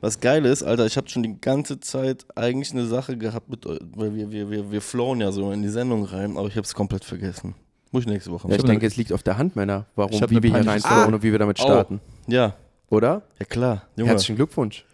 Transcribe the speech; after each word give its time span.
das 0.00 0.20
Geile 0.20 0.48
ist, 0.50 0.62
Alter, 0.62 0.86
ich 0.86 0.96
habe 0.96 1.08
schon 1.08 1.22
die 1.22 1.40
ganze 1.40 1.80
Zeit 1.80 2.26
eigentlich 2.34 2.72
eine 2.72 2.86
Sache 2.86 3.16
gehabt 3.16 3.48
mit, 3.48 3.64
weil 3.66 4.14
wir, 4.14 4.30
wir, 4.30 4.50
wir, 4.50 4.70
wir 4.72 4.80
flowen 4.82 5.20
ja 5.20 5.32
so 5.32 5.50
in 5.52 5.62
die 5.62 5.68
Sendung 5.68 6.04
rein, 6.04 6.36
aber 6.36 6.48
ich 6.48 6.56
habe 6.56 6.64
es 6.64 6.74
komplett 6.74 7.04
vergessen. 7.04 7.54
Muss 7.92 8.02
ich 8.02 8.08
nächste 8.08 8.30
Woche 8.30 8.48
Ja, 8.48 8.54
ich 8.54 8.62
machen. 8.62 8.70
denke, 8.70 8.86
es 8.86 8.96
liegt 8.96 9.12
auf 9.12 9.22
der 9.22 9.38
Hand, 9.38 9.56
Männer, 9.56 9.86
warum, 9.94 10.20
wie 10.28 10.42
wir 10.42 10.50
hier 10.50 10.66
reinflowen 10.66 10.80
Story. 10.80 11.14
und 11.14 11.22
wie 11.22 11.32
wir 11.32 11.38
damit 11.38 11.58
Oh. 11.60 11.64
starten. 11.64 12.00
Ja, 12.26 12.54
Oder? 12.90 13.22
ja 13.38 13.46
klar. 13.46 13.82
Junge. 13.96 14.10
Herzlichen 14.10 14.36
Glückwunsch. 14.36 14.84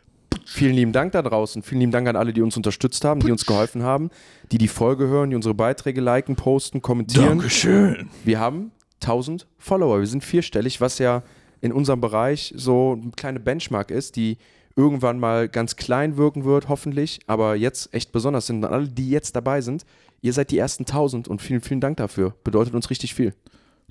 Vielen 0.47 0.75
lieben 0.75 0.93
Dank 0.93 1.13
da 1.13 1.23
draußen. 1.23 1.63
Vielen 1.63 1.81
lieben 1.81 1.93
Dank 1.93 2.09
an 2.09 2.17
alle, 2.17 2.33
die 2.33 2.43
uns 2.43 2.57
unterstützt 2.57 3.05
haben, 3.05 3.21
die 3.21 3.31
uns 3.31 3.47
geholfen 3.47 3.83
haben, 3.83 4.11
die 4.51 4.59
die 4.59 4.69
Folge 4.69 5.07
hören, 5.07 5.31
die 5.31 5.37
unsere 5.37 5.55
Beiträge 5.55 6.01
liken, 6.01 6.37
posten, 6.37 6.83
kommentieren. 6.83 7.29
Dankeschön. 7.39 8.09
Wir 8.25 8.41
haben 8.41 8.73
1000 9.03 9.47
Follower. 9.59 10.01
Wir 10.01 10.07
sind 10.07 10.25
vierstellig, 10.25 10.81
was 10.81 10.99
ja 10.99 11.23
in 11.61 11.73
unserem 11.73 12.01
Bereich 12.01 12.53
so 12.57 12.99
eine 13.01 13.11
kleine 13.13 13.41
Benchmark 13.41 13.91
ist, 13.91 14.17
die 14.17 14.37
irgendwann 14.77 15.19
mal 15.19 15.49
ganz 15.49 15.77
klein 15.77 16.17
wirken 16.17 16.45
wird, 16.45 16.69
hoffentlich, 16.69 17.21
aber 17.27 17.57
jetzt 17.57 17.93
echt 17.95 18.13
besonders 18.13 18.47
sind. 18.47 18.65
Und 18.65 18.73
alle, 18.73 18.89
die 18.89 19.11
jetzt 19.11 19.37
dabei 19.37 19.61
sind, 19.61 19.85
ihr 20.21 20.33
seid 20.33 20.51
die 20.51 20.59
ersten 20.59 20.85
1000 20.85 21.29
und 21.29 21.43
vielen, 21.43 21.61
vielen 21.61 21.81
Dank 21.81 21.97
dafür. 21.97 22.35
Bedeutet 22.45 22.75
uns 22.75 22.91
richtig 22.91 23.15
viel. 23.15 23.35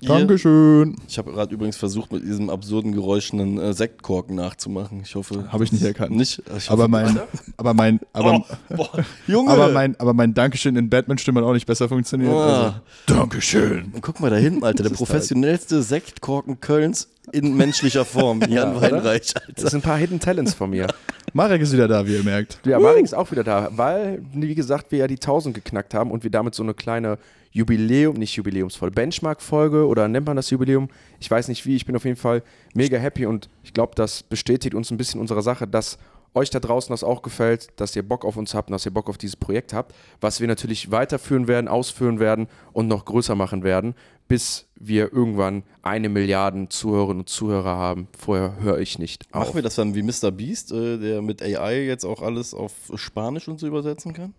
Ihr- 0.00 0.08
Dankeschön. 0.08 0.96
Ich 1.06 1.16
habe 1.16 1.30
gerade 1.30 1.54
übrigens 1.54 1.76
versucht, 1.76 2.12
mit 2.12 2.24
diesem 2.24 2.50
absurden 2.50 2.90
Geräusch 2.92 3.32
einen 3.32 3.58
äh, 3.58 3.72
Sektkorken 3.72 4.34
nachzumachen. 4.34 5.00
Ich 5.04 5.14
hoffe. 5.14 5.52
Habe 5.52 5.62
ich 5.62 5.70
nicht 5.70 5.84
erkannt. 5.84 6.10
Nicht? 6.16 6.42
Ich 6.58 6.68
Aber 6.70 6.82
hoffe- 6.84 6.90
mein, 6.90 7.20
aber 7.56 7.72
mein, 7.74 8.00
aber, 8.12 8.44
Oh, 8.70 8.74
boah, 8.76 8.90
Junge! 9.28 9.50
aber 9.52 9.68
mein, 9.68 9.94
aber 10.00 10.12
mein 10.12 10.34
Dankeschön 10.34 10.74
in 10.74 10.90
Batman-Stimme 10.90 11.38
hat 11.40 11.46
auch 11.46 11.52
nicht 11.52 11.66
besser 11.66 11.88
funktioniert. 11.88 12.32
Also, 12.32 12.42
Ah. 12.50 12.82
Dankeschön. 13.06 13.92
Und 13.92 14.00
guck 14.02 14.18
mal 14.18 14.28
da 14.30 14.36
hinten, 14.36 14.64
Alter, 14.64 14.82
der 14.82 14.90
Das 14.90 14.92
ist 14.92 14.98
professionellste 15.06 15.82
Sektkorken 15.84 16.60
Kölns 16.60 17.08
in 17.30 17.56
menschlicher 17.56 18.04
Form. 18.04 18.40
Jan 18.48 18.76
oder? 18.76 18.90
Weinreich, 18.90 19.32
Das 19.34 19.42
Alter. 19.46 19.70
sind 19.70 19.78
ein 19.78 19.82
paar 19.88 19.98
Hidden 19.98 20.18
Talents 20.18 20.54
von 20.54 20.70
mir. 20.70 20.88
Marek 21.32 21.62
ist 21.62 21.72
wieder 21.72 21.86
da, 21.86 22.04
wie 22.08 22.16
ihr 22.16 22.24
merkt. 22.24 22.58
Ja, 22.66 22.80
Marek 22.80 23.04
ist 23.04 23.14
auch 23.14 23.30
wieder 23.30 23.44
da, 23.44 23.68
weil, 23.76 24.20
wie 24.34 24.56
gesagt, 24.56 24.90
wir 24.90 24.98
ja 24.98 25.06
die 25.06 25.14
1000 25.14 25.54
geknackt 25.54 25.94
haben 25.94 26.10
und 26.10 26.24
wir 26.24 26.30
damit 26.32 26.56
so 26.56 26.64
eine 26.64 26.74
kleine 26.74 27.18
Jubiläum, 27.52 28.16
nicht 28.16 28.34
Jubiläumsvoll, 28.34 28.90
Benchmark-Folge 28.90 29.86
oder 29.86 30.08
nennt 30.08 30.26
man 30.26 30.36
das 30.36 30.50
Jubiläum? 30.50 30.88
Ich 31.20 31.30
weiß 31.30 31.48
nicht 31.48 31.64
wie, 31.66 31.76
ich 31.76 31.86
bin 31.86 31.94
auf 31.94 32.04
jeden 32.04 32.16
Fall 32.16 32.42
mega 32.74 32.98
happy 32.98 33.26
und 33.26 33.48
ich 33.62 33.74
glaube, 33.74 33.92
das 33.94 34.22
bestätigt 34.22 34.74
uns 34.74 34.90
ein 34.90 34.96
bisschen 34.96 35.20
unserer 35.20 35.42
Sache, 35.42 35.68
dass 35.68 35.98
euch 36.34 36.50
da 36.50 36.60
draußen 36.60 36.92
das 36.92 37.04
auch 37.04 37.22
gefällt, 37.22 37.68
dass 37.76 37.94
ihr 37.94 38.02
Bock 38.02 38.24
auf 38.24 38.36
uns 38.36 38.54
habt 38.54 38.70
und 38.70 38.72
dass 38.72 38.86
ihr 38.86 38.92
Bock 38.94 39.08
auf 39.08 39.18
dieses 39.18 39.36
Projekt 39.36 39.72
habt, 39.72 39.94
was 40.20 40.40
wir 40.40 40.48
natürlich 40.48 40.90
weiterführen 40.90 41.46
werden, 41.46 41.68
ausführen 41.68 42.20
werden 42.20 42.48
und 42.72 42.88
noch 42.88 43.04
größer 43.04 43.34
machen 43.34 43.62
werden, 43.62 43.94
bis 44.28 44.66
wir 44.76 45.12
irgendwann 45.12 45.62
eine 45.82 46.08
Milliarde 46.08 46.68
Zuhörerinnen 46.68 47.20
und 47.20 47.28
Zuhörer 47.28 47.76
haben. 47.76 48.08
Vorher 48.18 48.56
höre 48.60 48.78
ich 48.78 48.98
nicht 48.98 49.26
auf. 49.32 49.46
Machen 49.46 49.56
wir 49.56 49.62
das 49.62 49.74
dann 49.74 49.94
wie 49.94 50.02
Mr. 50.02 50.30
Beast, 50.30 50.72
äh, 50.72 50.96
der 50.98 51.22
mit 51.22 51.42
AI 51.42 51.82
jetzt 51.82 52.04
auch 52.04 52.22
alles 52.22 52.54
auf 52.54 52.72
Spanisch 52.94 53.48
und 53.48 53.60
so 53.60 53.66
übersetzen 53.66 54.14
kann? 54.14 54.32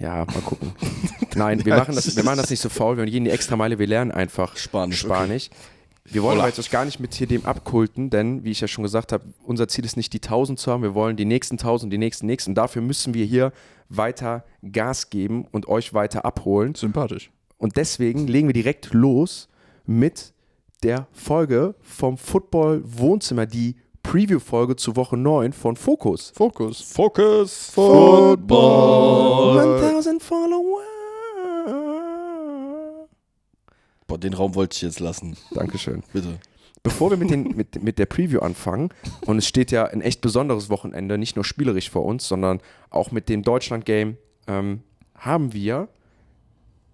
Ja, 0.00 0.24
mal 0.24 0.40
gucken. 0.44 0.72
Nein, 1.34 1.64
wir 1.64 1.76
machen, 1.76 1.94
das, 1.94 2.16
wir 2.16 2.24
machen 2.24 2.38
das 2.38 2.50
nicht 2.50 2.60
so 2.60 2.68
faul, 2.68 2.96
wir 2.96 3.06
gehen 3.06 3.24
die 3.24 3.30
extra 3.30 3.56
Meile, 3.56 3.78
wir 3.78 3.86
lernen 3.86 4.10
einfach 4.10 4.56
Spanisch, 4.56 5.04
okay. 5.04 5.14
Spanisch. 5.14 5.50
Wir 6.10 6.22
wollen 6.22 6.34
Hola. 6.34 6.44
aber 6.44 6.48
jetzt 6.48 6.58
euch 6.58 6.70
gar 6.70 6.86
nicht 6.86 7.00
mit 7.00 7.12
hier 7.14 7.26
dem 7.26 7.44
abkulten, 7.44 8.08
denn, 8.08 8.42
wie 8.42 8.50
ich 8.50 8.60
ja 8.60 8.68
schon 8.68 8.82
gesagt 8.82 9.12
habe, 9.12 9.24
unser 9.42 9.68
Ziel 9.68 9.84
ist 9.84 9.96
nicht 9.96 10.12
die 10.14 10.22
1000 10.22 10.58
zu 10.58 10.72
haben, 10.72 10.82
wir 10.82 10.94
wollen 10.94 11.16
die 11.16 11.26
nächsten 11.26 11.54
1000, 11.54 11.92
die 11.92 11.98
nächsten, 11.98 12.24
nächsten. 12.24 12.54
Dafür 12.54 12.80
müssen 12.80 13.12
wir 13.12 13.26
hier 13.26 13.52
weiter 13.90 14.44
Gas 14.72 15.10
geben 15.10 15.46
und 15.50 15.68
euch 15.68 15.92
weiter 15.92 16.24
abholen. 16.24 16.74
Sympathisch. 16.74 17.30
Und 17.58 17.76
deswegen 17.76 18.26
legen 18.26 18.48
wir 18.48 18.54
direkt 18.54 18.94
los 18.94 19.48
mit 19.84 20.32
der 20.82 21.08
Folge 21.12 21.74
vom 21.82 22.16
Football 22.16 22.82
Wohnzimmer, 22.84 23.44
die 23.44 23.76
Preview-Folge 24.02 24.76
zu 24.76 24.96
Woche 24.96 25.16
9 25.16 25.52
von 25.52 25.76
Focus. 25.76 26.32
Fokus. 26.34 26.80
Focus 26.80 27.70
Football. 27.70 29.58
1000 29.90 30.22
Follower. 30.22 30.82
Boah, 34.06 34.18
den 34.18 34.32
Raum 34.32 34.54
wollte 34.54 34.74
ich 34.76 34.82
jetzt 34.82 35.00
lassen. 35.00 35.36
Dankeschön. 35.52 36.02
Bitte. 36.12 36.38
Bevor 36.82 37.10
wir 37.10 37.18
mit, 37.18 37.30
den, 37.30 37.56
mit, 37.56 37.82
mit 37.82 37.98
der 37.98 38.06
Preview 38.06 38.40
anfangen, 38.40 38.88
und 39.26 39.38
es 39.38 39.46
steht 39.46 39.70
ja 39.70 39.84
ein 39.84 40.00
echt 40.00 40.20
besonderes 40.20 40.70
Wochenende, 40.70 41.18
nicht 41.18 41.36
nur 41.36 41.44
spielerisch 41.44 41.90
vor 41.90 42.04
uns, 42.04 42.26
sondern 42.26 42.60
auch 42.88 43.10
mit 43.10 43.28
dem 43.28 43.42
Deutschland-Game, 43.42 44.16
ähm, 44.46 44.82
haben 45.14 45.52
wir 45.52 45.88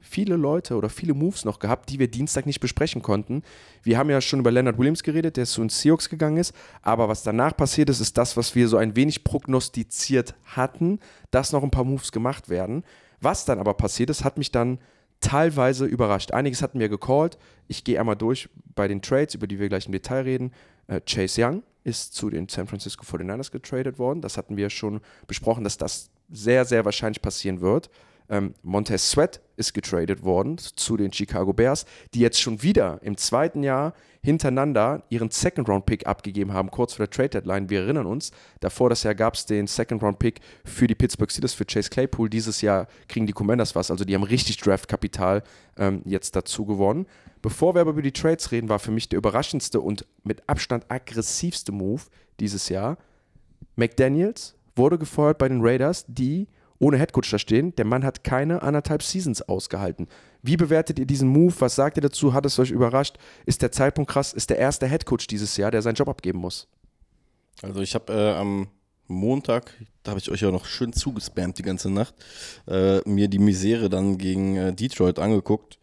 viele 0.04 0.36
Leute 0.36 0.76
oder 0.76 0.88
viele 0.88 1.14
Moves 1.14 1.44
noch 1.44 1.58
gehabt, 1.58 1.90
die 1.90 1.98
wir 1.98 2.08
Dienstag 2.08 2.46
nicht 2.46 2.60
besprechen 2.60 3.02
konnten. 3.02 3.42
Wir 3.82 3.98
haben 3.98 4.10
ja 4.10 4.20
schon 4.20 4.40
über 4.40 4.50
Leonard 4.50 4.78
Williams 4.78 5.02
geredet, 5.02 5.36
der 5.36 5.46
zu 5.46 5.60
den 5.60 5.70
Seahawks 5.70 6.08
gegangen 6.08 6.36
ist, 6.36 6.54
aber 6.82 7.08
was 7.08 7.22
danach 7.22 7.56
passiert 7.56 7.90
ist, 7.90 8.00
ist 8.00 8.16
das, 8.18 8.36
was 8.36 8.54
wir 8.54 8.68
so 8.68 8.76
ein 8.76 8.96
wenig 8.96 9.24
prognostiziert 9.24 10.34
hatten, 10.44 11.00
dass 11.30 11.52
noch 11.52 11.62
ein 11.62 11.70
paar 11.70 11.84
Moves 11.84 12.12
gemacht 12.12 12.48
werden. 12.48 12.84
Was 13.20 13.44
dann 13.44 13.58
aber 13.58 13.74
passiert 13.74 14.10
ist, 14.10 14.24
hat 14.24 14.36
mich 14.38 14.52
dann 14.52 14.78
teilweise 15.20 15.86
überrascht. 15.86 16.32
Einiges 16.32 16.60
hatten 16.60 16.78
wir 16.78 16.88
gecallt. 16.88 17.38
Ich 17.66 17.82
gehe 17.82 17.98
einmal 17.98 18.16
durch 18.16 18.50
bei 18.74 18.86
den 18.88 19.00
Trades, 19.00 19.34
über 19.34 19.46
die 19.46 19.58
wir 19.58 19.68
gleich 19.68 19.86
im 19.86 19.92
Detail 19.92 20.22
reden. 20.22 20.52
Äh, 20.86 21.00
Chase 21.00 21.42
Young 21.42 21.62
ist 21.82 22.14
zu 22.14 22.30
den 22.30 22.48
San 22.48 22.66
Francisco 22.66 23.04
49ers 23.04 23.50
getradet 23.50 23.98
worden. 23.98 24.20
Das 24.20 24.36
hatten 24.36 24.56
wir 24.56 24.70
schon 24.70 25.00
besprochen, 25.26 25.64
dass 25.64 25.78
das 25.78 26.10
sehr, 26.30 26.64
sehr 26.64 26.84
wahrscheinlich 26.84 27.22
passieren 27.22 27.60
wird. 27.60 27.90
Ähm, 28.28 28.54
Montez 28.62 29.10
Sweat 29.10 29.40
ist 29.56 29.74
getradet 29.74 30.24
worden 30.24 30.58
zu 30.58 30.96
den 30.96 31.12
Chicago 31.12 31.52
Bears, 31.52 31.84
die 32.14 32.20
jetzt 32.20 32.40
schon 32.40 32.62
wieder 32.62 32.98
im 33.02 33.16
zweiten 33.16 33.62
Jahr 33.62 33.94
hintereinander 34.22 35.02
ihren 35.10 35.30
Second-Round-Pick 35.30 36.06
abgegeben 36.06 36.54
haben, 36.54 36.70
kurz 36.70 36.94
vor 36.94 37.06
der 37.06 37.10
Trade-Deadline. 37.10 37.68
Wir 37.68 37.82
erinnern 37.82 38.06
uns, 38.06 38.32
davor 38.60 38.88
das 38.88 39.02
Jahr 39.02 39.14
gab 39.14 39.34
es 39.34 39.44
den 39.44 39.66
Second-Round-Pick 39.66 40.40
für 40.64 40.86
die 40.86 40.94
Pittsburgh 40.94 41.30
Steelers, 41.30 41.52
für 41.52 41.66
Chase 41.66 41.90
Claypool. 41.90 42.30
Dieses 42.30 42.62
Jahr 42.62 42.88
kriegen 43.08 43.26
die 43.26 43.34
Commanders 43.34 43.74
was, 43.74 43.90
also 43.90 44.04
die 44.04 44.14
haben 44.14 44.22
richtig 44.22 44.56
Draft-Kapital 44.56 45.42
ähm, 45.76 46.00
jetzt 46.06 46.34
dazu 46.34 46.64
gewonnen. 46.64 47.06
Bevor 47.42 47.74
wir 47.74 47.82
aber 47.82 47.90
über 47.90 48.02
die 48.02 48.12
Trades 48.12 48.50
reden, 48.50 48.70
war 48.70 48.78
für 48.78 48.90
mich 48.90 49.10
der 49.10 49.18
überraschendste 49.18 49.82
und 49.82 50.06
mit 50.22 50.48
Abstand 50.48 50.86
aggressivste 50.88 51.72
Move 51.72 52.02
dieses 52.40 52.70
Jahr. 52.70 52.96
McDaniels 53.76 54.54
wurde 54.74 54.98
gefeuert 54.98 55.36
bei 55.36 55.48
den 55.48 55.60
Raiders, 55.60 56.06
die 56.08 56.48
ohne 56.84 56.98
Headcoach 56.98 57.30
da 57.30 57.38
stehen. 57.38 57.74
Der 57.76 57.86
Mann 57.86 58.04
hat 58.04 58.24
keine 58.24 58.60
anderthalb 58.60 59.02
Seasons 59.02 59.40
ausgehalten. 59.40 60.06
Wie 60.42 60.58
bewertet 60.58 60.98
ihr 60.98 61.06
diesen 61.06 61.28
Move? 61.30 61.54
Was 61.60 61.74
sagt 61.74 61.96
ihr 61.96 62.02
dazu? 62.02 62.34
Hat 62.34 62.44
es 62.44 62.58
euch 62.58 62.70
überrascht? 62.70 63.16
Ist 63.46 63.62
der 63.62 63.72
Zeitpunkt 63.72 64.10
krass? 64.10 64.34
Ist 64.34 64.50
der 64.50 64.58
erste 64.58 64.86
Headcoach 64.86 65.26
dieses 65.26 65.56
Jahr, 65.56 65.70
der 65.70 65.80
seinen 65.80 65.94
Job 65.94 66.10
abgeben 66.10 66.40
muss? 66.40 66.68
Also 67.62 67.80
ich 67.80 67.94
habe 67.94 68.12
äh, 68.12 68.34
am 68.34 68.68
Montag, 69.06 69.72
da 70.02 70.10
habe 70.10 70.20
ich 70.20 70.30
euch 70.30 70.42
ja 70.42 70.50
noch 70.50 70.66
schön 70.66 70.92
zugespammt 70.92 71.56
die 71.58 71.62
ganze 71.62 71.88
Nacht, 71.88 72.14
äh, 72.66 73.00
mir 73.08 73.28
die 73.28 73.38
Misere 73.38 73.88
dann 73.88 74.18
gegen 74.18 74.56
äh, 74.56 74.74
Detroit 74.74 75.18
angeguckt. 75.18 75.78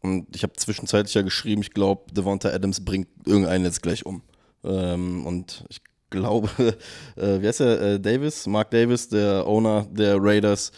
Und 0.00 0.34
ich 0.34 0.42
habe 0.44 0.54
zwischenzeitlich 0.54 1.14
ja 1.14 1.22
geschrieben, 1.22 1.60
ich 1.60 1.72
glaube, 1.72 2.10
Devonta 2.12 2.48
Adams 2.48 2.82
bringt 2.82 3.08
irgendeinen 3.26 3.64
jetzt 3.64 3.82
gleich 3.82 4.06
um. 4.06 4.22
Ähm, 4.64 5.26
und 5.26 5.64
ich 5.68 5.82
glaube, 6.10 6.48
äh, 7.16 7.40
wie 7.40 7.48
heißt 7.48 7.60
er, 7.60 7.80
äh, 7.80 8.00
Davis, 8.00 8.46
Mark 8.46 8.70
Davis, 8.70 9.08
der 9.08 9.46
Owner 9.46 9.86
der 9.90 10.16
Raiders, 10.20 10.72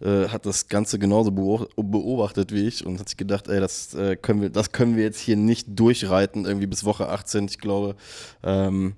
äh, 0.00 0.28
hat 0.28 0.46
das 0.46 0.68
Ganze 0.68 0.98
genauso 0.98 1.30
beob- 1.30 1.68
beobachtet 1.76 2.52
wie 2.52 2.66
ich 2.66 2.84
und 2.84 2.98
hat 2.98 3.08
sich 3.08 3.16
gedacht, 3.16 3.48
ey, 3.48 3.60
das, 3.60 3.94
äh, 3.94 4.16
können 4.16 4.42
wir, 4.42 4.50
das 4.50 4.72
können 4.72 4.96
wir 4.96 5.04
jetzt 5.04 5.20
hier 5.20 5.36
nicht 5.36 5.66
durchreiten, 5.78 6.44
irgendwie 6.44 6.66
bis 6.66 6.84
Woche 6.84 7.08
18. 7.08 7.46
Ich 7.46 7.58
glaube, 7.58 7.96
ähm, 8.42 8.94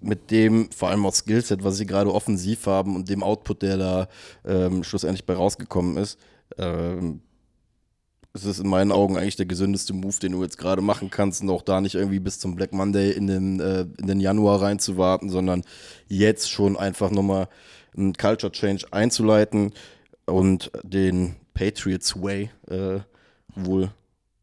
mit 0.00 0.30
dem, 0.30 0.70
vor 0.72 0.88
allem 0.90 1.06
auch 1.06 1.14
Skillset, 1.14 1.64
was 1.64 1.76
sie 1.76 1.86
gerade 1.86 2.12
offensiv 2.12 2.66
haben 2.66 2.96
und 2.96 3.08
dem 3.08 3.22
Output, 3.22 3.62
der 3.62 3.76
da 3.76 4.08
ähm, 4.44 4.82
schlussendlich 4.84 5.26
bei 5.26 5.34
rausgekommen 5.34 5.96
ist, 5.96 6.18
ähm, 6.58 7.20
es 8.34 8.44
ist 8.44 8.60
in 8.60 8.68
meinen 8.68 8.92
Augen 8.92 9.16
eigentlich 9.16 9.36
der 9.36 9.46
gesündeste 9.46 9.92
Move, 9.92 10.16
den 10.20 10.32
du 10.32 10.42
jetzt 10.42 10.58
gerade 10.58 10.80
machen 10.80 11.10
kannst 11.10 11.42
und 11.42 11.50
auch 11.50 11.62
da 11.62 11.80
nicht 11.80 11.94
irgendwie 11.94 12.20
bis 12.20 12.38
zum 12.38 12.54
Black 12.54 12.72
Monday 12.72 13.12
in 13.12 13.26
den, 13.26 13.60
äh, 13.60 13.82
in 13.98 14.06
den 14.06 14.20
Januar 14.20 14.62
reinzuwarten, 14.62 15.28
sondern 15.28 15.62
jetzt 16.08 16.50
schon 16.50 16.76
einfach 16.76 17.10
nochmal 17.10 17.48
einen 17.94 18.14
Culture 18.14 18.50
Change 18.50 18.86
einzuleiten 18.90 19.72
und 20.24 20.70
den 20.82 21.36
Patriots 21.52 22.20
Way 22.20 22.50
äh, 22.68 23.00
wohl 23.54 23.90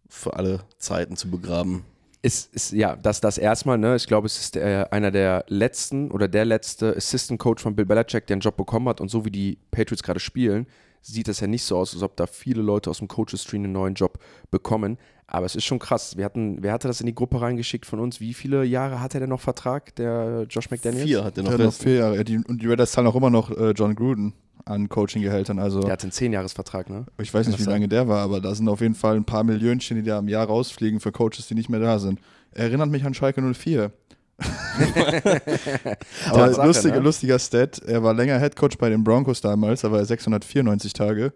für 0.07 0.35
alle 0.35 0.61
Zeiten 0.77 1.15
zu 1.15 1.29
begraben. 1.31 1.83
ist, 2.21 2.53
ist 2.53 2.73
ja, 2.73 2.95
das, 2.95 3.21
das 3.21 3.39
erstmal, 3.39 3.79
ne? 3.79 3.95
Ich 3.95 4.05
glaube, 4.05 4.27
es 4.27 4.39
ist 4.39 4.55
der, 4.55 4.93
einer 4.93 5.09
der 5.09 5.45
letzten 5.47 6.11
oder 6.11 6.27
der 6.27 6.45
letzte 6.45 6.95
Assistant 6.95 7.39
Coach 7.39 7.63
von 7.63 7.75
Bill 7.75 7.85
Belichick, 7.85 8.27
der 8.27 8.35
einen 8.35 8.41
Job 8.41 8.57
bekommen 8.57 8.87
hat. 8.87 9.01
Und 9.01 9.09
so 9.09 9.25
wie 9.25 9.31
die 9.31 9.57
Patriots 9.71 10.03
gerade 10.03 10.19
spielen, 10.19 10.67
sieht 11.01 11.27
das 11.27 11.39
ja 11.39 11.47
nicht 11.47 11.63
so 11.63 11.77
aus, 11.77 11.93
als 11.93 12.03
ob 12.03 12.15
da 12.15 12.27
viele 12.27 12.61
Leute 12.61 12.89
aus 12.89 12.99
dem 12.99 13.07
Coaches 13.07 13.43
Tree 13.43 13.57
einen 13.57 13.71
neuen 13.71 13.93
Job 13.93 14.19
bekommen. 14.51 14.97
Aber 15.27 15.45
es 15.45 15.55
ist 15.55 15.65
schon 15.65 15.79
krass. 15.79 16.17
Wir 16.17 16.25
hatten, 16.25 16.63
wer 16.63 16.73
hatte 16.73 16.87
das 16.87 17.01
in 17.01 17.05
die 17.05 17.13
Gruppe 17.13 17.39
reingeschickt 17.39 17.85
von 17.85 17.99
uns? 17.99 18.19
Wie 18.19 18.33
viele 18.33 18.63
Jahre 18.63 18.99
hat 18.99 19.13
er 19.13 19.19
denn 19.19 19.29
noch 19.29 19.41
Vertrag, 19.41 19.95
der 19.95 20.47
Josh 20.49 20.71
McDaniels? 20.71 21.05
Vier 21.05 21.23
hat 21.23 21.37
er 21.37 21.43
noch 21.43 21.51
Der 21.51 21.59
hat 21.59 21.65
noch 21.65 21.73
vier 21.73 21.95
Jahre. 21.95 22.23
Die, 22.23 22.37
und 22.37 22.61
die 22.61 22.67
Raiders 22.67 22.91
zahlen 22.91 23.05
auch 23.07 23.15
immer 23.15 23.29
noch 23.29 23.51
äh, 23.51 23.71
John 23.71 23.95
Gruden 23.95 24.33
an 24.65 24.89
Coaching-Gehältern. 24.89 25.59
Also 25.59 25.81
Der 25.81 25.93
hat 25.93 26.03
einen 26.03 26.11
Zehnjahresvertrag, 26.11 26.89
ne? 26.89 27.05
ich 27.21 27.33
weiß 27.33 27.47
nicht, 27.47 27.59
wie 27.59 27.69
lange 27.69 27.87
der 27.87 28.07
war, 28.07 28.19
aber 28.21 28.41
da 28.41 28.53
sind 28.55 28.67
auf 28.69 28.81
jeden 28.81 28.95
Fall 28.95 29.15
ein 29.15 29.25
paar 29.25 29.43
Millionchen, 29.43 29.97
die 29.97 30.03
da 30.03 30.19
im 30.19 30.27
Jahr 30.27 30.45
rausfliegen 30.47 30.99
für 30.99 31.11
Coaches, 31.11 31.47
die 31.47 31.55
nicht 31.55 31.69
mehr 31.69 31.79
da 31.79 31.99
sind. 31.99 32.19
Erinnert 32.51 32.89
mich 32.89 33.03
an 33.05 33.13
Schalke 33.13 33.41
04. 33.41 33.91
Aber 36.31 36.65
lustiger, 36.65 36.95
ne? 36.95 37.01
lustiger 37.01 37.39
Stat, 37.39 37.79
er 37.79 38.03
war 38.03 38.13
länger 38.13 38.39
Headcoach 38.39 38.77
bei 38.77 38.89
den 38.89 39.03
Broncos 39.03 39.41
damals, 39.41 39.81
da 39.81 39.91
war 39.91 39.99
er 39.99 40.05
694 40.05 40.93
Tage. 40.93 41.33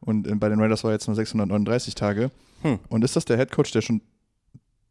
Und 0.00 0.26
äh, 0.26 0.34
bei 0.34 0.48
den 0.48 0.60
Raiders 0.60 0.84
war 0.84 0.90
er 0.90 0.94
jetzt 0.94 1.06
nur 1.06 1.16
639 1.16 1.94
Tage. 1.94 2.30
Hm. 2.62 2.78
Und 2.88 3.04
ist 3.04 3.16
das 3.16 3.24
der 3.24 3.36
Headcoach, 3.36 3.72
der 3.72 3.82
schon 3.82 4.02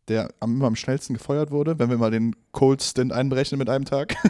der 0.08 0.30
am, 0.40 0.56
immer 0.56 0.68
am 0.68 0.76
schnellsten 0.76 1.16
gefeuert 1.16 1.50
wurde, 1.52 1.80
wenn 1.80 1.90
wir 1.90 1.98
mal 1.98 2.12
den 2.12 2.36
Cold-Stint 2.52 3.12
einberechnen 3.12 3.58
mit 3.58 3.70
einem 3.70 3.86
Tag, 3.86 4.16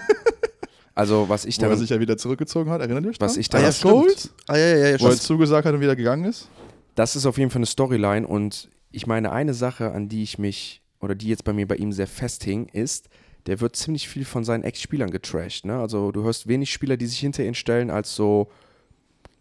Also, 0.95 1.27
was 1.27 1.44
ich 1.45 1.57
wo 1.60 1.63
er 1.63 1.69
dann, 1.69 1.80
sich 1.80 1.89
ja 1.89 2.00
wieder 2.00 2.18
zurückgezogen 2.18 2.72
hat, 2.72 2.81
erinnert 2.81 3.04
ihr 3.04 3.10
euch 3.10 3.19
was 3.19 3.33
dran? 3.33 3.42
ich 3.42 3.54
Ah, 3.54 3.60
dann 3.60 3.72
ja. 3.72 3.92
Gold? 3.92 4.30
Ah, 4.48 4.57
ja, 4.57 4.68
ja, 4.68 4.88
ja, 4.92 5.00
Wo 5.01 5.07
er 5.07 5.18
zugesagt 5.18 5.66
hat 5.68 5.74
und 5.74 5.81
wieder 5.81 5.95
gegangen 5.95 6.25
ist? 6.25 6.48
das 6.95 7.18
ist 7.18 7.25
auf 7.25 7.38
jeden 7.38 7.51
Fall 7.51 7.60
eine 7.60 7.66
Storyline 7.66 8.25
und 8.25 8.69
ich 8.92 9.06
meine, 9.06 9.33
eine 9.33 9.54
Sache, 9.54 9.92
an 9.92 10.07
die 10.07 10.24
ich 10.24 10.39
mich 10.39 10.81
oder 11.00 11.15
die 11.15 11.27
jetzt 11.27 11.44
bei 11.44 11.53
mir 11.53 11.68
bei 11.68 11.75
ihm 11.75 11.92
sehr 11.92 12.07
festhing, 12.07 12.68
ist, 12.68 13.09
der 13.45 13.62
wird 13.62 13.75
ziemlich 13.75 14.07
viel 14.07 14.25
von 14.25 14.44
seinen 14.44 14.63
Ex-Spielern 14.63 15.12
getrashed. 15.12 15.65
Ne? 15.65 15.77
Also 15.77 16.12
du 16.12 16.24
hörst 16.24 16.47
wenig 16.47 16.71
Spieler, 16.71 16.97
die 16.97 17.06
sich 17.06 17.19
hinter 17.19 17.44
ihn 17.45 17.53
stellen 17.53 17.92
als 17.92 18.15
so 18.15 18.50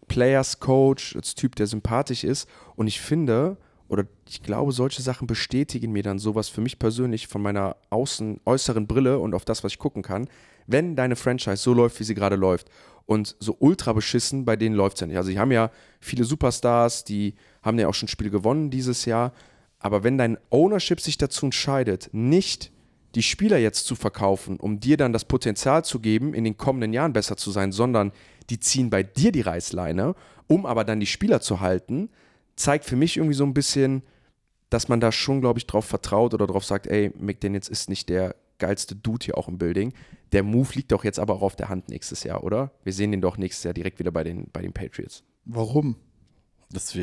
Players 0.07 0.59
Coach, 0.59 1.15
als 1.15 1.35
Typ, 1.35 1.55
der 1.55 1.67
sympathisch 1.67 2.23
ist. 2.23 2.47
Und 2.75 2.87
ich 2.87 3.01
finde, 3.01 3.57
oder 3.87 4.05
ich 4.27 4.43
glaube, 4.43 4.71
solche 4.71 5.01
Sachen 5.01 5.27
bestätigen 5.27 5.91
mir 5.91 6.03
dann 6.03 6.19
sowas 6.19 6.49
für 6.49 6.61
mich 6.61 6.79
persönlich 6.79 7.27
von 7.27 7.41
meiner 7.41 7.75
außen, 7.89 8.41
äußeren 8.45 8.87
Brille 8.87 9.19
und 9.19 9.33
auf 9.33 9.45
das, 9.45 9.63
was 9.63 9.73
ich 9.73 9.79
gucken 9.79 10.03
kann, 10.03 10.27
wenn 10.67 10.95
deine 10.95 11.15
Franchise 11.15 11.57
so 11.57 11.73
läuft, 11.73 11.99
wie 11.99 12.03
sie 12.03 12.15
gerade 12.15 12.35
läuft. 12.35 12.69
Und 13.07 13.35
so 13.39 13.55
ultra 13.59 13.93
beschissen, 13.93 14.45
bei 14.45 14.55
denen 14.55 14.75
läuft 14.75 14.97
es 14.97 15.01
ja 15.01 15.07
nicht. 15.07 15.17
Also, 15.17 15.29
die 15.29 15.37
haben 15.37 15.51
ja 15.51 15.69
viele 15.99 16.23
Superstars, 16.23 17.03
die 17.03 17.35
haben 17.61 17.77
ja 17.77 17.87
auch 17.87 17.93
schon 17.93 18.07
Spiele 18.07 18.31
gewonnen 18.31 18.71
dieses 18.71 19.05
Jahr. 19.05 19.31
Aber 19.85 20.03
wenn 20.03 20.17
dein 20.17 20.39
Ownership 20.49 20.99
sich 20.99 21.19
dazu 21.19 21.45
entscheidet, 21.45 22.09
nicht 22.11 22.71
die 23.13 23.21
Spieler 23.21 23.59
jetzt 23.59 23.85
zu 23.85 23.93
verkaufen, 23.93 24.59
um 24.59 24.79
dir 24.79 24.97
dann 24.97 25.13
das 25.13 25.25
Potenzial 25.25 25.85
zu 25.85 25.99
geben, 25.99 26.33
in 26.33 26.43
den 26.43 26.57
kommenden 26.57 26.91
Jahren 26.91 27.13
besser 27.13 27.37
zu 27.37 27.51
sein, 27.51 27.71
sondern 27.71 28.11
die 28.49 28.59
ziehen 28.59 28.89
bei 28.89 29.03
dir 29.03 29.31
die 29.31 29.41
Reißleine, 29.41 30.15
um 30.47 30.65
aber 30.65 30.85
dann 30.85 30.99
die 30.99 31.05
Spieler 31.05 31.39
zu 31.39 31.59
halten, 31.59 32.09
zeigt 32.55 32.85
für 32.85 32.95
mich 32.95 33.17
irgendwie 33.17 33.35
so 33.35 33.43
ein 33.43 33.53
bisschen, 33.53 34.01
dass 34.71 34.87
man 34.87 35.01
da 35.01 35.11
schon, 35.11 35.39
glaube 35.39 35.59
ich, 35.59 35.67
drauf 35.67 35.85
vertraut 35.85 36.33
oder 36.33 36.47
drauf 36.47 36.65
sagt, 36.65 36.87
ey, 36.87 37.11
McDaniels 37.19 37.69
ist 37.69 37.87
nicht 37.87 38.09
der 38.09 38.35
geilste 38.57 38.95
Dude 38.95 39.23
hier 39.23 39.37
auch 39.37 39.47
im 39.47 39.59
Building. 39.59 39.93
Der 40.31 40.41
Move 40.41 40.69
liegt 40.73 40.93
doch 40.93 41.03
jetzt 41.03 41.19
aber 41.19 41.35
auch 41.35 41.43
auf 41.43 41.55
der 41.55 41.69
Hand 41.69 41.89
nächstes 41.89 42.23
Jahr, 42.23 42.43
oder? 42.43 42.71
Wir 42.83 42.93
sehen 42.93 43.11
den 43.11 43.21
doch 43.21 43.37
nächstes 43.37 43.63
Jahr 43.63 43.75
direkt 43.75 43.99
wieder 43.99 44.11
bei 44.11 44.23
den, 44.23 44.47
bei 44.51 44.63
den 44.63 44.73
Patriots. 44.73 45.23
Warum? 45.45 45.95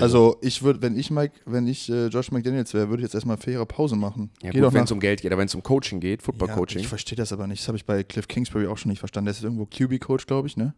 Also 0.02 0.36
ich 0.40 0.62
würde, 0.62 0.82
wenn 0.82 0.96
ich 0.96 1.10
Mike, 1.10 1.34
wenn 1.46 1.66
ich 1.66 1.88
äh, 1.90 2.06
Josh 2.06 2.30
McDaniels 2.30 2.72
wäre, 2.74 2.88
würde 2.88 3.02
ich 3.02 3.04
jetzt 3.04 3.14
erstmal 3.14 3.36
faire 3.36 3.64
Pause 3.66 3.96
machen. 3.96 4.30
Ja, 4.42 4.50
Geh 4.50 4.60
gut, 4.60 4.72
wenn 4.72 4.84
es 4.84 4.92
um 4.92 5.00
Geld 5.00 5.22
geht, 5.22 5.32
aber 5.32 5.40
wenn 5.40 5.46
es 5.48 5.54
um 5.54 5.62
Coaching 5.62 6.00
geht, 6.00 6.20
Ja, 6.20 6.24
Football-Coaching. 6.26 6.80
ich 6.80 6.88
verstehe 6.88 7.16
das 7.16 7.32
aber 7.32 7.46
nicht. 7.46 7.60
Das 7.62 7.68
habe 7.68 7.76
ich 7.76 7.84
bei 7.84 8.02
Cliff 8.02 8.28
Kingsbury 8.28 8.66
auch 8.66 8.78
schon 8.78 8.90
nicht 8.90 8.98
verstanden. 9.00 9.26
Der 9.26 9.32
ist 9.32 9.42
irgendwo 9.42 9.66
QB-Coach, 9.66 10.26
glaube 10.26 10.48
ich, 10.48 10.56
ne? 10.56 10.74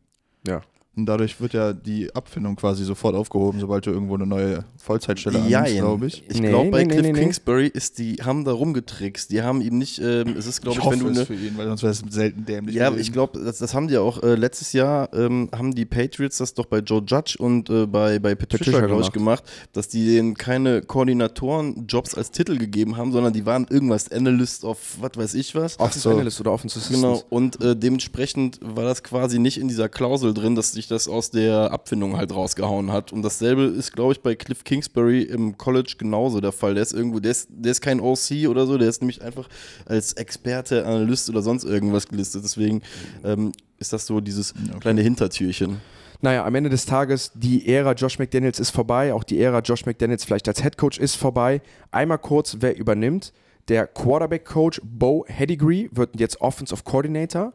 Ja. 0.47 0.63
Und 0.97 1.07
dadurch 1.07 1.41
wird 1.41 1.55
ja 1.55 1.73
die 1.73 2.15
Abfindung 2.15 2.55
quasi 2.57 2.85
sofort 2.85 3.17
aufgehoben, 3.17 3.59
sobald 3.59 3.85
du 3.87 3.91
irgendwo 3.91 4.15
eine 4.15 4.27
neue 4.27 4.65
Vollzeitstelle 4.77 5.41
Ja, 5.49 5.61
annimmst, 5.61 5.79
glaube 5.79 6.07
ich. 6.07 6.23
Ich 6.29 6.41
Nee, 6.41 6.49
glaube, 6.51 6.71
bei 6.71 6.85
nee, 6.85 6.95
Cliff 6.95 7.03
nee. 7.07 7.13
Kingsbury 7.13 7.67
ist 7.67 7.99
die, 7.99 8.17
haben 8.23 8.45
da 8.45 8.53
rumgetrickst. 8.53 9.31
Die 9.31 9.43
haben 9.43 9.61
ihm 9.61 9.79
nicht, 9.79 9.99
ähm, 10.01 10.37
es 10.39 10.47
ist, 10.47 10.63
glaube 10.63 10.79
ich, 10.79 10.85
hoffe 10.85 10.97
wenn 10.97 11.05
du 11.05 11.11
es 11.11 11.17
eine. 11.19 11.27
für 11.27 11.35
ihn, 11.35 11.57
weil 11.57 11.67
sonst 11.67 11.83
wäre 11.83 11.93
es 11.93 12.03
selten 12.11 12.45
dämlich. 12.47 12.77
Ja, 12.77 12.93
ich 12.95 13.13
glaube, 13.13 13.41
das, 13.41 13.59
das 13.59 13.75
haben 13.75 13.89
die 13.89 13.95
ja 13.95 14.01
auch 14.03 14.23
äh, 14.23 14.37
letztes 14.37 14.73
Jahr, 14.73 15.13
ähm, 15.15 15.49
haben 15.53 15.75
die 15.75 15.85
Patriots 15.85 16.39
das 16.39 16.55
doch 16.55 16.67
bei 16.67 16.79
Joe 16.79 17.03
Judge 17.05 17.37
und 17.39 17.69
äh, 17.71 17.87
bei, 17.87 18.19
bei 18.21 18.35
Patricia, 18.37 18.81
glaube 18.87 19.03
ich, 19.03 19.11
gemacht, 19.13 19.43
dass 19.73 19.89
die 19.89 20.07
denen 20.07 20.35
keine 20.35 20.83
Koordinatoren-Jobs 20.83 22.15
als 22.15 22.31
Titel 22.31 22.57
gegeben 22.59 22.97
haben, 22.97 23.13
sondern 23.13 23.33
die 23.33 23.47
waren 23.47 23.67
irgendwas 23.69 24.11
Analyst 24.11 24.65
of 24.65 24.79
was 25.01 25.13
weiß 25.17 25.35
ich 25.35 25.55
was. 25.55 25.79
Offensive 25.81 26.01
so. 26.03 26.11
Analyst 26.11 26.41
oder 26.41 26.53
Offensive 26.53 26.93
Genau, 26.93 27.23
und 27.31 27.61
äh, 27.63 27.75
dementsprechend 27.77 28.59
war 28.63 28.85
das 28.85 29.03
quasi 29.03 29.39
nicht 29.39 29.59
in 29.59 29.69
dieser 29.69 29.89
Klausel 29.89 30.35
drin, 30.35 30.55
dass 30.55 30.73
sich 30.85 30.89
das 30.89 31.09
aus 31.09 31.31
der 31.31 31.73
Abfindung 31.73 32.17
halt 32.17 32.35
rausgehauen 32.35 32.93
hat. 32.93 33.13
Und 33.13 33.23
dasselbe 33.23 33.65
ist, 33.65 33.93
glaube 33.93 34.13
ich, 34.13 34.21
bei 34.21 34.35
Cliff 34.35 34.65
Kingsbury 34.65 35.23
im 35.23 35.57
College 35.57 35.95
genauso 35.99 36.41
der 36.41 36.53
Fall. 36.53 36.75
Der 36.75 36.83
ist 36.83 36.93
irgendwo, 36.93 37.21
der 37.21 37.31
ist, 37.31 37.49
der 37.51 37.73
ist 37.73 37.81
kein 37.81 38.01
OC 38.01 38.49
oder 38.49 38.67
so, 38.67 38.77
der 38.77 38.89
ist 38.89 39.01
nämlich 39.01 39.23
einfach 39.23 39.49
als 39.87 40.13
Experte, 40.13 40.85
Analyst 40.85 41.29
oder 41.31 41.43
sonst 41.43 41.65
irgendwas 41.65 42.07
gelistet. 42.07 42.45
Deswegen 42.45 42.83
ähm, 43.25 43.53
ist 43.79 43.93
das 43.93 44.07
so 44.07 44.21
dieses 44.21 44.55
kleine 44.81 45.01
Hintertürchen. 45.01 45.81
Naja, 46.21 46.45
am 46.45 46.55
Ende 46.55 46.71
des 46.71 46.87
Tages, 46.87 47.33
die 47.35 47.67
Ära 47.69 47.93
Josh 47.93 48.19
McDaniels 48.19 48.61
ist 48.61 48.71
vorbei. 48.71 49.13
Auch 49.13 49.25
die 49.25 49.41
Ära 49.41 49.61
Josh 49.61 49.85
McDaniels 49.87 50.25
vielleicht 50.25 50.49
als 50.49 50.63
Head 50.63 50.77
Coach 50.77 50.99
ist 50.99 51.17
vorbei. 51.17 51.61
Einmal 51.91 52.19
kurz, 52.19 52.59
wer 52.61 52.77
übernimmt. 52.77 53.33
Der 53.69 53.87
Quarterback-Coach 53.87 54.83
Bo 54.85 55.25
Hedigree 55.27 55.89
wird 55.93 56.21
jetzt 56.21 56.41
Offensive 56.41 56.83
Coordinator. 56.85 57.55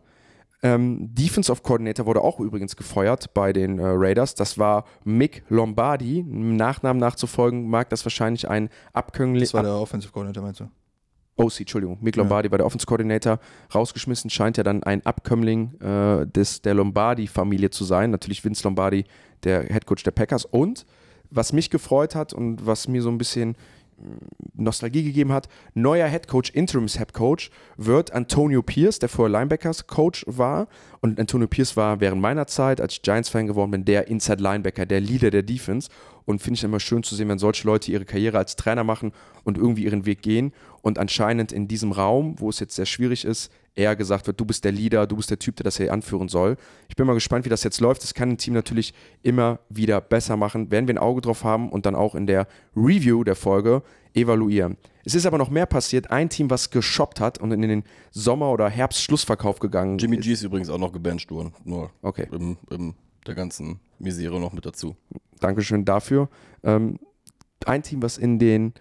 Ähm, 0.61 1.13
Defensive 1.13 1.61
Coordinator 1.61 2.05
wurde 2.05 2.21
auch 2.21 2.39
übrigens 2.39 2.75
gefeuert 2.75 3.33
bei 3.33 3.53
den 3.53 3.79
äh, 3.79 3.83
Raiders. 3.85 4.35
Das 4.35 4.57
war 4.57 4.85
Mick 5.05 5.43
Lombardi. 5.49 6.23
Nachnamen 6.27 6.99
nachzufolgen 6.99 7.69
mag 7.69 7.89
das 7.89 8.05
wahrscheinlich 8.05 8.49
ein 8.49 8.69
Abkömmling. 8.91 9.41
das 9.41 9.53
war 9.53 9.63
der 9.63 9.75
Offensive 9.75 10.11
Coordinator, 10.11 10.43
meinst 10.43 10.59
du? 10.59 10.69
OC, 11.39 11.61
Entschuldigung, 11.61 11.97
Mick 12.01 12.17
Lombardi 12.17 12.51
war 12.51 12.57
der 12.57 12.67
Offense 12.67 12.85
Coordinator. 12.85 13.39
Rausgeschmissen 13.73 14.29
scheint 14.29 14.57
ja 14.57 14.63
dann 14.63 14.83
ein 14.83 15.05
Abkömmling 15.05 15.79
äh, 15.79 16.27
des, 16.27 16.61
der 16.61 16.73
Lombardi-Familie 16.73 17.69
zu 17.69 17.85
sein. 17.85 18.11
Natürlich 18.11 18.43
Vince 18.43 18.65
Lombardi, 18.65 19.05
der 19.45 19.63
Headcoach 19.63 20.03
der 20.03 20.11
Packers. 20.11 20.43
Und 20.43 20.85
was 21.31 21.53
mich 21.53 21.69
gefreut 21.69 22.15
hat 22.15 22.33
und 22.33 22.65
was 22.65 22.87
mir 22.89 23.01
so 23.01 23.09
ein 23.09 23.17
bisschen 23.17 23.55
Nostalgie 24.53 25.03
gegeben 25.03 25.31
hat, 25.31 25.47
neuer 25.73 26.07
Headcoach, 26.07 26.51
Interims-Headcoach 26.53 27.49
wird 27.77 28.11
Antonio 28.11 28.61
Pierce, 28.61 28.99
der 28.99 29.09
vorher 29.09 29.31
Linebackers-Coach 29.31 30.25
war. 30.27 30.67
Und 31.01 31.19
Antonio 31.19 31.47
Pierce 31.47 31.77
war 31.77 31.99
während 31.99 32.21
meiner 32.21 32.47
Zeit, 32.47 32.81
als 32.81 32.93
ich 32.93 33.01
Giants-Fan 33.01 33.47
geworden 33.47 33.71
bin, 33.71 33.85
der 33.85 34.07
Inside-Linebacker, 34.07 34.85
der 34.85 34.99
Leader 34.99 35.31
der 35.31 35.43
Defense. 35.43 35.89
Und 36.25 36.41
finde 36.41 36.57
ich 36.57 36.63
immer 36.63 36.79
schön 36.79 37.01
zu 37.01 37.15
sehen, 37.15 37.27
wenn 37.29 37.39
solche 37.39 37.65
Leute 37.65 37.91
ihre 37.91 38.05
Karriere 38.05 38.37
als 38.37 38.55
Trainer 38.55 38.83
machen 38.83 39.13
und 39.45 39.57
irgendwie 39.57 39.85
ihren 39.85 40.05
Weg 40.05 40.21
gehen. 40.21 40.53
Und 40.81 40.99
anscheinend 40.99 41.51
in 41.51 41.67
diesem 41.67 41.91
Raum, 41.91 42.35
wo 42.37 42.49
es 42.49 42.59
jetzt 42.59 42.75
sehr 42.75 42.85
schwierig 42.85 43.25
ist, 43.25 43.51
eher 43.75 43.95
gesagt 43.95 44.27
wird, 44.27 44.39
du 44.39 44.45
bist 44.45 44.63
der 44.63 44.71
Leader, 44.71 45.07
du 45.07 45.15
bist 45.15 45.31
der 45.31 45.39
Typ, 45.39 45.55
der 45.55 45.63
das 45.63 45.77
hier 45.77 45.91
anführen 45.91 46.27
soll. 46.27 46.57
Ich 46.87 46.95
bin 46.95 47.07
mal 47.07 47.13
gespannt, 47.13 47.45
wie 47.45 47.49
das 47.49 47.63
jetzt 47.63 47.79
läuft. 47.79 48.03
Das 48.03 48.13
kann 48.13 48.29
ein 48.29 48.37
Team 48.37 48.53
natürlich 48.53 48.93
immer 49.23 49.59
wieder 49.69 50.01
besser 50.01 50.37
machen. 50.37 50.69
Werden 50.69 50.87
wir 50.87 50.95
ein 50.95 50.99
Auge 50.99 51.21
drauf 51.21 51.43
haben 51.43 51.69
und 51.69 51.85
dann 51.85 51.95
auch 51.95 52.13
in 52.13 52.27
der 52.27 52.47
Review 52.75 53.23
der 53.23 53.35
Folge 53.35 53.81
evaluieren. 54.13 54.77
Es 55.05 55.15
ist 55.15 55.25
aber 55.25 55.37
noch 55.37 55.49
mehr 55.49 55.65
passiert. 55.65 56.11
Ein 56.11 56.29
Team, 56.29 56.49
was 56.49 56.69
geshoppt 56.69 57.19
hat 57.19 57.37
und 57.39 57.51
in 57.51 57.61
den 57.61 57.83
Sommer- 58.11 58.51
oder 58.51 58.69
Herbst-Schlussverkauf 58.69 59.59
gegangen 59.59 59.97
Jimmy 59.97 60.17
ist. 60.17 60.23
G 60.23 60.31
ist 60.33 60.43
übrigens 60.43 60.69
auch 60.69 60.77
noch 60.77 60.91
gebencht 60.91 61.31
worden. 61.31 61.53
Nur 61.63 61.91
Okay. 62.01 62.27
im, 62.31 62.57
im 62.69 62.93
der 63.25 63.35
ganzen 63.35 63.79
Misere 63.99 64.39
noch 64.39 64.53
mit 64.53 64.65
dazu. 64.65 64.95
Dankeschön 65.39 65.85
dafür. 65.85 66.29
Ähm, 66.63 66.99
ein 67.65 67.83
Team, 67.83 68.01
was 68.01 68.17
in 68.17 68.39
den 68.39 68.73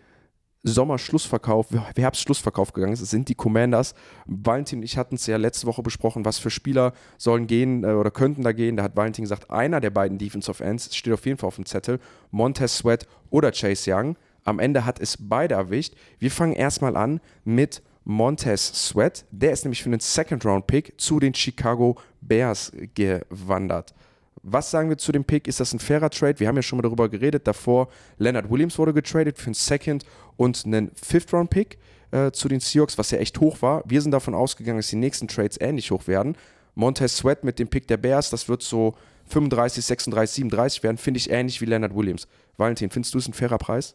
Sommer-Schlussverkauf, 0.65 1.69
Herbst-Schlussverkauf 1.97 2.73
gegangen 2.73 2.93
ist, 2.93 3.05
sind 3.07 3.29
die 3.29 3.35
Commanders. 3.35 3.95
Valentin 4.27 4.81
und 4.81 4.85
ich 4.85 4.97
hatten 4.99 5.15
es 5.15 5.27
ja 5.27 5.37
letzte 5.37 5.67
Woche 5.67 5.83
besprochen, 5.83 6.25
was 6.25 6.39
für 6.39 6.51
Spieler 6.51 6.93
sollen 7.17 7.47
gehen 7.47 7.85
äh, 7.85 7.89
oder 7.89 8.11
könnten 8.11 8.43
da 8.43 8.53
gehen. 8.53 8.77
Da 8.77 8.83
hat 8.83 8.97
Valentin 8.97 9.25
gesagt, 9.25 9.51
einer 9.51 9.81
der 9.81 9.91
beiden 9.91 10.19
Defensive 10.19 10.63
Ends 10.63 10.95
steht 10.95 11.13
auf 11.15 11.27
jeden 11.27 11.39
Fall 11.39 11.49
auf 11.49 11.57
dem 11.57 11.67
Zettel, 11.67 12.01
Montez 12.31 12.79
Sweat 12.79 13.07
oder 13.31 13.51
Chase 13.53 13.93
Young. 13.93 14.17
Am 14.49 14.59
Ende 14.59 14.87
hat 14.87 14.99
es 14.99 15.19
beide 15.21 15.57
erwischt. 15.57 15.95
Wir 16.19 16.31
fangen 16.31 16.55
erstmal 16.55 16.97
an 16.97 17.21
mit 17.45 17.83
Montez 18.05 18.89
Sweat. 18.89 19.27
Der 19.31 19.53
ist 19.53 19.67
nämlich 19.67 19.83
für 19.83 19.91
einen 19.91 20.01
Second-Round-Pick 20.01 20.99
zu 20.99 21.21
den 21.21 21.35
Chicago 21.35 21.99
Bears 22.23 22.73
gewandert. 22.95 23.95
Was 24.43 24.71
sagen 24.71 24.89
wir 24.89 24.97
zu 24.97 25.13
dem 25.13 25.25
Pick? 25.25 25.47
Ist 25.49 25.61
das 25.61 25.75
ein 25.75 25.81
fairer 25.81 26.09
Trade? 26.09 26.41
Wir 26.41 26.49
haben 26.49 26.57
ja 26.57 26.63
schon 26.63 26.79
mal 26.79 26.83
darüber 26.83 27.11
geredet. 27.11 27.47
Davor, 27.47 27.89
Leonard 28.17 28.51
Williams 28.51 28.79
wurde 28.79 28.95
getradet 28.95 29.37
für 29.37 29.49
einen 29.49 29.55
Second 29.55 30.07
und 30.39 30.65
einen 30.65 30.93
Fifth-Round-Pick 30.95 31.77
äh, 32.13 32.31
zu 32.31 32.49
den 32.49 32.61
Seahawks, 32.61 32.97
was 32.97 33.11
ja 33.11 33.19
echt 33.19 33.39
hoch 33.41 33.61
war. 33.61 33.83
Wir 33.85 34.01
sind 34.01 34.13
davon 34.13 34.35
ausgegangen, 34.35 34.79
dass 34.79 34.89
die 34.89 34.97
nächsten 34.97 35.29
Trades 35.29 35.61
ähnlich 35.61 35.91
hoch 35.91 36.07
werden. 36.07 36.39
Montez 36.75 37.19
Sweat 37.19 37.45
mit 37.45 37.59
dem 37.59 37.69
Pick 37.69 37.87
der 37.87 37.99
Bears, 37.99 38.31
das 38.31 38.49
wird 38.49 38.63
so 38.63 38.95
35, 39.27 39.85
36, 39.85 40.37
37 40.37 40.83
werden, 40.83 40.97
finde 40.97 41.19
ich 41.19 41.29
ähnlich 41.29 41.61
wie 41.61 41.67
Leonard 41.67 41.95
Williams. 41.95 42.27
Valentin, 42.57 42.89
findest 42.89 43.13
du 43.13 43.19
es 43.19 43.29
ein 43.29 43.35
fairer 43.35 43.59
Preis? 43.59 43.95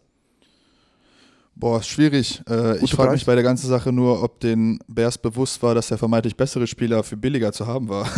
Boah, 1.55 1.79
ist 1.79 1.87
schwierig. 1.87 2.41
Äh, 2.49 2.83
ich 2.83 2.93
frage 2.93 3.11
mich 3.11 3.25
bei 3.25 3.35
der 3.35 3.43
ganzen 3.43 3.67
Sache 3.67 3.91
nur, 3.91 4.23
ob 4.23 4.39
den 4.39 4.79
Bears 4.87 5.17
bewusst 5.17 5.61
war, 5.61 5.75
dass 5.75 5.87
der 5.87 5.97
vermeintlich 5.97 6.35
bessere 6.35 6.65
Spieler 6.65 7.03
für 7.03 7.15
billiger 7.15 7.51
zu 7.51 7.67
haben 7.67 7.89
war. 7.89 8.09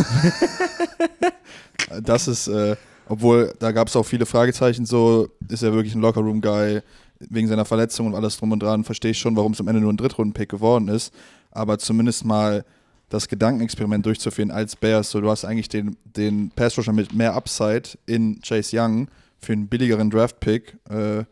das 2.01 2.27
ist, 2.27 2.47
äh, 2.47 2.75
obwohl 3.07 3.53
da 3.59 3.71
gab 3.71 3.89
es 3.89 3.95
auch 3.95 4.05
viele 4.05 4.25
Fragezeichen, 4.25 4.85
so 4.85 5.27
ist 5.49 5.63
er 5.63 5.73
wirklich 5.73 5.95
ein 5.95 6.01
Lockerroom-Guy 6.01 6.81
wegen 7.19 7.47
seiner 7.47 7.65
Verletzung 7.65 8.07
und 8.07 8.15
alles 8.15 8.37
drum 8.37 8.51
und 8.51 8.63
dran. 8.63 8.83
Verstehe 8.83 9.11
ich 9.11 9.19
schon, 9.19 9.35
warum 9.35 9.51
es 9.51 9.59
am 9.59 9.67
Ende 9.67 9.81
nur 9.81 9.91
ein 9.91 9.97
Drittrunden-Pick 9.97 10.49
geworden 10.49 10.87
ist. 10.87 11.13
Aber 11.51 11.77
zumindest 11.77 12.25
mal 12.25 12.63
das 13.09 13.27
Gedankenexperiment 13.27 14.05
durchzuführen 14.05 14.51
als 14.51 14.75
Bears. 14.75 15.11
So, 15.11 15.21
du 15.21 15.29
hast 15.29 15.45
eigentlich 15.45 15.69
den, 15.69 15.97
den 16.03 16.51
Pass-Rusher 16.55 16.93
mit 16.93 17.13
mehr 17.13 17.35
Upside 17.35 17.97
in 18.05 18.41
Chase 18.41 18.77
Young 18.79 19.07
für 19.39 19.53
einen 19.53 19.67
billigeren 19.67 20.09
Draft-Pick. 20.09 20.77
Äh, 20.89 21.25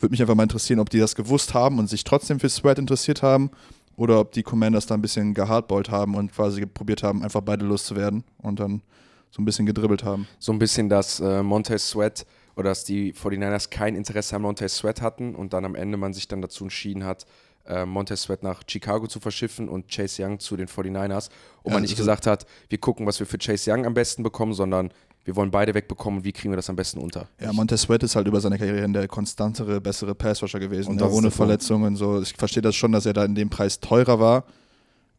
würde 0.00 0.12
mich 0.12 0.20
einfach 0.20 0.34
mal 0.34 0.42
interessieren, 0.44 0.80
ob 0.80 0.90
die 0.90 0.98
das 0.98 1.14
gewusst 1.14 1.54
haben 1.54 1.78
und 1.78 1.88
sich 1.88 2.04
trotzdem 2.04 2.40
für 2.40 2.48
Sweat 2.48 2.78
interessiert 2.78 3.22
haben 3.22 3.50
oder 3.96 4.20
ob 4.20 4.32
die 4.32 4.42
Commanders 4.42 4.86
da 4.86 4.94
ein 4.94 5.02
bisschen 5.02 5.34
gehardballt 5.34 5.90
haben 5.90 6.14
und 6.14 6.32
quasi 6.32 6.64
probiert 6.66 7.02
haben, 7.02 7.22
einfach 7.22 7.40
beide 7.42 7.64
loszuwerden 7.64 8.24
und 8.38 8.60
dann 8.60 8.82
so 9.30 9.42
ein 9.42 9.44
bisschen 9.44 9.66
gedribbelt 9.66 10.02
haben. 10.04 10.26
So 10.38 10.52
ein 10.52 10.58
bisschen, 10.58 10.88
dass 10.88 11.20
äh, 11.20 11.42
Montez 11.42 11.90
Sweat 11.90 12.26
oder 12.56 12.70
dass 12.70 12.84
die 12.84 13.12
49ers 13.14 13.70
kein 13.70 13.94
Interesse 13.94 14.36
an 14.36 14.42
Montez 14.42 14.76
Sweat 14.76 15.00
hatten 15.02 15.34
und 15.34 15.52
dann 15.52 15.64
am 15.64 15.74
Ende 15.74 15.96
man 15.96 16.12
sich 16.12 16.26
dann 16.28 16.42
dazu 16.42 16.64
entschieden 16.64 17.04
hat, 17.04 17.26
äh, 17.66 17.84
Montez 17.86 18.22
Sweat 18.22 18.42
nach 18.42 18.62
Chicago 18.66 19.06
zu 19.06 19.20
verschiffen 19.20 19.68
und 19.68 19.88
Chase 19.94 20.24
Young 20.24 20.40
zu 20.40 20.56
den 20.56 20.66
49ers. 20.66 21.28
Und 21.62 21.70
Ja, 21.70 21.74
man 21.74 21.82
nicht 21.82 21.92
also- 21.92 22.02
gesagt 22.02 22.26
hat, 22.26 22.46
wir 22.68 22.78
gucken, 22.78 23.06
was 23.06 23.20
wir 23.20 23.26
für 23.26 23.38
Chase 23.38 23.70
Young 23.72 23.86
am 23.86 23.94
besten 23.94 24.22
bekommen, 24.22 24.54
sondern 24.54 24.90
wir 25.24 25.36
wollen 25.36 25.50
beide 25.50 25.74
wegbekommen, 25.74 26.24
wie 26.24 26.32
kriegen 26.32 26.50
wir 26.52 26.56
das 26.56 26.70
am 26.70 26.76
besten 26.76 26.98
unter? 26.98 27.28
Ja, 27.40 27.52
Montez 27.52 27.82
Sweat 27.82 28.02
ist 28.02 28.16
halt 28.16 28.26
über 28.26 28.40
seine 28.40 28.58
Karriere 28.58 28.88
der 28.90 29.06
konstantere, 29.06 29.80
bessere 29.80 30.14
Passrusher 30.14 30.58
gewesen, 30.58 30.90
Und 30.90 31.00
ist 31.00 31.12
ohne. 31.12 31.30
Verletzungen. 31.30 31.96
So. 31.96 32.20
Ich 32.22 32.34
verstehe 32.34 32.62
das 32.62 32.74
schon, 32.74 32.92
dass 32.92 33.06
er 33.06 33.12
da 33.12 33.24
in 33.24 33.34
dem 33.34 33.50
Preis 33.50 33.80
teurer 33.80 34.18
war. 34.18 34.44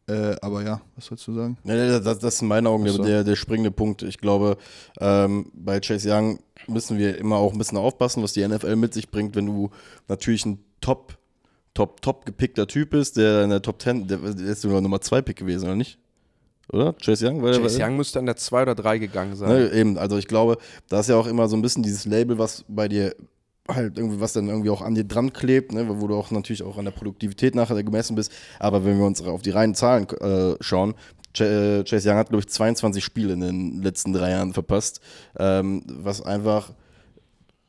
Äh, 0.08 0.34
aber 0.42 0.64
ja, 0.64 0.80
was 0.96 1.06
sollst 1.06 1.26
du 1.28 1.32
sagen? 1.32 1.56
Ja, 1.62 1.74
ja, 1.76 2.00
das, 2.00 2.18
das 2.18 2.34
ist 2.34 2.42
in 2.42 2.48
meinen 2.48 2.66
Augen 2.66 2.86
so. 2.88 3.02
der, 3.02 3.22
der 3.22 3.36
springende 3.36 3.70
Punkt. 3.70 4.02
Ich 4.02 4.18
glaube, 4.18 4.56
ähm, 5.00 5.50
bei 5.54 5.78
Chase 5.78 6.12
Young 6.12 6.40
müssen 6.66 6.98
wir 6.98 7.16
immer 7.18 7.36
auch 7.36 7.52
ein 7.52 7.58
bisschen 7.58 7.78
aufpassen, 7.78 8.22
was 8.22 8.32
die 8.32 8.46
NFL 8.46 8.76
mit 8.76 8.94
sich 8.94 9.10
bringt, 9.10 9.36
wenn 9.36 9.46
du 9.46 9.70
natürlich 10.08 10.44
ein 10.44 10.58
Top, 10.80 11.16
Top, 11.74 12.02
Top 12.02 12.26
gepickter 12.26 12.66
Typ 12.66 12.90
bist, 12.90 13.16
der 13.16 13.44
in 13.44 13.50
der 13.50 13.62
Top 13.62 13.80
10, 13.80 14.08
der, 14.08 14.18
der 14.18 14.46
ist 14.46 14.62
sogar 14.62 14.80
Nummer 14.80 15.00
2 15.00 15.22
Pick 15.22 15.36
gewesen, 15.36 15.66
oder 15.66 15.76
nicht? 15.76 15.98
Oder? 16.72 16.94
Chase 16.94 17.26
Young? 17.26 17.42
Weil, 17.42 17.60
Chase 17.60 17.78
weil- 17.78 17.88
Young 17.88 17.96
müsste 17.96 18.18
an 18.18 18.26
der 18.26 18.36
2 18.36 18.62
oder 18.62 18.74
3 18.74 18.98
gegangen 18.98 19.36
sein. 19.36 19.48
Ne, 19.50 19.72
eben, 19.72 19.98
also 19.98 20.16
ich 20.16 20.26
glaube, 20.26 20.56
da 20.88 21.00
ist 21.00 21.08
ja 21.08 21.16
auch 21.16 21.26
immer 21.26 21.48
so 21.48 21.56
ein 21.56 21.62
bisschen 21.62 21.82
dieses 21.82 22.06
Label, 22.06 22.38
was 22.38 22.64
bei 22.68 22.88
dir 22.88 23.14
halt 23.68 23.98
irgendwie, 23.98 24.20
was 24.20 24.32
dann 24.32 24.48
irgendwie 24.48 24.70
auch 24.70 24.82
an 24.82 24.94
dir 24.94 25.04
dran 25.04 25.32
klebt, 25.32 25.72
ne, 25.72 25.86
wo 26.00 26.06
du 26.06 26.16
auch 26.16 26.30
natürlich 26.30 26.62
auch 26.62 26.78
an 26.78 26.84
der 26.84 26.92
Produktivität 26.92 27.54
nachher 27.54 27.80
gemessen 27.82 28.16
bist. 28.16 28.32
Aber 28.58 28.84
wenn 28.84 28.98
wir 28.98 29.06
uns 29.06 29.22
auf 29.22 29.42
die 29.42 29.50
reinen 29.50 29.74
Zahlen 29.74 30.08
äh, 30.08 30.56
schauen, 30.60 30.94
Ch 31.34 31.40
äh, 31.42 31.84
Chase 31.84 32.10
Young 32.10 32.16
hat, 32.16 32.28
glaube 32.30 32.40
ich, 32.40 32.48
22 32.48 33.04
Spiele 33.04 33.34
in 33.34 33.40
den 33.40 33.82
letzten 33.82 34.12
drei 34.12 34.30
Jahren 34.30 34.52
verpasst, 34.52 35.00
ähm, 35.38 35.82
was 35.86 36.22
einfach 36.22 36.72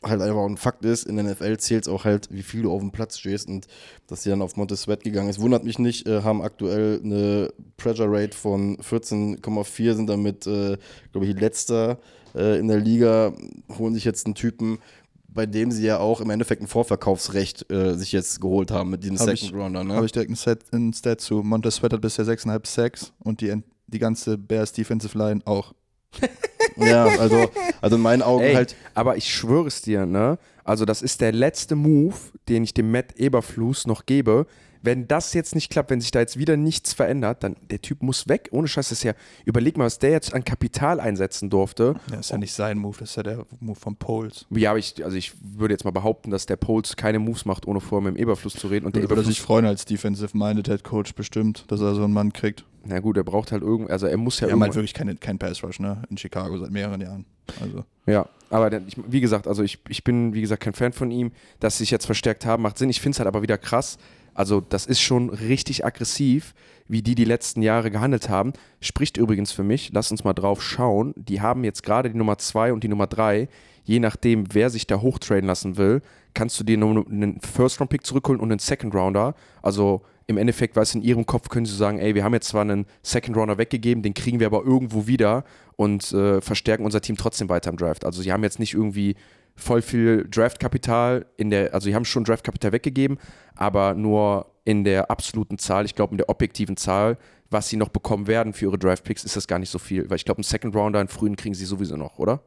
halt 0.03 0.21
einfach 0.21 0.37
auch 0.37 0.47
ein 0.49 0.57
Fakt 0.57 0.83
ist, 0.85 1.05
in 1.05 1.15
der 1.15 1.25
NFL 1.25 1.57
zählt 1.57 1.83
es 1.83 1.87
auch 1.89 2.05
halt, 2.05 2.27
wie 2.31 2.43
viel 2.43 2.63
du 2.63 2.71
auf 2.71 2.81
dem 2.81 2.91
Platz 2.91 3.17
stehst 3.17 3.47
und 3.47 3.67
dass 4.07 4.23
sie 4.23 4.29
dann 4.29 4.41
auf 4.41 4.55
Montez 4.57 4.81
Sweat 4.83 5.03
gegangen 5.03 5.29
ist, 5.29 5.39
wundert 5.39 5.63
mich 5.63 5.79
nicht, 5.79 6.07
äh, 6.07 6.21
haben 6.21 6.41
aktuell 6.41 6.99
eine 7.03 7.53
Pressure 7.77 8.07
Rate 8.09 8.37
von 8.37 8.77
14,4, 8.77 9.95
sind 9.95 10.07
damit, 10.07 10.45
äh, 10.47 10.77
glaube 11.11 11.25
ich, 11.27 11.39
letzter 11.39 11.97
äh, 12.35 12.59
in 12.59 12.67
der 12.67 12.79
Liga, 12.79 13.33
holen 13.77 13.93
sich 13.93 14.03
jetzt 14.05 14.25
einen 14.25 14.35
Typen, 14.35 14.79
bei 15.27 15.45
dem 15.47 15.71
sie 15.71 15.83
ja 15.85 15.97
auch 15.99 16.21
im 16.21 16.29
Endeffekt 16.29 16.61
ein 16.61 16.67
Vorverkaufsrecht 16.67 17.71
äh, 17.71 17.95
sich 17.95 18.11
jetzt 18.11 18.39
geholt 18.39 18.69
haben 18.69 18.91
mit 18.91 19.03
diesem 19.03 19.17
Hab 19.17 19.25
Second 19.29 19.51
ich- 19.51 19.53
Rounder. 19.55 19.83
Ne? 19.83 19.95
Habe 19.95 20.05
ich 20.05 20.11
direkt 20.11 20.29
ein, 20.31 20.35
Set, 20.35 20.59
ein 20.71 20.93
Stat 20.93 21.21
zu. 21.21 21.41
Montez 21.41 21.75
Sweat 21.77 21.93
hat 21.93 22.01
bisher 22.01 22.25
6,5 22.25 22.67
Sacks 22.67 23.13
und 23.23 23.41
die, 23.41 23.53
die 23.87 23.99
ganze 23.99 24.37
Bears 24.37 24.73
Defensive 24.73 25.17
Line 25.17 25.41
auch. 25.45 25.73
ja, 26.87 27.05
also, 27.05 27.49
also 27.81 27.95
in 27.95 28.01
meinen 28.01 28.21
Augen 28.21 28.43
Ey, 28.43 28.53
halt, 28.53 28.75
aber 28.93 29.17
ich 29.17 29.33
schwöre 29.33 29.67
es 29.67 29.81
dir, 29.81 30.05
ne? 30.05 30.37
Also, 30.63 30.85
das 30.85 31.01
ist 31.01 31.21
der 31.21 31.31
letzte 31.31 31.75
Move, 31.75 32.15
den 32.47 32.63
ich 32.63 32.73
dem 32.73 32.91
Matt 32.91 33.17
Eberflus 33.17 33.85
noch 33.85 34.05
gebe. 34.05 34.45
Wenn 34.85 35.07
das 35.07 35.33
jetzt 35.33 35.55
nicht 35.55 35.69
klappt, 35.69 35.91
wenn 35.91 36.01
sich 36.01 36.11
da 36.11 36.19
jetzt 36.19 36.37
wieder 36.37 36.57
nichts 36.57 36.91
verändert, 36.91 37.41
dann 37.41 37.55
der 37.71 37.81
Typ 37.81 38.03
muss 38.03 38.27
weg. 38.27 38.49
Ohne 38.51 38.67
Scheiß, 38.67 38.89
das 38.89 38.97
ist 38.99 39.03
ja, 39.03 39.13
überleg 39.45 39.77
mal, 39.77 39.85
was 39.85 39.97
der 39.97 40.11
jetzt 40.11 40.33
an 40.33 40.43
Kapital 40.43 40.99
einsetzen 40.99 41.49
durfte. 41.49 41.95
Das 42.09 42.19
ist 42.19 42.31
ja 42.31 42.37
nicht 42.37 42.53
sein 42.53 42.77
Move, 42.77 42.97
das 42.99 43.11
ist 43.11 43.15
ja 43.15 43.23
der 43.23 43.45
Move 43.61 43.79
von 43.79 43.95
Poles. 43.95 44.45
Ja, 44.49 44.71
aber 44.71 44.79
ich, 44.79 45.03
also 45.05 45.15
ich 45.15 45.31
würde 45.41 45.73
jetzt 45.73 45.85
mal 45.85 45.91
behaupten, 45.91 46.31
dass 46.31 46.47
der 46.47 46.57
Poles 46.57 46.97
keine 46.97 47.19
Moves 47.19 47.45
macht, 47.45 47.65
ohne 47.65 47.79
vorher 47.79 48.11
mit 48.11 48.17
dem 48.17 48.21
Eberfluss 48.21 48.55
zu 48.55 48.67
reden. 48.67 48.85
Und 48.85 48.97
der 48.97 49.03
Würde 49.03 49.13
Eberfluss, 49.13 49.33
sich 49.33 49.41
freuen 49.41 49.65
als 49.65 49.85
Defensive-Minded 49.85 50.67
Head 50.67 50.83
Coach 50.83 51.15
bestimmt, 51.15 51.63
dass 51.69 51.79
er 51.79 51.95
so 51.95 52.03
einen 52.03 52.13
Mann 52.13 52.33
kriegt. 52.33 52.65
Na 52.85 52.99
gut, 52.99 53.17
er 53.17 53.23
braucht 53.23 53.51
halt 53.51 53.63
irgend, 53.63 53.89
also 53.89 54.07
er 54.07 54.17
muss 54.17 54.39
ja 54.39 54.47
Wir 54.47 54.53
haben 54.53 54.61
halt 54.61 54.75
wirklich 54.75 54.93
keine, 54.93 55.15
kein 55.15 55.39
Pass 55.39 55.63
Rush, 55.63 55.79
ne? 55.79 56.01
In 56.09 56.17
Chicago 56.17 56.57
seit 56.57 56.71
mehreren 56.71 57.01
Jahren. 57.01 57.25
Also. 57.61 57.83
Ja, 58.05 58.27
aber 58.49 58.69
der, 58.69 58.81
ich, 58.87 58.95
wie 59.07 59.21
gesagt, 59.21 59.47
also 59.47 59.63
ich, 59.63 59.79
ich 59.89 60.03
bin, 60.03 60.33
wie 60.33 60.41
gesagt, 60.41 60.63
kein 60.63 60.73
Fan 60.73 60.93
von 60.93 61.09
ihm. 61.09 61.31
Dass 61.59 61.77
sie 61.77 61.83
sich 61.83 61.91
jetzt 61.91 62.05
verstärkt 62.05 62.45
haben, 62.45 62.63
macht 62.63 62.77
Sinn. 62.77 62.89
Ich 62.89 63.01
finde 63.01 63.15
es 63.15 63.19
halt 63.19 63.27
aber 63.27 63.41
wieder 63.41 63.57
krass. 63.57 63.97
Also, 64.33 64.61
das 64.61 64.85
ist 64.85 64.99
schon 64.99 65.29
richtig 65.29 65.85
aggressiv, 65.85 66.53
wie 66.87 67.01
die 67.01 67.15
die 67.15 67.25
letzten 67.25 67.61
Jahre 67.61 67.91
gehandelt 67.91 68.29
haben. 68.29 68.53
Spricht 68.81 69.17
übrigens 69.17 69.51
für 69.51 69.63
mich, 69.63 69.91
lass 69.93 70.11
uns 70.11 70.23
mal 70.23 70.33
drauf 70.33 70.61
schauen. 70.61 71.13
Die 71.15 71.41
haben 71.41 71.63
jetzt 71.63 71.83
gerade 71.83 72.09
die 72.09 72.17
Nummer 72.17 72.37
2 72.37 72.73
und 72.73 72.83
die 72.83 72.87
Nummer 72.87 73.07
3. 73.07 73.47
Je 73.83 73.99
nachdem, 73.99 74.53
wer 74.53 74.69
sich 74.69 74.87
da 74.87 75.01
hochtraden 75.01 75.45
lassen 75.45 75.77
will, 75.77 76.01
kannst 76.33 76.59
du 76.59 76.63
dir 76.63 76.77
nur 76.77 77.05
einen 77.07 77.39
First-Round-Pick 77.41 78.05
zurückholen 78.05 78.41
und 78.41 78.51
einen 78.51 78.59
Second-Rounder. 78.59 79.35
Also, 79.61 80.01
im 80.27 80.37
Endeffekt, 80.37 80.75
weißt 80.75 80.93
du, 80.93 80.99
in 80.99 81.03
ihrem 81.03 81.25
Kopf 81.25 81.49
können 81.49 81.65
sie 81.65 81.75
sagen, 81.75 81.99
ey, 81.99 82.15
wir 82.15 82.23
haben 82.23 82.33
jetzt 82.33 82.47
zwar 82.47 82.61
einen 82.61 82.85
Second-Rounder 83.01 83.57
weggegeben, 83.57 84.03
den 84.03 84.13
kriegen 84.13 84.39
wir 84.39 84.47
aber 84.47 84.63
irgendwo 84.63 85.07
wieder 85.07 85.43
und 85.75 86.11
äh, 86.13 86.41
verstärken 86.41 86.85
unser 86.85 87.01
Team 87.01 87.17
trotzdem 87.17 87.49
weiter 87.49 87.69
im 87.69 87.77
Draft. 87.77 88.05
Also 88.05 88.21
sie 88.21 88.31
haben 88.31 88.43
jetzt 88.43 88.59
nicht 88.59 88.73
irgendwie 88.73 89.15
voll 89.55 89.81
viel 89.81 90.27
Draftkapital 90.29 91.25
in 91.37 91.49
der, 91.49 91.73
also 91.73 91.85
sie 91.85 91.95
haben 91.95 92.05
schon 92.05 92.23
Draftkapital 92.23 92.71
weggegeben, 92.71 93.17
aber 93.55 93.93
nur 93.93 94.47
in 94.65 94.83
der 94.83 95.11
absoluten 95.11 95.57
Zahl, 95.57 95.85
ich 95.85 95.95
glaube 95.95 96.11
in 96.11 96.17
der 96.17 96.29
objektiven 96.29 96.77
Zahl, 96.77 97.17
was 97.49 97.69
sie 97.69 97.77
noch 97.77 97.89
bekommen 97.89 98.27
werden 98.27 98.53
für 98.53 98.65
ihre 98.65 98.79
Draftpicks, 98.79 99.23
ist 99.23 99.35
das 99.35 99.47
gar 99.47 99.59
nicht 99.59 99.69
so 99.69 99.77
viel. 99.77 100.09
Weil 100.09 100.15
ich 100.15 100.25
glaube, 100.25 100.39
einen 100.39 100.43
Second 100.43 100.75
Rounder, 100.75 100.99
einen 100.99 101.09
frühen 101.09 101.35
kriegen 101.35 101.53
sie 101.53 101.65
sowieso 101.65 101.97
noch, 101.97 102.17
oder? 102.17 102.41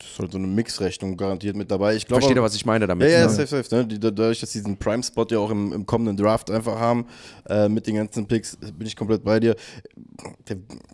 Das 0.00 0.12
ist 0.12 0.18
halt 0.18 0.32
so 0.32 0.38
eine 0.38 0.46
Mixrechnung 0.46 1.16
garantiert 1.16 1.56
mit 1.56 1.70
dabei. 1.70 1.94
Ich 1.94 2.06
glaube, 2.06 2.22
Versteht 2.22 2.36
ihr, 2.36 2.42
was 2.42 2.54
ich 2.54 2.64
meine 2.64 2.86
damit? 2.86 3.08
Ja, 3.08 3.20
ja, 3.20 3.26
ne? 3.26 3.30
safe, 3.30 3.62
safe. 3.62 3.76
Ne? 3.76 3.86
Dadurch, 3.86 4.40
dass 4.40 4.52
sie 4.52 4.60
diesen 4.60 4.78
Prime-Spot 4.78 5.26
ja 5.30 5.38
auch 5.38 5.50
im, 5.50 5.72
im 5.72 5.84
kommenden 5.84 6.16
Draft 6.16 6.50
einfach 6.50 6.78
haben, 6.78 7.06
äh, 7.48 7.68
mit 7.68 7.86
den 7.86 7.96
ganzen 7.96 8.26
Picks, 8.26 8.56
bin 8.56 8.86
ich 8.86 8.96
komplett 8.96 9.22
bei 9.24 9.38
dir. 9.40 9.54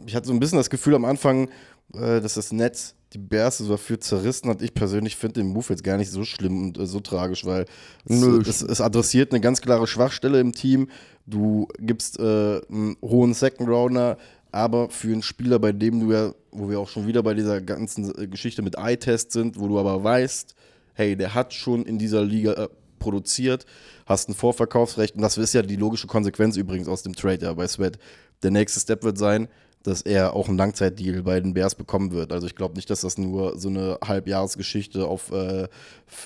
Ich 0.07 0.17
hatte 0.17 0.27
so 0.27 0.33
ein 0.33 0.41
bisschen 0.41 0.59
das 0.59 0.71
Gefühl 0.71 0.97
am 0.97 1.05
Anfang, 1.05 1.49
äh, 1.95 2.21
dass 2.21 2.35
das 2.35 2.53
Netz 2.53 2.95
die 3.13 3.19
Bears 3.19 3.59
so 3.59 3.69
dafür 3.69 4.01
zerrissen 4.01 4.51
hat. 4.51 4.61
Ich 4.61 4.75
persönlich 4.75 5.15
finde 5.17 5.41
den 5.41 5.53
Move 5.53 5.67
jetzt 5.69 5.85
gar 5.85 5.97
nicht 5.97 6.11
so 6.11 6.25
schlimm 6.25 6.65
und 6.65 6.79
äh, 6.79 6.87
so 6.87 6.99
tragisch, 6.99 7.45
weil 7.45 7.67
es, 8.05 8.23
es, 8.23 8.63
es 8.63 8.81
adressiert 8.81 9.33
eine 9.33 9.41
ganz 9.41 9.61
klare 9.61 9.87
Schwachstelle 9.87 10.41
im 10.41 10.53
Team. 10.53 10.89
Du 11.27 11.69
gibst 11.79 12.19
äh, 12.19 12.61
einen 12.69 12.97
hohen 13.03 13.35
Second 13.35 13.69
Rounder, 13.69 14.19
aber 14.57 14.89
für 14.89 15.13
einen 15.13 15.23
Spieler, 15.23 15.59
bei 15.59 15.73
dem 15.73 16.01
du 16.01 16.13
ja, 16.13 16.35
wo 16.51 16.71
wir 16.71 16.81
auch 16.81 16.89
schon 16.89 17.07
wieder 17.07 17.23
bei 17.23 17.35
dieser 17.35 17.61
ganzen 17.61 18.19
äh, 18.19 18.27
Geschichte 18.27 18.63
mit 18.63 18.77
Eye-Test 18.77 19.31
sind, 19.33 19.61
wo 19.61 19.69
du 19.69 19.79
aber 19.79 20.03
weißt, 20.03 20.55
hey, 20.95 21.15
der 21.15 21.35
hat 21.35 21.53
schon 21.53 21.85
in 21.85 21.99
dieser 21.99 22.25
Liga 22.25 22.53
äh, 22.53 22.69
produziert, 22.99 23.67
hast 24.07 24.31
ein 24.31 24.35
Vorverkaufsrecht 24.35 25.15
und 25.15 25.21
das 25.21 25.37
ist 25.37 25.53
ja 25.53 25.61
die 25.61 25.77
logische 25.77 26.07
Konsequenz 26.07 26.57
übrigens 26.57 26.89
aus 26.89 27.03
dem 27.03 27.15
Trade 27.15 27.45
ja 27.45 27.53
bei 27.53 27.69
Sweat. 27.69 27.99
Der 28.43 28.51
nächste 28.51 28.81
Step 28.81 29.03
wird 29.03 29.19
sein, 29.19 29.49
dass 29.87 30.03
er 30.03 30.35
auch 30.35 30.49
einen 30.49 30.59
Langzeitdeal 30.59 31.23
bei 31.23 31.41
den 31.41 31.55
Bears 31.55 31.75
bekommen 31.75 32.11
wird. 32.13 32.33
Also 32.33 32.47
ich 32.47 32.55
glaube 32.55 32.75
nicht, 32.75 32.91
dass 32.91 33.01
das 33.03 33.19
nur 33.19 33.59
so 33.59 33.69
eine 33.69 33.99
Halbjahresgeschichte 34.05 35.07
auf, 35.07 35.31
äh, 35.33 35.69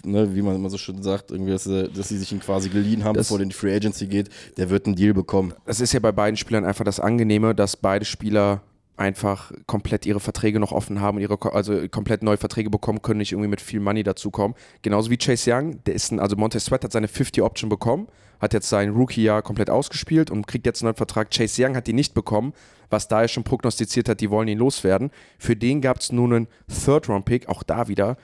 ne, 0.05 0.35
wie 0.35 0.43
man 0.43 0.57
immer 0.57 0.71
so 0.71 0.79
schön 0.79 1.03
sagt, 1.03 1.31
irgendwie, 1.31 1.53
dass, 1.53 1.65
sie- 1.65 1.89
dass 1.89 2.09
sie 2.09 2.19
sich 2.19 2.33
ihn 2.33 2.41
quasi 2.41 2.69
geliehen 2.69 3.05
haben, 3.05 3.15
Das- 3.15 3.27
bevor 3.27 3.39
der 3.39 3.45
in 3.45 3.51
die 3.51 3.55
Free 3.57 3.75
Agency 3.75 4.07
geht. 4.07 4.29
Der 4.57 4.71
wird 4.71 4.87
einen 4.87 4.97
Deal 4.97 5.15
bekommen. 5.15 5.53
es 5.67 5.81
ist 5.81 5.93
ja 5.93 6.01
bei 6.01 6.13
beiden 6.13 6.37
Spielern 6.37 6.65
einfach 6.65 6.85
das 6.85 7.01
Angenehme, 7.01 7.55
dass 7.55 7.77
beide 7.77 8.05
Spieler 8.05 8.63
einfach 9.01 9.51
komplett 9.67 10.05
ihre 10.05 10.21
Verträge 10.21 10.61
noch 10.61 10.73
offen 10.73 11.01
haben 11.01 11.17
und 11.17 11.23
ihre, 11.23 11.39
also 11.55 11.89
komplett 11.89 12.23
neue 12.23 12.37
Verträge 12.37 12.69
bekommen 12.69 13.01
können, 13.01 13.19
nicht 13.19 13.33
irgendwie 13.33 13.49
mit 13.49 13.63
viel 13.63 13.81
Money 13.81 14.03
dazukommen. 14.03 14.55
Genauso 14.83 15.11
wie 15.11 15.17
Chase 15.17 15.51
Young, 15.51 15.83
der 15.85 15.95
ist 15.95 16.13
ein, 16.13 16.21
also 16.21 16.37
Montez 16.37 16.67
Sweat 16.67 16.85
hat 16.85 16.93
seine 16.93 17.07
50-Option 17.07 17.71
bekommen, 17.71 18.09
hat 18.41 18.53
jetzt 18.53 18.69
sein 18.69 18.91
Rookie-Jahr 18.91 19.41
komplett 19.41 19.71
ausgespielt 19.71 20.31
und 20.31 20.47
kriegt 20.47 20.67
jetzt 20.67 20.83
einen 20.83 20.89
neuen 20.89 20.97
Vertrag. 20.97 21.31
Chase 21.31 21.65
Young 21.65 21.77
hat 21.77 21.87
die 21.87 21.95
nicht 21.95 22.13
bekommen, 22.13 22.53
was 22.91 23.09
da 23.09 23.23
er 23.23 23.29
schon 23.29 23.43
prognostiziert 23.43 24.09
hat, 24.09 24.21
die 24.21 24.31
wollen 24.31 24.49
ihn 24.49 24.59
loswerden. 24.59 25.11
Für 25.39 25.57
den 25.57 25.81
gab 25.81 26.01
es 26.01 26.13
nun 26.13 26.35
einen 26.35 26.49
Third-Round-Pick, 26.69 27.49
auch 27.49 27.63
da 27.63 27.89
wieder. 27.89 28.19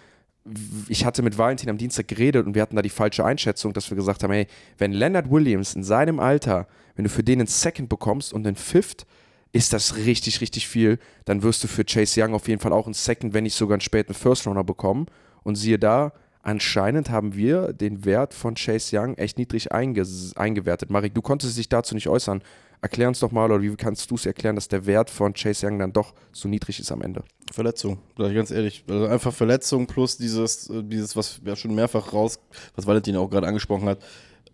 Ich 0.89 1.07
hatte 1.07 1.23
mit 1.23 1.39
Valentin 1.39 1.71
am 1.71 1.79
Dienstag 1.79 2.07
geredet 2.07 2.47
und 2.47 2.55
wir 2.55 2.61
hatten 2.61 2.77
da 2.77 2.83
die 2.83 2.91
falsche 2.91 3.25
Einschätzung, 3.25 3.73
dass 3.73 3.91
wir 3.91 3.97
gesagt 3.97 4.23
haben, 4.23 4.33
hey, 4.33 4.47
wenn 4.77 4.93
Leonard 4.93 5.31
Williams 5.31 5.75
in 5.75 5.83
seinem 5.83 6.21
Alter, 6.21 6.69
wenn 6.97 7.05
du 7.05 7.11
für 7.11 7.25
den 7.25 7.41
einen 7.41 7.49
Second 7.49 7.89
bekommst 7.89 8.33
und 8.33 8.47
einen 8.47 8.57
Fifth, 8.57 9.07
ist 9.57 9.73
das 9.73 9.97
richtig, 9.97 10.41
richtig 10.41 10.69
viel. 10.69 10.99
Dann 11.25 11.43
wirst 11.43 11.65
du 11.65 11.69
für 11.69 11.85
Chase 11.85 12.23
Young 12.23 12.35
auf 12.35 12.47
jeden 12.47 12.61
Fall 12.61 12.73
auch 12.73 12.87
einen 12.87 12.95
Second, 12.95 13.33
wenn 13.35 13.45
nicht 13.45 13.55
sogar 13.55 13.75
einen 13.75 13.81
späten 13.81 14.15
First 14.15 14.47
Runner 14.47 14.65
bekommen. 14.65 15.07
Und 15.43 15.57
siehe 15.57 15.79
da, 15.79 16.13
anscheinend 16.43 17.11
haben 17.11 17.35
wir 17.35 17.73
den 17.73 18.05
Wert 18.05 18.35
von 18.35 18.55
Chase 18.55 18.99
Young 18.99 19.15
echt 19.15 19.39
niedrig 19.39 19.73
einges- 19.73 20.37
eingewertet. 20.37 20.91
Marek, 20.91 21.15
du 21.15 21.23
konntest 21.23 21.57
dich 21.57 21.69
dazu 21.69 21.95
nicht 21.95 22.09
äußern. 22.09 22.43
Erklär 22.83 23.09
uns 23.09 23.21
doch 23.21 23.33
mal, 23.33 23.51
oder 23.51 23.63
wie 23.63 23.75
kannst 23.75 24.11
du 24.11 24.17
es 24.17 24.27
erklären, 24.27 24.55
dass 24.55 24.69
der 24.69 24.85
Wert 24.85 25.09
von 25.09 25.33
Chase 25.33 25.67
Young 25.67 25.79
dann 25.79 25.93
doch 25.95 26.13
so 26.33 26.47
niedrig 26.47 26.79
ist 26.79 26.93
am 26.93 27.01
Ende? 27.01 27.25
Verletzung, 27.51 27.99
ganz 28.17 28.51
ehrlich. 28.51 28.85
Also 28.89 29.07
einfach 29.07 29.33
Verletzung 29.33 29.87
plus 29.87 30.19
dieses, 30.19 30.69
äh, 30.69 30.83
dieses, 30.85 31.17
was 31.17 31.43
wir 31.43 31.57
schon 31.57 31.75
mehrfach 31.75 32.13
raus, 32.13 32.39
was 32.75 32.87
Valentin 32.87 33.17
auch 33.17 33.31
gerade 33.31 33.47
angesprochen 33.47 33.89
hat. 33.89 34.01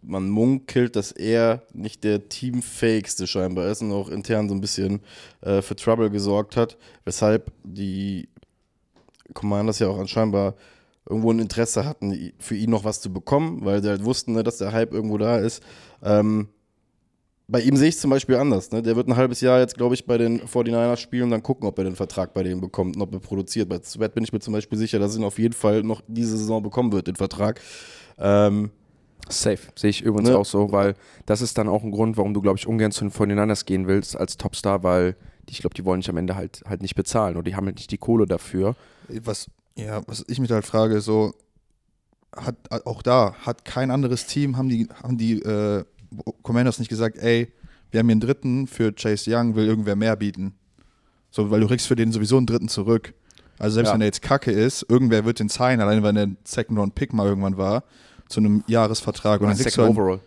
Man 0.02 0.28
munkelt, 0.28 0.97
dass 0.97 1.12
er 1.12 1.62
nicht 1.73 2.04
der 2.04 2.28
teamfähigste 2.28 3.26
scheinbar 3.26 3.68
ist 3.68 3.82
und 3.82 3.92
auch 3.92 4.09
intern 4.09 4.49
so 4.49 4.54
ein 4.54 4.61
bisschen 4.61 5.00
äh, 5.40 5.62
für 5.62 5.76
Trouble 5.76 6.11
gesorgt 6.11 6.56
hat, 6.56 6.76
weshalb 7.04 7.52
die 7.62 8.28
Commanders 9.32 9.78
ja 9.78 9.88
auch 9.88 9.99
anscheinend 9.99 10.54
irgendwo 11.09 11.32
ein 11.32 11.38
Interesse 11.38 11.85
hatten, 11.85 12.32
für 12.38 12.54
ihn 12.54 12.71
noch 12.71 12.85
was 12.85 13.00
zu 13.00 13.12
bekommen, 13.12 13.64
weil 13.64 13.82
sie 13.82 13.88
halt 13.88 14.04
wussten, 14.04 14.32
ne, 14.32 14.42
dass 14.42 14.59
der 14.59 14.73
Hype 14.73 14.92
irgendwo 14.92 15.18
da 15.18 15.38
ist. 15.38 15.62
Ähm, 16.02 16.49
bei 17.49 17.61
ihm 17.61 17.76
sehe 17.76 17.88
ich 17.88 17.97
es 17.97 18.00
zum 18.00 18.11
Beispiel 18.11 18.37
anders. 18.37 18.71
Ne? 18.71 18.82
Der 18.82 18.97
wird 18.97 19.09
ein 19.09 19.16
halbes 19.16 19.40
Jahr 19.40 19.61
jetzt, 19.61 19.76
glaube 19.76 19.94
ich, 19.94 20.06
bei 20.06 20.16
den 20.16 20.40
49ers 20.40 20.97
spielen 20.97 21.25
und 21.25 21.30
dann 21.32 21.42
gucken, 21.42 21.68
ob 21.68 21.76
er 21.76 21.85
den 21.85 21.97
Vertrag 21.97 22.32
bei 22.32 22.42
denen 22.42 22.61
bekommt 22.61 22.97
und 22.97 23.02
ob 23.02 23.12
er 23.12 23.21
produziert. 23.21 23.68
Bei 23.68 23.78
Sweat 23.82 24.14
bin 24.14 24.25
ich 24.25 24.32
mir 24.32 24.38
zum 24.38 24.54
Beispiel 24.54 24.78
sicher, 24.78 24.99
dass 24.99 25.14
er 25.14 25.21
ihn 25.21 25.25
auf 25.25 25.38
jeden 25.38 25.52
Fall 25.52 25.82
noch 25.82 26.00
diese 26.06 26.38
Saison 26.38 26.62
bekommen 26.62 26.92
wird, 26.92 27.09
den 27.09 27.16
Vertrag. 27.16 27.61
Ähm, 28.18 28.71
Safe. 29.32 29.58
Sehe 29.76 29.90
ich 29.90 30.02
übrigens 30.02 30.30
Ne? 30.30 30.36
auch 30.38 30.44
so, 30.44 30.72
weil 30.72 30.94
das 31.26 31.40
ist 31.42 31.58
dann 31.58 31.68
auch 31.68 31.82
ein 31.82 31.90
Grund, 31.90 32.16
warum 32.16 32.34
du, 32.34 32.40
glaube 32.42 32.58
ich, 32.58 32.66
ungern 32.66 32.92
zu 32.92 33.04
den 33.04 33.10
49ers 33.12 33.64
gehen 33.64 33.86
willst 33.86 34.16
als 34.16 34.36
Topstar, 34.36 34.82
weil 34.82 35.16
die, 35.48 35.52
ich 35.52 35.60
glaube, 35.60 35.74
die 35.74 35.84
wollen 35.84 36.00
dich 36.00 36.10
am 36.10 36.16
Ende 36.16 36.36
halt, 36.36 36.62
halt 36.66 36.82
nicht 36.82 36.94
bezahlen 36.94 37.36
oder 37.36 37.44
die 37.44 37.56
haben 37.56 37.66
halt 37.66 37.76
nicht 37.76 37.90
die 37.90 37.98
Kohle 37.98 38.26
dafür. 38.26 38.76
Was, 39.08 39.46
ja, 39.76 40.02
was 40.06 40.24
ich 40.28 40.38
mich 40.38 40.50
halt 40.50 40.64
frage, 40.66 41.00
so, 41.00 41.34
hat 42.34 42.56
auch 42.86 43.02
da, 43.02 43.34
hat 43.44 43.64
kein 43.64 43.90
anderes 43.90 44.26
Team, 44.26 44.56
haben 44.56 44.68
die, 44.68 44.88
haben 45.02 45.18
die 45.18 45.40
äh, 45.42 45.84
Commanders 46.42 46.78
nicht 46.78 46.88
gesagt, 46.88 47.18
ey, 47.18 47.52
wir 47.90 48.00
haben 48.00 48.06
hier 48.06 48.12
einen 48.12 48.20
dritten 48.20 48.66
für 48.66 48.92
Chase 48.92 49.30
Young, 49.34 49.54
will 49.54 49.66
irgendwer 49.66 49.96
mehr 49.96 50.16
bieten. 50.16 50.54
So, 51.30 51.50
weil 51.50 51.60
du 51.60 51.66
kriegst 51.66 51.86
für 51.86 51.96
den 51.96 52.12
sowieso 52.12 52.36
einen 52.38 52.46
dritten 52.46 52.68
zurück. 52.68 53.14
Also 53.58 53.74
selbst 53.74 53.88
Ja. 53.90 53.94
wenn 53.94 54.00
er 54.00 54.06
jetzt 54.06 54.22
kacke 54.22 54.50
ist, 54.50 54.84
irgendwer 54.88 55.24
wird 55.24 55.38
den 55.40 55.48
zahlen, 55.48 55.80
allein 55.80 56.02
weil 56.02 56.16
er 56.16 56.22
ein 56.26 56.36
Second-Round-Pick 56.44 57.12
mal 57.12 57.26
irgendwann 57.26 57.56
war, 57.58 57.84
zu 58.32 58.40
einem 58.40 58.64
Jahresvertrag. 58.66 59.40
Und 59.40 59.48
dann 59.48 59.56
kriegst 59.58 59.76
du 59.76 59.82
halt, 59.82 59.90
Overall. 59.92 60.20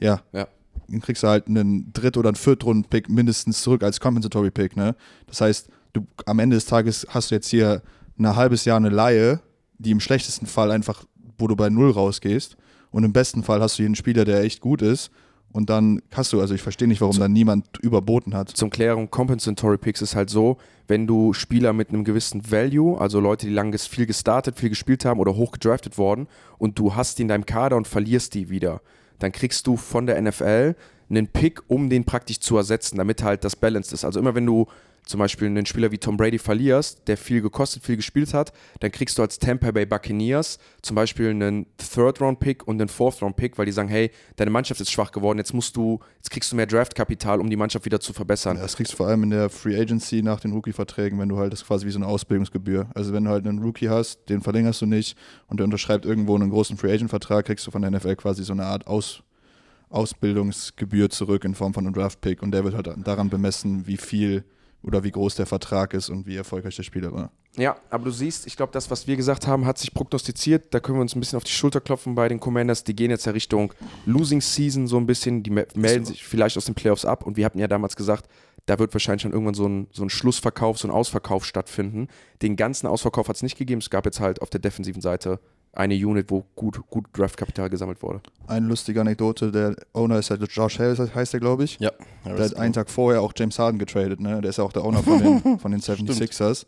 ja, 0.00 0.20
Ja. 0.32 0.48
dann 0.88 1.00
kriegst 1.00 1.22
du 1.22 1.28
halt 1.28 1.46
einen 1.48 1.92
Dritt- 1.92 2.16
oder 2.16 2.28
einen 2.30 2.36
Viertrunden-Pick 2.36 3.08
mindestens 3.10 3.62
zurück 3.62 3.82
als 3.82 4.00
Compensatory-Pick, 4.00 4.76
ne? 4.76 4.94
Das 5.26 5.40
heißt, 5.40 5.68
du, 5.92 6.06
am 6.26 6.38
Ende 6.38 6.56
des 6.56 6.66
Tages 6.66 7.06
hast 7.10 7.30
du 7.30 7.34
jetzt 7.34 7.48
hier 7.48 7.82
ein 8.18 8.34
halbes 8.36 8.64
Jahr 8.64 8.76
eine 8.78 8.88
Laie, 8.88 9.40
die 9.78 9.90
im 9.90 10.00
schlechtesten 10.00 10.46
Fall 10.46 10.70
einfach, 10.70 11.04
wo 11.38 11.46
du 11.46 11.54
bei 11.56 11.68
Null 11.70 11.90
rausgehst. 11.90 12.56
Und 12.90 13.04
im 13.04 13.12
besten 13.12 13.42
Fall 13.42 13.60
hast 13.60 13.74
du 13.74 13.82
hier 13.82 13.86
einen 13.86 13.94
Spieler, 13.96 14.24
der 14.24 14.40
echt 14.42 14.60
gut 14.60 14.80
ist. 14.82 15.10
Und 15.52 15.70
dann 15.70 16.02
hast 16.12 16.32
du, 16.32 16.40
also 16.40 16.54
ich 16.54 16.62
verstehe 16.62 16.86
nicht, 16.86 17.00
warum 17.00 17.18
dann 17.18 17.32
niemand 17.32 17.78
überboten 17.80 18.34
hat. 18.34 18.50
Zum 18.50 18.70
Klärung, 18.70 19.10
Compensatory 19.10 19.78
Picks 19.78 20.02
ist 20.02 20.14
halt 20.14 20.30
so, 20.30 20.58
wenn 20.86 21.06
du 21.06 21.32
Spieler 21.32 21.72
mit 21.72 21.88
einem 21.88 22.04
gewissen 22.04 22.50
Value, 22.50 23.00
also 23.00 23.18
Leute, 23.18 23.46
die 23.46 23.52
lange 23.52 23.76
viel 23.78 24.06
gestartet, 24.06 24.58
viel 24.58 24.68
gespielt 24.68 25.04
haben 25.04 25.20
oder 25.20 25.36
hoch 25.36 25.52
gedraftet 25.52 25.96
worden 25.98 26.28
und 26.58 26.78
du 26.78 26.94
hast 26.94 27.18
die 27.18 27.22
in 27.22 27.28
deinem 27.28 27.46
Kader 27.46 27.76
und 27.76 27.88
verlierst 27.88 28.34
die 28.34 28.50
wieder, 28.50 28.80
dann 29.18 29.32
kriegst 29.32 29.66
du 29.66 29.76
von 29.76 30.06
der 30.06 30.20
NFL 30.20 30.74
einen 31.10 31.28
Pick, 31.28 31.62
um 31.68 31.88
den 31.88 32.04
praktisch 32.04 32.40
zu 32.40 32.56
ersetzen, 32.56 32.98
damit 32.98 33.22
halt 33.22 33.44
das 33.44 33.56
balanced 33.56 33.92
ist. 33.92 34.04
Also 34.04 34.20
immer 34.20 34.34
wenn 34.34 34.46
du 34.46 34.66
zum 35.08 35.18
Beispiel 35.18 35.48
einen 35.48 35.64
Spieler 35.64 35.90
wie 35.90 35.98
Tom 35.98 36.16
Brady 36.16 36.38
verlierst, 36.38 37.08
der 37.08 37.16
viel 37.16 37.40
gekostet, 37.40 37.82
viel 37.82 37.96
gespielt 37.96 38.34
hat, 38.34 38.52
dann 38.80 38.92
kriegst 38.92 39.16
du 39.16 39.22
als 39.22 39.38
Tampa 39.38 39.70
Bay 39.70 39.86
Buccaneers 39.86 40.58
zum 40.82 40.94
Beispiel 40.96 41.30
einen 41.30 41.66
Third-Round-Pick 41.78 42.68
und 42.68 42.80
einen 42.80 42.88
Fourth-Round-Pick, 42.88 43.56
weil 43.56 43.64
die 43.64 43.72
sagen, 43.72 43.88
hey, 43.88 44.10
deine 44.36 44.50
Mannschaft 44.50 44.80
ist 44.80 44.92
schwach 44.92 45.10
geworden, 45.10 45.38
jetzt 45.38 45.54
musst 45.54 45.76
du, 45.76 46.00
jetzt 46.16 46.30
kriegst 46.30 46.52
du 46.52 46.56
mehr 46.56 46.66
Draftkapital, 46.66 47.40
um 47.40 47.48
die 47.48 47.56
Mannschaft 47.56 47.86
wieder 47.86 48.00
zu 48.00 48.12
verbessern. 48.12 48.56
Ja, 48.56 48.62
das 48.62 48.76
kriegst 48.76 48.92
du 48.92 48.96
vor 48.96 49.08
allem 49.08 49.22
in 49.22 49.30
der 49.30 49.48
Free 49.48 49.80
Agency 49.80 50.22
nach 50.22 50.40
den 50.40 50.52
Rookie-Verträgen, 50.52 51.18
wenn 51.18 51.30
du 51.30 51.38
halt 51.38 51.54
das 51.54 51.64
quasi 51.64 51.86
wie 51.86 51.90
so 51.90 51.98
eine 51.98 52.06
Ausbildungsgebühr. 52.06 52.88
Also 52.94 53.14
wenn 53.14 53.24
du 53.24 53.30
halt 53.30 53.46
einen 53.46 53.60
Rookie 53.60 53.88
hast, 53.88 54.28
den 54.28 54.42
verlängerst 54.42 54.82
du 54.82 54.86
nicht 54.86 55.16
und 55.46 55.58
der 55.58 55.64
unterschreibt 55.64 56.04
irgendwo 56.04 56.34
einen 56.34 56.50
großen 56.50 56.76
Free 56.76 56.92
Agent-Vertrag, 56.92 57.46
kriegst 57.46 57.66
du 57.66 57.70
von 57.70 57.80
der 57.80 57.90
NFL 57.90 58.16
quasi 58.16 58.44
so 58.44 58.52
eine 58.52 58.64
Art 58.64 58.86
Aus 58.86 59.22
Ausbildungsgebühr 59.90 61.08
zurück 61.08 61.44
in 61.44 61.54
Form 61.54 61.72
von 61.72 61.86
einem 61.86 61.94
Draft-Pick 61.94 62.42
und 62.42 62.50
der 62.50 62.62
wird 62.64 62.74
halt 62.74 62.90
daran 63.06 63.30
bemessen, 63.30 63.86
wie 63.86 63.96
viel 63.96 64.44
oder 64.82 65.04
wie 65.04 65.10
groß 65.10 65.34
der 65.34 65.46
Vertrag 65.46 65.94
ist 65.94 66.08
und 66.08 66.26
wie 66.26 66.36
erfolgreich 66.36 66.76
der 66.76 66.82
Spieler 66.82 67.12
war. 67.12 67.30
Ja, 67.56 67.76
aber 67.90 68.04
du 68.04 68.10
siehst, 68.10 68.46
ich 68.46 68.56
glaube, 68.56 68.72
das, 68.72 68.90
was 68.90 69.06
wir 69.06 69.16
gesagt 69.16 69.46
haben, 69.46 69.66
hat 69.66 69.78
sich 69.78 69.92
prognostiziert. 69.92 70.72
Da 70.72 70.80
können 70.80 70.98
wir 70.98 71.02
uns 71.02 71.16
ein 71.16 71.20
bisschen 71.20 71.36
auf 71.36 71.44
die 71.44 71.52
Schulter 71.52 71.80
klopfen 71.80 72.14
bei 72.14 72.28
den 72.28 72.38
Commanders. 72.38 72.84
Die 72.84 72.94
gehen 72.94 73.10
jetzt 73.10 73.26
ja 73.26 73.32
Richtung 73.32 73.72
Losing 74.06 74.40
Season 74.40 74.86
so 74.86 74.96
ein 74.96 75.06
bisschen. 75.06 75.42
Die 75.42 75.50
me 75.50 75.66
melden 75.74 76.04
sich 76.04 76.24
vielleicht 76.24 76.56
aus 76.56 76.66
den 76.66 76.76
Playoffs 76.76 77.04
ab. 77.04 77.26
Und 77.26 77.36
wir 77.36 77.44
hatten 77.44 77.58
ja 77.58 77.66
damals 77.66 77.96
gesagt, 77.96 78.28
da 78.66 78.78
wird 78.78 78.92
wahrscheinlich 78.94 79.22
schon 79.22 79.32
irgendwann 79.32 79.54
so 79.54 79.66
ein, 79.66 79.88
so 79.90 80.04
ein 80.04 80.10
Schlussverkauf, 80.10 80.78
so 80.78 80.86
ein 80.86 80.92
Ausverkauf 80.92 81.44
stattfinden. 81.44 82.08
Den 82.42 82.54
ganzen 82.54 82.86
Ausverkauf 82.86 83.28
hat 83.28 83.36
es 83.36 83.42
nicht 83.42 83.58
gegeben. 83.58 83.80
Es 83.80 83.90
gab 83.90 84.04
jetzt 84.04 84.20
halt 84.20 84.40
auf 84.42 84.50
der 84.50 84.60
defensiven 84.60 85.00
Seite 85.00 85.40
eine 85.72 85.94
Unit, 85.94 86.30
wo 86.30 86.44
gut, 86.56 86.80
gut 86.88 87.06
Draftkapital 87.12 87.70
gesammelt 87.70 88.02
wurde. 88.02 88.20
Eine 88.46 88.66
lustige 88.66 89.00
Anekdote, 89.00 89.52
der 89.52 89.76
Owner 89.92 90.18
ist 90.18 90.30
halt 90.30 90.42
Josh 90.50 90.78
Harris, 90.78 90.98
heißt 91.14 91.32
der, 91.32 91.40
glaube 91.40 91.64
ich. 91.64 91.78
ja, 91.80 91.90
Der 92.24 92.38
hat 92.44 92.56
einen 92.56 92.72
Tag 92.72 92.90
vorher 92.90 93.22
auch 93.22 93.32
James 93.36 93.58
Harden 93.58 93.78
getradet, 93.78 94.20
ne? 94.20 94.40
Der 94.40 94.50
ist 94.50 94.58
ja 94.58 94.64
auch 94.64 94.72
der 94.72 94.84
Owner 94.84 95.02
von 95.02 95.18
den, 95.18 95.58
von 95.58 95.70
den 95.70 95.80
76ers. 95.80 96.66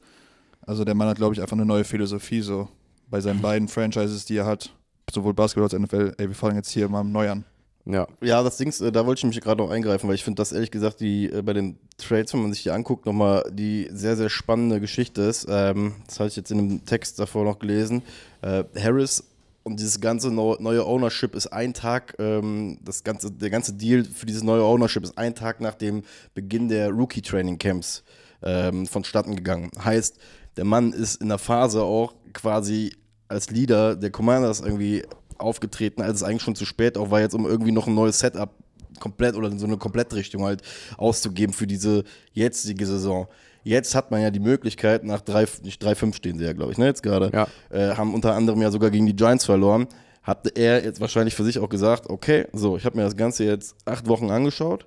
Also 0.66 0.85
der 0.85 0.94
Mann 0.94 1.09
hat, 1.09 1.16
glaube 1.16 1.35
ich, 1.35 1.40
einfach 1.40 1.57
eine 1.57 1.66
neue 1.66 1.85
Philosophie 1.85 2.42
so 2.42 2.68
bei 3.09 3.20
seinen 3.20 3.40
beiden 3.40 3.66
Franchises, 3.66 4.25
die 4.25 4.37
er 4.37 4.46
hat, 4.46 4.72
sowohl 5.11 5.35
Basketball 5.35 5.64
als 5.64 5.75
auch 5.75 5.79
NFL. 5.79 6.14
Ey, 6.18 6.29
wir 6.29 6.35
fangen 6.35 6.57
jetzt 6.57 6.70
hier 6.70 6.88
mal 6.88 7.03
neu 7.03 7.31
an. 7.31 7.44
Ja, 7.92 8.07
Ja, 8.22 8.42
das 8.42 8.57
Ding, 8.57 8.68
ist, 8.68 8.81
äh, 8.81 8.92
da 8.92 9.07
wollte 9.07 9.20
ich 9.20 9.24
mich 9.24 9.40
gerade 9.40 9.62
noch 9.62 9.70
eingreifen, 9.70 10.09
weil 10.09 10.14
ich 10.14 10.24
finde 10.24 10.37
das 10.40 10.53
ehrlich 10.53 10.70
gesagt, 10.70 11.00
die 11.00 11.26
äh, 11.31 11.42
bei 11.42 11.53
den 11.53 11.79
Trades, 11.98 12.33
wenn 12.35 12.42
man 12.42 12.53
sich 12.53 12.62
die 12.62 12.70
anguckt, 12.70 13.07
nochmal 13.07 13.50
die 13.53 13.88
sehr, 13.92 14.16
sehr 14.16 14.29
spannende 14.31 14.81
Geschichte 14.81 15.22
ist. 15.22 15.46
Ähm, 15.48 15.94
das 16.07 16.18
hatte 16.20 16.29
ich 16.29 16.37
jetzt 16.37 16.50
in 16.50 16.59
einem 16.59 16.85
Text 16.85 17.18
davor 17.18 17.44
noch 17.44 17.59
gelesen. 17.59 18.03
Äh, 18.42 18.64
Harris 18.79 19.24
und 19.62 19.79
dieses 19.79 20.00
ganze 20.00 20.31
neu- 20.31 20.57
neue 20.59 20.85
Ownership 20.87 21.35
ist 21.35 21.48
ein 21.48 21.74
Tag, 21.74 22.14
ähm, 22.18 22.79
das 22.83 23.05
ganze, 23.05 23.31
der 23.31 23.50
ganze 23.50 23.74
Deal 23.74 24.05
für 24.05 24.24
dieses 24.26 24.42
neue 24.42 24.62
Ownership 24.62 25.05
ist 25.05 25.18
ein 25.18 25.35
Tag 25.35 25.61
nach 25.61 25.74
dem 25.74 26.03
Beginn 26.35 26.68
der 26.68 26.90
Rookie-Training-Camps 26.90 28.03
ähm, 28.42 28.87
vonstatten 28.87 29.37
gegangen. 29.37 29.70
Heißt, 29.85 30.16
der 30.57 30.64
Mann 30.64 30.92
ist 30.92 31.20
in 31.20 31.29
der 31.29 31.38
Phase 31.38 31.83
auch 31.83 32.14
quasi 32.33 32.94
als 33.29 33.50
Leader 33.50 33.96
der 33.96 34.11
Commanders 34.11 34.61
irgendwie 34.61 35.05
aufgetreten, 35.40 36.03
als 36.03 36.16
es 36.18 36.22
eigentlich 36.22 36.42
schon 36.42 36.55
zu 36.55 36.64
spät 36.64 36.96
auch 36.98 37.11
war, 37.11 37.20
jetzt 37.20 37.35
um 37.35 37.46
irgendwie 37.46 37.72
noch 37.72 37.87
ein 37.87 37.94
neues 37.94 38.18
Setup 38.18 38.50
komplett 38.98 39.35
oder 39.35 39.50
so 39.59 39.66
eine 39.66 39.79
Komplettrichtung 39.79 40.44
halt 40.44 40.62
auszugeben 40.98 41.53
für 41.55 41.66
diese 41.66 42.05
jetzige 42.33 42.87
Saison. 42.87 43.26
Jetzt 43.62 43.94
hat 43.94 44.11
man 44.11 44.20
ja 44.22 44.31
die 44.31 44.40
Möglichkeit, 44.40 45.05
nach 45.05 45.20
3, 45.20 45.46
nicht 45.64 45.83
3-5 45.85 46.14
stehen 46.14 46.38
sie 46.38 46.44
ja, 46.44 46.53
glaube 46.53 46.72
ich, 46.72 46.79
ne, 46.79 46.87
jetzt 46.87 47.03
gerade, 47.03 47.31
Ja. 47.33 47.46
äh, 47.70 47.94
haben 47.96 48.14
unter 48.14 48.35
anderem 48.35 48.61
ja 48.62 48.70
sogar 48.70 48.90
gegen 48.90 49.07
die 49.07 49.16
Giants 49.16 49.44
verloren, 49.44 49.87
hat 50.22 50.57
er 50.59 50.85
jetzt 50.85 51.00
wahrscheinlich 51.00 51.35
für 51.35 51.44
sich 51.44 51.59
auch 51.59 51.68
gesagt, 51.68 52.09
okay, 52.09 52.46
so, 52.53 52.76
ich 52.76 52.85
habe 52.85 52.96
mir 52.96 53.05
das 53.05 53.16
Ganze 53.16 53.44
jetzt 53.44 53.74
acht 53.87 54.07
Wochen 54.09 54.31
angeschaut, 54.31 54.87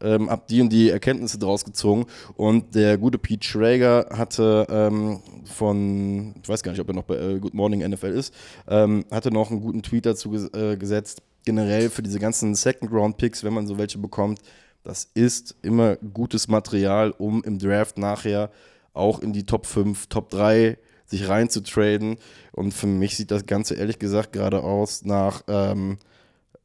ähm, 0.00 0.30
hab 0.30 0.46
die 0.48 0.60
und 0.60 0.70
die 0.70 0.90
Erkenntnisse 0.90 1.38
draus 1.38 1.64
gezogen 1.64 2.06
und 2.36 2.74
der 2.74 2.98
gute 2.98 3.18
Pete 3.18 3.46
Schrager 3.46 4.08
hatte 4.10 4.66
ähm, 4.68 5.20
von, 5.44 6.34
ich 6.42 6.48
weiß 6.48 6.62
gar 6.62 6.72
nicht, 6.72 6.80
ob 6.80 6.88
er 6.88 6.94
noch 6.94 7.04
bei 7.04 7.16
äh, 7.16 7.38
Good 7.38 7.54
Morning 7.54 7.88
NFL 7.88 8.06
ist, 8.06 8.34
ähm, 8.68 9.04
hatte 9.10 9.30
noch 9.30 9.50
einen 9.50 9.60
guten 9.60 9.82
Tweet 9.82 10.06
dazu 10.06 10.30
ges 10.30 10.52
äh, 10.54 10.76
gesetzt, 10.76 11.22
generell 11.44 11.90
für 11.90 12.02
diese 12.02 12.18
ganzen 12.18 12.54
Second-Round-Picks, 12.54 13.44
wenn 13.44 13.54
man 13.54 13.66
so 13.66 13.78
welche 13.78 13.98
bekommt, 13.98 14.40
das 14.86 15.10
ist 15.14 15.56
immer 15.62 15.96
gutes 15.96 16.46
Material, 16.46 17.10
um 17.10 17.42
im 17.42 17.58
Draft 17.58 17.98
nachher 17.98 18.50
auch 18.92 19.20
in 19.20 19.32
die 19.32 19.44
Top 19.44 19.66
5, 19.66 20.06
Top 20.06 20.30
3 20.30 20.78
sich 21.06 21.28
reinzutraden. 21.28 22.18
Und 22.52 22.72
für 22.72 22.86
mich 22.86 23.16
sieht 23.16 23.30
das 23.30 23.46
Ganze 23.46 23.74
ehrlich 23.74 23.98
gesagt 23.98 24.32
gerade 24.32 24.62
aus 24.62 25.04
nach 25.04 25.42
ähm, 25.48 25.98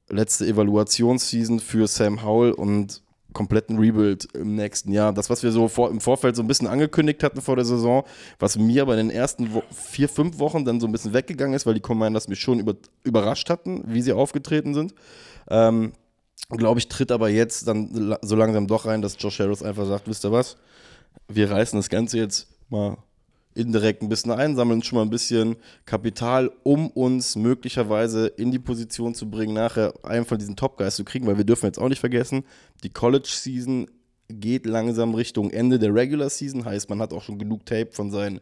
letzte 0.08 0.46
Evaluationsseason 0.46 1.60
für 1.60 1.88
Sam 1.88 2.24
Howell 2.24 2.52
und 2.52 3.02
kompletten 3.34 3.78
Rebuild 3.80 4.28
im 4.34 4.56
nächsten 4.56 4.92
Jahr. 4.92 5.14
Das, 5.14 5.30
was 5.30 5.44
wir 5.44 5.52
so 5.52 5.68
vor, 5.68 5.90
im 5.90 6.02
Vorfeld 6.02 6.36
so 6.36 6.44
ein 6.44 6.48
bisschen 6.48 6.68
angekündigt 6.68 7.24
hatten 7.24 7.42
vor 7.42 7.56
der 7.56 7.66
Saison, 7.66 8.04
was 8.40 8.58
mir 8.58 8.86
bei 8.86 8.96
den 8.96 9.10
ersten 9.10 9.54
Wo 9.54 9.64
vier, 9.72 10.10
fünf 10.10 10.40
Wochen 10.40 10.66
dann 10.66 10.80
so 10.80 10.88
ein 10.88 10.92
bisschen 10.92 11.14
weggegangen 11.14 11.54
ist, 11.54 11.66
weil 11.66 11.74
die 11.74 11.82
Commanders 11.82 12.28
mich 12.28 12.40
schon 12.40 12.60
über, 12.60 12.76
überrascht 13.04 13.50
hatten, 13.50 13.84
wie 13.88 14.02
sie 14.02 14.14
aufgetreten 14.14 14.74
sind. 14.74 14.94
Ähm, 15.50 15.94
Glaube 16.50 16.80
ich, 16.80 16.90
tritt 16.90 17.12
aber 17.14 17.30
jetzt 17.30 17.68
dann 17.68 18.18
so 18.22 18.36
langsam 18.36 18.68
doch 18.68 18.86
rein, 18.86 19.02
dass 19.02 19.16
Josh 19.18 19.40
Harris 19.40 19.64
einfach 19.64 19.86
sagt, 19.86 20.08
wisst 20.08 20.26
ihr 20.26 20.34
was, 20.34 20.58
wir 21.30 21.50
reißen 21.50 21.80
das 21.80 21.90
Ganze 21.90 22.18
jetzt 22.18 22.48
mal 22.70 22.98
indirekt 23.54 24.02
ein 24.02 24.10
bisschen 24.10 24.32
ein, 24.32 24.56
sammeln 24.56 24.84
schon 24.84 24.98
mal 24.98 25.04
ein 25.04 25.10
bisschen 25.10 25.58
Kapital, 25.86 26.52
um 26.64 26.90
uns 26.90 27.36
möglicherweise 27.36 28.28
in 28.28 28.52
die 28.52 28.60
Position 28.60 29.14
zu 29.14 29.30
bringen, 29.30 29.54
nachher 29.54 29.94
einen 30.04 30.26
von 30.26 30.38
diesen 30.38 30.56
Top-Guys 30.56 30.96
zu 30.96 31.04
kriegen, 31.04 31.28
weil 31.28 31.38
wir 31.38 31.44
dürfen 31.44 31.66
jetzt 31.66 31.80
auch 31.80 31.90
nicht 31.90 32.00
vergessen, 32.00 32.44
die 32.84 32.90
College-Season 32.90 33.88
geht 34.40 34.66
langsam 34.66 35.14
Richtung 35.14 35.52
Ende 35.52 35.78
der 35.78 35.94
Regular 35.94 36.30
Season, 36.30 36.64
heißt, 36.64 36.90
man 36.90 37.02
hat 37.02 37.12
auch 37.14 37.22
schon 37.22 37.38
genug 37.38 37.66
Tape 37.66 37.90
von 37.92 38.12
seinen, 38.12 38.40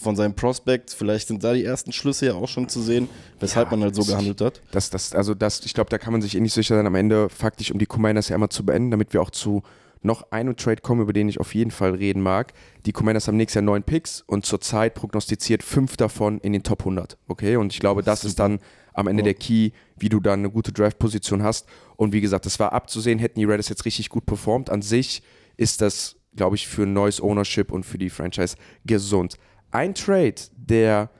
von 0.00 0.14
seinen 0.14 0.34
Prospects, 0.34 0.94
vielleicht 0.94 1.28
sind 1.28 1.42
da 1.42 1.52
die 1.52 1.64
ersten 1.64 1.92
Schlüsse 1.92 2.26
ja 2.26 2.34
auch 2.34 2.48
schon 2.48 2.68
zu 2.68 2.80
sehen, 2.80 3.08
weshalb 3.40 3.70
Ja, 3.70 3.76
man 3.76 3.84
halt 3.84 3.96
so 3.96 4.04
gehandelt 4.04 4.40
hat. 4.40 4.60
Das, 4.70 4.90
das, 4.90 5.12
also 5.14 5.34
das, 5.34 5.64
ich 5.64 5.74
glaube, 5.74 5.90
da 5.90 5.98
kann 5.98 6.12
man 6.12 6.22
sich 6.22 6.36
eh 6.36 6.40
nicht 6.40 6.54
sicher 6.54 6.76
sein, 6.76 6.86
am 6.86 6.94
Ende 6.94 7.28
faktisch, 7.28 7.72
um 7.72 7.78
die 7.78 7.86
Commanders 7.86 8.28
ja 8.28 8.36
einmal 8.36 8.50
zu 8.50 8.64
beenden, 8.64 8.92
damit 8.92 9.12
wir 9.12 9.20
auch 9.20 9.30
zu 9.30 9.62
noch 10.04 10.30
einem 10.30 10.56
Trade 10.56 10.80
kommen, 10.82 11.00
über 11.02 11.12
den 11.12 11.28
ich 11.28 11.38
auf 11.40 11.54
jeden 11.54 11.70
Fall 11.70 11.94
reden 11.94 12.22
mag. 12.22 12.52
Die 12.86 12.92
Commanders 12.92 13.28
haben 13.28 13.36
nächstes 13.36 13.56
Jahr 13.56 13.62
neun 13.62 13.82
Picks 13.82 14.22
und 14.26 14.44
zurzeit 14.44 14.94
prognostiziert 14.94 15.62
fünf 15.62 15.96
davon 15.96 16.38
in 16.40 16.52
den 16.52 16.62
Top 16.62 16.80
100. 16.80 17.18
Okay, 17.28 17.56
und 17.56 17.72
ich 17.72 17.80
glaube, 17.80 18.02
das 18.02 18.24
ist 18.24 18.38
dann 18.38 18.58
am 18.92 19.06
Ende 19.06 19.22
der 19.22 19.34
Key, 19.34 19.70
wie 19.96 20.08
du 20.08 20.20
dann 20.20 20.40
eine 20.40 20.50
gute 20.50 20.72
Draft-Position 20.72 21.42
hast. 21.42 21.66
Und 21.96 22.12
wie 22.12 22.20
gesagt, 22.20 22.46
das 22.46 22.58
war 22.58 22.72
abzusehen, 22.72 23.18
hätten 23.18 23.38
die 23.38 23.44
Raiders 23.44 23.68
jetzt 23.68 23.84
richtig 23.84 24.08
gut 24.08 24.26
performt. 24.26 24.70
An 24.70 24.82
sich 24.82 25.22
ist 25.56 25.80
das, 25.80 26.16
glaube 26.34 26.56
ich, 26.56 26.66
für 26.66 26.82
ein 26.82 26.92
neues 26.92 27.20
Ownership 27.20 27.72
und 27.72 27.84
für 27.84 27.98
die 27.98 28.10
Franchise 28.10 28.56
gesund. 28.84 29.38
Ein 29.70 29.94
Trade, 29.94 30.34
der 30.56 31.10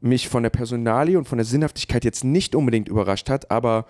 mich 0.00 0.28
von 0.28 0.42
der 0.42 0.50
Personalie 0.50 1.18
und 1.18 1.26
von 1.26 1.38
der 1.38 1.44
Sinnhaftigkeit 1.44 2.04
jetzt 2.04 2.22
nicht 2.22 2.54
unbedingt 2.54 2.88
überrascht 2.88 3.28
hat, 3.28 3.50
aber 3.50 3.86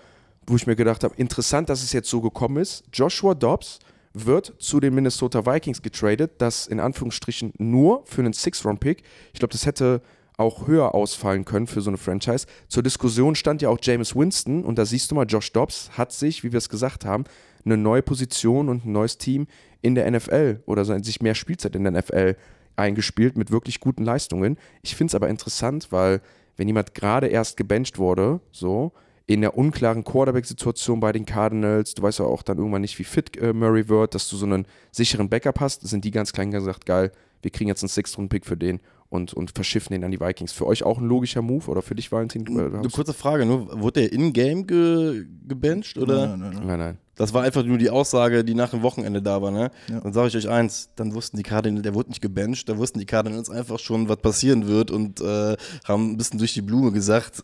wo 0.47 0.55
ich 0.55 0.65
mir 0.65 0.75
gedacht 0.75 1.03
habe, 1.03 1.13
interessant, 1.17 1.69
dass 1.69 1.83
es 1.83 1.91
jetzt 1.91 2.09
so 2.09 2.21
gekommen 2.21 2.57
ist. 2.57 2.85
Joshua 2.93 3.35
Dobbs 3.35 3.79
wird 4.25 4.53
zu 4.59 4.79
den 4.79 4.95
Minnesota 4.95 5.45
Vikings 5.45 5.81
getradet, 5.81 6.31
das 6.39 6.67
in 6.67 6.79
Anführungsstrichen 6.79 7.53
nur 7.57 8.03
für 8.05 8.21
einen 8.21 8.33
Six-Round-Pick. 8.33 9.03
Ich 9.33 9.39
glaube, 9.39 9.51
das 9.51 9.65
hätte 9.65 10.01
auch 10.37 10.67
höher 10.67 10.93
ausfallen 10.93 11.45
können 11.45 11.67
für 11.67 11.81
so 11.81 11.89
eine 11.89 11.97
Franchise. 11.97 12.45
Zur 12.67 12.83
Diskussion 12.83 13.35
stand 13.35 13.61
ja 13.61 13.69
auch 13.69 13.79
James 13.81 14.15
Winston 14.15 14.63
und 14.63 14.77
da 14.77 14.85
siehst 14.85 15.09
du 15.11 15.15
mal, 15.15 15.25
Josh 15.25 15.51
Dobbs 15.51 15.91
hat 15.97 16.11
sich, 16.11 16.43
wie 16.43 16.51
wir 16.51 16.59
es 16.59 16.69
gesagt 16.69 17.05
haben, 17.05 17.23
eine 17.65 17.75
neue 17.75 18.03
Position 18.03 18.69
und 18.69 18.85
ein 18.85 18.91
neues 18.91 19.17
Team 19.17 19.47
in 19.81 19.95
der 19.95 20.09
NFL 20.09 20.61
oder 20.65 20.85
sich 21.03 21.21
mehr 21.21 21.35
Spielzeit 21.35 21.75
in 21.75 21.83
der 21.83 21.93
NFL 21.93 22.35
eingespielt 22.75 23.37
mit 23.37 23.51
wirklich 23.51 23.79
guten 23.79 24.05
Leistungen. 24.05 24.57
Ich 24.83 24.95
finde 24.95 25.11
es 25.11 25.15
aber 25.15 25.27
interessant, 25.27 25.91
weil 25.91 26.21
wenn 26.55 26.67
jemand 26.67 26.93
gerade 26.93 27.27
erst 27.27 27.57
gebencht 27.57 27.97
wurde, 27.97 28.39
so 28.51 28.93
in 29.27 29.41
der 29.41 29.57
unklaren 29.57 30.05
Quarterback-Situation 30.05 31.01
bei 31.01 31.11
den 31.11 31.25
Cardinals, 31.25 31.93
du 31.93 32.01
weißt 32.01 32.19
ja 32.19 32.25
auch 32.25 32.41
dann 32.43 32.57
irgendwann 32.57 32.81
nicht, 32.81 32.97
wie 32.97 33.03
fit 33.03 33.37
äh, 33.37 33.53
Murray 33.53 33.89
wird, 33.89 34.15
dass 34.15 34.29
du 34.29 34.37
so 34.37 34.45
einen 34.45 34.65
sicheren 34.91 35.29
Backup 35.29 35.59
hast, 35.59 35.85
sind 35.85 36.05
die 36.05 36.11
ganz 36.11 36.31
klein 36.31 36.49
gesagt, 36.49 36.85
geil, 36.85 37.11
wir 37.41 37.51
kriegen 37.51 37.67
jetzt 37.67 37.83
einen 37.83 37.89
Sixth-Round-Pick 37.89 38.45
für 38.45 38.55
den 38.55 38.79
und, 39.09 39.33
und 39.33 39.51
verschiffen 39.51 39.93
den 39.93 40.05
an 40.05 40.11
die 40.11 40.19
Vikings. 40.19 40.53
Für 40.53 40.65
euch 40.65 40.83
auch 40.83 40.97
ein 40.97 41.05
logischer 41.05 41.41
Move 41.41 41.69
oder 41.69 41.81
für 41.81 41.93
dich, 41.93 42.11
Valentin? 42.11 42.47
Eine 42.47 42.89
kurze 42.89 43.13
Frage, 43.13 43.45
nur, 43.45 43.81
wurde 43.81 44.01
der 44.01 44.13
in-game 44.13 44.65
ge 44.65 45.25
gebencht 45.45 45.97
oder? 45.97 46.27
Nein, 46.27 46.39
nein, 46.39 46.53
nein. 46.53 46.67
Nein, 46.67 46.79
nein. 46.79 46.97
Das 47.15 47.33
war 47.33 47.43
einfach 47.43 47.63
nur 47.63 47.79
die 47.79 47.89
Aussage, 47.89 48.43
die 48.43 48.53
nach 48.53 48.69
dem 48.69 48.83
Wochenende 48.83 49.21
da 49.21 49.41
war, 49.41 49.49
ne? 49.51 49.71
Ja. 49.89 49.99
Dann 50.01 50.13
sage 50.13 50.27
ich 50.27 50.37
euch 50.37 50.49
eins, 50.49 50.89
dann 50.95 51.15
wussten 51.15 51.35
die 51.35 51.43
Cardinals, 51.43 51.81
der 51.81 51.95
wurde 51.95 52.09
nicht 52.09 52.21
gebencht, 52.21 52.69
da 52.69 52.77
wussten 52.77 52.99
die 52.99 53.07
Cardinals 53.07 53.49
einfach 53.49 53.79
schon, 53.79 54.07
was 54.07 54.17
passieren 54.17 54.67
wird 54.67 54.91
und 54.91 55.19
äh, 55.19 55.57
haben 55.83 56.11
ein 56.11 56.17
bisschen 56.17 56.37
durch 56.37 56.53
die 56.53 56.61
Blume 56.61 56.91
gesagt, 56.91 57.43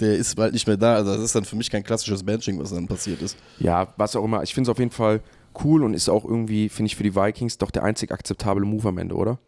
der 0.00 0.16
ist 0.16 0.34
bald 0.36 0.52
nicht 0.52 0.66
mehr 0.66 0.76
da. 0.76 0.94
Also 0.94 1.14
das 1.14 1.22
ist 1.22 1.34
dann 1.34 1.44
für 1.44 1.56
mich 1.56 1.70
kein 1.70 1.84
klassisches 1.84 2.22
Benching, 2.22 2.58
was 2.58 2.70
dann 2.70 2.86
passiert 2.86 3.22
ist. 3.22 3.36
Ja, 3.58 3.92
was 3.96 4.16
auch 4.16 4.24
immer. 4.24 4.42
Ich 4.42 4.54
finde 4.54 4.68
es 4.68 4.72
auf 4.72 4.78
jeden 4.78 4.90
Fall 4.90 5.20
cool 5.62 5.84
und 5.84 5.94
ist 5.94 6.08
auch 6.08 6.24
irgendwie, 6.24 6.68
finde 6.68 6.88
ich, 6.88 6.96
für 6.96 7.04
die 7.04 7.14
Vikings 7.14 7.58
doch 7.58 7.70
der 7.70 7.84
einzig 7.84 8.10
akzeptable 8.10 8.64
Move 8.64 8.88
am 8.88 8.98
Ende, 8.98 9.14
oder? 9.14 9.38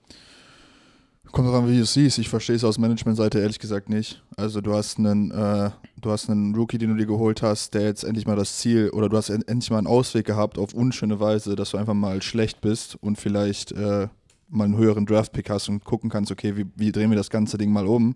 Kommt 1.33 1.49
drauf 1.49 1.57
an, 1.57 1.69
wie 1.69 1.77
du 1.77 1.83
es 1.83 1.93
siehst. 1.93 2.19
Ich 2.19 2.29
verstehe 2.29 2.57
es 2.57 2.65
aus 2.65 2.79
Managementseite 2.79 3.41
ehrlich 3.41 3.59
gesagt 3.59 3.91
nicht. 3.91 4.23
Also 4.37 4.61
du 4.61 4.73
hast 4.73 4.99
einen, 4.99 5.33
äh, 5.33 5.71
du 6.01 6.11
hast 6.11 6.31
einen 6.31 6.55
Rookie, 6.55 6.79
den 6.79 6.91
du 6.91 6.97
dir 6.97 7.07
geholt 7.07 7.43
hast, 7.43 7.75
der 7.75 7.83
jetzt 7.83 8.05
endlich 8.05 8.27
mal 8.27 8.37
das 8.37 8.59
Ziel 8.59 8.91
oder 8.91 9.09
du 9.09 9.17
hast 9.17 9.31
en 9.31 9.43
endlich 9.43 9.71
mal 9.71 9.79
einen 9.79 9.89
Ausweg 9.89 10.25
gehabt 10.25 10.57
auf 10.57 10.73
unschöne 10.73 11.19
Weise, 11.19 11.57
dass 11.57 11.73
du 11.73 11.79
einfach 11.79 11.95
mal 11.95 12.23
schlecht 12.23 12.61
bist 12.61 12.97
und 13.03 13.19
vielleicht 13.19 13.73
äh, 13.73 14.09
mal 14.49 14.65
einen 14.65 14.77
höheren 14.77 15.05
Draftpick 15.05 15.51
hast 15.51 15.69
und 15.69 15.85
gucken 15.85 16.11
kannst, 16.11 16.31
okay, 16.31 16.57
wie, 16.57 16.67
wie 16.77 16.93
drehen 16.93 17.11
wir 17.11 17.17
das 17.17 17.31
ganze 17.31 17.59
Ding 17.59 17.73
mal 17.73 17.87
um? 17.87 18.15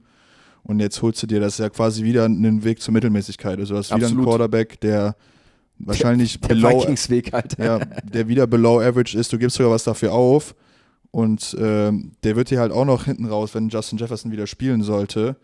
Und 0.63 0.81
jetzt 0.81 1.01
holst 1.03 1.23
du 1.23 1.27
dir 1.27 1.41
das 1.41 1.59
ja 1.59 1.69
quasi 1.69 2.05
wieder 2.05 2.25
einen 2.25 2.65
Weg 2.65 2.81
zur 2.81 2.93
Mittelmäßigkeit. 2.95 3.59
Also 3.59 3.75
du 3.75 3.79
hast 3.79 3.89
wieder 3.89 4.07
Absolut. 4.07 4.19
einen 4.19 4.27
Quarterback, 4.27 4.81
der 4.81 5.17
wahrscheinlich 5.79 6.41
Der 6.41 6.49
below, 6.49 6.81
Vikingsweg, 6.83 7.33
Alter. 7.33 7.65
ja, 7.65 7.79
der 7.79 8.29
wieder 8.29 8.47
below 8.47 8.81
average 8.81 9.17
ist, 9.19 9.33
du 9.33 9.39
gibst 9.39 9.57
sogar 9.57 9.73
was 9.73 9.85
dafür 9.85 10.13
auf. 10.13 10.55
Und 11.11 11.57
ähm, 11.59 12.13
der 12.23 12.37
wird 12.37 12.51
dir 12.51 12.61
halt 12.61 12.71
auch 12.73 12.85
noch 12.85 13.07
hinten 13.07 13.27
raus, 13.27 13.55
wenn 13.55 13.69
Justin 13.69 13.99
Jefferson 13.99 14.31
wieder 14.31 14.47
spielen 14.47 14.83
sollte, 14.83 15.37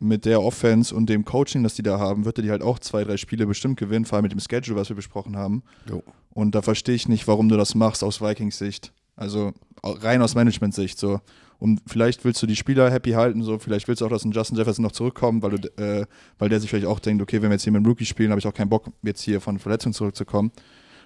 mit 0.00 0.24
der 0.24 0.42
Offense 0.42 0.92
und 0.92 1.08
dem 1.08 1.24
Coaching, 1.24 1.62
das 1.62 1.74
die 1.74 1.84
da 1.84 2.00
haben, 2.00 2.24
wird 2.24 2.38
er 2.38 2.42
die 2.42 2.50
halt 2.50 2.62
auch 2.62 2.80
zwei, 2.80 3.04
drei 3.04 3.16
Spiele 3.16 3.46
bestimmt 3.46 3.78
gewinnen, 3.78 4.04
vor 4.04 4.16
allem 4.16 4.24
mit 4.24 4.32
dem 4.32 4.40
Schedule, 4.40 4.76
was 4.76 4.88
wir 4.88 4.96
besprochen 4.96 5.36
haben. 5.36 5.62
Jo. 5.88 6.02
Und 6.30 6.56
da 6.56 6.62
verstehe 6.62 6.96
ich 6.96 7.08
nicht, 7.08 7.28
warum 7.28 7.48
du 7.48 7.56
das 7.56 7.76
machst 7.76 8.02
aus 8.02 8.20
Vikings 8.20 8.58
Sicht. 8.58 8.92
Also 9.14 9.52
rein 9.84 10.20
aus 10.20 10.34
Management-Sicht 10.34 10.98
so. 10.98 11.20
Und 11.58 11.80
vielleicht 11.86 12.24
willst 12.24 12.42
du 12.42 12.46
die 12.46 12.56
Spieler 12.56 12.90
happy 12.90 13.12
halten, 13.12 13.42
so 13.42 13.58
vielleicht 13.58 13.88
willst 13.88 14.00
du 14.00 14.06
auch, 14.06 14.10
dass 14.10 14.24
ein 14.24 14.32
Justin 14.32 14.58
Jefferson 14.58 14.82
noch 14.82 14.92
zurückkommt, 14.92 15.42
weil, 15.42 15.58
du, 15.58 15.68
äh, 15.82 16.06
weil 16.38 16.48
der 16.48 16.60
sich 16.60 16.70
vielleicht 16.70 16.86
auch 16.86 17.00
denkt, 17.00 17.22
okay, 17.22 17.40
wenn 17.42 17.50
wir 17.50 17.54
jetzt 17.54 17.64
hier 17.64 17.72
mit 17.72 17.82
dem 17.82 17.86
Rookie 17.86 18.04
spielen, 18.04 18.30
habe 18.30 18.38
ich 18.38 18.46
auch 18.46 18.54
keinen 18.54 18.68
Bock, 18.68 18.86
jetzt 19.02 19.22
hier 19.22 19.40
von 19.40 19.58
Verletzung 19.58 19.92
zurückzukommen. 19.92 20.52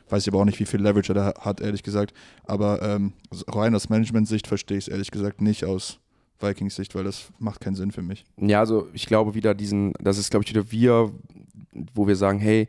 Weiß 0.09 0.23
ich 0.23 0.33
aber 0.33 0.41
auch 0.41 0.45
nicht, 0.45 0.59
wie 0.59 0.65
viel 0.65 0.81
Leverage 0.81 1.13
er 1.13 1.15
da 1.15 1.35
hat, 1.41 1.61
ehrlich 1.61 1.83
gesagt. 1.83 2.15
Aber 2.45 2.83
ähm, 2.83 3.13
rein 3.47 3.75
aus 3.75 3.91
Management-Sicht 3.91 4.47
verstehe 4.47 4.79
ich 4.79 4.85
es 4.85 4.89
ehrlich 4.89 5.11
gesagt 5.11 5.43
nicht 5.43 5.65
aus 5.65 5.99
Vikings 6.41 6.77
Sicht, 6.77 6.95
weil 6.95 7.05
das 7.05 7.31
macht 7.39 7.61
keinen 7.61 7.75
Sinn 7.75 7.91
für 7.91 8.03
mich. 8.03 8.25
Ja, 8.37 8.61
also 8.61 8.89
ich 8.93 9.07
glaube 9.07 9.35
wieder 9.35 9.55
diesen, 9.55 9.93
das 10.01 10.19
ist 10.19 10.31
glaube 10.31 10.45
ich 10.45 10.51
wieder 10.51 10.71
wir, 10.71 11.13
wo 11.95 12.07
wir 12.07 12.17
sagen, 12.17 12.39
hey, 12.39 12.69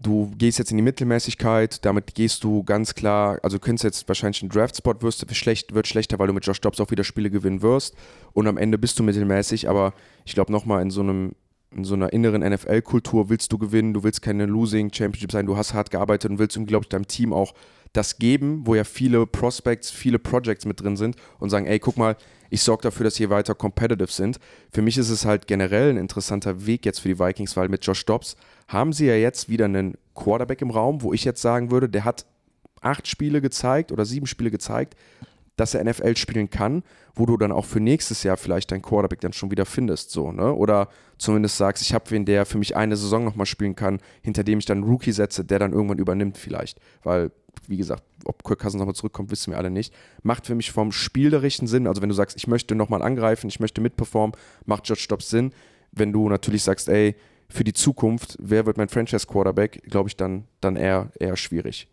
du 0.00 0.30
gehst 0.36 0.58
jetzt 0.58 0.70
in 0.70 0.76
die 0.78 0.82
Mittelmäßigkeit, 0.82 1.84
damit 1.84 2.14
gehst 2.14 2.42
du 2.42 2.64
ganz 2.64 2.94
klar, 2.94 3.38
also 3.42 3.58
du 3.58 3.60
könntest 3.60 3.84
jetzt 3.84 4.08
wahrscheinlich 4.08 4.42
einen 4.42 4.50
Draftspot 4.50 5.02
wirst, 5.02 5.24
schlecht, 5.34 5.74
wird 5.74 5.86
schlechter, 5.86 6.18
weil 6.18 6.26
du 6.26 6.32
mit 6.32 6.46
Josh 6.46 6.60
Dobbs 6.60 6.80
auch 6.80 6.90
wieder 6.90 7.04
Spiele 7.04 7.30
gewinnen 7.30 7.62
wirst. 7.62 7.94
Und 8.32 8.46
am 8.46 8.56
Ende 8.56 8.78
bist 8.78 8.98
du 8.98 9.02
mittelmäßig, 9.02 9.68
aber 9.68 9.92
ich 10.24 10.34
glaube 10.34 10.52
nochmal 10.52 10.82
in 10.82 10.90
so 10.90 11.02
einem 11.02 11.32
in 11.72 11.84
so 11.84 11.94
einer 11.94 12.12
inneren 12.12 12.42
NFL-Kultur 12.42 13.28
willst 13.28 13.52
du 13.52 13.58
gewinnen, 13.58 13.94
du 13.94 14.02
willst 14.02 14.22
keine 14.22 14.44
Losing 14.44 14.92
Championship 14.92 15.30
sein, 15.30 15.46
du 15.46 15.56
hast 15.56 15.72
hart 15.72 15.92
gearbeitet 15.92 16.28
und 16.28 16.40
willst, 16.40 16.58
glaube 16.66 16.82
ich, 16.82 16.88
deinem 16.88 17.06
Team 17.06 17.32
auch 17.32 17.54
das 17.92 18.18
geben, 18.18 18.66
wo 18.66 18.74
ja 18.74 18.82
viele 18.82 19.24
Prospects, 19.24 19.88
viele 19.88 20.18
Projects 20.18 20.64
mit 20.64 20.80
drin 20.80 20.96
sind 20.96 21.14
und 21.38 21.50
sagen, 21.50 21.66
ey, 21.66 21.78
guck 21.78 21.96
mal, 21.96 22.16
ich 22.50 22.62
sorge 22.62 22.82
dafür, 22.82 23.04
dass 23.04 23.16
hier 23.16 23.30
weiter 23.30 23.54
competitive 23.54 24.10
sind. 24.10 24.38
Für 24.72 24.82
mich 24.82 24.98
ist 24.98 25.08
es 25.08 25.24
halt 25.24 25.46
generell 25.46 25.90
ein 25.90 25.96
interessanter 25.96 26.66
Weg 26.66 26.84
jetzt 26.84 27.00
für 27.00 27.08
die 27.08 27.18
Vikings, 27.18 27.56
weil 27.56 27.68
mit 27.68 27.84
Josh 27.86 28.04
Dobbs 28.04 28.36
haben 28.68 28.92
sie 28.92 29.06
ja 29.06 29.14
jetzt 29.14 29.48
wieder 29.48 29.64
einen 29.64 29.94
Quarterback 30.14 30.60
im 30.60 30.70
Raum, 30.70 31.02
wo 31.02 31.12
ich 31.12 31.24
jetzt 31.24 31.40
sagen 31.40 31.70
würde, 31.70 31.88
der 31.88 32.04
hat 32.04 32.26
acht 32.80 33.06
Spiele 33.06 33.40
gezeigt 33.40 33.92
oder 33.92 34.04
sieben 34.04 34.26
Spiele 34.26 34.50
gezeigt, 34.50 34.96
dass 35.56 35.74
er 35.74 35.84
NFL 35.84 36.16
spielen 36.16 36.48
kann, 36.48 36.82
wo 37.14 37.26
du 37.26 37.36
dann 37.36 37.52
auch 37.52 37.66
für 37.66 37.80
nächstes 37.80 38.22
Jahr 38.22 38.36
vielleicht 38.36 38.72
deinen 38.72 38.82
Quarterback 38.82 39.20
dann 39.20 39.34
schon 39.34 39.50
wieder 39.50 39.66
findest, 39.66 40.10
so, 40.10 40.32
ne? 40.32 40.54
Oder 40.54 40.88
zumindest 41.18 41.58
sagst, 41.58 41.82
ich 41.82 41.92
habe 41.92 42.10
wen, 42.10 42.24
der 42.24 42.46
für 42.46 42.56
mich 42.56 42.76
eine 42.76 42.96
Saison 42.96 43.24
nochmal 43.24 43.46
spielen 43.46 43.76
kann, 43.76 44.00
hinter 44.22 44.42
dem 44.42 44.58
ich 44.58 44.64
dann 44.64 44.78
einen 44.78 44.90
Rookie 44.90 45.12
setze, 45.12 45.44
der 45.44 45.58
dann 45.58 45.72
irgendwann 45.72 45.98
übernimmt 45.98 46.38
vielleicht. 46.38 46.80
Weil, 47.02 47.30
wie 47.66 47.76
gesagt, 47.76 48.02
ob 48.24 48.44
Kirk 48.44 48.60
Cousins 48.60 48.80
nochmal 48.80 48.94
zurückkommt, 48.94 49.30
wissen 49.30 49.52
wir 49.52 49.58
alle 49.58 49.70
nicht. 49.70 49.94
Macht 50.22 50.46
für 50.46 50.54
mich 50.54 50.72
vom 50.72 50.92
spielerischen 50.92 51.66
Sinn, 51.66 51.86
also 51.86 52.02
wenn 52.02 52.08
du 52.08 52.14
sagst, 52.14 52.36
ich 52.36 52.46
möchte 52.46 52.74
nochmal 52.74 53.02
angreifen, 53.02 53.48
ich 53.48 53.60
möchte 53.60 53.80
mitperformen, 53.80 54.36
macht 54.66 54.88
Judge 54.88 55.06
Dobbs 55.08 55.30
Sinn. 55.30 55.52
Wenn 55.92 56.12
du 56.12 56.28
natürlich 56.28 56.62
sagst, 56.62 56.88
ey, 56.88 57.16
für 57.48 57.64
die 57.64 57.72
Zukunft, 57.72 58.36
wer 58.40 58.66
wird 58.66 58.76
mein 58.76 58.88
Franchise-Quarterback, 58.88 59.82
glaube 59.84 60.08
ich, 60.08 60.16
dann, 60.16 60.44
dann 60.60 60.76
eher, 60.76 61.10
eher 61.18 61.36
schwierig. 61.36 61.88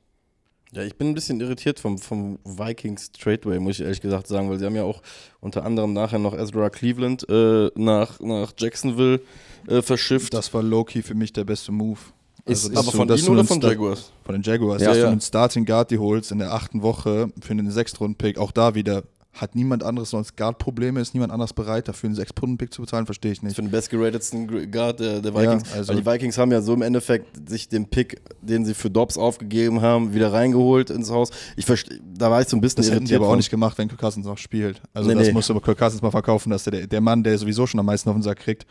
Ja, 0.74 0.84
ich 0.84 0.98
bin 0.98 1.08
ein 1.08 1.14
bisschen 1.14 1.40
irritiert 1.40 1.80
vom, 1.80 1.98
vom 1.98 2.40
Vikings 2.44 3.12
Tradeway, 3.14 3.58
muss 3.60 3.80
ich 3.80 3.86
ehrlich 3.86 4.02
gesagt 4.02 4.28
sagen, 4.28 4.50
weil 4.50 4.60
sie 4.60 4.66
haben 4.66 4.76
ja 4.76 4.84
auch 4.84 5.02
unter 5.40 5.64
anderem 5.66 5.94
nachher 5.94 6.20
noch 6.20 6.38
Ezra 6.38 6.70
Cleveland 6.70 7.28
äh, 7.30 7.72
nach, 7.76 8.20
nach 8.20 8.54
Jacksonville 8.58 9.22
äh, 9.68 9.82
verschifft. 9.82 10.34
Das 10.34 10.54
war 10.54 10.62
low-key 10.62 11.04
für 11.04 11.16
mich 11.16 11.32
der 11.32 11.46
beste 11.46 11.72
Move. 11.72 12.00
Ist- 12.48 12.70
dass 12.70 12.78
aber 12.78 12.92
du- 12.92 12.98
von 12.98 13.10
ihnen 13.10 13.30
oder 13.30 13.44
von 13.46 13.62
Jaguars? 13.62 14.12
Von 14.24 14.34
den 14.36 14.42
Jaguars. 14.42 14.82
Ja, 14.82 14.90
dass 14.90 14.98
ja. 14.98 15.04
du 15.06 15.12
einen 15.12 15.22
Starting 15.22 15.66
Guard 15.66 15.92
die 15.92 15.98
holst 16.00 16.32
in 16.32 16.40
der 16.40 16.54
achten 16.54 16.82
Woche 16.82 17.30
für 17.42 17.52
einen 17.52 17.70
Sechstrunden-Pick. 17.72 18.38
Auch 18.38 18.52
da 18.52 18.76
wieder 18.76 19.04
hat 19.34 19.54
niemand 19.54 19.84
anderes 19.84 20.10
sonst 20.10 20.36
Guard-Probleme, 20.36 21.00
ist 21.00 21.14
niemand 21.14 21.32
anderes 21.32 21.54
bereit, 21.54 21.88
dafür 21.88 22.08
einen 22.08 22.16
Sechstrunden-Pick 22.16 22.74
zu 22.74 22.82
bezahlen, 22.82 23.06
verstehe 23.06 23.32
ich 23.32 23.44
nicht. 23.44 23.56
Für 23.56 23.62
den 23.62 23.70
bestgeratedsten 23.70 24.72
Guard 24.72 25.00
der, 25.00 25.20
der 25.22 25.36
Vikings. 25.36 25.64
Ja, 25.70 25.76
also- 25.76 25.90
Weil 25.94 26.02
die 26.02 26.06
Vikings 26.08 26.38
haben 26.40 26.52
ja 26.52 26.60
so 26.62 26.74
im 26.74 26.82
Endeffekt 26.82 27.48
sich 27.48 27.70
den 27.70 27.88
Pick, 27.88 28.20
den 28.42 28.66
sie 28.66 28.74
für 28.74 28.90
Dobbs 28.90 29.16
aufgegeben 29.16 29.82
haben, 29.82 30.16
wieder 30.16 30.34
reingeholt 30.34 30.90
ins 30.90 31.12
Haus. 31.12 31.30
Ich 31.56 31.66
verste- 31.66 32.00
da 32.18 32.32
war 32.32 32.42
ich 32.42 32.48
so 32.48 32.58
ein 32.58 32.62
bisschen 32.62 32.78
Das 32.78 32.90
hätten 32.90 33.06
die 33.06 33.16
aber 33.16 33.28
auch 33.30 33.36
nicht 33.36 33.52
gemacht, 33.52 33.78
wenn 33.78 33.88
Kirk 33.90 34.00
Cousins 34.02 34.26
noch 34.26 34.40
spielt. 34.40 34.82
Also 34.92 35.10
Nee, 35.10 35.16
das 35.16 35.28
nee. 35.28 35.34
musst 35.34 35.50
du 35.50 35.54
aber 35.54 35.62
Kirk 35.62 35.78
Cousins 35.78 36.02
mal 36.02 36.10
verkaufen, 36.10 36.50
dass 36.50 36.64
der, 36.64 36.88
der 36.88 37.02
Mann, 37.02 37.22
der 37.22 37.38
sowieso 37.38 37.68
schon 37.68 37.80
am 37.80 37.86
meisten 37.86 38.10
auf 38.10 38.16
den 38.16 38.24
Sack 38.24 38.40
kriegt, 38.40 38.66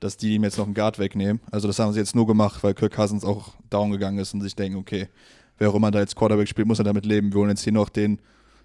dass 0.00 0.16
die 0.16 0.34
ihm 0.34 0.44
jetzt 0.44 0.58
noch 0.58 0.64
einen 0.66 0.74
Guard 0.74 0.98
wegnehmen. 0.98 1.40
Also 1.50 1.66
das 1.66 1.78
haben 1.78 1.92
sie 1.92 1.98
jetzt 1.98 2.14
nur 2.14 2.26
gemacht, 2.26 2.62
weil 2.62 2.74
Kirk 2.74 2.92
Cousins 2.94 3.24
auch 3.24 3.54
down 3.70 3.90
gegangen 3.90 4.18
ist 4.18 4.34
und 4.34 4.40
sich 4.40 4.54
denken, 4.56 4.78
okay, 4.78 5.08
wer 5.58 5.70
auch 5.70 5.74
immer 5.74 5.90
da 5.90 6.00
jetzt 6.00 6.16
Quarterback 6.16 6.48
spielt, 6.48 6.68
muss 6.68 6.78
er 6.78 6.84
damit 6.84 7.04
leben. 7.06 7.32
Wir 7.32 7.40
holen 7.40 7.50
jetzt 7.50 7.64
hier 7.64 7.72
noch 7.72 7.88
den 7.88 8.20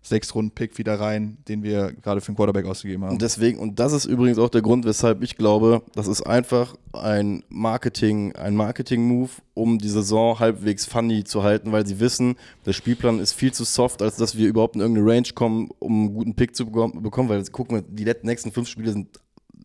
Sechs-Runden-Pick 0.06 0.78
wieder 0.78 1.00
rein, 1.00 1.38
den 1.48 1.64
wir 1.64 1.94
gerade 1.94 2.20
für 2.20 2.34
den 2.34 2.36
Quarterback 2.36 2.66
ausgegeben 2.66 3.06
haben. 3.06 3.14
Und 3.14 3.22
deswegen, 3.22 3.58
und 3.58 3.80
das 3.80 3.94
ist 3.94 4.04
übrigens 4.04 4.38
auch 4.38 4.50
der 4.50 4.62
Grund, 4.62 4.84
weshalb 4.84 5.24
ich 5.24 5.38
glaube, 5.38 5.82
das 5.96 6.08
ist 6.08 6.24
einfach 6.24 6.76
ein 6.92 7.44
Marketing, 7.48 8.36
ein 8.36 8.54
Marketing-Move, 8.54 9.30
um 9.54 9.80
die 9.80 9.88
Saison 9.88 10.40
halbwegs 10.40 10.86
funny 10.86 11.24
zu 11.24 11.44
halten, 11.44 11.72
weil 11.72 11.88
sie 11.88 12.02
wissen, 12.02 12.36
der 12.66 12.74
Spielplan 12.74 13.20
ist 13.20 13.32
viel 13.32 13.54
zu 13.54 13.64
soft, 13.64 14.02
als 14.02 14.18
dass 14.18 14.36
wir 14.38 14.50
überhaupt 14.50 14.76
in 14.76 14.82
irgendeine 14.82 15.10
Range 15.10 15.30
kommen, 15.34 15.70
um 15.80 15.94
einen 15.94 16.14
guten 16.14 16.36
Pick 16.36 16.54
zu 16.54 16.66
bekommen, 16.66 17.30
weil 17.30 17.42
gucken 17.46 17.78
wir, 17.78 17.82
die 17.82 18.04
letzten- 18.04 18.28
nächsten 18.28 18.52
fünf 18.52 18.68
Spiele 18.68 18.92
sind, 18.92 19.08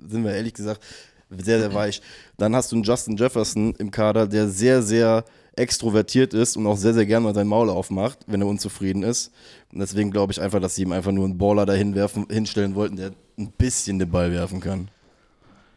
sind 0.09 0.22
wir 0.22 0.33
ehrlich 0.35 0.54
gesagt, 0.54 0.81
sehr, 1.31 1.61
sehr 1.61 1.75
weich. 1.75 2.01
Dann 2.37 2.55
hast 2.55 2.73
du 2.73 2.77
einen 2.77 2.85
Justin 2.85 3.17
Jefferson 3.17 3.75
im 3.77 3.91
Kader, 3.91 4.27
der 4.27 4.49
sehr, 4.49 4.83
sehr 4.83 5.25
extrovertiert 5.57 6.35
ist 6.35 6.57
und 6.57 6.67
auch 6.67 6.77
sehr, 6.77 6.95
sehr 6.95 7.07
gerne 7.07 7.25
mal 7.25 7.35
sein 7.35 7.49
Maul 7.49 7.69
aufmacht, 7.69 8.21
wenn 8.27 8.41
er 8.41 8.47
unzufrieden 8.47 9.03
ist. 9.03 9.33
Und 9.73 9.81
deswegen 9.81 10.11
glaube 10.11 10.33
ich 10.33 10.41
einfach, 10.41 10.61
dass 10.61 10.77
sie 10.77 10.83
ihm 10.83 10.93
einfach 10.93 11.12
nur 11.12 11.25
einen 11.25 11.38
Baller 11.38 11.67
dahin 11.67 11.95
werfen, 11.95 12.27
hinstellen 12.31 12.75
wollten, 12.75 12.97
der 12.97 13.12
ein 13.38 13.51
bisschen 13.53 13.99
den 13.99 14.11
Ball 14.11 14.31
werfen 14.33 14.61
kann. 14.61 14.88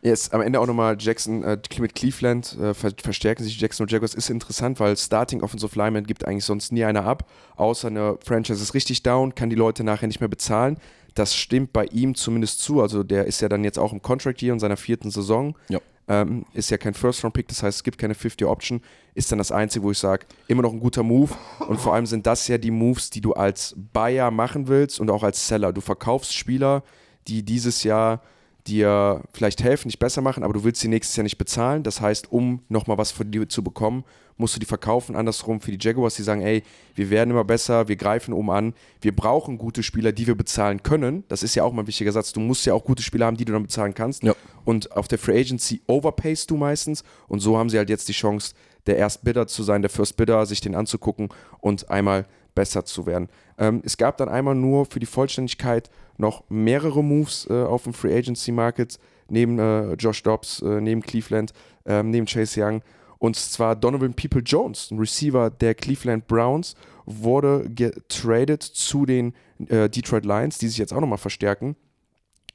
Jetzt 0.03 0.33
am 0.33 0.41
Ende 0.41 0.59
auch 0.59 0.65
nochmal 0.65 0.95
Jackson 0.97 1.43
äh, 1.43 1.59
mit 1.79 1.93
Cleveland 1.93 2.57
äh, 2.59 2.73
ver 2.73 2.91
verstärken 2.97 3.43
sich 3.43 3.59
Jackson 3.59 3.83
und 3.83 3.91
Jaguars. 3.91 4.15
Ist 4.15 4.31
interessant, 4.31 4.79
weil 4.79 4.97
Starting 4.97 5.43
Offensive 5.43 5.77
Lineman 5.77 6.05
gibt 6.05 6.25
eigentlich 6.25 6.45
sonst 6.45 6.71
nie 6.71 6.83
einer 6.83 7.05
ab, 7.05 7.29
außer 7.55 7.87
eine 7.87 8.17
Franchise 8.25 8.63
ist 8.63 8.73
richtig 8.73 9.03
down, 9.03 9.35
kann 9.35 9.51
die 9.51 9.55
Leute 9.55 9.83
nachher 9.83 10.07
nicht 10.07 10.19
mehr 10.19 10.29
bezahlen. 10.29 10.77
Das 11.15 11.35
stimmt 11.35 11.73
bei 11.73 11.85
ihm 11.85 12.15
zumindest 12.15 12.61
zu. 12.61 12.81
Also 12.81 13.03
der 13.03 13.25
ist 13.25 13.41
ja 13.41 13.49
dann 13.49 13.63
jetzt 13.63 13.77
auch 13.77 13.91
im 13.93 14.01
Contract 14.01 14.41
Year 14.41 14.53
in 14.53 14.59
seiner 14.59 14.77
vierten 14.77 15.11
Saison. 15.11 15.57
Ja. 15.69 15.79
ähm, 16.07 16.45
ist 16.53 16.69
ja 16.69 16.77
kein 16.77 16.93
First-Round-Pick, 16.93 17.47
das 17.47 17.63
heißt, 17.63 17.77
es 17.77 17.83
gibt 17.83 17.97
keine 17.97 18.13
50-Option, 18.13 18.81
ist 19.13 19.31
dann 19.31 19.37
das 19.37 19.51
Einzige, 19.51 19.83
wo 19.83 19.91
ich 19.91 19.97
sage, 19.97 20.25
immer 20.47 20.61
noch 20.61 20.73
ein 20.73 20.79
guter 20.79 21.03
Move. 21.03 21.31
Und 21.67 21.79
vor 21.79 21.93
allem 21.93 22.05
sind 22.05 22.25
das 22.27 22.47
ja 22.47 22.57
die 22.57 22.71
Moves, 22.71 23.09
die 23.09 23.21
du 23.21 23.33
als 23.33 23.75
Buyer 23.93 24.31
machen 24.31 24.67
willst 24.67 24.99
und 24.99 25.09
auch 25.09 25.23
als 25.23 25.47
Seller. 25.47 25.73
Du 25.73 25.81
verkaufst 25.81 26.33
Spieler, 26.33 26.83
die 27.27 27.43
dieses 27.43 27.83
Jahr 27.83 28.21
dir 28.67 29.23
vielleicht 29.33 29.63
helfen, 29.63 29.89
dich 29.89 29.99
besser 29.99 30.21
machen, 30.21 30.43
aber 30.43 30.53
du 30.53 30.63
willst 30.63 30.81
sie 30.81 30.87
nächstes 30.87 31.15
Jahr 31.15 31.23
nicht 31.23 31.37
bezahlen. 31.37 31.83
Das 31.83 32.01
heißt, 32.01 32.31
um 32.31 32.61
nochmal 32.69 32.97
was 32.97 33.11
von 33.11 33.31
dir 33.31 33.47
zu 33.49 33.63
bekommen, 33.63 34.03
musst 34.37 34.55
du 34.55 34.59
die 34.59 34.65
verkaufen. 34.65 35.15
Andersrum 35.15 35.61
für 35.61 35.71
die 35.71 35.77
Jaguars, 35.79 36.15
die 36.15 36.23
sagen, 36.23 36.41
ey, 36.41 36.63
wir 36.95 37.09
werden 37.09 37.31
immer 37.31 37.43
besser, 37.43 37.87
wir 37.87 37.95
greifen 37.95 38.33
um 38.33 38.49
an, 38.49 38.73
wir 39.01 39.15
brauchen 39.15 39.57
gute 39.57 39.83
Spieler, 39.83 40.11
die 40.11 40.27
wir 40.27 40.35
bezahlen 40.35 40.83
können. 40.83 41.23
Das 41.27 41.43
ist 41.43 41.55
ja 41.55 41.63
auch 41.63 41.71
mal 41.71 41.83
ein 41.83 41.87
wichtiger 41.87 42.11
Satz. 42.11 42.33
Du 42.33 42.39
musst 42.39 42.65
ja 42.65 42.73
auch 42.73 42.83
gute 42.83 43.03
Spieler 43.03 43.27
haben, 43.27 43.37
die 43.37 43.45
du 43.45 43.53
dann 43.53 43.63
bezahlen 43.63 43.93
kannst. 43.93 44.23
Ja. 44.23 44.33
Und 44.65 44.91
auf 44.91 45.07
der 45.07 45.17
Free 45.17 45.39
Agency 45.39 45.81
overpayst 45.87 46.49
du 46.49 46.57
meistens. 46.57 47.03
Und 47.27 47.39
so 47.39 47.57
haben 47.57 47.69
sie 47.69 47.77
halt 47.77 47.89
jetzt 47.89 48.09
die 48.09 48.13
Chance, 48.13 48.53
der 48.87 48.97
Erstbidder 48.97 49.47
zu 49.47 49.63
sein, 49.63 49.81
der 49.81 49.89
First 49.89 50.17
Bidder, 50.17 50.45
sich 50.45 50.61
den 50.61 50.75
anzugucken 50.75 51.29
und 51.59 51.89
einmal 51.89 52.25
besser 52.55 52.83
zu 52.83 53.05
werden. 53.05 53.29
Ähm, 53.57 53.81
es 53.85 53.97
gab 53.97 54.17
dann 54.17 54.27
einmal 54.27 54.55
nur 54.55 54.85
für 54.85 54.99
die 54.99 55.05
Vollständigkeit 55.05 55.89
noch 56.21 56.43
mehrere 56.49 57.03
Moves 57.03 57.47
äh, 57.49 57.53
auf 57.63 57.83
dem 57.83 57.93
Free 57.93 58.15
Agency 58.15 58.51
Market, 58.51 58.97
neben 59.27 59.59
äh, 59.59 59.93
Josh 59.93 60.23
Dobbs, 60.23 60.61
äh, 60.61 60.79
neben 60.79 61.01
Cleveland, 61.01 61.51
ähm, 61.85 62.11
neben 62.11 62.25
Chase 62.25 62.63
Young. 62.63 62.81
Und 63.17 63.35
zwar 63.35 63.75
Donovan 63.75 64.13
People 64.13 64.41
Jones, 64.41 64.89
ein 64.91 64.99
Receiver 64.99 65.49
der 65.49 65.75
Cleveland 65.75 66.27
Browns, 66.27 66.75
wurde 67.05 67.69
getradet 67.69 68.63
zu 68.63 69.05
den 69.05 69.33
äh, 69.67 69.89
Detroit 69.89 70.25
Lions, 70.25 70.57
die 70.57 70.67
sich 70.67 70.77
jetzt 70.77 70.93
auch 70.93 71.01
nochmal 71.01 71.17
verstärken 71.17 71.75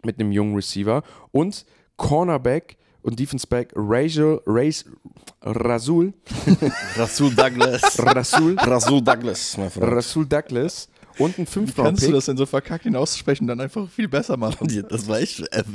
mit 0.05 0.19
einem 0.19 0.33
jungen 0.33 0.55
Receiver. 0.55 1.03
Und 1.33 1.67
Cornerback 1.97 2.77
und 3.03 3.19
Defenseback 3.19 3.73
Rachel, 3.77 4.41
Race, 4.47 4.85
Rasul, 5.43 6.13
Rasul 6.97 7.35
Douglas. 7.35 7.99
Rasul, 8.05 8.57
Rasul 8.59 9.03
Douglas, 9.03 9.57
mein 9.57 9.71
Freund. 9.71 9.93
Rasul 9.93 10.27
Douglas 10.27 10.89
und 11.19 11.31
ein 11.31 11.31
Wie 11.31 11.45
kannst 11.45 11.57
du 11.57 11.61
Fünf-Round-Pick. 11.61 12.13
das 12.13 12.27
denn 12.27 12.37
so 12.37 12.47
verkackt 12.47 12.95
aussprechen 12.95 13.45
und 13.45 13.49
dann 13.49 13.61
einfach 13.61 13.89
viel 13.89 14.09
besser 14.09 14.37
machen? 14.37 14.67
Das 14.89 15.09
war 15.09 15.19
echt. 15.19 15.41
Äh, 15.41 15.47
das 15.53 15.67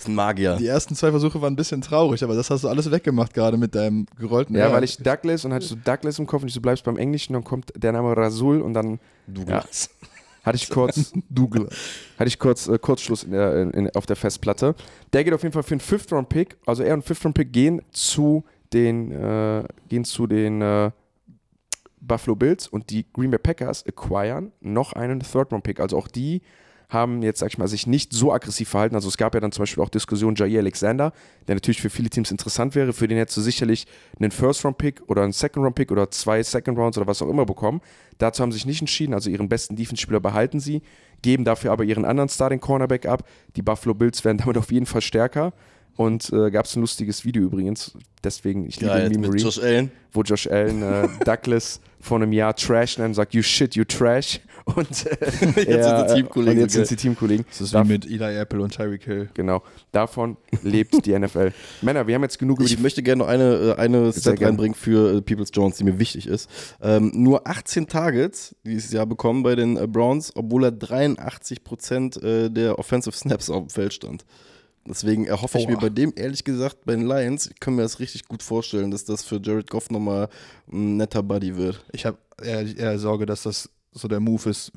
ist 0.00 0.08
ein 0.08 0.14
Magier. 0.14 0.56
Die 0.56 0.66
ersten 0.66 0.94
zwei 0.94 1.10
Versuche 1.10 1.40
waren 1.40 1.52
ein 1.52 1.56
bisschen 1.56 1.80
traurig, 1.80 2.22
aber 2.24 2.34
das 2.34 2.50
hast 2.50 2.64
du 2.64 2.68
alles 2.68 2.90
weggemacht 2.90 3.32
gerade 3.34 3.56
mit 3.56 3.74
deinem 3.74 4.06
gerollten 4.18 4.56
Ja, 4.56 4.66
R. 4.66 4.72
weil 4.72 4.84
ich 4.84 4.96
Douglas 4.98 5.44
und 5.44 5.52
hatte 5.52 5.66
so 5.66 5.76
Douglas 5.76 6.18
im 6.18 6.26
Kopf 6.26 6.42
und 6.42 6.48
ich 6.48 6.54
so 6.54 6.60
bleibst 6.60 6.84
beim 6.84 6.96
Englischen, 6.96 7.32
dann 7.34 7.44
kommt 7.44 7.72
der 7.76 7.92
Name 7.92 8.16
Rasul 8.16 8.60
und 8.60 8.74
dann 8.74 8.98
Douglas. 9.26 9.90
hatte 10.44 10.56
ich 10.56 10.68
kurz, 10.70 11.12
Douglas. 11.30 11.72
hatte 12.18 12.28
ich 12.28 12.38
kurz 12.38 12.68
äh, 12.68 12.78
Kurzschluss 12.78 13.22
in 13.24 13.32
der, 13.32 13.62
in, 13.62 13.70
in, 13.70 13.90
auf 13.94 14.06
der 14.06 14.16
Festplatte. 14.16 14.74
Der 15.12 15.24
geht 15.24 15.32
auf 15.34 15.42
jeden 15.42 15.52
Fall 15.52 15.62
für 15.62 15.74
einen 15.74 15.80
Fifth-Round-Pick, 15.80 16.56
also 16.66 16.82
er 16.82 16.94
und 16.94 17.04
Fifth-Round-Pick 17.04 17.52
gehen 17.52 17.82
zu 17.92 18.44
den, 18.72 19.12
äh, 19.12 19.64
gehen 19.88 20.04
zu 20.04 20.26
den 20.26 20.62
äh, 20.62 20.90
Buffalo 22.02 22.36
Bills 22.36 22.68
und 22.68 22.90
die 22.90 23.06
Green 23.12 23.30
Bay 23.30 23.38
Packers 23.38 23.86
acquiren 23.86 24.52
noch 24.60 24.92
einen 24.92 25.20
Third-Round-Pick. 25.20 25.80
Also 25.80 25.96
auch 25.96 26.08
die 26.08 26.42
haben 26.92 27.22
jetzt, 27.22 27.38
sag 27.38 27.48
ich 27.48 27.58
mal, 27.58 27.68
sich 27.68 27.86
nicht 27.86 28.12
so 28.12 28.32
aggressiv 28.32 28.68
verhalten. 28.68 28.94
Also 28.94 29.08
es 29.08 29.16
gab 29.16 29.34
ja 29.34 29.40
dann 29.40 29.50
zum 29.52 29.62
Beispiel 29.62 29.82
auch 29.82 29.88
Diskussionen 29.88 30.36
Jair 30.36 30.60
Alexander, 30.60 31.12
der 31.48 31.54
natürlich 31.54 31.80
für 31.80 31.88
viele 31.88 32.10
Teams 32.10 32.30
interessant 32.30 32.74
wäre. 32.74 32.92
Für 32.92 33.08
den 33.08 33.16
hättest 33.16 33.38
du 33.38 33.40
sicherlich 33.40 33.86
einen 34.20 34.30
First-Round-Pick 34.30 35.02
oder 35.06 35.22
einen 35.22 35.32
Second-Round-Pick 35.32 35.90
oder 35.90 36.10
zwei 36.10 36.42
Second-Rounds 36.42 36.98
oder 36.98 37.06
was 37.06 37.22
auch 37.22 37.30
immer 37.30 37.46
bekommen. 37.46 37.80
Dazu 38.18 38.42
haben 38.42 38.52
sie 38.52 38.58
sich 38.58 38.66
nicht 38.66 38.82
entschieden. 38.82 39.14
Also 39.14 39.30
ihren 39.30 39.48
besten 39.48 39.76
Defense-Spieler 39.76 40.20
behalten 40.20 40.60
sie, 40.60 40.82
geben 41.22 41.44
dafür 41.44 41.72
aber 41.72 41.84
ihren 41.84 42.04
anderen 42.04 42.28
Starting-Cornerback 42.28 43.06
ab. 43.06 43.26
Die 43.56 43.62
Buffalo 43.62 43.94
Bills 43.94 44.24
werden 44.24 44.38
damit 44.38 44.58
auf 44.58 44.70
jeden 44.70 44.86
Fall 44.86 45.00
stärker. 45.00 45.54
Und 45.96 46.32
äh, 46.32 46.50
gab 46.50 46.64
es 46.64 46.74
ein 46.74 46.80
lustiges 46.80 47.24
Video 47.24 47.42
übrigens, 47.42 47.92
deswegen, 48.24 48.66
ich 48.66 48.80
liebe 48.80 48.92
Geil, 48.92 49.08
mit 49.10 49.20
Memory, 49.20 49.40
Josh 49.40 49.58
Allen. 49.58 49.90
wo 50.12 50.22
Josh 50.22 50.46
Allen 50.46 50.82
äh, 50.82 51.08
Douglas 51.24 51.80
vor 52.00 52.16
einem 52.16 52.32
Jahr 52.32 52.56
trash 52.56 52.98
nennt 52.98 53.08
und 53.10 53.14
sagt, 53.14 53.34
you 53.34 53.42
shit, 53.42 53.76
you 53.76 53.84
trash. 53.84 54.40
Und 54.64 55.06
äh, 55.06 55.16
Jetzt 55.20 55.34
sind 55.34 55.54
sie 55.54 55.74
äh, 55.74 56.14
Teamkollegen, 56.14 56.52
Und 56.54 56.58
jetzt 56.60 56.72
sind 56.72 56.86
sie 56.86 56.94
Teamkollegen. 56.96 57.44
Das 57.48 57.60
ist 57.60 57.74
Darf- 57.74 57.88
wie 57.88 57.92
mit 57.92 58.06
Eli 58.06 58.36
Apple 58.38 58.60
und 58.62 58.72
Tyreek 58.72 59.02
Hill. 59.04 59.28
Genau, 59.34 59.62
davon 59.90 60.36
lebt 60.62 61.04
die 61.04 61.18
NFL. 61.18 61.50
Männer, 61.82 62.06
wir 62.06 62.14
haben 62.14 62.22
jetzt 62.22 62.38
genug 62.38 62.58
über 62.60 62.66
Ich 62.66 62.76
die 62.76 62.82
möchte 62.82 63.02
gerne 63.02 63.20
noch 63.24 63.28
eine, 63.28 63.74
äh, 63.76 63.80
eine 63.80 64.12
Stat 64.12 64.40
reinbringen 64.40 64.74
für 64.76 65.16
äh, 65.16 65.20
Peoples 65.20 65.50
Jones, 65.52 65.76
die 65.78 65.84
mir 65.84 65.98
wichtig 65.98 66.26
ist. 66.28 66.48
Ähm, 66.80 67.10
nur 67.14 67.46
18 67.48 67.88
Targets 67.88 68.54
dieses 68.64 68.92
Jahr 68.92 69.04
bekommen 69.06 69.42
bei 69.42 69.56
den 69.56 69.76
äh, 69.76 69.86
Browns, 69.88 70.30
obwohl 70.36 70.64
er 70.64 70.70
83 70.72 71.64
Prozent 71.64 72.20
der 72.22 72.78
Offensive 72.78 73.16
Snaps 73.16 73.50
auf 73.50 73.64
dem 73.64 73.70
Feld 73.70 73.92
stand. 73.94 74.24
Deswegen 74.86 75.26
erhoffe 75.26 75.58
ich 75.58 75.64
Oha. 75.64 75.72
mir 75.74 75.78
bei 75.78 75.90
dem, 75.90 76.12
ehrlich 76.16 76.42
gesagt, 76.42 76.84
bei 76.84 76.96
den 76.96 77.06
Lions, 77.06 77.46
ich 77.46 77.60
kann 77.60 77.76
mir 77.76 77.82
das 77.82 78.00
richtig 78.00 78.26
gut 78.26 78.42
vorstellen, 78.42 78.90
dass 78.90 79.04
das 79.04 79.22
für 79.24 79.40
Jared 79.40 79.70
Goff 79.70 79.90
nochmal 79.90 80.28
ein 80.70 80.96
netter 80.96 81.22
Buddy 81.22 81.56
wird. 81.56 81.84
Ich 81.92 82.04
habe 82.04 82.18
eher, 82.42 82.76
eher 82.76 82.98
Sorge, 82.98 83.24
dass 83.26 83.44
das 83.44 83.70
so 83.92 84.08
der 84.08 84.20
Move 84.20 84.48
ist, 84.50 84.72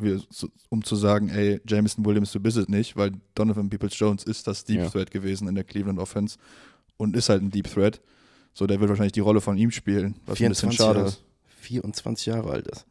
um 0.70 0.84
zu 0.84 0.96
sagen, 0.96 1.30
ey, 1.30 1.60
Jameson 1.68 2.06
Williams, 2.06 2.32
du 2.34 2.40
bist 2.40 2.58
es 2.58 2.68
nicht, 2.68 2.98
weil 2.98 3.14
Donovan 3.34 3.70
Peoples-Jones 3.70 4.26
ist 4.26 4.46
das 4.46 4.66
Deep 4.66 4.78
Ja. 4.78 4.90
Threat 4.90 5.10
gewesen 5.10 5.48
in 5.48 5.56
der 5.56 5.64
Cleveland 5.64 6.00
Offense 6.00 6.38
und 6.98 7.16
ist 7.16 7.30
halt 7.30 7.42
ein 7.42 7.50
Deep 7.50 7.74
Threat. 7.74 8.02
So, 8.54 8.68
der 8.68 8.80
wird 8.80 8.90
wahrscheinlich 8.90 9.14
die 9.14 9.22
Rolle 9.22 9.42
von 9.42 9.58
ihm 9.58 9.72
spielen, 9.72 10.16
was 10.26 10.40
ein 10.40 10.50
bisschen 10.50 10.72
schade 10.72 11.00
Jahre, 11.00 11.10
ist. 11.10 11.24
24 11.62 12.26
Jahre 12.28 12.52
alt 12.52 12.68
ist. 12.68 12.86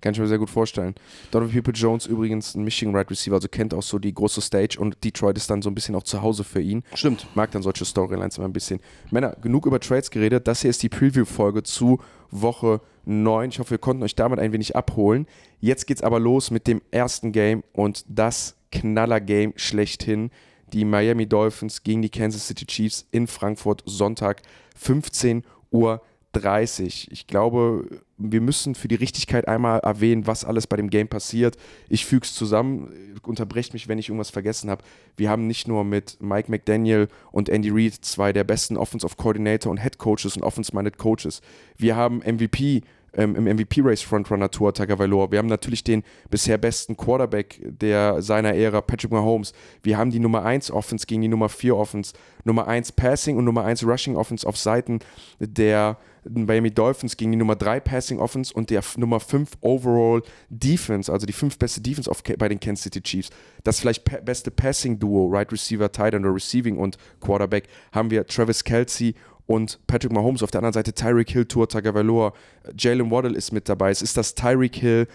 Kann 0.00 0.12
ich 0.12 0.20
mir 0.20 0.26
sehr 0.26 0.38
gut 0.38 0.50
vorstellen. 0.50 0.94
Donovan 1.30 1.54
People 1.54 1.72
Jones 1.72 2.06
übrigens 2.06 2.54
ein 2.54 2.64
Michigan 2.64 2.94
Right 2.94 3.10
Receiver, 3.10 3.34
also 3.34 3.48
kennt 3.48 3.72
auch 3.72 3.82
so 3.82 3.98
die 3.98 4.12
große 4.12 4.40
Stage 4.40 4.78
und 4.78 5.02
Detroit 5.02 5.36
ist 5.36 5.48
dann 5.48 5.62
so 5.62 5.70
ein 5.70 5.74
bisschen 5.74 5.94
auch 5.94 6.02
zu 6.02 6.22
Hause 6.22 6.44
für 6.44 6.60
ihn. 6.60 6.82
Stimmt. 6.94 7.26
Mag 7.34 7.50
dann 7.52 7.62
solche 7.62 7.84
Storylines 7.84 8.36
immer 8.38 8.46
ein 8.46 8.52
bisschen. 8.52 8.80
Männer, 9.10 9.36
genug 9.40 9.66
über 9.66 9.80
Trades 9.80 10.10
geredet. 10.10 10.46
Das 10.46 10.60
hier 10.60 10.70
ist 10.70 10.82
die 10.82 10.88
Preview-Folge 10.88 11.62
zu 11.62 12.00
Woche 12.30 12.80
9. 13.06 13.50
Ich 13.50 13.58
hoffe, 13.58 13.70
wir 13.70 13.78
konnten 13.78 14.02
euch 14.02 14.14
damit 14.14 14.38
ein 14.38 14.52
wenig 14.52 14.76
abholen. 14.76 15.26
Jetzt 15.60 15.86
geht's 15.86 16.02
aber 16.02 16.20
los 16.20 16.50
mit 16.50 16.66
dem 16.66 16.82
ersten 16.90 17.32
Game 17.32 17.62
und 17.72 18.04
das 18.08 18.56
Knaller-Game 18.72 19.54
schlechthin. 19.56 20.30
Die 20.72 20.84
Miami 20.84 21.26
Dolphins 21.26 21.84
gegen 21.84 22.02
die 22.02 22.10
Kansas 22.10 22.48
City 22.48 22.66
Chiefs 22.66 23.06
in 23.12 23.28
Frankfurt 23.28 23.82
Sonntag 23.86 24.42
15 24.76 25.44
Uhr 25.70 26.02
30. 26.32 27.10
Ich 27.12 27.26
glaube, 27.26 28.02
wir 28.18 28.40
müssen 28.40 28.74
für 28.74 28.88
die 28.88 28.94
Richtigkeit 28.94 29.46
einmal 29.46 29.80
erwähnen, 29.80 30.26
was 30.26 30.44
alles 30.44 30.66
bei 30.66 30.76
dem 30.76 30.90
Game 30.90 31.08
passiert. 31.08 31.56
Ich 31.88 32.06
füge 32.06 32.24
es 32.24 32.34
zusammen, 32.34 32.92
unterbrecht 33.22 33.72
mich, 33.72 33.88
wenn 33.88 33.98
ich 33.98 34.08
irgendwas 34.08 34.30
vergessen 34.30 34.70
habe. 34.70 34.82
Wir 35.16 35.30
haben 35.30 35.46
nicht 35.46 35.68
nur 35.68 35.84
mit 35.84 36.16
Mike 36.20 36.50
McDaniel 36.50 37.08
und 37.30 37.48
Andy 37.48 37.70
Reid 37.70 37.94
zwei 37.94 38.32
der 38.32 38.44
besten 38.44 38.76
Offensive 38.76 39.16
Coordinator 39.16 39.70
und 39.70 39.78
Head 39.78 39.98
Coaches 39.98 40.36
und 40.36 40.42
Offense-Minded 40.42 40.96
Coaches. 40.96 41.40
Wir 41.76 41.96
haben 41.96 42.18
MVP 42.18 42.82
ähm, 43.16 43.34
im 43.34 43.44
MVP-Race 43.56 44.02
Frontrunner 44.02 44.50
Tour 44.50 44.72
Tagovailoa. 44.72 45.30
Wir 45.30 45.38
haben 45.38 45.48
natürlich 45.48 45.82
den 45.82 46.02
bisher 46.30 46.58
besten 46.58 46.96
Quarterback 46.96 47.60
der 47.62 48.22
seiner 48.22 48.54
Ära, 48.54 48.80
Patrick 48.80 49.10
Mahomes. 49.10 49.52
Wir 49.82 49.98
haben 49.98 50.10
die 50.10 50.20
Nummer 50.20 50.44
1 50.44 50.70
Offense 50.70 51.06
gegen 51.06 51.22
die 51.22 51.28
Nummer 51.28 51.48
4 51.48 51.76
Offense, 51.76 52.14
Nummer 52.44 52.68
1 52.68 52.92
Passing 52.92 53.36
und 53.36 53.44
Nummer 53.44 53.64
1 53.64 53.84
Rushing 53.84 54.16
Offense 54.16 54.46
auf 54.46 54.56
Seiten 54.56 55.00
der 55.40 55.96
Miami 56.28 56.70
Dolphins 56.70 57.16
gegen 57.16 57.32
die 57.32 57.38
Nummer 57.38 57.56
3 57.56 57.80
Passing 57.80 58.18
Offense 58.18 58.52
und 58.52 58.70
der 58.70 58.82
Nummer 58.96 59.20
5 59.20 59.50
Overall 59.60 60.22
Defense, 60.48 61.12
also 61.12 61.26
die 61.26 61.32
fünf 61.32 61.58
beste 61.58 61.80
Defense 61.80 62.10
auf, 62.10 62.22
bei 62.22 62.48
den 62.48 62.60
Kansas 62.60 62.84
City 62.84 63.00
Chiefs. 63.00 63.30
Das 63.64 63.80
vielleicht 63.80 64.04
beste 64.24 64.50
Passing 64.50 64.98
Duo, 64.98 65.28
Right 65.28 65.50
Receiver, 65.52 65.90
Tight 65.90 66.14
End 66.14 66.24
oder 66.24 66.34
Receiving 66.34 66.76
und 66.76 66.98
Quarterback, 67.20 67.68
haben 67.92 68.10
wir 68.10 68.26
Travis 68.26 68.64
Kelsey 68.64 69.14
und 69.46 69.78
Patrick 69.86 70.12
Mahomes. 70.12 70.42
Auf 70.42 70.50
der 70.50 70.58
anderen 70.58 70.74
Seite 70.74 70.92
Tyreek 70.92 71.30
Hill, 71.30 71.46
Tour 71.46 71.68
Tagovailoa, 71.68 72.32
Jalen 72.76 73.10
Waddle 73.10 73.36
ist 73.36 73.52
mit 73.52 73.68
dabei. 73.68 73.90
Es 73.90 74.02
ist 74.02 74.16
das 74.16 74.34
Tyreek 74.34 74.76
Hill 74.76 75.06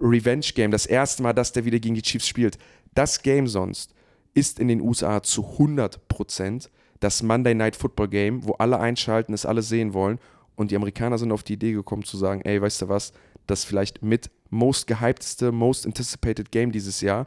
Revenge 0.00 0.46
Game, 0.54 0.70
das 0.70 0.86
erste 0.86 1.22
Mal, 1.22 1.32
dass 1.32 1.52
der 1.52 1.64
wieder 1.64 1.78
gegen 1.78 1.94
die 1.94 2.02
Chiefs 2.02 2.26
spielt. 2.26 2.58
Das 2.94 3.22
Game 3.22 3.46
sonst 3.46 3.94
ist 4.34 4.58
in 4.58 4.68
den 4.68 4.80
USA 4.80 5.22
zu 5.22 5.42
100% 5.58 6.68
das 7.00 7.22
Monday 7.22 7.54
Night 7.54 7.76
Football 7.76 8.08
Game, 8.08 8.44
wo 8.44 8.52
alle 8.54 8.78
einschalten, 8.78 9.32
es 9.32 9.46
alle 9.46 9.62
sehen 9.62 9.92
wollen. 9.92 10.18
Und 10.54 10.70
die 10.70 10.76
Amerikaner 10.76 11.18
sind 11.18 11.32
auf 11.32 11.42
die 11.42 11.54
Idee 11.54 11.72
gekommen 11.72 12.04
zu 12.04 12.16
sagen, 12.16 12.42
ey, 12.42 12.60
weißt 12.60 12.82
du 12.82 12.88
was, 12.88 13.12
das 13.46 13.64
vielleicht 13.64 14.02
mit 14.02 14.30
most 14.50 14.86
gehypteste, 14.86 15.50
most 15.50 15.86
anticipated 15.86 16.52
Game 16.52 16.72
dieses 16.72 17.00
Jahr, 17.00 17.26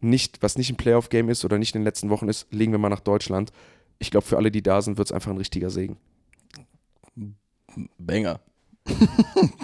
nicht, 0.00 0.42
was 0.42 0.56
nicht 0.56 0.70
ein 0.70 0.76
Playoff-Game 0.76 1.28
ist 1.28 1.44
oder 1.44 1.58
nicht 1.58 1.74
in 1.74 1.80
den 1.80 1.84
letzten 1.84 2.10
Wochen 2.10 2.28
ist, 2.28 2.46
legen 2.52 2.72
wir 2.72 2.78
mal 2.78 2.88
nach 2.88 3.00
Deutschland. 3.00 3.52
Ich 3.98 4.10
glaube, 4.10 4.26
für 4.26 4.36
alle, 4.36 4.50
die 4.50 4.62
da 4.62 4.82
sind, 4.82 4.98
wird 4.98 5.08
es 5.08 5.12
einfach 5.12 5.30
ein 5.30 5.36
richtiger 5.36 5.70
Segen. 5.70 5.96
Banger. 7.98 8.40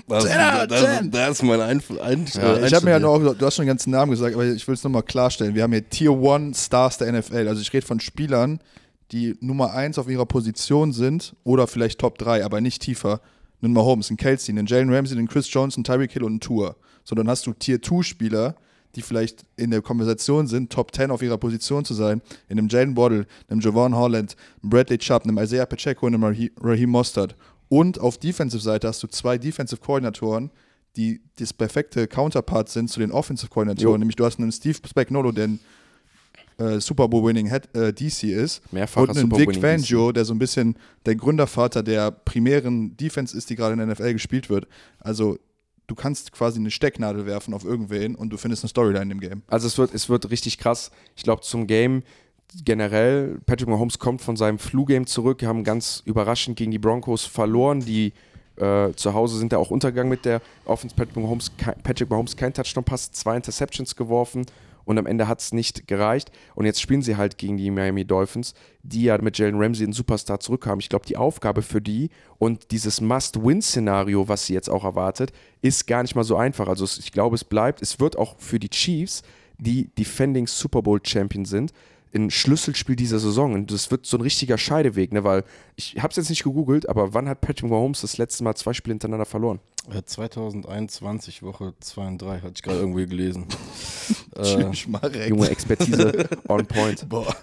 Das, 0.09 0.25
das, 0.25 0.83
Jen. 0.83 1.11
das 1.11 1.31
ist 1.33 1.43
mein 1.43 1.61
Einfluss. 1.61 2.01
Ein, 2.01 2.25
Ja, 2.33 2.65
ich 2.65 2.73
habe 2.73 2.87
mir 2.87 2.93
ja 2.93 2.99
noch, 2.99 3.19
du 3.19 3.45
hast 3.45 3.57
schon 3.57 3.65
den 3.65 3.69
ganzen 3.69 3.91
Namen 3.91 4.11
gesagt, 4.11 4.35
aber 4.35 4.47
ich 4.47 4.67
will 4.67 4.75
es 4.75 4.83
nochmal 4.83 5.03
klarstellen. 5.03 5.55
Wir 5.55 5.65
haben 5.65 5.73
hier 5.73 5.87
Tier 5.87 6.13
1 6.13 6.65
Stars 6.65 6.97
der 6.97 7.13
NFL. 7.13 7.47
Also 7.47 7.61
ich 7.61 7.71
rede 7.75 7.87
von 7.87 8.01
Spielern, 8.01 8.61
die 9.13 9.37
Nummer 9.41 9.73
1 9.73 9.99
auf 9.99 10.09
ihrer 10.09 10.27
Position 10.27 10.93
sind 10.93 11.35
oder 11.45 11.67
vielleicht 11.67 12.01
Top 12.01 12.19
3, 12.19 12.45
aber 12.45 12.61
nicht 12.61 12.83
tiefer. 12.83 13.21
Einen 13.61 13.73
Mahomes, 13.73 14.11
einen 14.11 14.19
Kelsey, 14.19 14.53
einen 14.53 14.67
Jalen 14.67 14.93
Ramsey, 14.93 15.17
einen 15.17 15.29
Chris 15.29 15.53
Jones, 15.53 15.77
einen 15.77 15.85
Tyreek 15.85 16.13
Hill 16.13 16.23
und 16.23 16.33
einen 16.33 16.41
Tour. 16.41 16.77
Sondern 17.05 17.29
hast 17.29 17.47
du 17.47 17.53
Tier 17.53 17.83
2 17.83 18.03
Spieler, 18.03 18.55
die 18.95 19.03
vielleicht 19.03 19.45
in 19.57 19.71
der 19.71 19.83
Konversation 19.83 20.47
sind, 20.47 20.71
Top 20.71 20.95
10 20.95 21.11
auf 21.11 21.23
ihrer 21.23 21.39
Position 21.39 21.85
zu 21.85 21.95
sein, 21.95 22.23
in 22.49 22.59
einem 22.59 22.69
Jaden 22.69 22.97
Waddle, 22.97 23.27
einem 23.49 23.61
Javon 23.61 23.95
Holland, 23.97 24.37
einem 24.63 24.71
Bradley 24.71 24.99
Chubb, 24.99 25.25
einem 25.25 25.39
Isaiah 25.39 25.67
Pacheco 25.67 26.07
und 26.07 26.15
einem 26.15 26.51
Raheem- 26.61 26.91
Mostert. 26.91 27.37
Und 27.69 28.01
auf 28.01 28.19
Defensive-Seite 28.19 28.89
hast 28.89 29.03
du 29.03 29.09
zwei 29.09 29.39
Defensive-Koordinatoren, 29.39 30.51
die 30.97 31.21
das 31.37 31.53
perfekte 31.53 32.07
Counterpart 32.07 32.69
sind 32.69 32.91
zu 32.91 33.01
den 33.01 33.13
Offensive-Koordinatoren. 33.13 34.01
Nämlich 34.01 34.17
du 34.17 34.25
hast 34.25 34.39
einen 34.39 34.53
Steve 34.53 34.79
Spagnolo, 34.87 35.33
der 35.33 35.49
ein 35.49 35.61
äh, 36.59 36.81
Super 36.81 37.09
Bowl-winning 37.09 37.49
Head- 37.49 37.75
äh, 37.75 37.93
DC 37.93 38.25
ist. 38.25 38.73
Mehrfacher 38.73 39.03
und 39.09 39.11
einen 39.17 39.31
Super 39.31 39.39
Vic 39.39 39.61
Fangio, 39.61 40.13
der 40.13 40.25
so 40.25 40.35
ein 40.35 40.39
bisschen 40.39 40.77
der 41.07 41.17
Gründervater 41.17 41.83
der 41.83 42.11
primären 42.11 42.97
Defense 42.97 43.37
ist, 43.37 43.49
die 43.51 43.57
gerade 43.57 43.73
in 43.73 43.79
der 43.79 43.87
NFL 43.89 44.13
gespielt 44.13 44.51
wird. 44.51 44.67
Also 44.99 45.39
du 45.87 45.95
kannst 45.95 46.33
quasi 46.33 46.59
eine 46.59 46.71
Stecknadel 46.71 47.27
werfen 47.27 47.55
auf 47.55 47.65
irgendwen 47.65 48.15
und 48.15 48.31
du 48.31 48.37
findest 48.37 48.65
eine 48.65 48.69
Storyline 48.69 49.11
im 49.13 49.21
Game. 49.21 49.43
Also 49.49 49.67
es 49.67 49.79
wird, 49.79 49.95
es 49.95 50.09
wird 50.09 50.31
richtig 50.31 50.59
krass. 50.59 50.91
Ich 51.17 51.23
glaube, 51.23 51.43
zum 51.43 51.67
Game 51.67 52.03
generell, 52.65 53.39
Patrick 53.47 53.69
Mahomes 53.69 53.99
kommt 53.99 54.21
von 54.21 54.37
seinem 54.37 54.59
Flu-Game 54.59 55.07
zurück, 55.07 55.43
haben 55.43 55.65
ganz 55.65 56.03
überraschend 56.07 56.57
gegen 56.57 56.71
die 56.71 56.79
Broncos 56.79 57.25
verloren. 57.25 57.81
Die 57.81 58.13
äh, 58.57 58.93
zu 58.95 59.15
Hause 59.15 59.39
sind 59.39 59.53
da 59.53 59.59
auch 59.59 59.71
untergegangen 59.71 60.11
mit 60.11 60.25
der 60.25 60.41
Offense. 60.65 60.95
Patrick 60.97 61.17
Mahomes, 61.17 61.51
Patrick 61.83 62.11
Mahomes 62.11 62.37
kein 62.37 62.53
Touchdown-Pass, 62.53 63.13
zwei 63.13 63.37
Interceptions 63.37 63.95
geworfen 63.95 64.47
und 64.89 64.97
am 64.97 65.05
Ende 65.05 65.29
hat 65.29 65.41
es 65.41 65.53
nicht 65.53 65.87
gereicht. 65.87 66.33
Und 66.55 66.65
jetzt 66.65 66.81
spielen 66.81 67.03
sie 67.03 67.19
halt 67.19 67.37
gegen 67.37 67.59
die 67.59 67.71
Miami 67.71 68.07
Dolphins, 68.07 68.55
die 68.83 69.03
ja 69.03 69.19
mit 69.19 69.37
Jalen 69.37 69.61
Ramsey 69.61 69.85
einen 69.85 69.93
Superstar 69.93 70.41
zurückhaben. 70.41 70.81
Ich 70.81 70.89
glaube, 70.89 71.05
die 71.05 71.19
Aufgabe 71.19 71.61
für 71.61 71.83
die 71.83 72.09
und 72.39 72.71
dieses 72.71 73.03
Must-Win-Szenario, 73.03 74.29
was 74.29 74.47
sie 74.47 74.55
jetzt 74.55 74.71
auch 74.71 74.85
erwartet, 74.85 75.31
ist 75.61 75.87
gar 75.87 76.01
nicht 76.01 76.15
mal 76.15 76.25
so 76.25 76.37
einfach. 76.37 76.69
Also 76.69 76.87
ich 76.87 77.13
glaube, 77.13 77.37
es 77.37 77.45
bleibt, 77.45 77.83
es 77.83 78.01
wird 78.01 78.17
auch 78.17 78.37
für 78.39 78.59
die 78.59 78.71
Chiefs, 78.71 79.21
die 79.59 79.91
Defending 79.99 80.47
Super 80.47 80.81
Bowl 80.81 81.01
Champion 81.05 81.45
sind, 81.45 81.75
ein 82.15 82.31
Schlüsselspiel 82.31 82.97
dieser 82.97 83.19
Saison. 83.19 83.53
Und 83.53 83.71
das 83.71 83.91
wird 83.91 84.07
so 84.07 84.17
ein 84.17 84.23
richtiger 84.23 84.57
Scheideweg, 84.57 85.13
ne? 85.13 85.23
weil 85.23 85.45
ich 85.77 85.97
habe 85.99 86.13
es 86.13 86.17
jetzt 86.17 86.31
nicht 86.31 86.45
gegoogelt, 86.45 86.89
aber 86.89 87.13
wann 87.13 87.29
hat 87.29 87.43
Patrick 87.43 87.71
Mahomes 87.71 88.01
das 88.01 88.17
letzte 88.17 88.43
Mal 88.43 88.55
zwei 88.55 88.73
Spiele 88.73 88.95
hintereinander 88.95 89.27
verloren? 89.27 89.61
Äh, 89.91 90.03
2021, 90.05 91.43
Woche 91.43 91.75
2 91.81 92.07
und 92.07 92.23
3, 92.23 92.41
hatte 92.41 92.53
ich 92.57 92.63
gerade 92.63 92.79
irgendwie 92.79 93.07
gelesen. 93.07 93.47
äh, 94.37 94.73
Schmarek. 94.75 95.29
Junge 95.29 95.49
Expertise 95.49 96.29
on 96.49 96.67
point. 96.67 97.09
Boah. 97.09 97.35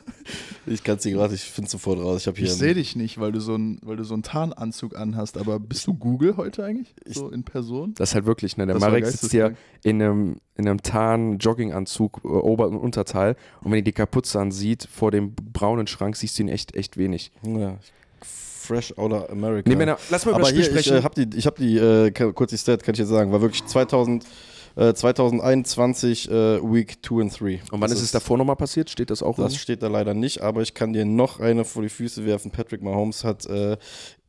ich 0.66 0.84
kann 0.84 0.98
es 0.98 1.04
dir 1.04 1.14
gerade, 1.14 1.34
ich 1.34 1.44
finde 1.44 1.70
sofort 1.70 2.00
raus. 2.00 2.28
Ich. 2.28 2.40
Ich 2.40 2.54
sehe 2.54 2.74
dich 2.74 2.96
nicht, 2.96 3.20
weil 3.20 3.32
du 3.32 3.40
so 3.40 3.56
ein, 3.56 3.80
weil 3.82 3.98
du 3.98 4.04
so 4.04 4.14
einen 4.14 4.24
Tarnanzug 4.24 4.96
anhast, 4.96 5.38
aber 5.38 5.60
bist 5.60 5.88
du 5.88 5.94
Google 5.94 6.38
heute 6.38 6.64
eigentlich? 6.64 6.94
So 7.06 7.30
in 7.30 7.44
Person? 7.44 7.94
Das 7.96 8.10
ist 8.10 8.16
halt 8.16 8.26
wirklich, 8.26 8.58
ne? 8.58 8.66
Der 8.66 8.76
Das 8.76 8.82
Marek 8.82 9.06
sitzt 9.06 9.32
hier 9.32 9.56
in 9.84 10.02
einem, 10.02 10.38
in 10.56 10.68
einem 10.68 10.82
Tarn-Jogginganzug, 10.82 12.22
äh, 12.24 12.28
Ober- 12.28 12.68
und 12.68 12.78
Unterteil. 12.78 13.36
Und 13.62 13.72
wenn 13.72 13.80
ihr 13.80 13.84
die 13.84 13.92
Kapuze 13.92 14.40
ansieht, 14.40 14.88
vor 14.92 15.12
dem 15.12 15.34
braunen 15.36 15.88
Schrank, 15.88 16.16
siehst 16.16 16.38
du 16.38 16.44
ihn 16.44 16.50
echt, 16.50 16.76
echt 16.76 16.98
wenig. 16.98 17.32
ja, 17.44 17.78
Fresh 18.66 18.98
Outer 18.98 19.30
America. 19.30 19.70
Nee, 19.70 19.76
Männer, 19.76 19.98
lass 20.10 20.26
mal 20.26 20.32
über 20.32 20.36
Aber 20.36 20.42
das 20.44 20.50
Spiel 20.50 20.64
hier, 20.64 20.76
ich 20.76 20.86
sprechen. 20.86 21.00
äh, 21.00 21.04
habe 21.04 21.26
die, 21.26 21.38
ich 21.38 21.46
hab 21.48 21.56
die 21.56 21.78
äh, 21.78 22.12
kurz 22.12 22.52
die 22.52 22.58
Stat, 22.58 22.84
kann 22.84 22.94
ich 22.94 23.00
jetzt 23.00 23.10
sagen, 23.10 23.32
war 23.32 23.42
wirklich 23.42 23.66
2000, 23.66 24.26
äh, 24.76 24.94
2021 24.94 26.30
äh, 26.30 26.34
Week 26.62 26.98
2 27.02 27.16
und 27.16 27.40
3. 27.40 27.62
und 27.72 27.82
wann 27.82 27.92
ist 27.92 28.02
es 28.02 28.12
davor 28.12 28.38
nochmal 28.38 28.56
passiert? 28.56 28.90
Steht 28.90 29.10
das 29.10 29.24
auch? 29.24 29.36
Das 29.36 29.46
irgendwo? 29.46 29.58
steht 29.60 29.84
da 29.84 29.88
leider 29.88 30.14
nicht, 30.14 30.42
aber 30.42 30.62
ich 30.62 30.74
kann 30.74 30.94
dir 30.94 31.06
noch 31.06 31.40
eine 31.40 31.64
vor 31.66 31.82
die 31.84 31.90
Füße 31.90 32.26
werfen. 32.26 32.52
Patrick 32.52 32.82
Mahomes 32.82 33.24
hat, 33.24 33.46
äh, 33.46 33.78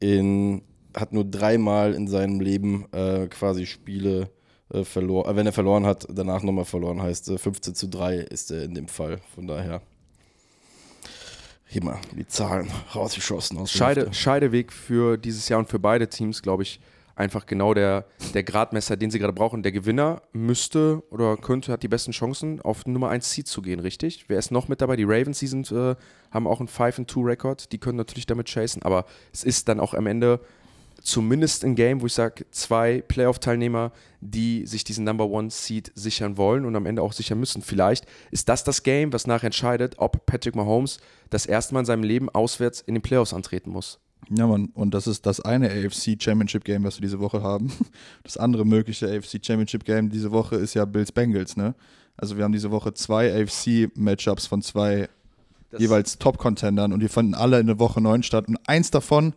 in, 0.01 0.62
hat 0.96 1.12
nur 1.12 1.25
dreimal 1.25 1.94
in 1.94 2.07
seinem 2.09 2.40
Leben 2.40 2.87
äh, 2.92 3.27
quasi 3.29 3.66
Spiele 3.66 4.31
verloren. 4.83 5.33
Äh, 5.33 5.37
wenn 5.37 5.46
er 5.46 5.53
verloren 5.53 5.87
hat, 5.87 6.07
danach 6.12 6.42
nochmal 6.42 6.64
verloren, 6.64 7.03
heißt 7.03 7.31
äh, 7.31 7.38
15 7.38 7.75
zu 7.75 7.88
3 7.88 8.16
ist 8.16 8.51
er 8.51 8.64
in 8.64 8.75
dem 8.75 8.88
Fall. 8.88 9.18
Von 9.35 9.46
daher. 9.46 9.81
Hier 11.77 11.85
mal 11.85 12.01
die 12.12 12.27
Zahlen 12.27 12.71
rausgeschossen 12.95 13.59
aus 13.59 13.71
Scheide. 13.71 14.11
Scheideweg 14.11 14.73
für 14.73 15.19
dieses 15.19 15.51
Jahr 15.51 15.59
und 15.59 15.69
für 15.69 15.79
beide 15.79 16.09
Teams, 16.09 16.41
glaube 16.41 16.62
ich, 16.62 16.81
einfach 17.17 17.45
genau 17.45 17.75
der, 17.75 18.07
der 18.33 18.45
Gradmesser, 18.45 18.97
den 18.97 19.11
sie 19.11 19.19
gerade 19.19 19.35
brauchen. 19.35 19.62
Der 19.62 19.73
Gewinner 19.73 20.23
müsste 20.33 21.03
oder 21.11 21.37
könnte, 21.37 21.73
hat 21.73 21.83
die 21.83 21.89
besten 21.89 22.12
Chancen, 22.12 22.62
auf 22.62 22.87
Nummer 22.87 23.11
1 23.11 23.31
Seed 23.31 23.47
zu 23.47 23.61
gehen, 23.61 23.79
richtig? 23.79 24.25
Wer 24.29 24.39
ist 24.39 24.51
noch 24.51 24.69
mit 24.69 24.81
dabei? 24.81 24.97
Die 24.97 25.05
Ravens, 25.05 25.39
die 25.39 25.49
sind, 25.49 25.71
äh, 25.71 25.97
haben 26.31 26.47
auch 26.47 26.61
einen 26.61 26.71
5-2-Rekord, 26.71 27.71
die 27.71 27.77
können 27.77 27.99
natürlich 27.99 28.25
damit 28.25 28.47
chasen, 28.47 28.83
aber 28.83 29.05
es 29.35 29.45
ist 29.45 29.69
dann 29.69 29.79
auch 29.79 29.93
am 29.93 30.07
Ende 30.07 30.41
zumindest 31.07 31.64
ein 31.64 31.77
Game, 31.77 32.01
wo 32.01 32.07
ich 32.07 32.14
sage, 32.14 32.47
zwei 32.51 33.01
Playoff-Teilnehmer, 33.07 33.92
die 34.21 34.66
sich 34.66 34.83
diesen 34.83 35.05
Number 35.05 35.27
One 35.27 35.51
Seed 35.51 35.92
sichern 35.95 36.37
wollen 36.37 36.64
und 36.64 36.75
am 36.75 36.85
Ende 36.85 37.03
auch 37.03 37.12
sichern 37.12 37.38
müssen. 37.38 37.62
Vielleicht 37.62 38.07
ist 38.33 38.49
das 38.49 38.64
das 38.64 38.83
Game, 38.83 39.12
was 39.12 39.27
nachher 39.27 39.47
entscheidet, 39.47 39.95
ob 39.99 40.27
Patrick 40.27 40.57
Mahomes 40.57 40.99
das 41.31 41.47
erste 41.47 41.75
Mal 41.75 41.81
in 41.81 41.87
seinem 41.87 42.03
Leben 42.03 42.29
auswärts 42.29 42.81
in 42.81 42.95
den 42.95 43.03
Playoffs 43.03 43.33
antreten 43.33 43.71
muss. 43.71 44.01
Ja, 44.31 44.49
Mann, 44.49 44.71
und 44.75 44.95
das 44.95 45.07
ist 45.07 45.27
das 45.27 45.38
eine 45.40 45.71
AFC 45.71 46.21
Championship 46.21 46.64
Game, 46.64 46.83
was 46.83 46.97
wir 46.97 47.03
diese 47.03 47.21
Woche 47.21 47.42
haben. 47.42 47.73
Das 48.25 48.37
andere 48.37 48.64
mögliche 48.64 49.07
AFC 49.07 49.38
Championship 49.40 49.85
Game 49.85 50.11
diese 50.11 50.33
Woche 50.33 50.57
ist 50.57 50.75
ja 50.75 50.85
Bills 50.85 51.12
Bengals, 51.12 51.57
ne? 51.57 51.77
Also 52.16 52.37
wir 52.37 52.42
haben 52.42 52.53
diese 52.53 52.73
Woche 52.73 52.92
zwei 52.95 53.33
AFC 53.33 53.90
Matchups 53.95 54.47
von 54.47 54.62
zwei 54.62 55.09
jeweils 55.79 56.19
Top-Contendern 56.19 56.92
und 56.92 57.01
die 57.01 57.09
fanden 57.09 57.35
alle 57.35 57.61
in 57.61 57.66
der 57.66 57.79
Woche 57.79 58.01
9 58.01 58.23
statt 58.23 58.49
und 58.49 58.59
eins 58.66 58.90
davon 58.90 59.35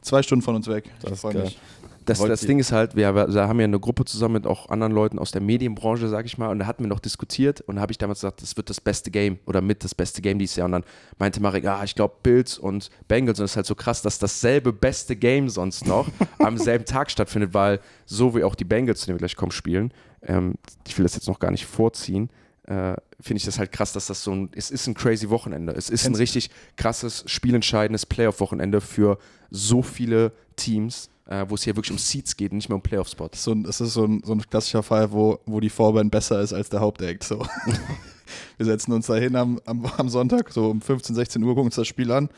zwei 0.00 0.22
Stunden 0.22 0.42
von 0.42 0.56
uns 0.56 0.68
weg. 0.68 0.90
Das 1.00 1.10
Ich 1.10 1.14
ist 1.14 1.20
freu 1.20 1.32
geil. 1.32 1.44
mich. 1.44 1.58
Das, 2.06 2.20
das 2.20 2.42
Ding 2.42 2.60
ist 2.60 2.70
halt, 2.70 2.94
wir, 2.94 3.12
wir 3.14 3.48
haben 3.48 3.58
ja 3.58 3.64
eine 3.64 3.80
Gruppe 3.80 4.04
zusammen 4.04 4.34
mit 4.34 4.46
auch 4.46 4.68
anderen 4.68 4.92
Leuten 4.92 5.18
aus 5.18 5.32
der 5.32 5.40
Medienbranche, 5.40 6.08
sag 6.08 6.24
ich 6.24 6.38
mal, 6.38 6.48
und 6.50 6.60
da 6.60 6.66
hatten 6.66 6.84
wir 6.84 6.88
noch 6.88 7.00
diskutiert 7.00 7.62
und 7.62 7.76
da 7.76 7.82
habe 7.82 7.90
ich 7.90 7.98
damals 7.98 8.20
gesagt, 8.20 8.42
das 8.42 8.56
wird 8.56 8.70
das 8.70 8.80
beste 8.80 9.10
Game 9.10 9.40
oder 9.44 9.60
mit 9.60 9.82
das 9.82 9.92
beste 9.92 10.22
Game 10.22 10.38
dieses 10.38 10.54
Jahr. 10.54 10.66
Und 10.66 10.72
dann 10.72 10.84
meinte 11.18 11.42
Marek, 11.42 11.66
ah, 11.66 11.82
ich 11.82 11.96
glaube 11.96 12.14
Bills 12.22 12.58
und 12.58 12.90
Bengals 13.08 13.40
und 13.40 13.46
es 13.46 13.52
ist 13.52 13.56
halt 13.56 13.66
so 13.66 13.74
krass, 13.74 14.02
dass 14.02 14.20
dasselbe 14.20 14.72
beste 14.72 15.16
Game 15.16 15.48
sonst 15.48 15.84
noch 15.84 16.06
am 16.38 16.58
selben 16.58 16.84
Tag 16.84 17.10
stattfindet, 17.10 17.54
weil 17.54 17.80
so 18.04 18.36
wie 18.36 18.44
auch 18.44 18.54
die 18.54 18.64
Bengals, 18.64 19.00
zu 19.00 19.06
denen 19.06 19.16
wir 19.16 19.26
gleich 19.26 19.34
kommen, 19.34 19.50
spielen, 19.50 19.92
ähm, 20.22 20.54
ich 20.86 20.96
will 20.96 21.02
das 21.02 21.16
jetzt 21.16 21.26
noch 21.26 21.40
gar 21.40 21.50
nicht 21.50 21.66
vorziehen, 21.66 22.30
äh, 22.66 22.94
finde 23.20 23.38
ich 23.38 23.44
das 23.44 23.58
halt 23.58 23.72
krass, 23.72 23.92
dass 23.92 24.06
das 24.06 24.22
so 24.22 24.32
ein, 24.32 24.50
es 24.54 24.70
ist 24.70 24.86
ein 24.86 24.94
crazy 24.94 25.30
Wochenende. 25.30 25.72
Es 25.72 25.88
ist 25.88 26.06
ein 26.06 26.14
richtig 26.14 26.50
krasses, 26.76 27.24
spielentscheidendes 27.26 28.06
Playoff-Wochenende 28.06 28.80
für 28.80 29.18
so 29.50 29.82
viele 29.82 30.32
Teams, 30.56 31.08
äh, 31.26 31.44
wo 31.48 31.54
es 31.54 31.62
hier 31.62 31.76
wirklich 31.76 31.92
um 31.92 31.98
Seeds 31.98 32.36
geht 32.36 32.50
und 32.50 32.58
nicht 32.58 32.68
mehr 32.68 32.76
um 32.76 32.82
Playoff-Spots. 32.82 33.44
So 33.44 33.54
das 33.54 33.80
ist 33.80 33.94
so 33.94 34.04
ein, 34.04 34.22
so 34.24 34.32
ein 34.32 34.42
klassischer 34.42 34.82
Fall, 34.82 35.12
wo, 35.12 35.38
wo 35.46 35.60
die 35.60 35.70
Vorband 35.70 36.10
besser 36.10 36.40
ist 36.40 36.52
als 36.52 36.68
der 36.68 36.80
Hauptact. 36.80 37.22
So. 37.22 37.46
wir 38.56 38.66
setzen 38.66 38.92
uns 38.92 39.06
da 39.06 39.14
hin 39.16 39.36
am, 39.36 39.60
am, 39.64 39.86
am 39.96 40.08
Sonntag, 40.08 40.52
so 40.52 40.70
um 40.70 40.80
15, 40.80 41.14
16 41.14 41.42
Uhr, 41.42 41.54
gucken 41.54 41.66
uns 41.66 41.76
das 41.76 41.86
Spiel 41.86 42.10
an. 42.12 42.28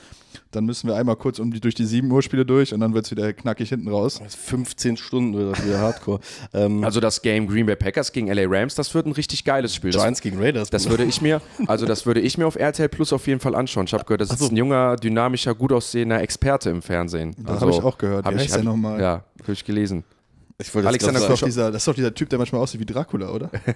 Dann 0.50 0.64
müssen 0.64 0.88
wir 0.88 0.96
einmal 0.96 1.16
kurz 1.16 1.38
um 1.38 1.50
die, 1.50 1.60
durch 1.60 1.74
die 1.74 1.84
7 1.84 2.10
Uhr 2.10 2.22
Spiele 2.22 2.44
durch 2.44 2.72
und 2.72 2.80
dann 2.80 2.94
wird 2.94 3.06
es 3.06 3.10
wieder 3.10 3.32
knackig 3.32 3.68
hinten 3.68 3.88
raus. 3.88 4.18
Das 4.18 4.34
ist 4.34 4.40
15 4.46 4.96
Stunden 4.96 5.34
wird 5.34 5.56
das 5.56 5.64
wieder 5.64 5.80
Hardcore. 5.80 6.20
Ähm, 6.54 6.84
Also 6.84 7.00
das 7.00 7.20
Game 7.20 7.46
Green 7.46 7.66
Bay 7.66 7.76
Packers 7.76 8.12
gegen 8.12 8.28
LA 8.28 8.44
Rams, 8.46 8.74
das 8.74 8.94
wird 8.94 9.06
ein 9.06 9.12
richtig 9.12 9.44
geiles 9.44 9.74
Spiel. 9.74 9.90
Das, 9.90 10.00
Giants 10.00 10.20
gegen 10.20 10.38
Raiders. 10.38 10.70
das 10.70 10.88
würde 10.88 11.04
ich 11.04 11.20
mir, 11.20 11.42
also 11.66 11.84
das 11.84 12.06
würde 12.06 12.20
ich 12.20 12.38
mir 12.38 12.46
auf 12.46 12.56
RTL 12.56 12.88
Plus 12.88 13.12
auf 13.12 13.26
jeden 13.26 13.40
Fall 13.40 13.54
anschauen. 13.54 13.84
Ich 13.86 13.92
habe 13.92 14.04
gehört, 14.04 14.20
das 14.20 14.30
ist 14.30 14.50
ein 14.50 14.56
junger, 14.56 14.96
dynamischer, 14.96 15.54
gut 15.54 15.72
aussehender 15.72 16.20
Experte 16.22 16.70
im 16.70 16.82
Fernsehen. 16.82 17.34
Das 17.38 17.54
also, 17.54 17.66
habe 17.66 17.72
ich 17.72 17.82
auch 17.82 17.98
gehört. 17.98 18.24
Hab 18.24 18.32
Wie 18.32 18.36
ich, 18.36 18.44
heißt 18.44 18.58
hab, 18.58 18.64
nochmal? 18.64 19.00
Ja, 19.00 19.24
habe 19.42 19.52
ich 19.52 19.64
gelesen. 19.64 20.04
Alexander 20.60 21.20
doch 21.20 21.40
dieser, 21.40 21.70
das 21.70 21.82
ist 21.82 21.86
doch 21.86 21.94
dieser 21.94 22.12
Typ, 22.12 22.30
der 22.30 22.38
manchmal 22.40 22.60
aussieht 22.60 22.80
wie 22.80 22.84
Dracula, 22.84 23.30
oder? 23.30 23.48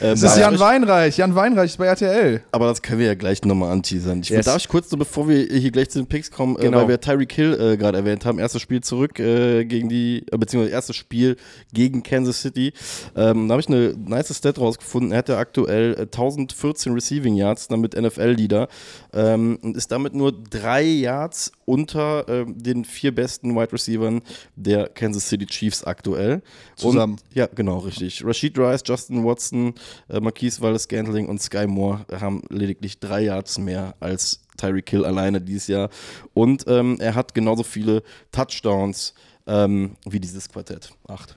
ähm, 0.00 0.10
Das 0.10 0.20
ist 0.20 0.36
Jan 0.36 0.58
Weinreich. 0.58 1.16
Jan 1.16 1.32
Weinreich 1.32 1.70
ist 1.70 1.76
bei 1.76 1.86
RTL. 1.86 2.42
Aber 2.50 2.66
das 2.66 2.82
können 2.82 2.98
wir 2.98 3.06
ja 3.06 3.14
gleich 3.14 3.40
nochmal 3.44 3.70
anteasern. 3.70 4.22
Ich 4.22 4.30
Yes. 4.30 4.46
Darf 4.46 4.56
ich 4.56 4.66
kurz, 4.66 4.90
so 4.90 4.96
bevor 4.96 5.28
wir 5.28 5.44
hier 5.44 5.70
gleich 5.70 5.90
zu 5.90 6.00
den 6.00 6.08
Picks 6.08 6.32
kommen, 6.32 6.56
Genau. 6.56 6.78
äh, 6.78 6.80
weil 6.80 6.88
wir 6.88 7.00
Tyreek 7.00 7.32
Hill 7.32 7.54
äh, 7.54 7.76
gerade 7.76 7.98
erwähnt 7.98 8.24
haben, 8.24 8.40
erstes 8.40 8.62
Spiel 8.62 8.80
zurück 8.80 9.20
äh, 9.20 9.64
gegen 9.64 9.88
die, 9.88 10.26
äh, 10.28 10.36
beziehungsweise 10.38 10.72
erstes 10.74 10.96
Spiel 10.96 11.36
gegen 11.72 12.02
Kansas 12.02 12.42
City. 12.42 12.72
Ähm, 13.14 13.46
da 13.46 13.52
habe 13.52 13.60
ich 13.60 13.68
eine 13.68 13.94
nice 13.96 14.36
Stat 14.36 14.58
rausgefunden. 14.58 15.12
Er 15.12 15.18
hat 15.18 15.28
ja 15.28 15.38
aktuell 15.38 15.94
äh, 15.94 16.00
1014 16.02 16.92
Receiving 16.92 17.36
Yards, 17.36 17.68
damit 17.68 17.94
NFL-Leader 17.94 18.66
ähm, 19.12 19.60
und 19.62 19.76
ist 19.76 19.92
damit 19.92 20.14
nur 20.14 20.32
drei 20.32 20.82
Yards 20.82 21.52
unter 21.66 22.26
ähm, 22.28 22.56
den 22.56 22.84
vier 22.84 23.14
besten 23.14 23.54
Wide 23.54 23.72
Receivern 23.72 24.22
der 24.54 24.88
Kansas 24.88 25.28
City 25.28 25.44
Chiefs 25.44 25.84
aktuell. 25.84 26.42
Zusammen. 26.76 27.14
Und, 27.14 27.34
ja, 27.34 27.46
genau, 27.54 27.78
richtig. 27.78 28.24
Rashid 28.24 28.58
Rice, 28.58 28.82
Justin 28.86 29.24
Watson, 29.24 29.74
äh, 30.08 30.20
Marquise 30.20 30.62
Wallace-Scantling 30.62 31.26
und 31.28 31.42
Sky 31.42 31.66
Moore 31.66 32.06
haben 32.18 32.42
lediglich 32.48 32.98
drei 32.98 33.24
Yards 33.24 33.58
mehr 33.58 33.94
als 34.00 34.40
Tyreek 34.56 34.88
Hill 34.88 35.04
alleine 35.04 35.40
dieses 35.40 35.66
Jahr. 35.66 35.90
Und 36.32 36.64
ähm, 36.68 36.96
er 37.00 37.14
hat 37.14 37.34
genauso 37.34 37.62
viele 37.62 38.02
Touchdowns 38.32 39.12
ähm, 39.46 39.96
wie 40.04 40.20
dieses 40.20 40.48
Quartett. 40.48 40.92
Acht. 41.08 41.36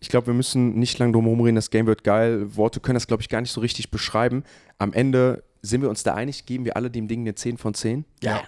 Ich 0.00 0.08
glaube, 0.08 0.28
wir 0.28 0.34
müssen 0.34 0.78
nicht 0.78 0.98
lange 0.98 1.12
drum 1.12 1.24
herum 1.24 1.40
reden. 1.42 1.56
Das 1.56 1.70
Game 1.70 1.86
wird 1.86 2.04
geil. 2.04 2.56
Worte 2.56 2.80
können 2.80 2.94
das, 2.94 3.06
glaube 3.06 3.22
ich, 3.22 3.28
gar 3.28 3.42
nicht 3.42 3.52
so 3.52 3.60
richtig 3.60 3.90
beschreiben. 3.90 4.44
Am 4.78 4.94
Ende 4.94 5.44
sind 5.60 5.82
wir 5.82 5.90
uns 5.90 6.02
da 6.02 6.14
einig, 6.14 6.46
geben 6.46 6.64
wir 6.64 6.76
alle 6.76 6.90
dem 6.90 7.06
Ding 7.06 7.20
eine 7.20 7.34
10 7.34 7.58
von 7.58 7.74
10. 7.74 8.06
Ja. 8.22 8.42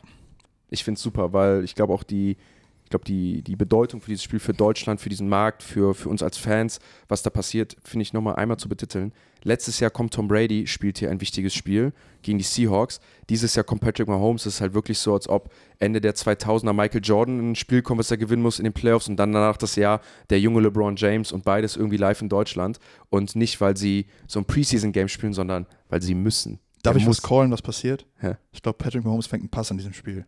Ich 0.73 0.85
finde 0.85 0.97
es 0.97 1.03
super, 1.03 1.33
weil 1.33 1.64
ich 1.64 1.75
glaube 1.75 1.93
auch 1.93 2.03
die, 2.03 2.37
ich 2.85 2.91
glaube, 2.91 3.05
die, 3.05 3.43
die 3.43 3.57
Bedeutung 3.57 4.01
für 4.01 4.11
dieses 4.11 4.23
Spiel 4.23 4.41
für 4.41 4.53
Deutschland, 4.53 5.01
für 5.01 5.09
diesen 5.09 5.29
Markt, 5.29 5.62
für, 5.62 5.95
für 5.95 6.09
uns 6.09 6.23
als 6.23 6.37
Fans, 6.37 6.79
was 7.09 7.23
da 7.23 7.31
passiert, 7.31 7.77
finde 7.85 8.03
ich 8.03 8.12
nochmal 8.12 8.37
einmal 8.37 8.59
zu 8.59 8.68
betiteln. 8.68 9.12
Letztes 9.45 9.81
Jahr 9.81 9.91
kommt 9.91 10.14
Tom 10.14 10.29
Brady, 10.29 10.66
spielt 10.66 10.99
hier 10.99 11.11
ein 11.11 11.20
wichtiges 11.20 11.53
Spiel 11.55 11.93
gegen 12.23 12.39
die 12.39 12.45
Seahawks. 12.45 13.01
Dieses 13.29 13.55
Jahr 13.55 13.64
kommt 13.64 13.81
Patrick 13.81 14.09
Mahomes. 14.09 14.47
Es 14.47 14.55
ist 14.55 14.61
halt 14.61 14.75
wirklich 14.75 14.99
so, 14.99 15.14
als 15.14 15.29
ob 15.29 15.51
Ende 15.79 16.01
der 16.01 16.14
2000er 16.14 16.73
Michael 16.73 17.01
Jordan 17.03 17.51
ein 17.51 17.55
Spiel 17.57 17.83
kommt, 17.83 17.99
was 17.99 18.11
er 18.11 18.18
gewinnen 18.18 18.43
muss 18.43 18.59
in 18.59 18.64
den 18.64 18.73
Playoffs 18.73 19.09
und 19.09 19.16
dann 19.16 19.33
danach 19.33 19.57
das 19.57 19.75
Jahr 19.77 20.01
der 20.31 20.39
junge 20.39 20.61
LeBron 20.61 20.97
James 20.97 21.33
und 21.33 21.45
beides 21.45 21.77
irgendwie 21.77 21.97
live 21.97 22.23
in 22.23 22.29
Deutschland. 22.29 22.79
Und 23.11 23.35
nicht, 23.35 23.61
weil 23.61 23.77
sie 23.77 24.07
so 24.27 24.39
ein 24.39 24.45
Preseason-Game 24.45 25.09
spielen, 25.09 25.33
sondern 25.33 25.66
weil 25.89 26.01
sie 26.03 26.14
müssen. 26.14 26.61
Darf 26.83 26.95
Er 26.95 26.99
ich 26.99 27.07
muss. 27.07 27.23
was 27.23 27.29
callen, 27.29 27.51
was 27.51 27.62
passiert? 27.62 28.07
Ja. 28.23 28.39
Ich 28.53 28.62
glaube, 28.62 28.79
Patrick 28.79 29.05
Mahomes 29.05 29.27
fängt 29.27 29.43
einen 29.43 29.51
Pass 29.51 29.70
an 29.70 29.77
diesem 29.77 29.93
Spiel. 29.93 30.27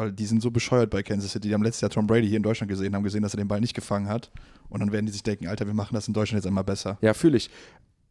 Weil 0.00 0.12
die 0.12 0.24
sind 0.24 0.40
so 0.40 0.50
bescheuert 0.50 0.88
bei 0.88 1.02
Kansas 1.02 1.32
City. 1.32 1.48
Die 1.48 1.54
haben 1.54 1.62
letztes 1.62 1.82
Jahr 1.82 1.90
Tom 1.90 2.06
Brady 2.06 2.26
hier 2.26 2.38
in 2.38 2.42
Deutschland 2.42 2.70
gesehen, 2.70 2.94
haben 2.94 3.02
gesehen, 3.02 3.20
dass 3.22 3.34
er 3.34 3.36
den 3.36 3.48
Ball 3.48 3.60
nicht 3.60 3.74
gefangen 3.74 4.08
hat. 4.08 4.30
Und 4.70 4.80
dann 4.80 4.92
werden 4.92 5.04
die 5.04 5.12
sich 5.12 5.22
denken, 5.22 5.46
Alter, 5.46 5.66
wir 5.66 5.74
machen 5.74 5.94
das 5.94 6.08
in 6.08 6.14
Deutschland 6.14 6.42
jetzt 6.42 6.46
einmal 6.48 6.64
besser. 6.64 6.96
Ja, 7.02 7.12
fühle 7.12 7.36
ich. 7.36 7.50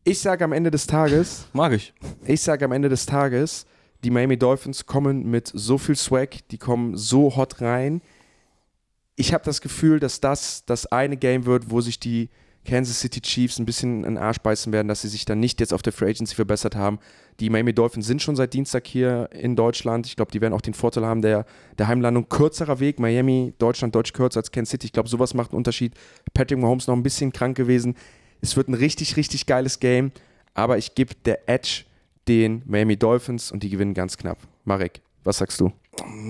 Ich 0.03 0.19
sage 0.19 0.43
am 0.43 0.51
Ende 0.51 0.69
des 0.69 0.85
Tages, 0.85 1.47
Mag 1.53 1.73
ich. 1.73 1.93
ich 2.25 2.41
sage 2.41 2.63
am 2.65 2.73
Ende 2.73 2.89
des 2.89 3.07
Tages, 3.07 3.65
die 4.03 4.11
Miami 4.11 4.37
Dolphins 4.37 4.85
kommen 4.85 5.31
mit 5.31 5.51
so 5.51 5.79
viel 5.79 5.95
Swag, 5.95 6.47
die 6.51 6.59
kommen 6.59 6.95
so 6.95 7.35
hot 7.35 7.59
rein. 7.59 8.01
Ich 9.15 9.33
habe 9.33 9.43
das 9.43 9.59
Gefühl, 9.59 9.99
dass 9.99 10.21
das 10.21 10.65
das 10.65 10.85
eine 10.85 11.17
Game 11.17 11.47
wird, 11.47 11.71
wo 11.71 11.81
sich 11.81 11.99
die 11.99 12.29
Kansas 12.65 12.99
City 12.99 13.21
Chiefs 13.21 13.57
ein 13.57 13.65
bisschen 13.65 14.03
in 14.03 14.15
den 14.15 14.17
Arsch 14.17 14.39
beißen 14.39 14.71
werden, 14.73 14.87
dass 14.87 15.01
sie 15.01 15.07
sich 15.07 15.25
dann 15.25 15.39
nicht 15.39 15.59
jetzt 15.59 15.73
auf 15.73 15.81
der 15.81 15.93
Free 15.93 16.09
Agency 16.09 16.35
verbessert 16.35 16.75
haben. 16.75 16.99
Die 17.39 17.49
Miami 17.49 17.73
Dolphins 17.73 18.05
sind 18.05 18.21
schon 18.21 18.35
seit 18.35 18.53
Dienstag 18.53 18.85
hier 18.85 19.29
in 19.31 19.55
Deutschland. 19.55 20.05
Ich 20.05 20.15
glaube, 20.15 20.31
die 20.31 20.41
werden 20.41 20.53
auch 20.53 20.61
den 20.61 20.73
Vorteil 20.73 21.05
haben 21.05 21.21
der, 21.21 21.45
der 21.77 21.87
Heimlandung. 21.87 22.27
Kürzerer 22.27 22.79
Weg, 22.79 22.99
Miami, 22.99 23.53
Deutschland 23.57 23.95
deutlich 23.95 24.13
kürzer 24.13 24.39
als 24.39 24.51
Kansas 24.51 24.71
City. 24.71 24.87
Ich 24.87 24.93
glaube, 24.93 25.09
sowas 25.09 25.33
macht 25.33 25.51
einen 25.51 25.57
Unterschied. 25.57 25.93
Patrick 26.33 26.59
Mahomes 26.59 26.87
noch 26.87 26.95
ein 26.95 27.03
bisschen 27.03 27.31
krank 27.31 27.55
gewesen. 27.55 27.95
Es 28.41 28.55
wird 28.57 28.67
ein 28.67 28.73
richtig, 28.73 29.15
richtig 29.15 29.45
geiles 29.45 29.79
Game. 29.79 30.11
Aber 30.53 30.77
ich 30.77 30.95
gebe 30.95 31.15
der 31.25 31.47
Edge 31.47 31.85
den 32.27 32.61
Miami 32.65 32.97
Dolphins 32.97 33.51
und 33.51 33.63
die 33.63 33.69
gewinnen 33.69 33.93
ganz 33.93 34.17
knapp. 34.17 34.37
Marek, 34.65 35.01
was 35.23 35.37
sagst 35.37 35.59
du? 35.59 35.71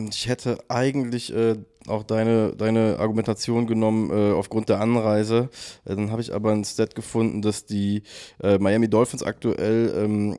Ich 0.09 0.27
hätte 0.27 0.57
eigentlich 0.67 1.33
äh, 1.33 1.55
auch 1.87 2.03
deine, 2.03 2.55
deine 2.55 2.97
Argumentation 2.99 3.67
genommen 3.67 4.11
äh, 4.11 4.33
aufgrund 4.33 4.69
der 4.69 4.81
Anreise. 4.81 5.49
Äh, 5.85 5.95
dann 5.95 6.11
habe 6.11 6.21
ich 6.21 6.33
aber 6.33 6.51
ein 6.51 6.63
Stat 6.63 6.95
gefunden, 6.95 7.41
dass 7.41 7.65
die 7.65 8.03
äh, 8.41 8.57
Miami 8.57 8.89
Dolphins 8.89 9.23
aktuell 9.23 9.93
ähm, 9.95 10.37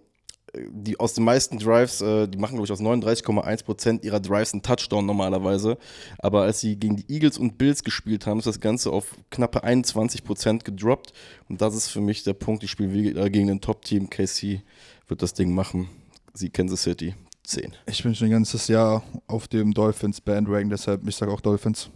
die 0.54 0.98
aus 0.98 1.14
den 1.14 1.24
meisten 1.24 1.58
Drives, 1.58 2.00
äh, 2.00 2.28
die 2.28 2.38
machen 2.38 2.54
glaube 2.54 2.66
ich 2.66 2.72
aus 2.72 2.80
39,1% 2.80 4.02
ihrer 4.04 4.20
Drives 4.20 4.52
einen 4.52 4.62
Touchdown 4.62 5.06
normalerweise. 5.06 5.78
Aber 6.18 6.42
als 6.42 6.60
sie 6.60 6.76
gegen 6.76 6.96
die 6.96 7.12
Eagles 7.12 7.38
und 7.38 7.58
Bills 7.58 7.84
gespielt 7.84 8.26
haben, 8.26 8.38
ist 8.38 8.46
das 8.46 8.60
Ganze 8.60 8.90
auf 8.90 9.16
knappe 9.30 9.64
21% 9.64 10.64
gedroppt. 10.64 11.12
Und 11.48 11.60
das 11.60 11.74
ist 11.74 11.88
für 11.88 12.00
mich 12.00 12.24
der 12.24 12.34
Punkt. 12.34 12.62
Die 12.62 12.68
spielen 12.68 12.92
wieder 12.92 13.30
gegen 13.30 13.50
ein 13.50 13.60
Top-Team. 13.60 14.10
KC 14.10 14.62
wird 15.08 15.22
das 15.22 15.34
Ding 15.34 15.54
machen. 15.54 15.88
Sie 16.34 16.50
Kansas 16.50 16.82
City 16.82 17.14
10. 17.50 17.72
Ich 17.86 18.02
bin 18.02 18.14
schon 18.14 18.28
ein 18.28 18.32
ganzes 18.32 18.68
Jahr 18.68 19.02
auf 19.26 19.48
dem 19.48 19.74
Dolphins 19.74 20.20
Bandwagon, 20.20 20.70
deshalb 20.70 21.06
ich 21.06 21.16
sage 21.16 21.32
auch 21.32 21.40
Dolphins. 21.40 21.90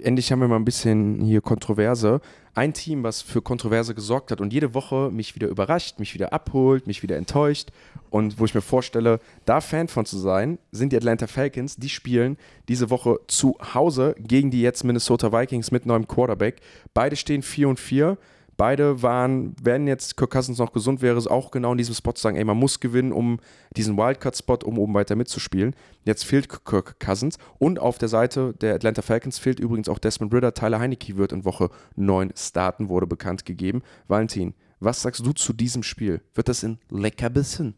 endlich 0.00 0.32
haben 0.32 0.40
wir 0.40 0.48
mal 0.48 0.56
ein 0.56 0.64
bisschen 0.64 1.20
hier 1.22 1.40
Kontroverse. 1.40 2.20
Ein 2.54 2.74
Team, 2.74 3.04
was 3.04 3.22
für 3.22 3.40
Kontroverse 3.42 3.94
gesorgt 3.94 4.32
hat 4.32 4.40
und 4.40 4.52
jede 4.52 4.74
Woche 4.74 5.10
mich 5.12 5.36
wieder 5.36 5.46
überrascht, 5.46 6.00
mich 6.00 6.14
wieder 6.14 6.32
abholt, 6.32 6.88
mich 6.88 7.04
wieder 7.04 7.16
enttäuscht 7.16 7.70
und 8.10 8.40
wo 8.40 8.44
ich 8.44 8.54
mir 8.54 8.60
vorstelle, 8.60 9.20
da 9.44 9.60
Fan 9.60 9.86
von 9.86 10.04
zu 10.04 10.18
sein, 10.18 10.58
sind 10.72 10.92
die 10.92 10.96
Atlanta 10.96 11.28
Falcons. 11.28 11.76
Die 11.76 11.88
spielen 11.88 12.36
diese 12.68 12.90
Woche 12.90 13.20
zu 13.28 13.56
Hause 13.74 14.16
gegen 14.18 14.50
die 14.50 14.62
jetzt 14.62 14.82
Minnesota 14.82 15.32
Vikings 15.32 15.70
mit 15.70 15.86
neuem 15.86 16.08
Quarterback. 16.08 16.60
Beide 16.92 17.14
stehen 17.14 17.42
4 17.42 17.68
und 17.68 17.78
4. 17.78 18.18
Beide 18.58 19.02
waren, 19.02 19.54
wenn 19.62 19.86
jetzt 19.86 20.16
Kirk 20.16 20.32
Cousins 20.32 20.58
noch 20.58 20.72
gesund 20.72 21.00
wäre, 21.00 21.18
auch 21.30 21.52
genau 21.52 21.70
in 21.70 21.78
diesem 21.78 21.94
Spot 21.94 22.12
sagen, 22.16 22.36
ey, 22.36 22.42
man 22.42 22.56
muss 22.56 22.80
gewinnen, 22.80 23.12
um 23.12 23.38
diesen 23.76 23.96
Wildcard-Spot, 23.96 24.58
um 24.64 24.80
oben 24.80 24.94
weiter 24.94 25.14
mitzuspielen. 25.14 25.76
Jetzt 26.04 26.24
fehlt 26.24 26.48
Kirk 26.64 26.98
Cousins 26.98 27.38
und 27.58 27.78
auf 27.78 27.98
der 27.98 28.08
Seite 28.08 28.54
der 28.60 28.74
Atlanta 28.74 29.02
Falcons 29.02 29.38
fehlt 29.38 29.60
übrigens 29.60 29.88
auch 29.88 30.00
Desmond 30.00 30.34
Ritter. 30.34 30.54
Tyler 30.54 30.80
Heineke 30.80 31.16
wird 31.16 31.30
in 31.30 31.44
Woche 31.44 31.70
9 31.94 32.32
starten, 32.36 32.88
wurde 32.88 33.06
bekannt 33.06 33.46
gegeben. 33.46 33.82
Valentin, 34.08 34.54
was 34.80 35.02
sagst 35.02 35.24
du 35.24 35.32
zu 35.32 35.52
diesem 35.52 35.84
Spiel? 35.84 36.20
Wird 36.34 36.48
das 36.48 36.64
in 36.64 36.78
Leckerbissen? 36.90 37.74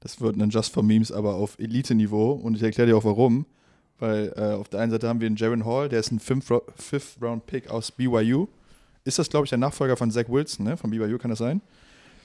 Das 0.00 0.18
wird 0.18 0.40
ein 0.40 0.48
Just 0.48 0.72
for 0.72 0.82
Memes, 0.82 1.12
aber 1.12 1.34
auf 1.34 1.58
Elite-Niveau 1.58 2.32
und 2.32 2.56
ich 2.56 2.62
erkläre 2.62 2.88
dir 2.88 2.96
auch 2.96 3.04
warum. 3.04 3.44
Weil 3.98 4.32
äh, 4.34 4.54
auf 4.54 4.70
der 4.70 4.80
einen 4.80 4.92
Seite 4.92 5.08
haben 5.08 5.20
wir 5.20 5.26
einen 5.26 5.36
Jaron 5.36 5.66
Hall, 5.66 5.90
der 5.90 6.00
ist 6.00 6.10
ein 6.10 6.20
Fifth-Round-Pick 6.20 7.68
aus 7.68 7.92
BYU. 7.92 8.48
Ist 9.04 9.18
das, 9.18 9.28
glaube 9.28 9.46
ich, 9.46 9.50
der 9.50 9.58
Nachfolger 9.58 9.96
von 9.96 10.10
Zach 10.10 10.28
Wilson, 10.28 10.66
ne? 10.66 10.76
Von 10.76 10.90
BYU, 10.90 11.18
kann 11.18 11.30
das 11.30 11.38
sein? 11.38 11.60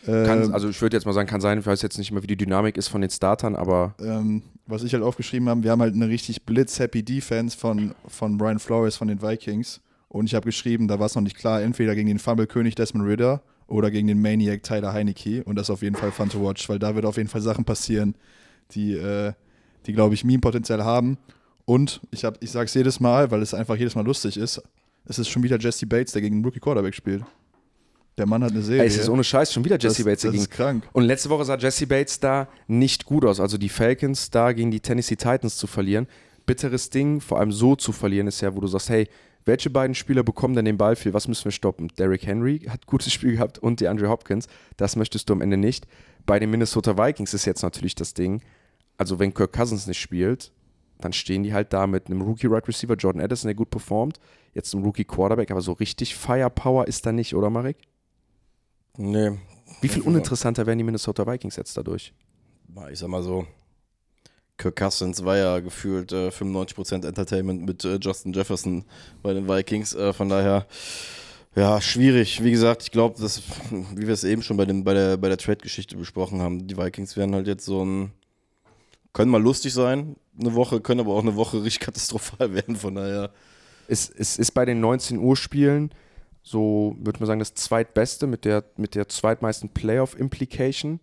Kann, 0.05 0.43
Ähm, 0.43 0.53
also 0.53 0.69
ich 0.69 0.79
würde 0.81 0.95
jetzt 0.95 1.05
mal 1.05 1.13
sagen, 1.13 1.27
kann 1.27 1.41
sein, 1.41 1.59
ich 1.59 1.65
weiß 1.65 1.81
jetzt 1.81 1.97
nicht 1.97 2.11
mehr, 2.11 2.21
wie 2.21 2.27
die 2.27 2.35
Dynamik 2.35 2.77
ist 2.77 2.89
von 2.89 3.01
den 3.01 3.09
Startern, 3.09 3.55
aber 3.55 3.95
ähm, 3.99 4.43
was 4.67 4.83
ich 4.83 4.93
halt 4.93 5.03
aufgeschrieben 5.03 5.49
habe, 5.49 5.63
wir 5.63 5.71
haben 5.71 5.81
halt 5.81 5.95
eine 5.95 6.07
richtig 6.07 6.43
blitz-happy 6.43 7.03
Defense 7.03 7.57
von, 7.57 7.95
von 8.07 8.37
Brian 8.37 8.59
Flores 8.59 8.97
von 8.97 9.07
den 9.07 9.21
Vikings. 9.21 9.81
Und 10.09 10.27
ich 10.27 10.35
habe 10.35 10.45
geschrieben, 10.45 10.87
da 10.87 10.99
war 10.99 11.07
es 11.07 11.15
noch 11.15 11.23
nicht 11.23 11.35
klar, 11.35 11.61
entweder 11.61 11.95
gegen 11.95 12.07
den 12.07 12.19
Fumble-König 12.19 12.75
Desmond 12.75 13.07
Ritter 13.07 13.41
oder 13.67 13.89
gegen 13.91 14.07
den 14.07 14.21
Maniac 14.21 14.63
Tyler 14.63 14.93
Heineke. 14.93 15.43
Und 15.43 15.55
das 15.55 15.67
ist 15.67 15.71
auf 15.71 15.81
jeden 15.81 15.95
Fall 15.95 16.11
fun 16.11 16.29
to 16.29 16.41
watch, 16.41 16.69
weil 16.69 16.79
da 16.79 16.95
wird 16.95 17.05
auf 17.05 17.17
jeden 17.17 17.29
Fall 17.29 17.41
Sachen 17.41 17.65
passieren, 17.65 18.15
die, 18.71 18.93
äh, 18.93 19.33
die 19.87 19.93
glaube 19.93 20.13
ich, 20.13 20.23
Meme-Potenzial 20.23 20.83
haben. 20.83 21.17
Und 21.65 21.99
ich, 22.11 22.23
hab, 22.23 22.41
ich 22.43 22.51
sage 22.51 22.65
es 22.65 22.73
jedes 22.75 22.99
Mal, 22.99 23.31
weil 23.31 23.41
es 23.41 23.53
einfach 23.53 23.75
jedes 23.75 23.95
Mal 23.95 24.05
lustig 24.05 24.37
ist, 24.37 24.61
es 25.05 25.19
ist 25.19 25.29
schon 25.29 25.43
wieder 25.43 25.57
Jesse 25.59 25.85
Bates, 25.85 26.13
der 26.13 26.21
gegen 26.21 26.35
einen 26.35 26.45
Rookie-Quarterback 26.45 26.93
spielt. 26.93 27.23
Der 28.17 28.25
Mann 28.25 28.43
hat 28.43 28.51
eine 28.51 28.61
Serie. 28.61 28.81
ey, 28.83 28.87
es 28.87 28.97
ist 28.97 29.09
ohne 29.09 29.23
Scheiß 29.23 29.51
schon 29.51 29.65
wieder 29.65 29.77
Jesse 29.77 30.03
das, 30.03 30.05
Bates 30.05 30.21
das 30.21 30.29
dagegen. 30.29 30.43
ist 30.43 30.51
krank. 30.51 30.83
Und 30.93 31.03
letzte 31.03 31.29
Woche 31.29 31.43
sah 31.43 31.57
Jesse 31.57 31.85
Bates 31.85 32.19
da 32.19 32.47
nicht 32.67 33.05
gut 33.05 33.25
aus. 33.25 33.39
Also 33.39 33.57
die 33.57 33.69
Falcons 33.69 34.29
da 34.29 34.53
gegen 34.53 34.71
die 34.71 34.79
Tennessee 34.79 35.17
Titans 35.17 35.57
zu 35.57 35.67
verlieren. 35.67 36.07
Bitteres 36.45 36.89
Ding, 36.89 37.19
vor 37.19 37.39
allem 37.39 37.51
so 37.51 37.75
zu 37.75 37.91
verlieren, 37.91 38.27
ist 38.27 38.39
ja, 38.41 38.55
wo 38.55 38.61
du 38.61 38.67
sagst, 38.67 38.89
hey, 38.89 39.07
welche 39.43 39.69
beiden 39.69 39.95
Spieler 39.95 40.23
bekommen 40.23 40.55
denn 40.55 40.65
den 40.65 40.77
Ball 40.77 40.95
viel? 40.95 41.13
Was 41.13 41.27
müssen 41.27 41.45
wir 41.45 41.51
stoppen? 41.51 41.89
Derrick 41.99 42.25
Henry 42.25 42.59
hat 42.67 42.87
gutes 42.87 43.11
Spiel 43.13 43.33
gehabt 43.33 43.59
und 43.59 43.79
die 43.79 43.87
Andre 43.87 44.09
Hopkins. 44.09 44.47
Das 44.77 44.95
möchtest 44.95 45.29
du 45.29 45.33
am 45.33 45.41
Ende 45.41 45.57
nicht. 45.57 45.85
Bei 46.25 46.39
den 46.39 46.49
Minnesota 46.49 46.97
Vikings 46.97 47.33
ist 47.33 47.45
jetzt 47.45 47.61
natürlich 47.61 47.95
das 47.95 48.13
Ding, 48.13 48.41
also 48.97 49.19
wenn 49.19 49.33
Kirk 49.33 49.53
Cousins 49.53 49.85
nicht 49.87 49.99
spielt, 49.99 50.51
dann 50.99 51.13
stehen 51.13 51.43
die 51.43 51.53
halt 51.53 51.73
da 51.73 51.87
mit 51.87 52.07
einem 52.07 52.21
Rookie-Right 52.21 52.67
Receiver, 52.67 52.95
Jordan 52.95 53.21
Addison, 53.21 53.47
der 53.47 53.55
gut 53.55 53.69
performt, 53.69 54.19
jetzt 54.53 54.73
ein 54.73 54.83
Rookie-Quarterback, 54.83 55.51
aber 55.51 55.61
so 55.61 55.73
richtig 55.73 56.15
Firepower 56.15 56.87
ist 56.87 57.05
da 57.05 57.11
nicht, 57.11 57.35
oder 57.35 57.49
Marek? 57.49 57.77
Nee. 58.97 59.31
Wie 59.81 59.87
viel 59.87 60.01
uninteressanter 60.03 60.65
werden 60.65 60.77
die 60.77 60.83
Minnesota 60.83 61.25
Vikings 61.27 61.55
jetzt 61.55 61.75
dadurch? 61.77 62.13
ich 62.91 62.99
sag 62.99 63.07
mal 63.07 63.23
so, 63.23 63.45
Kirk 64.57 64.77
Cousins 64.77 65.23
war 65.23 65.37
ja 65.37 65.59
gefühlt 65.59 66.11
äh, 66.11 66.29
95% 66.29 67.05
Entertainment 67.05 67.65
mit 67.65 67.83
äh, 67.83 67.97
Justin 68.01 68.33
Jefferson 68.33 68.85
bei 69.21 69.33
den 69.33 69.47
Vikings. 69.47 69.93
Äh, 69.93 70.13
von 70.13 70.29
daher, 70.29 70.65
ja, 71.55 71.81
schwierig. 71.81 72.43
Wie 72.43 72.51
gesagt, 72.51 72.83
ich 72.83 72.91
glaube, 72.91 73.19
dass, 73.19 73.41
wie 73.71 74.07
wir 74.07 74.13
es 74.13 74.23
eben 74.23 74.41
schon 74.41 74.57
bei, 74.57 74.65
dem, 74.65 74.83
bei 74.83 74.93
der, 74.93 75.17
bei 75.17 75.27
der 75.27 75.37
Trade-Geschichte 75.37 75.97
besprochen 75.97 76.41
haben, 76.41 76.67
die 76.67 76.77
Vikings 76.77 77.17
werden 77.17 77.35
halt 77.35 77.47
jetzt 77.47 77.65
so 77.65 77.83
ein, 77.83 78.11
können 79.13 79.31
mal 79.31 79.41
lustig 79.41 79.73
sein, 79.73 80.15
eine 80.39 80.55
Woche, 80.55 80.81
können 80.81 81.01
aber 81.01 81.13
auch 81.13 81.21
eine 81.21 81.35
Woche 81.35 81.63
richtig 81.63 81.79
katastrophal 81.79 82.53
werden. 82.53 82.75
Von 82.75 82.95
daher, 82.95 83.31
Es, 83.87 84.09
es 84.09 84.37
ist 84.37 84.51
bei 84.51 84.65
den 84.65 84.79
19 84.79 85.17
Uhr 85.17 85.35
Spielen 85.35 85.91
so, 86.45 86.95
würde 86.99 87.19
man 87.19 87.25
sagen, 87.25 87.39
das 87.39 87.55
zweitbeste 87.55 88.27
mit 88.27 88.45
der, 88.45 88.63
mit 88.77 88.93
der 88.93 89.09
zweitmeisten 89.09 89.69
Playoff-Implication. 89.69 90.99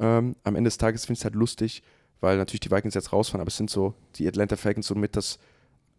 Ähm, 0.00 0.34
am 0.44 0.56
Ende 0.56 0.68
des 0.68 0.78
Tages 0.78 1.04
finde 1.04 1.14
ich 1.14 1.20
es 1.20 1.24
halt 1.24 1.34
lustig, 1.34 1.82
weil 2.20 2.38
natürlich 2.38 2.60
die 2.60 2.70
Vikings 2.70 2.94
jetzt 2.94 3.12
rausfahren, 3.12 3.42
aber 3.42 3.48
es 3.48 3.58
sind 3.58 3.68
so 3.68 3.92
die 4.14 4.26
Atlanta 4.26 4.56
Falcons 4.56 4.86
so 4.86 4.94
mit 4.94 5.14
das 5.14 5.38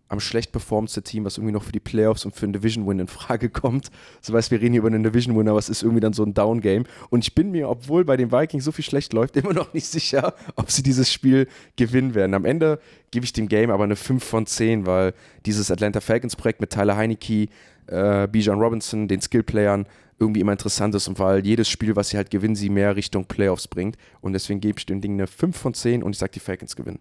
am 0.10 0.20
schlecht 0.20 0.52
performendste 0.52 1.04
Team, 1.04 1.24
was 1.24 1.38
irgendwie 1.38 1.54
noch 1.54 1.64
für 1.64 1.72
die 1.72 1.80
Playoffs 1.80 2.26
und 2.26 2.36
für 2.36 2.46
einen 2.46 2.54
Division-Win 2.54 3.00
in 3.00 3.08
Frage 3.08 3.50
kommt. 3.50 3.90
So 4.22 4.34
weißt, 4.34 4.52
wir 4.52 4.60
reden 4.60 4.74
hier 4.74 4.80
über 4.80 4.90
einen 4.90 5.04
Division-Win, 5.04 5.48
aber 5.48 5.60
es 5.60 5.70
ist 5.70 5.82
irgendwie 5.82 6.02
dann 6.02 6.14
so 6.14 6.24
ein 6.24 6.34
Down-Game. 6.34 6.84
Und 7.10 7.24
ich 7.24 7.36
bin 7.36 7.52
mir, 7.52 7.70
obwohl 7.70 8.04
bei 8.04 8.18
den 8.18 8.32
Vikings 8.32 8.66
so 8.66 8.72
viel 8.72 8.84
schlecht 8.84 9.14
läuft, 9.14 9.38
immer 9.38 9.54
noch 9.54 9.74
nicht 9.74 9.88
sicher, 9.88 10.34
ob 10.56 10.72
sie 10.72 10.84
dieses 10.84 11.12
Spiel 11.12 11.48
gewinnen 11.78 12.16
werden. 12.16 12.34
Am 12.34 12.46
Ende 12.46 12.80
gebe 13.12 13.24
ich 13.24 13.34
dem 13.34 13.48
Game 13.48 13.70
aber 13.72 13.84
eine 13.84 13.96
5 13.96 14.24
von 14.24 14.46
10, 14.46 14.86
weil 14.86 15.14
dieses 15.46 15.72
Atlanta 15.72 16.02
Falcons-Projekt 16.02 16.60
mit 16.60 16.72
Tyler 16.72 16.98
Heineke, 16.98 17.48
äh, 17.88 18.28
Bijan 18.28 18.60
Robinson, 18.60 19.08
den 19.08 19.22
Skill-Playern, 19.22 19.86
irgendwie 20.20 20.42
immer 20.42 20.52
interessant 20.52 20.94
ist 20.96 21.08
und 21.08 21.18
weil 21.18 21.46
jedes 21.46 21.70
Spiel, 21.70 21.96
was 21.96 22.10
sie 22.10 22.18
halt 22.18 22.30
gewinnen, 22.30 22.56
sie 22.56 22.70
mehr 22.70 22.96
Richtung 22.96 23.26
Playoffs 23.26 23.68
bringt. 23.68 23.96
Und 24.22 24.34
deswegen 24.34 24.60
gebe 24.60 24.78
ich 24.78 24.86
dem 24.86 25.00
Ding 25.02 25.14
eine 25.14 25.28
5 25.28 25.56
von 25.56 25.74
10 25.74 26.04
und 26.04 26.12
ich 26.12 26.18
sage, 26.18 26.34
die 26.34 26.42
Falcons 26.42 26.76
gewinnen. 26.76 27.00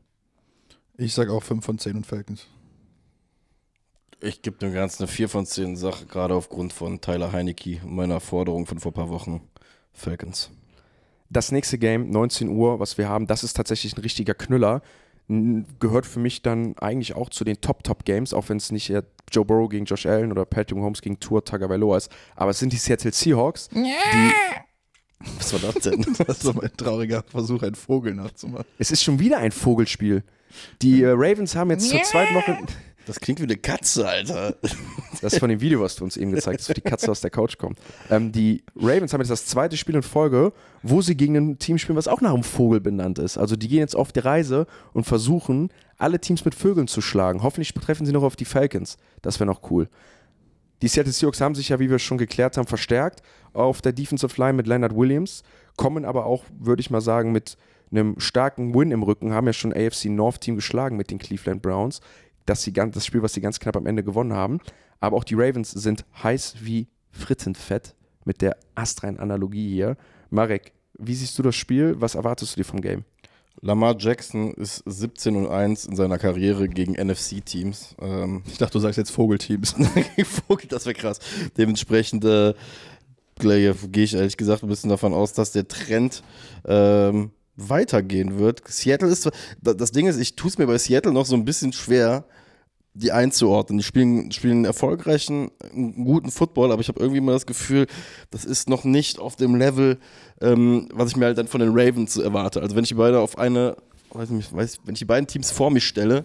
Ich 0.97 1.15
sage 1.15 1.33
auch 1.33 1.43
5 1.43 1.65
von 1.65 1.79
10 1.79 1.97
und 1.97 2.07
Falcons. 2.07 2.47
Ich 4.21 4.43
gebe 4.43 4.59
dem 4.59 4.73
Ganzen 4.73 5.05
eine 5.05 5.09
4 5.09 5.29
von 5.29 5.47
10 5.47 5.77
Sache, 5.77 6.07
gerade 6.07 6.35
aufgrund 6.35 6.73
von 6.73 7.01
Tyler 7.01 7.33
Heineke 7.33 7.81
und 7.85 7.95
meiner 7.95 8.21
Forderung 8.21 8.67
von 8.67 8.79
vor 8.79 8.93
ein 8.93 8.95
paar 8.95 9.09
Wochen. 9.11 9.41
Falcons. 9.93 10.51
Das 11.31 11.53
nächste 11.53 11.79
Game, 11.79 12.11
19 12.11 12.49
Uhr, 12.49 12.81
was 12.81 12.97
wir 12.97 13.09
haben, 13.09 13.27
das 13.27 13.45
ist 13.45 13.55
tatsächlich 13.55 13.97
ein 13.97 14.01
richtiger 14.01 14.35
Knüller. 14.35 14.81
gehört 15.81 16.07
für 16.07 16.21
mich 16.21 16.41
dann 16.41 16.77
eigentlich 16.79 17.15
auch 17.15 17.29
zu 17.29 17.45
den 17.45 17.61
Top-Top-Games, 17.61 18.33
auch 18.33 18.49
wenn 18.49 18.57
es 18.57 18.73
nicht 18.73 18.93
Joe 19.31 19.45
Burrow 19.45 19.69
gegen 19.69 19.85
Josh 19.85 20.07
Allen 20.07 20.33
oder 20.33 20.47
Patrick 20.47 20.79
Mahomes 20.79 21.03
gegen 21.03 21.21
Tua 21.21 21.43
Tagovailoa 21.43 21.99
ist. 21.99 22.11
Aber 22.35 22.53
es 22.53 22.59
sind 22.59 22.73
die 22.73 22.79
Seattle 22.79 23.13
Seahawks, 23.13 23.69
die 23.69 23.83
Was 25.37 25.53
war 25.53 25.73
das 25.73 25.83
denn? 25.83 26.07
Das 26.19 26.29
ist 26.29 26.43
so 26.43 26.53
mein 26.53 26.75
trauriger 26.77 27.23
Versuch, 27.27 27.63
einen 27.63 27.75
Vogel 27.75 28.15
nachzumachen. 28.15 28.65
Es 28.79 28.91
ist 28.91 29.03
schon 29.03 29.19
wieder 29.19 29.39
ein 29.39 29.53
Vogelspiel. 29.53 30.23
Die 30.81 31.03
äh, 31.03 31.11
Ravens 31.11 31.55
haben 31.57 31.71
jetzt 31.71 31.89
zur 31.89 32.03
zweiten 32.05 32.35
Woche. 32.35 32.59
Das 33.09 33.21
klingt 33.21 33.41
wie 33.41 33.45
eine 33.45 33.57
Katze, 33.57 34.07
Alter. 34.07 34.55
Das 35.21 35.33
ist 35.33 35.41
von 35.41 35.49
dem 35.49 35.61
Video, 35.61 35.81
was 35.81 35.97
du 35.97 36.05
uns 36.05 36.17
eben 36.17 36.31
gezeigt 36.31 36.61
hast, 36.61 36.69
wo 36.69 36.75
die 36.75 36.81
Katze 36.81 37.11
aus 37.11 37.21
der 37.21 37.31
Couch 37.31 37.59
kommt. 37.59 37.81
Ähm, 38.09 38.31
die 38.31 38.63
Ravens 38.77 39.13
haben 39.13 39.21
jetzt 39.21 39.31
das 39.31 39.47
zweite 39.47 39.77
Spiel 39.77 39.97
in 39.97 40.03
Folge, 40.03 40.53
wo 40.85 41.03
sie 41.03 41.17
gegen 41.17 41.35
ein 41.35 41.59
Team 41.59 41.79
spielen, 41.79 41.97
was 41.97 42.07
auch 42.07 42.21
nach 42.21 42.33
einem 42.33 42.45
Vogel 42.45 42.79
benannt 42.79 43.19
ist. 43.19 43.37
Also 43.37 43.57
die 43.57 43.67
gehen 43.67 43.81
jetzt 43.81 43.97
auf 43.97 44.13
die 44.13 44.21
Reise 44.21 44.69
und 44.93 45.07
versuchen, 45.07 45.71
alle 45.97 46.21
Teams 46.21 46.45
mit 46.45 46.55
Vögeln 46.55 46.87
zu 46.87 47.01
schlagen. 47.01 47.43
Hoffentlich 47.43 47.75
treffen 47.75 48.07
sie 48.07 48.13
noch 48.13 48.23
auf 48.23 48.37
die 48.37 48.45
Falcons. 48.45 48.97
Das 49.23 49.41
wäre 49.41 49.47
noch 49.47 49.69
cool. 49.73 49.89
Die 50.83 50.89
Seattle 50.89 51.13
Seahawks 51.13 51.41
haben 51.41 51.57
sich 51.57 51.71
ja, 51.71 51.81
wie 51.81 51.91
wir 51.91 51.99
schon 51.99 52.19
geklärt 52.19 52.57
haben, 52.57 52.69
verstärkt 52.69 53.23
auf 53.55 53.81
der 53.81 53.93
Defensive 53.93 54.41
Line 54.41 54.53
mit 54.53 54.69
Leonard 54.69 54.95
Williams, 54.95 55.43
kommen 55.77 56.05
aber 56.05 56.27
auch, 56.27 56.45
würde 56.61 56.81
ich 56.81 56.91
mal 56.91 57.01
sagen, 57.01 57.33
mit 57.33 57.57
einem 57.91 58.21
starken 58.21 58.75
Win 58.75 58.93
im 58.93 59.03
Rücken, 59.03 59.33
haben 59.33 59.47
ja 59.47 59.53
schon 59.53 59.73
AFC 59.73 60.07
North 60.07 60.43
Team 60.43 60.57
geschlagen 60.57 60.97
mit 60.97 61.11
den 61.11 61.19
Cleveland 61.19 61.63
Browns. 61.63 62.01
Das, 62.49 62.63
sie 62.63 62.73
ganz, 62.73 62.95
das 62.95 63.05
Spiel, 63.05 63.23
was 63.23 63.35
sie 63.35 63.41
ganz 63.41 63.61
knapp 63.61 63.77
am 63.77 63.87
Ende 63.87 64.03
gewonnen 64.03 64.33
haben. 64.33 64.61
Aber 65.01 65.17
auch 65.17 65.25
die 65.25 65.35
Ravens 65.35 65.71
sind 65.71 66.05
heiß 66.23 66.57
wie 66.61 66.89
Frittenfett 67.11 67.95
mit 68.25 68.41
der 68.41 68.57
astreinen 68.75 69.19
Analogie 69.19 69.69
hier. 69.69 69.97
Marek, 70.31 70.73
wie 70.99 71.15
siehst 71.15 71.39
du 71.39 71.43
das 71.43 71.57
Spiel? 71.57 71.97
Was 71.99 72.15
erwartest 72.15 72.57
du 72.57 72.61
dir 72.61 72.65
vom 72.65 72.81
Game? 72.81 73.05
Lamar 73.61 73.97
Jackson 73.99 74.55
ist 74.55 74.83
17 74.87 75.35
und 75.37 75.49
1 75.49 75.87
in 75.87 75.97
seiner 75.97 76.19
Karriere 76.19 76.69
gegen 76.69 76.93
NFC-Teams. 76.93 77.97
Ähm, 78.01 78.43
Ich 78.47 78.59
dachte, 78.59 78.75
du 78.75 78.79
sagst 78.79 78.99
jetzt 78.99 79.11
Vogelteams. 79.11 79.75
Vogel, 80.25 80.69
das 80.69 80.87
wäre 80.87 80.95
krass. 80.95 81.19
Dementsprechend 81.57 82.25
äh, 82.25 82.55
gehe 83.41 83.75
ich 84.05 84.15
ehrlich 84.15 84.37
gesagt 84.37 84.63
ein 84.63 84.69
bisschen 84.69 84.91
davon 84.91 85.13
aus, 85.13 85.33
dass 85.33 85.53
der 85.53 85.67
Trend 85.67 86.23
ähm, 86.67 87.31
weitergehen 87.57 88.39
wird. 88.39 88.63
Seattle 88.67 89.09
ist, 89.09 89.29
das 89.61 89.93
Ding 89.93 90.07
ist, 90.07 90.19
ich 90.19 90.37
tue 90.37 90.49
es 90.49 90.59
mir 90.59 90.67
bei 90.67 90.79
Seattle 90.79 91.13
noch 91.13 91.27
so 91.27 91.35
ein 91.35 91.45
bisschen 91.45 91.73
schwer, 91.73 92.25
die 92.99 93.13
einzuordnen. 93.13 93.79
Die 93.79 93.85
spielen, 93.85 94.31
spielen 94.33 94.65
erfolgreichen, 94.65 95.51
guten 95.73 96.31
Football, 96.31 96.73
aber 96.73 96.81
ich 96.81 96.89
habe 96.89 97.01
irgendwie 97.01 97.19
immer 97.19 97.33
das 97.33 97.47
Gefühl, 97.47 97.87
das 98.31 98.45
ist 98.45 98.69
noch 98.69 98.85
nicht 98.85 99.19
auf 99.19 99.37
dem 99.37 99.55
Level, 99.55 99.99
ähm, 100.41 100.89
was 100.93 101.11
ich 101.11 101.17
mir 101.17 101.27
halt 101.27 101.39
dann 101.39 101.49
von 101.49 101.61
den 101.61 101.71
Ravens 101.73 102.17
erwarte. 102.17 102.61
Also 102.61 102.77
wenn 102.77 102.83
ich 102.83 102.89
die 102.89 102.95
beide 102.95 103.21
auf 103.21 103.39
eine, 103.39 103.77
weiß 104.13 104.31
nicht, 104.31 104.55
weiß, 104.55 104.81
wenn 104.85 104.95
ich 104.95 105.01
die 105.01 105.05
beiden 105.05 105.27
Teams 105.27 105.51
vor 105.51 105.71
mich 105.71 105.87
stelle, 105.87 106.25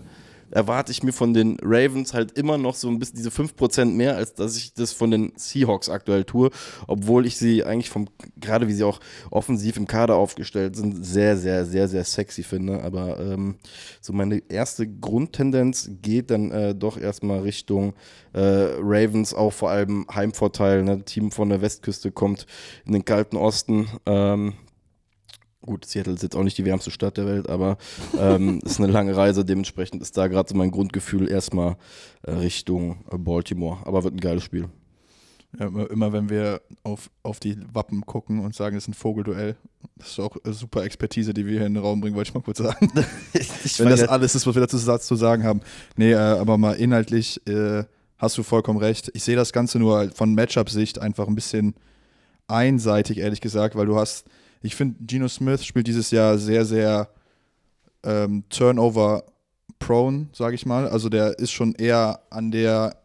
erwarte 0.53 0.91
ich 0.91 1.03
mir 1.03 1.11
von 1.11 1.33
den 1.33 1.57
Ravens 1.61 2.13
halt 2.13 2.37
immer 2.37 2.57
noch 2.57 2.75
so 2.75 2.87
ein 2.87 2.99
bisschen 2.99 3.17
diese 3.17 3.29
5% 3.29 3.85
mehr, 3.85 4.15
als 4.15 4.33
dass 4.35 4.55
ich 4.55 4.73
das 4.73 4.93
von 4.93 5.11
den 5.11 5.33
Seahawks 5.35 5.89
aktuell 5.89 6.23
tue, 6.23 6.51
obwohl 6.87 7.25
ich 7.25 7.37
sie 7.37 7.63
eigentlich 7.63 7.89
vom, 7.89 8.07
gerade 8.37 8.67
wie 8.67 8.73
sie 8.73 8.83
auch 8.83 8.99
offensiv 9.31 9.77
im 9.77 9.87
Kader 9.87 10.15
aufgestellt 10.15 10.75
sind, 10.75 11.03
sehr, 11.05 11.37
sehr, 11.37 11.65
sehr, 11.65 11.87
sehr 11.87 12.03
sexy 12.03 12.43
finde. 12.43 12.83
Aber 12.83 13.19
ähm, 13.19 13.55
so 13.99 14.13
meine 14.13 14.41
erste 14.49 14.87
Grundtendenz 14.87 15.89
geht 16.01 16.29
dann 16.29 16.51
äh, 16.51 16.75
doch 16.75 16.97
erstmal 16.97 17.39
Richtung 17.39 17.93
äh, 18.33 18.39
Ravens, 18.39 19.33
auch 19.33 19.53
vor 19.53 19.71
allem 19.71 20.05
Heimvorteil. 20.13 20.83
Ne? 20.83 21.03
Team 21.03 21.31
von 21.31 21.49
der 21.49 21.61
Westküste 21.61 22.11
kommt 22.11 22.45
in 22.85 22.93
den 22.93 23.05
kalten 23.05 23.37
Osten. 23.37 23.87
Ähm, 24.05 24.53
Gut, 25.65 25.85
Seattle 25.85 26.13
ist 26.13 26.23
jetzt 26.23 26.35
auch 26.35 26.43
nicht 26.43 26.57
die 26.57 26.65
wärmste 26.65 26.91
Stadt 26.91 27.15
der 27.15 27.25
Welt, 27.25 27.47
aber 27.47 27.77
ähm, 28.19 28.59
ist 28.65 28.79
eine 28.79 28.91
lange 28.91 29.15
Reise. 29.15 29.45
Dementsprechend 29.45 30.01
ist 30.01 30.17
da 30.17 30.27
gerade 30.27 30.49
so 30.49 30.55
mein 30.55 30.71
Grundgefühl 30.71 31.29
erstmal 31.29 31.77
äh, 32.23 32.31
Richtung 32.31 32.97
äh, 33.09 33.17
Baltimore. 33.17 33.77
Aber 33.85 34.03
wird 34.03 34.13
ein 34.13 34.19
geiles 34.19 34.43
Spiel. 34.43 34.67
Ja, 35.57 35.67
immer, 35.67 35.89
immer 35.89 36.11
wenn 36.11 36.29
wir 36.29 36.61
auf, 36.83 37.09
auf 37.21 37.39
die 37.39 37.57
Wappen 37.71 38.01
gucken 38.05 38.39
und 38.39 38.55
sagen, 38.55 38.75
es 38.75 38.83
ist 38.83 38.87
ein 38.89 38.93
Vogelduell, 38.93 39.55
das 39.95 40.09
ist 40.09 40.19
auch 40.19 40.35
äh, 40.43 40.51
super 40.51 40.83
Expertise, 40.83 41.33
die 41.33 41.45
wir 41.45 41.53
hier 41.53 41.65
in 41.65 41.75
den 41.75 41.83
Raum 41.83 42.01
bringen, 42.01 42.15
wollte 42.15 42.29
ich 42.29 42.33
mal 42.33 42.41
kurz 42.41 42.57
sagen. 42.57 42.91
wenn 43.77 43.89
das 43.89 44.03
alles 44.03 44.35
ist, 44.35 44.45
was 44.45 44.55
wir 44.55 44.61
dazu 44.61 44.77
zu 44.77 45.15
sagen 45.15 45.43
haben. 45.43 45.61
Nee, 45.95 46.11
äh, 46.11 46.17
aber 46.17 46.57
mal 46.57 46.73
inhaltlich 46.73 47.39
äh, 47.47 47.83
hast 48.17 48.37
du 48.37 48.43
vollkommen 48.43 48.79
recht. 48.79 49.11
Ich 49.13 49.23
sehe 49.23 49.37
das 49.37 49.53
Ganze 49.53 49.79
nur 49.79 50.11
von 50.11 50.33
Matchup-Sicht 50.33 50.99
einfach 50.99 51.27
ein 51.27 51.35
bisschen 51.35 51.75
einseitig, 52.47 53.19
ehrlich 53.19 53.39
gesagt, 53.39 53.75
weil 53.75 53.85
du 53.85 53.95
hast, 53.95 54.25
ich 54.63 54.75
finde, 54.75 54.95
Geno 55.01 55.27
Smith 55.27 55.65
spielt 55.65 55.87
dieses 55.87 56.09
Jahr 56.11 56.37
sehr, 56.37 56.65
sehr 56.65 57.09
ähm, 58.03 58.43
Turnover-prone, 58.49 60.27
sage 60.33 60.55
ich 60.55 60.65
mal. 60.65 60.87
Also 60.87 61.09
der 61.09 61.37
ist 61.37 61.51
schon 61.51 61.75
eher 61.75 62.21
an 62.29 62.49
der 62.49 62.95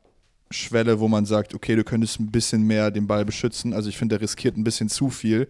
Schwelle, 0.51 1.01
wo 1.01 1.09
man 1.09 1.27
sagt, 1.27 1.55
okay, 1.55 1.77
du 1.77 1.85
könntest 1.85 2.21
ein 2.21 2.31
bisschen 2.31 2.63
mehr 2.63 2.91
den 2.91 3.07
Ball 3.07 3.25
beschützen. 3.25 3.75
Also 3.75 3.89
ich 3.89 3.99
finde, 3.99 4.15
der 4.15 4.23
riskiert 4.23 4.57
ein 4.57 4.65
bisschen 4.65 4.89
zu 4.89 5.11
viel 5.11 5.49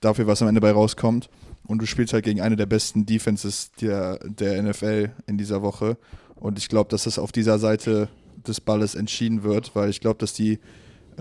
dafür, 0.00 0.26
was 0.26 0.42
am 0.42 0.48
Ende 0.48 0.60
bei 0.60 0.70
rauskommt. 0.70 1.30
Und 1.66 1.80
du 1.80 1.86
spielst 1.86 2.12
halt 2.12 2.24
gegen 2.24 2.40
eine 2.40 2.56
der 2.56 2.66
besten 2.66 3.06
Defenses 3.06 3.70
der, 3.80 4.18
der 4.18 4.62
NFL 4.62 5.10
in 5.26 5.38
dieser 5.38 5.62
Woche. 5.62 5.96
Und 6.36 6.58
ich 6.58 6.68
glaube, 6.68 6.90
dass 6.90 7.04
das 7.04 7.18
auf 7.18 7.32
dieser 7.32 7.58
Seite 7.58 8.08
des 8.46 8.60
Balles 8.60 8.94
entschieden 8.94 9.42
wird, 9.42 9.74
weil 9.74 9.90
ich 9.90 10.00
glaube, 10.00 10.18
dass 10.18 10.32
die 10.32 10.58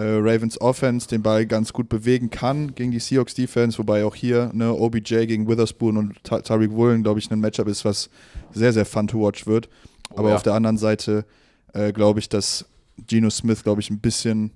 Ravens 0.04 0.60
Offense 0.62 1.08
den 1.08 1.22
Ball 1.22 1.46
ganz 1.46 1.74
gut 1.74 1.90
bewegen 1.90 2.30
kann 2.30 2.76
gegen 2.76 2.92
die 2.92 3.00
Seahawks 3.00 3.34
Defense, 3.34 3.78
wobei 3.78 4.06
auch 4.06 4.16
hier 4.16 4.52
ne, 4.54 4.74
OBJ 4.74 5.26
gegen 5.26 5.48
Witherspoon 5.48 5.98
und 5.98 6.24
Ta 6.24 6.42
Tariq 6.42 6.72
Woolen, 6.72 7.04
glaube 7.04 7.20
ich, 7.20 7.30
ein 7.32 7.40
Matchup 7.40 7.68
ist, 7.68 7.86
was 7.86 8.10
sehr, 8.52 8.72
sehr 8.72 8.86
fun 8.86 9.08
to 9.08 9.20
watch 9.20 9.46
wird. 9.46 9.70
Aber 10.16 10.30
ja. 10.30 10.36
auf 10.36 10.44
der 10.44 10.54
anderen 10.54 10.78
Seite 10.78 11.26
äh, 11.74 11.92
glaube 11.92 12.20
ich, 12.20 12.30
dass 12.30 12.66
Geno 13.08 13.30
Smith, 13.30 13.64
glaube 13.64 13.82
ich, 13.82 13.90
ein 13.90 14.00
bisschen 14.00 14.52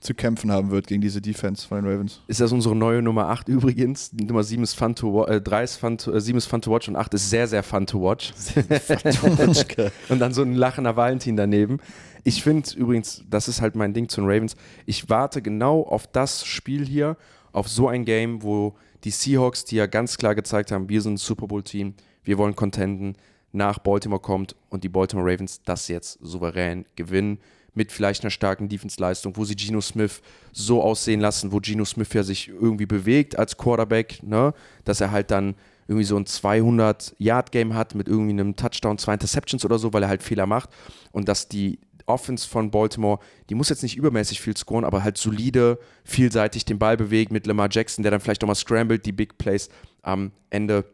zu 0.00 0.14
kämpfen 0.14 0.52
haben 0.52 0.70
wird 0.70 0.86
gegen 0.86 1.00
diese 1.00 1.20
Defense 1.20 1.66
von 1.66 1.82
den 1.82 1.90
Ravens. 1.90 2.20
Ist 2.28 2.40
das 2.40 2.52
unsere 2.52 2.76
neue 2.76 3.02
Nummer 3.02 3.28
8 3.28 3.48
übrigens? 3.48 4.10
Die 4.12 4.24
Nummer 4.24 4.44
7 4.44 4.62
ist 4.62 4.74
Fun 4.74 4.94
to 4.94 5.12
Watch, 5.12 5.30
äh, 5.32 5.40
3 5.40 5.64
ist 5.64 5.76
Fun 5.76 5.98
to, 5.98 6.12
äh, 6.12 6.20
7 6.20 6.38
ist 6.38 6.46
Fun 6.46 6.62
to 6.62 6.70
Watch 6.70 6.88
und 6.88 6.94
8 6.94 7.14
ist 7.14 7.30
sehr, 7.30 7.48
sehr 7.48 7.64
Fun 7.64 7.84
to 7.84 8.00
Watch. 8.00 8.32
und 10.08 10.20
dann 10.20 10.32
so 10.32 10.42
ein 10.42 10.54
lachender 10.54 10.94
Valentin 10.94 11.36
daneben. 11.36 11.80
Ich 12.24 12.42
finde 12.42 12.70
übrigens, 12.76 13.24
das 13.28 13.48
ist 13.48 13.60
halt 13.60 13.74
mein 13.74 13.94
Ding 13.94 14.08
zu 14.08 14.20
den 14.20 14.30
Ravens. 14.30 14.56
Ich 14.86 15.08
warte 15.08 15.42
genau 15.42 15.82
auf 15.82 16.06
das 16.06 16.44
Spiel 16.44 16.86
hier, 16.86 17.16
auf 17.52 17.68
so 17.68 17.88
ein 17.88 18.04
Game, 18.04 18.42
wo 18.42 18.76
die 19.04 19.10
Seahawks, 19.10 19.64
die 19.64 19.76
ja 19.76 19.86
ganz 19.86 20.18
klar 20.18 20.34
gezeigt 20.34 20.72
haben, 20.72 20.88
wir 20.88 21.00
sind 21.00 21.14
ein 21.14 21.18
Super 21.18 21.46
Bowl-Team, 21.46 21.94
wir 22.24 22.38
wollen 22.38 22.56
contenden, 22.56 23.16
nach 23.52 23.78
Baltimore 23.78 24.20
kommt 24.20 24.54
und 24.68 24.84
die 24.84 24.88
Baltimore 24.88 25.30
Ravens 25.30 25.62
das 25.62 25.88
jetzt 25.88 26.18
souverän 26.20 26.84
gewinnen 26.96 27.38
mit 27.74 27.92
vielleicht 27.92 28.22
einer 28.22 28.30
starken 28.30 28.68
Defense-Leistung, 28.68 29.36
wo 29.36 29.44
sie 29.44 29.54
Geno 29.54 29.80
Smith 29.80 30.20
so 30.52 30.82
aussehen 30.82 31.20
lassen, 31.20 31.52
wo 31.52 31.58
Geno 31.58 31.84
Smith 31.84 32.12
ja 32.12 32.22
sich 32.22 32.48
irgendwie 32.48 32.86
bewegt 32.86 33.38
als 33.38 33.56
Quarterback, 33.56 34.22
ne? 34.22 34.52
dass 34.84 35.00
er 35.00 35.10
halt 35.10 35.30
dann 35.30 35.54
irgendwie 35.86 36.04
so 36.04 36.16
ein 36.16 36.26
200-Yard-Game 36.26 37.74
hat 37.74 37.94
mit 37.94 38.08
irgendwie 38.08 38.32
einem 38.32 38.56
Touchdown, 38.56 38.98
zwei 38.98 39.14
Interceptions 39.14 39.64
oder 39.64 39.78
so, 39.78 39.92
weil 39.92 40.02
er 40.02 40.08
halt 40.08 40.22
Fehler 40.22 40.46
macht 40.46 40.70
und 41.12 41.28
dass 41.28 41.48
die 41.48 41.78
Offense 42.08 42.48
von 42.48 42.70
Baltimore, 42.70 43.20
die 43.48 43.54
muss 43.54 43.68
jetzt 43.68 43.82
nicht 43.82 43.96
übermäßig 43.96 44.40
viel 44.40 44.56
scoren, 44.56 44.84
aber 44.84 45.02
halt 45.02 45.18
solide, 45.18 45.78
vielseitig 46.04 46.64
den 46.64 46.78
Ball 46.78 46.96
bewegt 46.96 47.32
mit 47.32 47.46
Lamar 47.46 47.68
Jackson, 47.70 48.02
der 48.02 48.10
dann 48.10 48.20
vielleicht 48.20 48.42
nochmal 48.42 48.56
scrambled, 48.56 49.06
die 49.06 49.12
Big 49.12 49.38
Plays 49.38 49.68
am 50.02 50.32
Ende 50.50 50.84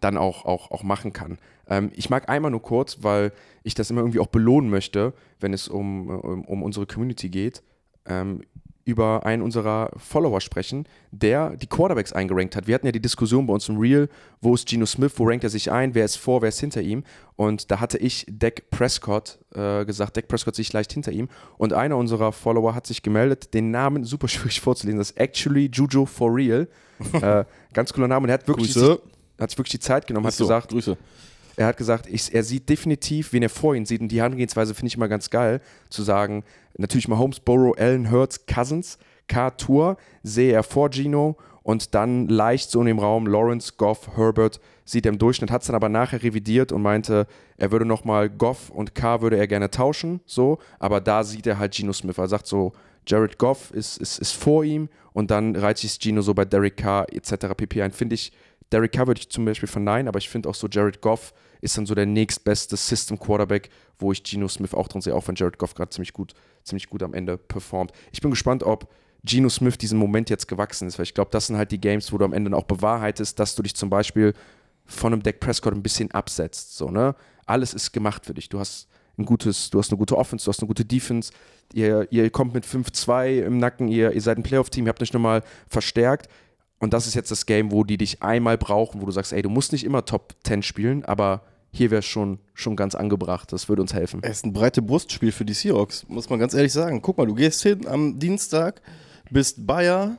dann 0.00 0.16
auch, 0.16 0.44
auch, 0.44 0.70
auch 0.70 0.82
machen 0.82 1.12
kann. 1.12 1.38
Ähm, 1.68 1.90
ich 1.94 2.10
mag 2.10 2.28
einmal 2.28 2.50
nur 2.50 2.62
kurz, 2.62 2.98
weil 3.02 3.32
ich 3.62 3.74
das 3.74 3.90
immer 3.90 4.00
irgendwie 4.00 4.20
auch 4.20 4.26
belohnen 4.26 4.70
möchte, 4.70 5.14
wenn 5.40 5.52
es 5.52 5.68
um, 5.68 6.08
um, 6.08 6.44
um 6.44 6.62
unsere 6.62 6.86
Community 6.86 7.28
geht, 7.28 7.62
ähm, 8.04 8.42
über 8.86 9.26
einen 9.26 9.42
unserer 9.42 9.90
Follower 9.96 10.40
sprechen, 10.40 10.86
der 11.10 11.56
die 11.56 11.66
Quarterbacks 11.66 12.12
eingerankt 12.12 12.54
hat. 12.54 12.68
Wir 12.68 12.74
hatten 12.76 12.86
ja 12.86 12.92
die 12.92 13.00
Diskussion 13.00 13.46
bei 13.46 13.52
uns 13.52 13.68
im 13.68 13.78
Reel, 13.78 14.08
wo 14.40 14.54
ist 14.54 14.68
Geno 14.68 14.86
Smith, 14.86 15.12
wo 15.16 15.24
rankt 15.26 15.42
er 15.42 15.50
sich 15.50 15.72
ein, 15.72 15.96
wer 15.96 16.04
ist 16.04 16.16
vor, 16.16 16.40
wer 16.40 16.50
ist 16.50 16.60
hinter 16.60 16.82
ihm. 16.82 17.02
Und 17.34 17.72
da 17.72 17.80
hatte 17.80 17.98
ich 17.98 18.24
Dak 18.30 18.70
Prescott 18.70 19.38
äh, 19.54 19.84
gesagt, 19.84 20.16
Dak 20.16 20.28
Prescott 20.28 20.54
sich 20.54 20.72
leicht 20.72 20.92
hinter 20.92 21.10
ihm. 21.10 21.28
Und 21.58 21.72
einer 21.72 21.96
unserer 21.96 22.30
Follower 22.30 22.76
hat 22.76 22.86
sich 22.86 23.02
gemeldet, 23.02 23.54
den 23.54 23.72
Namen 23.72 24.04
super 24.04 24.28
schwierig 24.28 24.60
vorzulesen, 24.60 24.98
das 24.98 25.10
ist 25.10 25.18
Actually 25.18 25.68
Juju 25.72 26.06
for 26.06 26.32
Real. 26.32 26.68
äh, 27.12 27.44
ganz 27.72 27.92
cooler 27.92 28.06
Name. 28.06 28.22
Und 28.24 28.30
er 28.30 28.34
hat 28.34 28.46
wirklich, 28.46 28.72
Grüße. 28.72 29.00
hat 29.40 29.50
sich 29.50 29.58
wirklich 29.58 29.72
die 29.72 29.80
Zeit 29.80 30.06
genommen, 30.06 30.26
hat 30.26 30.34
so, 30.34 30.44
gesagt, 30.44 30.70
Grüße. 30.70 30.96
Er 31.56 31.66
hat 31.66 31.76
gesagt, 31.76 32.06
ich, 32.06 32.34
er 32.34 32.42
sieht 32.42 32.68
definitiv, 32.68 33.32
wen 33.32 33.42
er 33.42 33.48
vor 33.48 33.74
ihm 33.74 33.86
sieht. 33.86 34.00
Und 34.00 34.08
die 34.08 34.18
Herangehensweise 34.18 34.74
finde 34.74 34.88
ich 34.88 34.96
immer 34.96 35.08
ganz 35.08 35.30
geil, 35.30 35.60
zu 35.88 36.02
sagen, 36.02 36.44
natürlich 36.76 37.08
Mahomes, 37.08 37.40
Burrow, 37.40 37.76
Allen, 37.78 38.10
Hurts, 38.10 38.46
Cousins, 38.46 38.98
K-Tour 39.28 39.96
sehe 40.22 40.52
er 40.52 40.62
vor 40.62 40.90
Gino 40.90 41.36
und 41.62 41.94
dann 41.94 42.28
leicht 42.28 42.70
so 42.70 42.80
in 42.80 42.86
dem 42.86 42.98
Raum 42.98 43.26
Lawrence, 43.26 43.72
Goff, 43.76 44.16
Herbert 44.16 44.60
sieht 44.84 45.04
er 45.04 45.12
im 45.12 45.18
Durchschnitt, 45.18 45.50
hat 45.50 45.62
es 45.62 45.66
dann 45.66 45.74
aber 45.74 45.88
nachher 45.88 46.22
revidiert 46.22 46.70
und 46.70 46.82
meinte, 46.82 47.26
er 47.56 47.72
würde 47.72 47.84
nochmal 47.84 48.30
Goff 48.30 48.70
und 48.70 48.94
K 48.94 49.20
würde 49.20 49.36
er 49.36 49.48
gerne 49.48 49.70
tauschen, 49.70 50.20
so, 50.26 50.58
aber 50.78 51.00
da 51.00 51.24
sieht 51.24 51.46
er 51.46 51.58
halt 51.58 51.74
Gino 51.74 51.92
Smith. 51.92 52.18
Er 52.18 52.28
sagt 52.28 52.46
so, 52.46 52.72
Jared 53.06 53.38
Goff 53.38 53.72
ist, 53.72 53.98
ist, 53.98 54.18
ist 54.18 54.32
vor 54.32 54.64
ihm 54.64 54.88
und 55.12 55.30
dann 55.30 55.56
reiht 55.56 55.78
sich 55.78 55.98
Gino 56.00 56.20
so 56.22 56.34
bei 56.34 56.44
Derek 56.44 56.76
Carr 56.76 57.06
etc. 57.12 57.54
pp. 57.56 57.82
ein. 57.82 57.92
Finde 57.92 58.14
ich 58.14 58.32
Derek 58.72 58.92
Carr 58.92 59.06
würde 59.06 59.20
ich 59.20 59.28
zum 59.28 59.44
Beispiel 59.44 59.68
verneinen, 59.68 60.08
aber 60.08 60.18
ich 60.18 60.28
finde 60.28 60.48
auch 60.48 60.54
so 60.54 60.68
Jared 60.68 61.00
Goff 61.00 61.32
ist 61.60 61.78
dann 61.78 61.86
so 61.86 61.94
der 61.94 62.06
nächstbeste 62.06 62.76
System 62.76 63.18
Quarterback, 63.18 63.70
wo 63.98 64.12
ich 64.12 64.22
Geno 64.22 64.48
Smith 64.48 64.74
auch 64.74 64.88
drin 64.88 65.00
sehe, 65.00 65.14
auch 65.14 65.26
wenn 65.28 65.34
Jared 65.36 65.58
Goff 65.58 65.74
gerade 65.74 65.90
ziemlich 65.90 66.12
gut, 66.12 66.34
ziemlich 66.64 66.88
gut 66.88 67.02
am 67.02 67.14
Ende 67.14 67.38
performt. 67.38 67.92
Ich 68.12 68.20
bin 68.20 68.30
gespannt, 68.30 68.62
ob 68.62 68.88
Geno 69.24 69.48
Smith 69.48 69.78
diesen 69.78 69.98
Moment 69.98 70.30
jetzt 70.30 70.48
gewachsen 70.48 70.86
ist, 70.86 70.98
weil 70.98 71.04
ich 71.04 71.14
glaube, 71.14 71.30
das 71.30 71.46
sind 71.46 71.56
halt 71.56 71.72
die 71.72 71.80
Games, 71.80 72.12
wo 72.12 72.18
du 72.18 72.24
am 72.24 72.32
Ende 72.32 72.54
auch 72.56 72.64
bewahrheitest, 72.64 73.38
dass 73.38 73.54
du 73.54 73.62
dich 73.62 73.74
zum 73.74 73.90
Beispiel 73.90 74.34
von 74.84 75.12
einem 75.12 75.22
Dak 75.22 75.40
Prescott 75.40 75.74
ein 75.74 75.82
bisschen 75.82 76.10
absetzt. 76.12 76.76
So, 76.76 76.90
ne? 76.90 77.14
Alles 77.46 77.74
ist 77.74 77.92
gemacht 77.92 78.26
für 78.26 78.34
dich. 78.34 78.48
Du 78.48 78.60
hast 78.60 78.88
ein 79.18 79.24
gutes, 79.24 79.70
du 79.70 79.78
hast 79.78 79.90
eine 79.90 79.98
gute 79.98 80.16
Offense, 80.16 80.44
du 80.44 80.50
hast 80.50 80.60
eine 80.60 80.68
gute 80.68 80.84
Defense, 80.84 81.32
ihr, 81.72 82.06
ihr 82.10 82.30
kommt 82.30 82.54
mit 82.54 82.64
5-2 82.64 83.42
im 83.42 83.58
Nacken, 83.58 83.88
ihr, 83.88 84.12
ihr 84.12 84.20
seid 84.20 84.38
ein 84.38 84.42
Playoff-Team, 84.42 84.86
ihr 84.86 84.90
habt 84.90 85.02
euch 85.02 85.12
nochmal 85.12 85.42
verstärkt. 85.68 86.28
Und 86.78 86.92
das 86.92 87.06
ist 87.06 87.14
jetzt 87.14 87.30
das 87.30 87.46
Game, 87.46 87.72
wo 87.72 87.84
die 87.84 87.96
dich 87.96 88.22
einmal 88.22 88.58
brauchen, 88.58 89.00
wo 89.00 89.06
du 89.06 89.12
sagst, 89.12 89.32
ey, 89.32 89.42
du 89.42 89.48
musst 89.48 89.72
nicht 89.72 89.84
immer 89.84 90.04
Top 90.04 90.34
10 90.44 90.62
spielen, 90.62 91.04
aber 91.04 91.42
hier 91.72 91.90
wäre 91.90 92.00
es 92.00 92.06
schon, 92.06 92.38
schon 92.54 92.76
ganz 92.76 92.94
angebracht. 92.94 93.52
Das 93.52 93.68
würde 93.68 93.82
uns 93.82 93.94
helfen. 93.94 94.20
Es 94.22 94.38
ist 94.38 94.46
ein 94.46 94.52
breite 94.52 94.82
Brustspiel 94.82 95.32
für 95.32 95.44
die 95.44 95.54
Seahawks, 95.54 96.06
muss 96.08 96.28
man 96.28 96.38
ganz 96.38 96.54
ehrlich 96.54 96.72
sagen. 96.72 97.02
Guck 97.02 97.18
mal, 97.18 97.26
du 97.26 97.34
gehst 97.34 97.62
hin 97.62 97.86
am 97.86 98.18
Dienstag, 98.18 98.80
bist 99.30 99.66
Bayer 99.66 100.16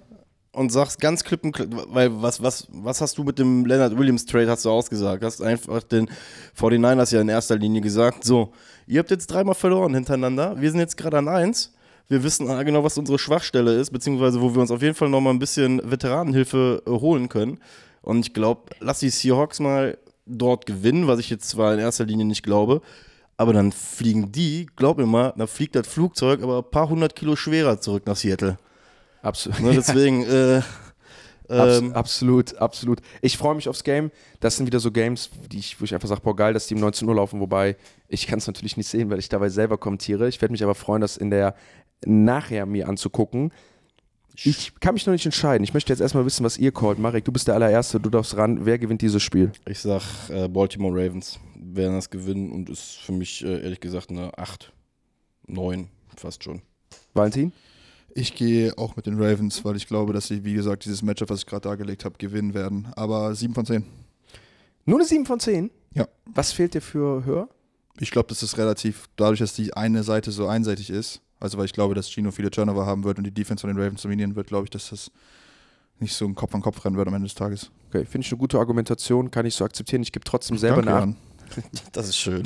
und 0.51 0.72
sagst 0.72 0.99
ganz 0.99 1.24
klipp 1.24 1.43
und 1.43 1.51
klipp, 1.51 1.70
weil 1.89 2.22
was, 2.22 2.41
was, 2.41 2.68
was 2.72 3.01
hast 3.01 3.18
du 3.18 3.24
mit 3.24 3.38
dem 3.38 3.66
Leonard 3.66 3.97
Williams 3.97 4.26
Trade, 4.26 4.49
hast 4.49 4.66
du 4.66 4.72
ausgesagt? 4.72 5.24
Hast 5.24 5.41
einfach 5.41 5.84
den 5.84 6.10
49ers 6.60 7.14
ja 7.14 7.22
in 7.22 7.30
erster 7.30 7.58
Linie 7.58 7.82
gesagt, 7.82 8.24
so, 8.24 8.53
ihr 8.88 8.99
habt 8.99 9.12
jetzt 9.12 9.28
dreimal 9.28 9.55
verloren 9.55 9.93
hintereinander, 9.93 10.60
wir 10.60 10.72
sind 10.72 10.80
jetzt 10.80 10.97
gerade 10.97 11.20
an 11.20 11.28
eins 11.28 11.74
wir 12.10 12.24
wissen 12.24 12.47
genau, 12.66 12.84
was 12.84 12.97
unsere 12.97 13.20
Schwachstelle 13.20 13.74
ist, 13.76 13.91
beziehungsweise 13.91 14.41
wo 14.41 14.53
wir 14.53 14.62
uns 14.62 14.72
auf 14.72 14.82
jeden 14.82 14.95
Fall 14.95 15.10
nochmal 15.10 15.34
ein 15.34 15.39
bisschen 15.39 15.82
Veteranenhilfe 15.89 16.84
äh, 16.86 16.89
holen 16.89 17.30
können. 17.30 17.60
Und 18.01 18.20
ich 18.20 18.34
glaube, 18.34 18.72
lass 18.80 18.99
die 18.99 19.10
Seahawks 19.10 19.60
mal 19.60 19.97
dort 20.26 20.66
gewinnen, 20.66 21.08
was 21.08 21.20
ich 21.20 21.30
jetzt 21.30 21.49
zwar 21.49 21.74
in 21.74 21.80
erster 21.80 22.05
Linie 22.05 22.26
nicht 22.26 22.43
glaube, 22.43 22.82
aber 23.36 23.53
dann 23.53 23.72
fliegen 23.72 24.32
die, 24.32 24.68
glaub 24.76 24.97
mir 24.97 25.05
mal, 25.05 25.34
dann 25.38 25.47
fliegt 25.47 25.76
das 25.76 25.88
Flugzeug 25.88 26.41
aber 26.41 26.60
ein 26.60 26.72
paar 26.72 26.89
hundert 26.89 27.16
Kilo 27.16 27.36
schwerer 27.36 27.80
zurück 27.80 28.05
nach 28.05 28.16
Seattle. 28.16 28.58
Absolut. 29.22 29.60
Ne, 29.60 29.72
deswegen, 29.76 30.24
äh, 30.24 30.62
Abs 31.49 31.80
ähm, 31.80 31.93
absolut, 31.93 32.58
absolut. 32.58 32.99
Ich 33.22 33.38
freue 33.38 33.55
mich 33.55 33.70
aufs 33.70 33.84
Game. 33.84 34.12
Das 34.39 34.58
sind 34.58 34.66
wieder 34.66 34.80
so 34.80 34.91
Games, 34.91 35.30
die 35.49 35.60
ich, 35.60 35.80
wo 35.80 35.86
ich 35.86 35.93
einfach 35.93 36.10
sage, 36.10 36.22
boah, 36.22 36.36
geil, 36.36 36.53
dass 36.53 36.68
die 36.68 36.76
um 36.76 36.82
19 36.82 37.08
Uhr 37.08 37.16
laufen, 37.16 37.39
wobei 37.39 37.78
ich 38.10 38.28
kann 38.28 38.39
es 38.39 38.47
natürlich 38.47 38.76
nicht 38.76 38.88
sehen, 38.88 39.10
weil 39.10 39.20
ich 39.20 39.30
dabei 39.30 39.49
selber 39.49 39.78
kommentiere. 39.78 40.28
Ich 40.28 40.41
werde 40.41 40.51
mich 40.51 40.64
aber 40.64 40.76
freuen, 40.76 41.01
das 41.01 41.16
in 41.16 41.30
der 41.30 41.55
nachher 42.06 42.66
mir 42.66 42.88
anzugucken. 42.88 43.52
Ich 44.43 44.80
kann 44.80 44.93
mich 44.93 45.06
noch 45.06 45.14
nicht 45.14 45.26
entscheiden. 45.26 45.64
Ich 45.64 45.74
möchte 45.74 45.91
jetzt 45.91 46.00
erstmal 46.00 46.26
wissen, 46.26 46.43
was 46.43 46.58
ihr 46.58 46.72
callt. 46.72 47.00
Marek, 47.00 47.26
du 47.26 47.32
bist 47.32 47.48
der 47.48 47.56
allererste, 47.56 48.00
du 48.00 48.10
darfst 48.10 48.38
ran. 48.38 48.66
Wer 48.66 48.78
gewinnt 48.78 49.02
dieses 49.02 49.24
Spiel? 49.24 49.52
ich 49.66 49.80
sag, 49.80 50.30
äh, 50.30 50.48
Baltimore 50.48 50.93
Ravens 50.93 51.39
werden 51.56 51.95
das 51.95 52.10
gewinnen 52.10 52.52
und 52.52 52.70
ist 52.70 52.98
für 52.98 53.14
mich 53.14 53.43
äh, 53.43 53.64
ehrlich 53.64 53.80
gesagt 53.80 54.12
eine 54.12 54.38
8, 54.38 54.72
9, 55.48 55.88
fast 56.16 56.43
schon. 56.43 56.62
Valentin? 57.14 57.52
Ich 58.14 58.36
gehe 58.36 58.78
auch 58.78 58.95
mit 58.95 59.06
den 59.06 59.22
Ravens, 59.22 59.66
weil 59.66 59.76
ich 59.76 59.88
glaube, 59.88 60.14
dass 60.14 60.28
sie, 60.28 60.43
wie 60.43 60.54
gesagt, 60.54 60.86
dieses 60.86 61.02
Matchup, 61.02 61.30
was 61.30 61.39
ich 61.39 61.45
gerade 61.45 61.68
dargelegt 61.70 62.06
habe, 62.06 62.18
gewinnen 62.18 62.54
werden. 62.54 62.88
Aber 62.95 63.34
7 63.34 63.54
von 63.54 63.66
10. 63.66 63.86
Nur 64.86 64.98
eine 64.98 65.06
7 65.06 65.26
von 65.26 65.39
10? 65.39 65.72
Ja. 65.93 66.08
Was 66.26 66.52
fehlt 66.52 66.74
dir 66.74 66.82
für 66.82 67.26
höher? 67.26 67.50
Ich 68.00 68.12
glaube, 68.12 68.30
das 68.30 68.43
ist 68.43 68.58
relativ, 68.58 69.08
dadurch, 69.16 69.39
dass 69.39 69.54
die 69.54 69.74
eine 69.74 70.04
Seite 70.04 70.32
so 70.32 70.48
einseitig 70.48 70.89
ist, 70.89 71.22
also 71.40 71.58
weil 71.58 71.66
ich 71.66 71.74
glaube, 71.74 71.96
dass 71.96 72.10
Gino 72.12 72.32
viele 72.32 72.50
Turnover 72.50 72.86
haben 72.86 73.04
wird 73.04 73.18
und 73.18 73.24
die 73.24 73.32
Defense 73.32 73.62
von 73.62 73.70
den 73.70 73.78
Ravens 73.82 74.02
dominieren 74.02 74.36
wird, 74.36 74.48
glaube 74.48 74.66
ich, 74.66 74.70
dass 74.70 74.90
das 74.90 75.12
nicht 76.00 76.14
so 76.14 76.26
ein 76.26 76.36
Kopf 76.36 76.54
an 76.54 76.62
Kopf 76.62 76.84
rennen 76.86 76.98
wird 76.98 77.08
am 77.08 77.14
Ende 77.14 77.28
des 77.28 77.36
Tages. 77.36 77.72
Okay, 77.90 78.06
finde 78.06 78.26
ich 78.26 78.32
eine 78.32 78.40
gute 78.40 78.60
Argumentation, 78.60 79.32
kann 79.32 79.46
ich 79.46 79.56
so 79.56 79.66
akzeptieren. 79.66 80.02
Ich 80.02 80.12
gebe 80.12 80.24
trotzdem 80.24 80.58
selber 80.58 80.82
Danke, 80.82 80.92
nach. 80.92 81.00
Jan. 81.02 81.16
Das 81.94 82.10
ist 82.10 82.18
schön. 82.18 82.44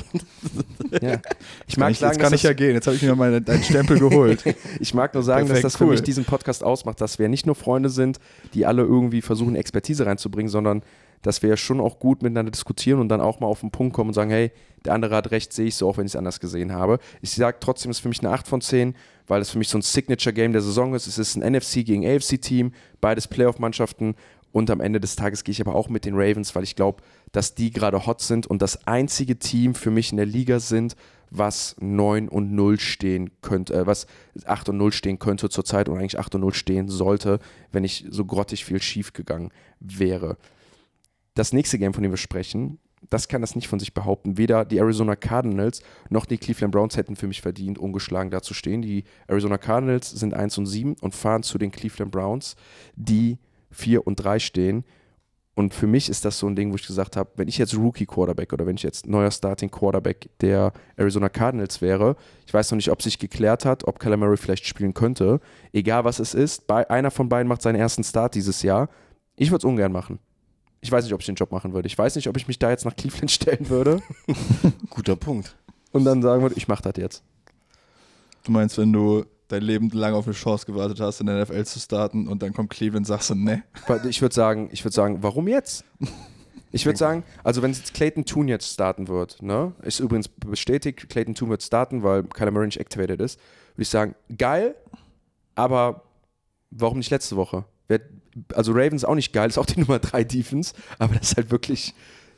Ja. 1.00 1.20
Ich 1.66 1.74
Kann 1.74 1.80
mag 1.80 1.90
ich, 1.90 1.98
sagen, 1.98 2.12
jetzt 2.12 2.22
kann 2.22 2.34
ich 2.34 2.42
ja 2.42 2.52
gehen. 2.52 2.74
Jetzt 2.74 2.86
habe 2.86 2.96
ich 2.96 3.02
mir 3.02 3.14
mal 3.14 3.40
deinen 3.40 3.62
Stempel 3.62 3.98
geholt. 3.98 4.44
Ich 4.80 4.94
mag 4.94 5.12
nur 5.14 5.22
sagen, 5.22 5.46
Perfekt, 5.46 5.64
dass 5.64 5.72
das 5.72 5.78
für 5.78 5.84
cool. 5.84 5.90
mich 5.90 6.02
diesen 6.02 6.24
Podcast 6.24 6.62
ausmacht, 6.62 7.00
dass 7.00 7.18
wir 7.18 7.28
nicht 7.28 7.46
nur 7.46 7.54
Freunde 7.54 7.88
sind, 7.88 8.18
die 8.54 8.66
alle 8.66 8.82
irgendwie 8.82 9.22
versuchen, 9.22 9.56
Expertise 9.56 10.06
reinzubringen, 10.06 10.50
sondern 10.50 10.82
dass 11.22 11.42
wir 11.42 11.50
ja 11.50 11.56
schon 11.56 11.80
auch 11.80 11.98
gut 11.98 12.22
miteinander 12.22 12.50
diskutieren 12.50 13.00
und 13.00 13.08
dann 13.08 13.20
auch 13.20 13.40
mal 13.40 13.46
auf 13.46 13.60
den 13.60 13.70
Punkt 13.70 13.94
kommen 13.94 14.10
und 14.10 14.14
sagen, 14.14 14.30
hey, 14.30 14.52
der 14.84 14.94
andere 14.94 15.14
hat 15.14 15.30
recht, 15.30 15.52
sehe 15.52 15.66
ich 15.66 15.76
so, 15.76 15.88
auch 15.88 15.96
wenn 15.96 16.06
ich 16.06 16.12
es 16.12 16.16
anders 16.16 16.40
gesehen 16.40 16.72
habe. 16.72 16.98
Ich 17.20 17.30
sage 17.30 17.58
trotzdem, 17.60 17.90
es 17.90 17.98
ist 17.98 18.02
für 18.02 18.08
mich 18.08 18.20
eine 18.20 18.30
8 18.30 18.48
von 18.48 18.60
10, 18.60 18.94
weil 19.28 19.40
es 19.40 19.50
für 19.50 19.58
mich 19.58 19.68
so 19.68 19.78
ein 19.78 19.82
Signature-Game 19.82 20.52
der 20.52 20.62
Saison 20.62 20.94
ist. 20.94 21.06
Es 21.06 21.18
ist 21.18 21.36
ein 21.36 21.52
NFC 21.52 21.84
gegen 21.84 22.04
AFC-Team, 22.04 22.72
beides 23.00 23.28
Playoff-Mannschaften 23.28 24.16
und 24.52 24.70
am 24.70 24.80
Ende 24.80 25.00
des 25.00 25.16
Tages 25.16 25.44
gehe 25.44 25.52
ich 25.52 25.60
aber 25.60 25.74
auch 25.74 25.88
mit 25.88 26.04
den 26.04 26.14
Ravens, 26.14 26.54
weil 26.54 26.62
ich 26.62 26.76
glaube, 26.76 27.02
dass 27.32 27.54
die 27.54 27.70
gerade 27.70 28.06
hot 28.06 28.20
sind 28.20 28.46
und 28.46 28.60
das 28.60 28.86
einzige 28.86 29.38
Team 29.38 29.74
für 29.74 29.90
mich 29.90 30.10
in 30.10 30.18
der 30.18 30.26
Liga 30.26 30.60
sind, 30.60 30.94
was 31.30 31.74
9 31.80 32.28
und 32.28 32.52
0 32.52 32.78
stehen 32.78 33.30
könnte, 33.40 33.72
äh, 33.72 33.86
was 33.86 34.06
8 34.44 34.68
und 34.68 34.76
0 34.76 34.92
stehen 34.92 35.18
könnte 35.18 35.48
zurzeit 35.48 35.88
und 35.88 35.96
eigentlich 35.96 36.18
8 36.18 36.34
und 36.34 36.42
0 36.42 36.52
stehen 36.52 36.88
sollte, 36.88 37.38
wenn 37.72 37.82
nicht 37.82 38.06
so 38.10 38.26
grottig 38.26 38.66
viel 38.66 38.82
schief 38.82 39.14
gegangen 39.14 39.50
wäre. 39.80 40.36
Das 41.34 41.52
nächste 41.52 41.78
Game, 41.78 41.94
von 41.94 42.02
dem 42.02 42.12
wir 42.12 42.18
sprechen, 42.18 42.78
das 43.10 43.28
kann 43.28 43.40
das 43.40 43.56
nicht 43.56 43.68
von 43.68 43.78
sich 43.78 43.94
behaupten. 43.94 44.38
Weder 44.38 44.64
die 44.64 44.78
Arizona 44.78 45.16
Cardinals 45.16 45.82
noch 46.08 46.26
die 46.26 46.38
Cleveland 46.38 46.72
Browns 46.72 46.96
hätten 46.96 47.16
für 47.16 47.26
mich 47.26 47.42
verdient, 47.42 47.78
ungeschlagen 47.78 48.30
dazustehen. 48.30 48.82
Die 48.82 49.04
Arizona 49.26 49.58
Cardinals 49.58 50.10
sind 50.10 50.34
1 50.34 50.58
und 50.58 50.66
7 50.66 50.96
und 51.00 51.14
fahren 51.14 51.42
zu 51.42 51.58
den 51.58 51.70
Cleveland 51.72 52.12
Browns, 52.12 52.56
die 52.94 53.38
4 53.70 54.06
und 54.06 54.16
3 54.16 54.38
stehen. 54.38 54.84
Und 55.54 55.74
für 55.74 55.86
mich 55.86 56.08
ist 56.08 56.24
das 56.24 56.38
so 56.38 56.46
ein 56.46 56.56
Ding, 56.56 56.72
wo 56.72 56.76
ich 56.76 56.86
gesagt 56.86 57.16
habe, 57.16 57.30
wenn 57.36 57.48
ich 57.48 57.58
jetzt 57.58 57.76
Rookie 57.76 58.06
Quarterback 58.06 58.54
oder 58.54 58.64
wenn 58.64 58.76
ich 58.76 58.82
jetzt 58.82 59.06
neuer 59.06 59.30
Starting 59.30 59.70
Quarterback 59.70 60.30
der 60.40 60.72
Arizona 60.96 61.28
Cardinals 61.28 61.82
wäre, 61.82 62.16
ich 62.46 62.54
weiß 62.54 62.70
noch 62.70 62.76
nicht, 62.76 62.90
ob 62.90 63.02
sich 63.02 63.18
geklärt 63.18 63.66
hat, 63.66 63.86
ob 63.86 64.02
Murray 64.02 64.38
vielleicht 64.38 64.66
spielen 64.66 64.94
könnte. 64.94 65.40
Egal 65.72 66.04
was 66.04 66.20
es 66.20 66.32
ist, 66.32 66.66
bei, 66.66 66.88
einer 66.88 67.10
von 67.10 67.28
beiden 67.28 67.48
macht 67.48 67.60
seinen 67.60 67.74
ersten 67.74 68.02
Start 68.02 68.34
dieses 68.34 68.62
Jahr. 68.62 68.88
Ich 69.36 69.50
würde 69.50 69.58
es 69.58 69.64
ungern 69.64 69.92
machen. 69.92 70.20
Ich 70.82 70.90
weiß 70.90 71.04
nicht, 71.04 71.14
ob 71.14 71.20
ich 71.20 71.26
den 71.26 71.36
Job 71.36 71.52
machen 71.52 71.72
würde. 71.72 71.86
Ich 71.86 71.96
weiß 71.96 72.16
nicht, 72.16 72.28
ob 72.28 72.36
ich 72.36 72.48
mich 72.48 72.58
da 72.58 72.68
jetzt 72.70 72.84
nach 72.84 72.94
Cleveland 72.96 73.30
stellen 73.30 73.70
würde 73.70 74.02
Guter 74.90 75.16
Punkt. 75.16 75.56
und 75.92 76.04
dann 76.04 76.20
sagen 76.20 76.42
würde, 76.42 76.56
ich 76.56 76.68
mache 76.68 76.82
das 76.82 76.94
jetzt. 76.96 77.22
Du 78.44 78.50
meinst, 78.52 78.76
wenn 78.78 78.92
du 78.92 79.24
dein 79.46 79.62
Leben 79.62 79.88
lang 79.90 80.14
auf 80.14 80.26
eine 80.26 80.34
Chance 80.34 80.66
gewartet 80.66 80.98
hast, 80.98 81.20
in 81.20 81.26
der 81.26 81.42
NFL 81.42 81.64
zu 81.64 81.78
starten 81.78 82.26
und 82.26 82.42
dann 82.42 82.52
kommt 82.52 82.70
Cleveland, 82.70 83.06
sagst 83.06 83.30
du, 83.30 83.34
ne? 83.36 83.62
Ich 84.08 84.20
würde 84.20 84.34
sagen, 84.34 84.68
ich 84.72 84.82
würde 84.84 84.94
sagen, 84.94 85.22
warum 85.22 85.46
jetzt? 85.46 85.84
Ich 86.72 86.86
würde 86.86 86.98
sagen, 86.98 87.22
also 87.44 87.62
wenn 87.62 87.72
jetzt 87.72 87.92
Clayton 87.94 88.24
Toon 88.24 88.48
jetzt 88.48 88.72
starten 88.72 89.06
wird, 89.06 89.42
ne, 89.42 89.72
ist 89.82 90.00
übrigens 90.00 90.28
bestätigt, 90.28 91.08
Clayton 91.08 91.34
Toon 91.34 91.50
wird 91.50 91.62
starten, 91.62 92.02
weil 92.02 92.24
Kyler 92.24 92.50
Murray 92.50 92.66
nicht 92.66 92.80
activated 92.80 93.20
ist, 93.20 93.38
würde 93.74 93.82
ich 93.82 93.88
sagen, 93.90 94.14
geil, 94.36 94.74
aber 95.54 96.02
warum 96.70 96.98
nicht 96.98 97.10
letzte 97.10 97.36
Woche? 97.36 97.66
Also 98.54 98.72
Ravens 98.72 99.04
auch 99.04 99.14
nicht 99.14 99.32
geil, 99.32 99.48
ist 99.50 99.58
auch 99.58 99.66
die 99.66 99.80
Nummer 99.80 99.98
3 99.98 100.24
Defense, 100.24 100.74
aber 100.98 101.14
das 101.14 101.32
ist 101.32 101.36
halt 101.36 101.50
wirklich 101.50 101.94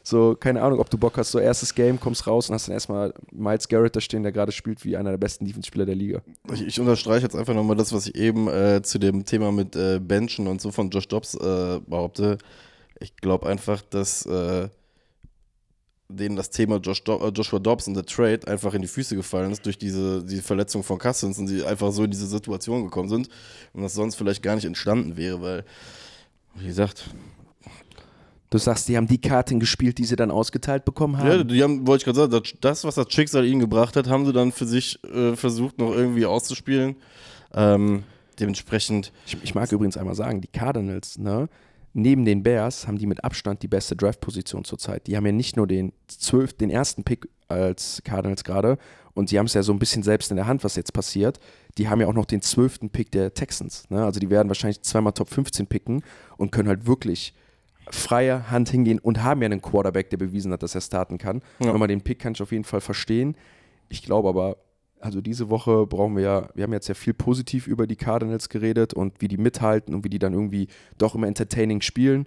so, 0.07 0.37
keine 0.39 0.61
Ahnung, 0.61 0.81
ob 0.81 0.91
du 0.91 0.99
Bock 0.99 1.17
hast, 1.17 1.31
so 1.31 1.39
erstes 1.39 1.75
Game, 1.75 1.99
kommst 1.99 2.27
raus 2.27 2.51
und 2.51 2.55
hast 2.55 2.69
dann 2.69 2.75
erstmal 2.75 3.15
Miles 3.33 3.67
Garrett 3.69 3.97
da 3.97 4.03
stehen, 4.03 4.23
der 4.23 4.33
gerade 4.33 4.53
spielt 4.53 4.85
wie 4.85 4.99
einer 4.99 5.11
der 5.11 5.17
besten 5.17 5.47
Defense-Spieler 5.47 5.87
der 5.87 5.95
Liga. 5.95 6.21
Ich, 6.53 6.61
ich 6.61 6.79
unterstreiche 6.79 7.23
jetzt 7.23 7.35
einfach 7.35 7.55
nochmal 7.55 7.77
das, 7.77 7.91
was 7.95 8.07
ich 8.07 8.15
eben 8.15 8.47
äh, 8.49 8.83
zu 8.83 8.99
dem 8.99 9.25
Thema 9.25 9.51
mit 9.51 9.75
äh, 9.77 10.01
Benchen 10.01 10.47
und 10.47 10.61
so 10.61 10.71
von 10.73 10.91
Josh 10.91 11.09
Dobbs 11.09 11.35
äh, 11.37 11.81
behaupte. 11.87 12.37
Ich 13.01 13.17
glaube 13.17 13.47
einfach, 13.47 13.81
dass 13.81 14.27
äh, 14.27 14.69
denen 16.09 16.37
das 16.37 16.51
Thema 16.51 16.77
äh, 16.77 17.29
Joshua 17.29 17.59
Dobbs 17.59 17.89
und 17.89 17.95
der 17.95 18.05
Trade 18.05 18.47
einfach 18.47 18.75
in 18.75 18.83
die 18.83 18.89
Füße 18.89 19.17
gefallen 19.17 19.53
ist 19.53 19.65
durch 19.65 19.79
diese 19.79 20.23
die 20.23 20.41
Verletzung 20.41 20.83
von 20.83 20.99
Cousins 20.99 21.39
und 21.39 21.47
sie 21.47 21.65
einfach 21.65 21.93
so 21.93 22.05
in 22.05 22.11
diese 22.11 22.27
Situation 22.27 22.85
gekommen 22.85 23.09
sind 23.09 23.29
und 23.73 23.83
das 23.83 23.95
sonst 23.95 24.17
vielleicht 24.17 24.43
gar 24.43 24.55
nicht 24.55 24.65
entstanden 24.67 25.17
wäre, 25.17 25.41
weil, 25.41 25.65
wie 26.57 26.67
gesagt, 26.67 27.11
Du 28.51 28.59
sagst, 28.59 28.89
die 28.89 28.97
haben 28.97 29.09
die 29.09 29.21
Karten 29.21 29.59
gespielt, 29.59 29.99
die 29.99 30.05
sie 30.05 30.15
dann 30.15 30.31
ausgeteilt 30.31 30.85
bekommen 30.85 31.19
haben. 31.19 31.27
Ja, 31.27 31.43
die 31.43 31.61
haben, 31.61 31.89
wollte 31.89 32.03
ich 32.03 32.05
gerade 32.05 32.31
sagen, 32.31 32.31
das, 32.31 32.55
das, 32.61 32.85
was 32.85 32.95
das 32.95 33.13
Schicksal 33.13 33.45
ihnen 33.45 33.59
gebracht 33.59 33.97
hat, 33.97 34.07
haben 34.09 34.25
sie 34.27 34.33
dann 34.33 34.53
für 34.53 34.65
sich 34.65 35.03
äh, 35.13 35.35
versucht, 35.35 35.79
noch 35.79 35.93
irgendwie 35.93 36.25
auszuspielen. 36.25 36.95
Ähm, 37.53 38.05
dementsprechend, 38.39 39.11
Ich, 39.27 39.37
ich 39.43 39.57
mag 39.57 39.73
übrigens 39.73 39.97
einmal 39.97 40.15
sagen, 40.15 40.41
die 40.41 40.47
Cardinals, 40.47 41.19
ne, 41.19 41.49
neben 41.95 42.25
den 42.25 42.43
Bears 42.43 42.87
haben 42.87 42.99
die 42.99 43.07
mit 43.07 43.25
Abstand 43.25 43.63
die 43.63 43.69
beste 43.69 43.97
Draft-Position 43.97 44.65
zurzeit. 44.65 45.07
Die 45.07 45.17
haben 45.17 45.25
ja 45.25 45.33
nicht 45.33 45.57
nur 45.57 45.67
den, 45.67 45.93
12, 46.09 46.55
den 46.55 46.71
ersten 46.71 47.05
Pick 47.05 47.29
als 47.49 48.03
Cardinals 48.05 48.45
gerade 48.45 48.79
und 49.15 49.31
die 49.31 49.39
haben 49.39 49.47
es 49.47 49.55
ja 49.55 49.63
so 49.63 49.73
ein 49.73 49.79
bisschen 49.79 50.03
selbst 50.03 50.31
in 50.31 50.37
der 50.37 50.47
Hand, 50.47 50.65
was 50.65 50.77
jetzt 50.77 50.93
passiert. 50.93 51.39
Die 51.79 51.89
haben 51.89 52.01
ja 52.01 52.09
auch 52.09 52.15
noch 52.15 52.27
den 52.27 52.43
zwölften 52.43 52.91
Pick 52.91 53.13
der 53.13 53.33
Texans. 53.33 53.89
Ne? 53.91 54.05
Also 54.05 54.21
die 54.21 54.29
werden 54.29 54.49
wahrscheinlich 54.49 54.83
zweimal 54.83 55.13
Top 55.13 55.29
15 55.29 55.67
picken 55.67 56.03
und 56.37 56.51
können 56.51 56.69
halt 56.69 56.87
wirklich 56.87 57.33
freie 57.91 58.51
Hand 58.51 58.71
hingehen 58.71 58.99
und 58.99 59.23
haben 59.23 59.43
ja 59.43 59.47
einen 59.47 59.63
Quarterback, 59.63 60.11
der 60.11 60.17
bewiesen 60.17 60.53
hat, 60.53 60.63
dass 60.63 60.75
er 60.75 60.81
starten 60.81 61.19
kann. 61.19 61.43
Ja. 61.61 61.73
Nochmal 61.73 61.89
den 61.89 62.03
Pick 62.03 62.19
kann 62.19 62.33
ich 62.33 62.43
auf 62.43 62.51
jeden 62.51 62.65
Fall 62.65 62.81
verstehen. 62.81 63.37
Ich 63.89 64.03
glaube 64.03 64.29
aber, 64.29 64.57
also 65.05 65.21
diese 65.21 65.51
Woche 65.51 65.87
brauchen 65.87 66.17
wir 66.17 66.23
ja, 66.23 66.49
wir 66.55 66.65
haben 66.65 66.73
jetzt 66.73 66.89
ja 66.89 66.95
viel 66.95 67.13
positiv 67.13 67.67
über 67.67 67.87
die 67.87 67.97
Cardinals 67.97 68.49
geredet 68.49 68.95
und 68.95 69.21
wie 69.21 69.29
die 69.29 69.37
mithalten 69.37 69.95
und 69.95 70.03
wie 70.03 70.09
die 70.09 70.19
dann 70.19 70.33
irgendwie 70.33 70.69
doch 70.97 71.15
immer 71.15 71.27
entertaining 71.27 71.83
spielen. 71.83 72.27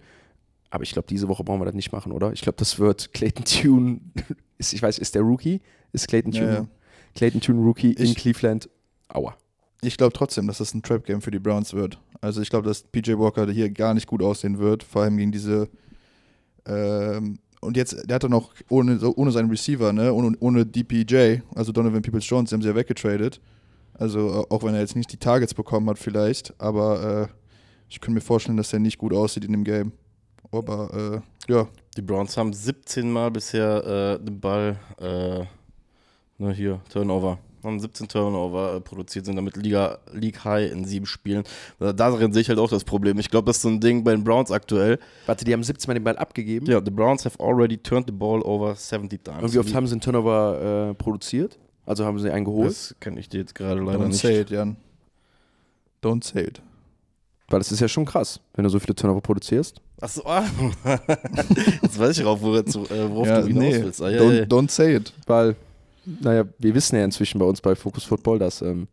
Aber 0.69 0.83
ich 0.83 0.91
glaube, 0.91 1.07
diese 1.07 1.27
Woche 1.27 1.43
brauchen 1.43 1.59
wir 1.59 1.65
das 1.65 1.73
nicht 1.73 1.91
machen, 1.91 2.11
oder? 2.11 2.33
Ich 2.33 2.41
glaube, 2.41 2.57
das 2.57 2.77
wird 2.77 3.13
Clayton 3.13 3.45
Tune, 3.45 3.99
ist, 4.59 4.73
ich 4.73 4.81
weiß, 4.83 4.99
ist 4.99 5.15
der 5.15 5.23
Rookie? 5.23 5.61
Ist 5.91 6.07
Clayton 6.07 6.31
Ja, 6.33 6.41
Tune, 6.41 6.53
ja. 6.53 6.67
Clayton 7.15 7.41
Tune 7.41 7.61
Rookie 7.63 7.93
in 7.93 8.03
Ich- 8.05 8.15
Cleveland? 8.15 8.69
Aua. 9.09 9.35
Ich 9.81 9.97
glaube 9.97 10.13
trotzdem, 10.13 10.45
dass 10.47 10.59
das 10.59 10.73
ein 10.75 10.83
Trap-Game 10.83 11.21
für 11.21 11.31
die 11.31 11.39
Browns 11.39 11.73
wird. 11.73 11.99
Also 12.21 12.41
ich 12.41 12.49
glaube, 12.51 12.67
dass 12.67 12.83
PJ 12.83 13.13
Walker 13.17 13.49
hier 13.51 13.69
gar 13.71 13.93
nicht 13.95 14.05
gut 14.07 14.21
aussehen 14.21 14.59
wird, 14.59 14.83
vor 14.83 15.01
allem 15.03 15.17
gegen 15.17 15.31
diese 15.31 15.67
ähm, 16.67 17.39
und 17.67 17.77
jetzt, 17.77 18.09
der 18.09 18.15
hat 18.15 18.23
dann 18.23 18.31
noch 18.31 18.53
ohne, 18.69 18.99
ohne 19.15 19.31
seinen 19.31 19.49
Receiver, 19.49 19.91
ne, 19.91 20.13
ohne, 20.13 20.35
ohne 20.39 20.65
DPJ, 20.65 21.41
also 21.53 21.71
Donovan 21.71 22.01
Peoples-Jones, 22.01 22.49
die 22.49 22.55
haben 22.55 22.61
sie 22.61 22.69
ja 22.69 22.75
weggetradet. 22.75 23.41
Also 23.93 24.19
äh, 24.29 24.53
auch 24.53 24.63
wenn 24.63 24.73
er 24.73 24.79
jetzt 24.79 24.95
nicht 24.95 25.11
die 25.11 25.17
Targets 25.17 25.53
bekommen 25.53 25.89
hat 25.89 25.99
vielleicht, 25.99 26.53
aber 26.59 27.27
äh, 27.29 27.33
ich 27.89 27.99
kann 27.99 28.13
mir 28.13 28.21
vorstellen, 28.21 28.57
dass 28.57 28.73
er 28.73 28.79
nicht 28.79 28.97
gut 28.97 29.13
aussieht 29.13 29.45
in 29.45 29.51
dem 29.51 29.63
Game. 29.63 29.91
Aber 30.51 31.21
äh, 31.47 31.51
ja, 31.51 31.67
Die 31.95 32.01
Browns 32.01 32.37
haben 32.37 32.53
17 32.53 33.11
Mal 33.11 33.31
bisher 33.31 34.17
äh, 34.19 34.23
den 34.23 34.39
Ball, 34.39 34.79
äh, 34.99 35.43
ne, 36.37 36.53
hier, 36.53 36.79
Turnover. 36.89 37.37
Haben 37.67 37.79
17 37.79 38.07
Turnover 38.07 38.75
äh, 38.77 38.81
produziert, 38.81 39.25
sind 39.25 39.35
damit 39.35 39.55
Liga, 39.57 39.99
League 40.13 40.43
High 40.43 40.71
in 40.71 40.85
sieben 40.85 41.05
Spielen. 41.05 41.43
Da- 41.79 41.93
Darin 41.93 42.33
sehe 42.33 42.41
ich 42.41 42.49
halt 42.49 42.59
auch 42.59 42.69
das 42.69 42.83
Problem. 42.83 43.19
Ich 43.19 43.29
glaube, 43.29 43.45
das 43.45 43.57
ist 43.57 43.61
so 43.63 43.69
ein 43.69 43.79
Ding 43.79 44.03
bei 44.03 44.11
den 44.11 44.23
Browns 44.23 44.49
aktuell. 44.51 44.97
Warte, 45.25 45.45
die 45.45 45.53
haben 45.53 45.63
17 45.63 45.87
Mal 45.87 45.93
den 45.95 46.03
Ball 46.03 46.17
abgegeben. 46.17 46.65
Ja, 46.65 46.81
the 46.83 46.89
Browns 46.91 47.25
have 47.25 47.39
already 47.39 47.77
turned 47.77 48.07
the 48.07 48.13
ball 48.13 48.41
over 48.41 48.73
70 48.75 49.23
times. 49.23 49.43
Und 49.43 49.53
wie 49.53 49.59
oft 49.59 49.73
haben 49.75 49.85
sie 49.85 49.93
einen 49.93 50.01
Turnover 50.01 50.89
äh, 50.89 50.93
produziert? 50.95 51.59
Also 51.85 52.03
haben 52.05 52.17
sie 52.19 52.31
einen 52.31 52.45
geholt? 52.45 52.69
Das 52.71 52.95
kann 52.99 53.15
ich 53.17 53.29
dir 53.29 53.39
jetzt 53.41 53.53
gerade 53.55 53.81
leider 53.81 53.99
don't 53.99 54.07
nicht. 54.07 54.19
say 54.19 54.39
it, 54.41 54.49
Jan. 54.49 54.75
Don't 56.03 56.23
say 56.23 56.43
it. 56.43 56.61
Weil 57.49 57.59
das 57.59 57.71
ist 57.71 57.79
ja 57.79 57.87
schon 57.87 58.03
krass, 58.05 58.39
wenn 58.55 58.63
du 58.63 58.69
so 58.69 58.77
viele 58.79 58.93
Turnover 58.93 59.21
produzierst. 59.21 59.79
Achso, 60.01 60.21
ah. 60.25 60.43
jetzt 61.81 61.97
weiß 61.97 62.17
ich 62.19 62.25
auch, 62.25 62.39
worauf, 62.41 62.65
äh, 62.91 63.09
worauf 63.09 63.27
Ja, 63.27 63.41
du 63.41 63.47
hinaus 63.47 63.63
nee, 63.63 63.83
willst. 63.83 64.01
Ah, 64.01 64.09
ja, 64.09 64.21
don't, 64.21 64.33
ja. 64.37 64.43
don't 64.43 64.69
say 64.69 64.95
it. 64.97 65.13
Weil, 65.25 65.55
naja, 66.21 66.45
wir 66.57 66.73
wissen 66.75 66.95
ja 66.95 67.03
inzwischen 67.03 67.39
bei 67.39 67.45
uns 67.45 67.61
bei 67.61 67.75
Focus 67.75 68.05
Football, 68.05 68.39
dass, 68.39 68.61
ähm, 68.61 68.87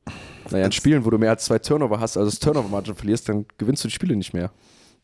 naja, 0.51 0.67
in 0.67 0.73
Spielen, 0.73 1.05
wo 1.05 1.11
du 1.11 1.19
mehr 1.19 1.31
als 1.31 1.45
zwei 1.45 1.59
Turnover 1.59 2.01
hast, 2.01 2.17
also 2.17 2.29
das 2.29 2.41
Turnover-Margin 2.41 2.95
verlierst, 2.95 3.29
dann 3.29 3.47
gewinnst 3.59 3.85
du 3.85 3.89
die 3.89 3.95
Spiele 3.95 4.17
nicht 4.17 4.35
mehr. 4.35 4.51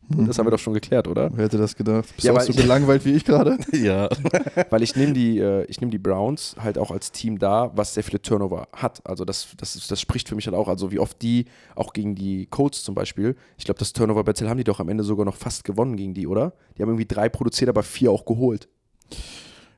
Das 0.09 0.37
haben 0.37 0.45
wir 0.45 0.51
doch 0.51 0.59
schon 0.59 0.73
geklärt, 0.73 1.07
oder? 1.07 1.29
Wer 1.33 1.45
hätte 1.45 1.57
das 1.57 1.75
gedacht? 1.75 2.05
Bist 2.15 2.25
Ja, 2.27 2.33
du 2.33 2.41
so 2.41 2.53
gelangweilt 2.53 3.05
wie 3.05 3.13
ich 3.13 3.23
gerade? 3.23 3.57
ja. 3.71 4.09
Weil 4.69 4.83
ich 4.83 4.95
nehme 4.95 5.13
die, 5.13 5.39
äh, 5.39 5.63
ich 5.65 5.79
nehm 5.79 5.89
die 5.89 5.99
Browns 5.99 6.55
halt 6.59 6.77
auch 6.77 6.91
als 6.91 7.11
Team 7.13 7.39
da, 7.39 7.71
was 7.75 7.93
sehr 7.93 8.03
viele 8.03 8.21
Turnover 8.21 8.67
hat. 8.73 8.99
Also 9.05 9.23
das, 9.23 9.47
das, 9.57 9.75
ist, 9.75 9.89
das 9.89 10.01
spricht 10.01 10.27
für 10.27 10.35
mich 10.35 10.47
halt 10.47 10.55
auch. 10.55 10.67
Also 10.67 10.91
wie 10.91 10.99
oft 10.99 11.21
die, 11.21 11.45
auch 11.75 11.93
gegen 11.93 12.15
die 12.15 12.47
Colts 12.47 12.83
zum 12.83 12.93
Beispiel, 12.93 13.35
ich 13.57 13.63
glaube, 13.63 13.79
das 13.79 13.93
Turnover-Battle 13.93 14.49
haben 14.49 14.57
die 14.57 14.63
doch 14.65 14.79
am 14.79 14.89
Ende 14.89 15.03
sogar 15.05 15.25
noch 15.25 15.35
fast 15.37 15.63
gewonnen 15.63 15.95
gegen 15.95 16.13
die, 16.13 16.27
oder? 16.27 16.53
Die 16.77 16.81
haben 16.81 16.89
irgendwie 16.89 17.05
drei 17.05 17.29
produziert, 17.29 17.69
aber 17.69 17.83
vier 17.83 18.11
auch 18.11 18.25
geholt. 18.25 18.67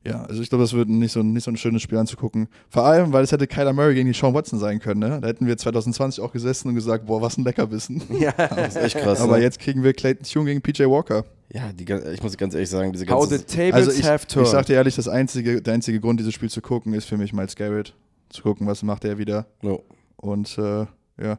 Ja, 0.06 0.24
also 0.26 0.41
ich 0.41 0.49
glaube, 0.49 0.66
das 0.66 0.74
wird 0.74 0.89
nicht 0.89 1.14
so, 1.14 1.24
nicht 1.24 1.45
so 1.45 1.51
ein 1.51 1.56
schönes 1.56 1.82
Spiel 1.82 1.97
anzugucken. 1.97 2.49
Vor 2.70 2.86
allem, 2.86 3.14
weil 3.14 3.24
es 3.24 3.32
hätte 3.32 3.47
Kyler 3.47 3.72
Murray 3.72 3.95
gegen 3.95 4.12
die 4.12 4.18
Sean 4.18 4.34
Watson 4.34 4.60
sein 4.60 4.80
können. 4.80 4.99
Ne? 4.99 5.20
Da 5.22 5.28
hätten 5.28 5.47
wir 5.47 5.58
2020 5.58 6.22
auch 6.22 6.34
gesessen 6.34 6.68
und 6.70 6.76
gesagt, 6.76 7.06
boah, 7.06 7.22
was 7.22 7.38
ein 7.38 7.43
Leckerbissen. 7.43 8.01
Ja. 8.20 8.32
Das 8.32 8.76
ist 8.76 8.82
echt 8.82 8.97
krass. 8.97 9.22
Aber 9.22 9.38
ne? 9.38 9.43
jetzt 9.43 9.60
kriegen 9.60 9.84
wir 9.84 9.93
Clayton 9.93 10.24
Tune 10.24 10.45
gegen 10.45 10.62
PJ 10.62 10.84
Walker. 10.84 11.26
Ja, 11.51 11.72
die, 11.74 11.86
ich 12.14 12.22
muss 12.22 12.38
ganz 12.38 12.54
ehrlich 12.54 12.70
sagen, 12.70 12.91
diese 12.91 13.06
How 13.08 13.28
ganze. 13.28 13.39
the 13.39 13.43
tables 13.45 13.74
Also 13.74 13.91
ich, 13.91 14.06
have 14.06 14.26
ich 14.28 14.47
sag 14.47 14.66
dir 14.66 14.74
ehrlich, 14.74 14.95
das 14.95 15.08
einzige, 15.08 15.62
der 15.62 15.74
einzige 15.74 15.99
Grund, 15.99 16.20
dieses 16.20 16.34
Spiel 16.34 16.49
zu 16.49 16.62
gucken, 16.62 16.93
ist 16.93 17.06
für 17.06 17.18
mich 17.18 17.34
Miles 17.34 17.56
Garrett. 17.56 17.93
Zu 18.30 18.43
gucken, 18.43 18.68
was 18.68 18.84
macht 18.84 19.06
er 19.06 19.18
wieder. 19.18 19.45
No. 19.62 19.84
Und 20.18 20.58
äh, 20.58 20.86
ja, 21.22 21.38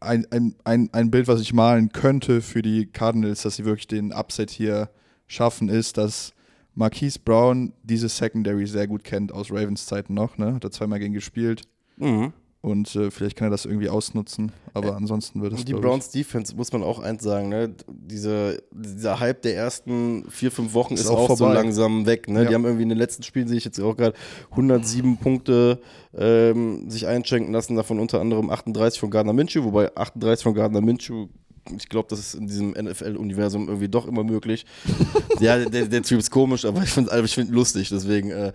ein, 0.00 0.26
ein, 0.30 0.54
ein, 0.64 0.88
ein 0.92 1.10
Bild, 1.10 1.28
was 1.28 1.40
ich 1.40 1.52
malen 1.52 1.90
könnte 1.90 2.42
für 2.42 2.62
die 2.62 2.86
Cardinals, 2.86 3.42
dass 3.42 3.56
sie 3.56 3.64
wirklich 3.64 3.86
den 3.86 4.12
Upset 4.12 4.50
hier 4.50 4.90
schaffen, 5.26 5.68
ist, 5.68 5.96
dass 5.96 6.32
Marquise 6.74 7.18
Brown 7.18 7.72
diese 7.82 8.08
Secondary 8.08 8.66
sehr 8.66 8.86
gut 8.86 9.04
kennt 9.04 9.32
aus 9.32 9.50
Ravens 9.50 9.86
Zeiten 9.86 10.14
noch. 10.14 10.38
Ne? 10.38 10.54
Hat 10.54 10.64
er 10.64 10.70
zweimal 10.70 10.98
gegen 10.98 11.14
gespielt. 11.14 11.62
Mhm. 11.96 12.32
Und 12.64 12.96
äh, 12.96 13.10
vielleicht 13.10 13.36
kann 13.36 13.48
er 13.48 13.50
das 13.50 13.66
irgendwie 13.66 13.90
ausnutzen. 13.90 14.50
Aber 14.72 14.96
ansonsten 14.96 15.42
wird 15.42 15.52
es. 15.52 15.58
Und 15.58 15.68
die 15.68 15.74
Browns 15.74 16.08
Defense, 16.08 16.56
muss 16.56 16.72
man 16.72 16.82
auch 16.82 16.98
eins 16.98 17.22
sagen, 17.22 17.50
ne? 17.50 17.74
Diese, 17.86 18.62
dieser 18.72 19.20
Hype 19.20 19.42
der 19.42 19.54
ersten 19.54 20.24
vier, 20.30 20.50
fünf 20.50 20.72
Wochen 20.72 20.94
ist, 20.94 21.02
Ist 21.02 21.08
auch, 21.08 21.28
auch 21.28 21.36
so 21.36 21.46
langsam 21.46 22.06
weg. 22.06 22.26
Ne? 22.26 22.44
Ja. 22.44 22.48
Die 22.48 22.54
haben 22.54 22.64
irgendwie 22.64 22.84
in 22.84 22.88
den 22.88 22.96
letzten 22.96 23.22
Spielen, 23.22 23.48
sehe 23.48 23.58
ich 23.58 23.66
jetzt 23.66 23.78
auch 23.80 23.94
gerade, 23.94 24.16
107 24.52 25.18
Punkte 25.18 25.78
ähm, 26.16 26.88
sich 26.88 27.06
einschenken 27.06 27.52
lassen, 27.52 27.76
davon 27.76 28.00
unter 28.00 28.22
anderem 28.22 28.48
38 28.48 28.98
von 28.98 29.10
Gardner 29.10 29.34
Minshew, 29.34 29.64
wobei 29.64 29.94
38 29.94 30.42
von 30.42 30.54
Gardner 30.54 30.80
Minshew, 30.80 31.28
ich 31.76 31.88
glaube, 31.88 32.08
das 32.08 32.18
ist 32.18 32.34
in 32.34 32.46
diesem 32.46 32.70
NFL-Universum 32.70 33.68
irgendwie 33.68 33.88
doch 33.88 34.06
immer 34.06 34.24
möglich. 34.24 34.66
ja, 35.40 35.64
der, 35.64 35.86
der 35.86 36.02
Typ 36.02 36.18
ist 36.18 36.30
komisch, 36.30 36.64
aber 36.64 36.82
ich 36.82 36.90
finde 36.90 37.10
es 37.10 37.32
find 37.32 37.50
lustig, 37.50 37.88
deswegen, 37.88 38.30
äh, 38.30 38.52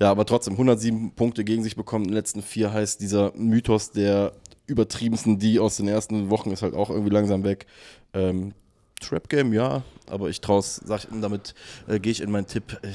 ja, 0.00 0.10
aber 0.10 0.26
trotzdem 0.26 0.54
107 0.54 1.12
Punkte 1.12 1.44
gegen 1.44 1.62
sich 1.62 1.76
bekommen 1.76 2.04
in 2.04 2.10
den 2.10 2.16
letzten 2.16 2.42
vier 2.42 2.72
heißt 2.72 3.00
dieser 3.00 3.32
Mythos 3.34 3.90
der 3.90 4.32
übertriebensten, 4.66 5.38
die 5.38 5.58
aus 5.58 5.76
den 5.76 5.88
ersten 5.88 6.30
Wochen 6.30 6.50
ist 6.50 6.62
halt 6.62 6.74
auch 6.74 6.90
irgendwie 6.90 7.12
langsam 7.12 7.44
weg. 7.44 7.66
Ähm, 8.12 8.52
Trap 9.00 9.28
Game, 9.28 9.52
ja, 9.52 9.82
aber 10.06 10.28
ich 10.30 10.40
traue 10.40 10.60
es, 10.60 10.76
sag 10.76 11.04
ich, 11.04 11.08
damit 11.20 11.54
äh, 11.86 12.00
gehe 12.00 12.12
ich 12.12 12.20
in 12.20 12.30
meinen 12.30 12.46
Tipp. 12.46 12.78
Äh, 12.82 12.88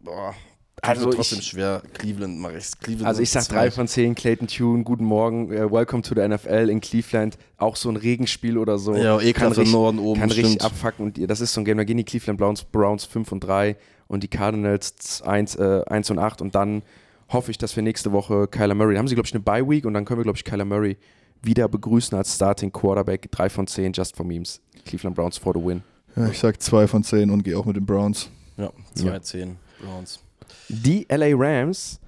boah, 0.00 0.34
Also 0.82 1.06
also 1.06 1.16
trotzdem 1.16 1.38
ich- 1.40 1.46
schwer. 1.46 1.82
Cleveland 1.94 2.38
mache 2.38 2.58
ich 2.58 2.70
Cleveland 2.80 3.06
Also 3.08 3.22
ich 3.22 3.30
sag 3.30 3.42
zwei. 3.44 3.54
drei 3.56 3.70
von 3.70 3.88
zehn, 3.88 4.14
Clayton 4.14 4.46
Tune, 4.48 4.84
guten 4.84 5.04
Morgen, 5.04 5.52
äh, 5.52 5.70
welcome 5.70 6.02
to 6.02 6.14
the 6.14 6.20
NFL 6.22 6.68
in 6.70 6.80
Cleveland. 6.80 7.36
Auch 7.56 7.76
so 7.76 7.88
ein 7.88 7.96
Regenspiel 7.96 8.56
oder 8.58 8.78
so. 8.78 8.94
Ja, 8.94 9.20
ekelhaft 9.20 9.56
im 9.56 9.60
richtig- 9.62 9.72
Norden 9.72 9.98
oben, 9.98 10.20
Kann 10.20 10.30
richtig 10.30 10.46
stimmt. 10.46 10.64
abfacken. 10.64 11.04
Und 11.06 11.30
das 11.30 11.40
ist 11.40 11.52
so 11.52 11.60
ein 11.60 11.64
Game, 11.64 11.76
da 11.78 11.84
gehen 11.84 11.96
die 11.96 12.04
Cleveland 12.04 12.38
Browns, 12.38 12.64
Browns 12.64 13.04
5 13.04 13.32
und 13.32 13.40
3 13.40 13.76
und 14.06 14.22
die 14.22 14.28
Cardinals 14.28 15.22
1, 15.22 15.56
äh, 15.56 15.82
1 15.86 16.10
und 16.10 16.18
8 16.18 16.40
und 16.40 16.54
dann 16.54 16.82
hoffe 17.30 17.50
ich, 17.50 17.58
dass 17.58 17.76
wir 17.76 17.82
nächste 17.82 18.12
Woche 18.12 18.48
Kyler 18.48 18.74
Murray, 18.74 18.94
da 18.94 19.00
haben 19.00 19.08
sie 19.08 19.14
glaube 19.14 19.26
ich 19.26 19.34
eine 19.34 19.42
Bye 19.42 19.68
Week 19.68 19.84
und 19.84 19.94
dann 19.94 20.04
können 20.04 20.20
wir 20.20 20.24
glaube 20.24 20.38
ich 20.38 20.44
Kyler 20.44 20.64
Murray 20.64 20.96
wieder 21.42 21.68
begrüßen 21.68 22.16
als 22.16 22.34
Starting 22.34 22.72
Quarterback. 22.72 23.30
3 23.30 23.48
von 23.50 23.66
10, 23.66 23.92
just 23.92 24.16
for 24.16 24.24
memes. 24.24 24.60
Cleveland 24.86 25.14
Browns 25.14 25.36
for 25.38 25.52
the 25.54 25.62
win. 25.62 25.82
Ja, 26.16 26.28
ich 26.28 26.38
sag 26.38 26.60
zwei 26.62 26.86
von 26.88 27.04
zehn 27.04 27.30
und 27.30 27.42
gehe 27.44 27.56
auch 27.56 27.64
mit 27.66 27.76
den 27.76 27.84
Browns. 27.86 28.28
Ja, 28.56 28.72
2-10 28.96 29.56
Browns. 29.80 30.20
Die 30.68 31.06
LA 31.10 31.34
Rams 31.34 31.98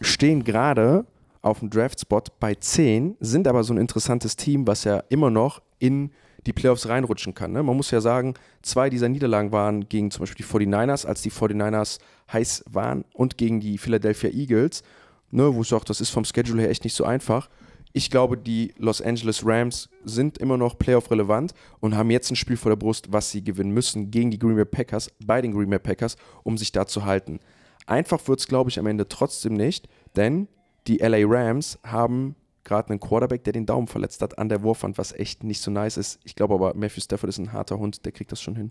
stehen 0.00 0.44
gerade 0.44 1.06
auf 1.40 1.60
dem 1.60 1.70
Draft-Spot 1.70 2.22
bei 2.40 2.54
10, 2.54 3.16
sind 3.20 3.48
aber 3.48 3.64
so 3.64 3.72
ein 3.72 3.78
interessantes 3.78 4.36
Team, 4.36 4.66
was 4.66 4.84
ja 4.84 5.02
immer 5.08 5.30
noch 5.30 5.62
in 5.78 6.10
die 6.46 6.52
Playoffs 6.52 6.88
reinrutschen 6.88 7.34
kann. 7.34 7.52
Ne? 7.52 7.62
Man 7.62 7.76
muss 7.76 7.90
ja 7.90 8.00
sagen, 8.00 8.34
zwei 8.62 8.90
dieser 8.90 9.08
Niederlagen 9.08 9.50
waren 9.50 9.88
gegen 9.88 10.10
zum 10.10 10.20
Beispiel 10.20 10.44
die 10.44 10.66
49ers, 10.66 11.06
als 11.06 11.22
die 11.22 11.30
49ers 11.30 11.98
heiß 12.32 12.64
waren, 12.70 13.04
und 13.14 13.38
gegen 13.38 13.60
die 13.60 13.78
Philadelphia 13.78 14.30
Eagles, 14.30 14.82
ne, 15.30 15.54
wo 15.54 15.62
ich 15.62 15.68
sage, 15.68 15.84
das 15.86 16.00
ist 16.00 16.10
vom 16.10 16.24
Schedule 16.24 16.62
her 16.62 16.70
echt 16.70 16.84
nicht 16.84 16.94
so 16.94 17.04
einfach. 17.04 17.48
Ich 17.92 18.10
glaube, 18.10 18.36
die 18.36 18.74
Los 18.76 19.00
Angeles 19.00 19.42
Rams 19.44 19.88
sind 20.04 20.36
immer 20.38 20.58
noch 20.58 20.78
Playoff-relevant 20.78 21.54
und 21.80 21.96
haben 21.96 22.10
jetzt 22.10 22.30
ein 22.30 22.36
Spiel 22.36 22.58
vor 22.58 22.70
der 22.70 22.76
Brust, 22.76 23.10
was 23.10 23.30
sie 23.30 23.42
gewinnen 23.42 23.70
müssen 23.70 24.10
gegen 24.10 24.30
die 24.30 24.38
Green 24.38 24.56
Bay 24.56 24.66
Packers, 24.66 25.10
bei 25.24 25.40
den 25.40 25.52
Green 25.52 25.70
Bay 25.70 25.78
Packers, 25.78 26.16
um 26.42 26.58
sich 26.58 26.72
da 26.72 26.86
zu 26.86 27.06
halten. 27.06 27.40
Einfach 27.86 28.26
wird 28.28 28.40
es, 28.40 28.48
glaube 28.48 28.70
ich, 28.70 28.78
am 28.78 28.86
Ende 28.86 29.08
trotzdem 29.08 29.54
nicht, 29.54 29.88
denn 30.16 30.48
die 30.86 30.98
LA 30.98 31.18
Rams 31.22 31.78
haben 31.82 32.36
gerade 32.64 32.90
einen 32.90 33.00
Quarterback, 33.00 33.44
der 33.44 33.52
den 33.52 33.64
Daumen 33.64 33.86
verletzt 33.86 34.22
hat 34.22 34.38
an 34.38 34.48
der 34.48 34.62
Wurfwand, 34.62 34.98
was 34.98 35.12
echt 35.12 35.44
nicht 35.44 35.60
so 35.60 35.70
nice 35.70 35.96
ist. 35.96 36.18
Ich 36.24 36.34
glaube 36.34 36.54
aber, 36.54 36.74
Matthew 36.74 37.00
Stafford 37.00 37.30
ist 37.30 37.38
ein 37.38 37.52
harter 37.52 37.78
Hund, 37.78 38.04
der 38.04 38.12
kriegt 38.12 38.32
das 38.32 38.42
schon 38.42 38.56
hin. 38.56 38.70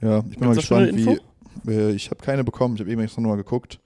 Ja, 0.00 0.18
ich 0.30 0.38
bin 0.38 0.48
mal 0.48 0.54
Gibt's 0.54 0.68
da 0.68 0.76
schon 0.76 0.96
gespannt, 0.96 1.20
wie. 1.66 1.70
Äh, 1.70 1.90
ich 1.90 2.10
habe 2.10 2.22
keine 2.24 2.44
bekommen, 2.44 2.76
ich 2.76 2.80
habe 2.80 2.90
eben 2.90 3.02
extra 3.02 3.20
nochmal 3.20 3.36
geguckt. 3.36 3.80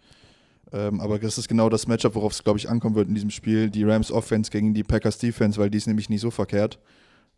Ähm, 0.73 1.01
aber 1.01 1.19
das 1.19 1.39
ist 1.39 1.49
genau 1.49 1.69
das 1.69 1.87
Matchup, 1.87 2.15
worauf 2.15 2.33
es, 2.33 2.45
glaube 2.45 2.59
ich, 2.59 2.69
ankommen 2.69 2.95
wird 2.95 3.09
in 3.09 3.15
diesem 3.15 3.31
Spiel. 3.31 3.71
Die 3.71 3.85
Rams 3.85 4.13
Offense 4.13 4.51
gegen 4.51 4.75
die 4.75 4.85
Packers 4.85 5.19
Defense, 5.19 5.59
weil 5.59 5.71
die 5.71 5.79
ist 5.79 5.87
nämlich 5.87 6.09
nicht 6.09 6.21
so 6.21 6.31
verkehrt. 6.31 6.79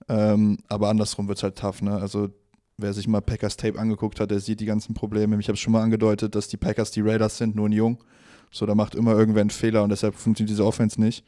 Ähm, 0.09 0.59
aber 0.69 0.89
andersrum 0.89 1.29
wird 1.29 1.39
es 1.39 1.43
halt 1.43 1.57
tough, 1.57 1.83
ne? 1.83 1.97
Also, 1.97 2.31
wer 2.79 2.93
sich 2.93 3.09
mal 3.09 3.21
Packers 3.21 3.57
Tape 3.57 3.79
angeguckt 3.79 4.21
hat, 4.21 4.31
der 4.31 4.41
sieht 4.41 4.61
die 4.61 4.67
ganzen 4.67 4.95
Probleme. 4.95 5.39
Ich 5.41 5.49
habe 5.49 5.57
schon 5.57 5.73
mal 5.73 5.83
angedeutet, 5.83 6.35
dass 6.35 6.49
die 6.49 6.57
Packers 6.57 6.91
die 6.91 7.01
Raiders 7.01 7.39
sind, 7.39 7.57
nur 7.57 7.69
ein 7.69 7.73
Jung. 7.73 7.99
So, 8.51 8.67
da 8.67 8.75
macht 8.75 8.95
immer 8.95 9.13
irgendwer 9.13 9.41
einen 9.41 9.51
Fehler 9.51 9.83
und 9.83 9.91
deshalb 9.91 10.15
funktioniert 10.15 10.51
diese 10.51 10.65
Offense 10.65 11.01
nicht. 11.01 11.25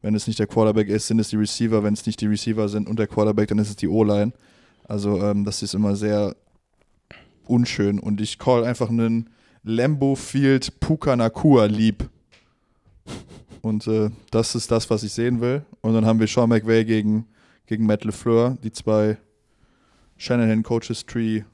Wenn 0.00 0.14
es 0.14 0.26
nicht 0.26 0.38
der 0.38 0.46
Quarterback 0.46 0.88
ist, 0.88 1.08
sind 1.08 1.18
es 1.18 1.28
die 1.28 1.36
Receiver. 1.36 1.82
Wenn 1.82 1.94
es 1.94 2.06
nicht 2.06 2.20
die 2.20 2.26
Receiver 2.26 2.68
sind 2.68 2.88
und 2.88 2.98
der 2.98 3.06
Quarterback, 3.06 3.48
dann 3.48 3.58
ist 3.58 3.68
es 3.68 3.76
die 3.76 3.88
O-Line. 3.88 4.32
Also, 4.84 5.22
ähm, 5.22 5.44
das 5.44 5.62
ist 5.62 5.74
immer 5.74 5.96
sehr 5.96 6.36
unschön. 7.46 7.98
Und 7.98 8.20
ich 8.20 8.38
call 8.38 8.64
einfach 8.64 8.90
einen 8.90 9.30
Lambo 9.64 10.14
Field 10.14 10.80
Puka 10.80 11.16
Nakua 11.16 11.66
lieb. 11.66 12.08
Und 13.60 13.86
äh, 13.88 14.10
das 14.30 14.54
ist 14.54 14.70
das, 14.70 14.88
was 14.88 15.02
ich 15.02 15.12
sehen 15.12 15.40
will. 15.40 15.64
Und 15.80 15.94
dann 15.94 16.06
haben 16.06 16.20
wir 16.20 16.28
Sean 16.28 16.48
McVay 16.48 16.84
gegen, 16.84 17.26
gegen 17.66 17.84
Matt 17.84 18.04
LeFleur, 18.04 18.56
die 18.62 18.72
zwei 18.72 19.18
Shanahan 20.18 20.62
Coaches 20.62 21.06
Tree, 21.06 21.44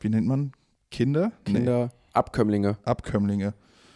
wie 0.00 0.08
nennt 0.08 0.26
man? 0.26 0.52
Kinder? 0.90 1.32
Kinder, 1.44 1.90
Abkömmlinge. 2.12 2.76
Abkömmlinge. 2.84 3.54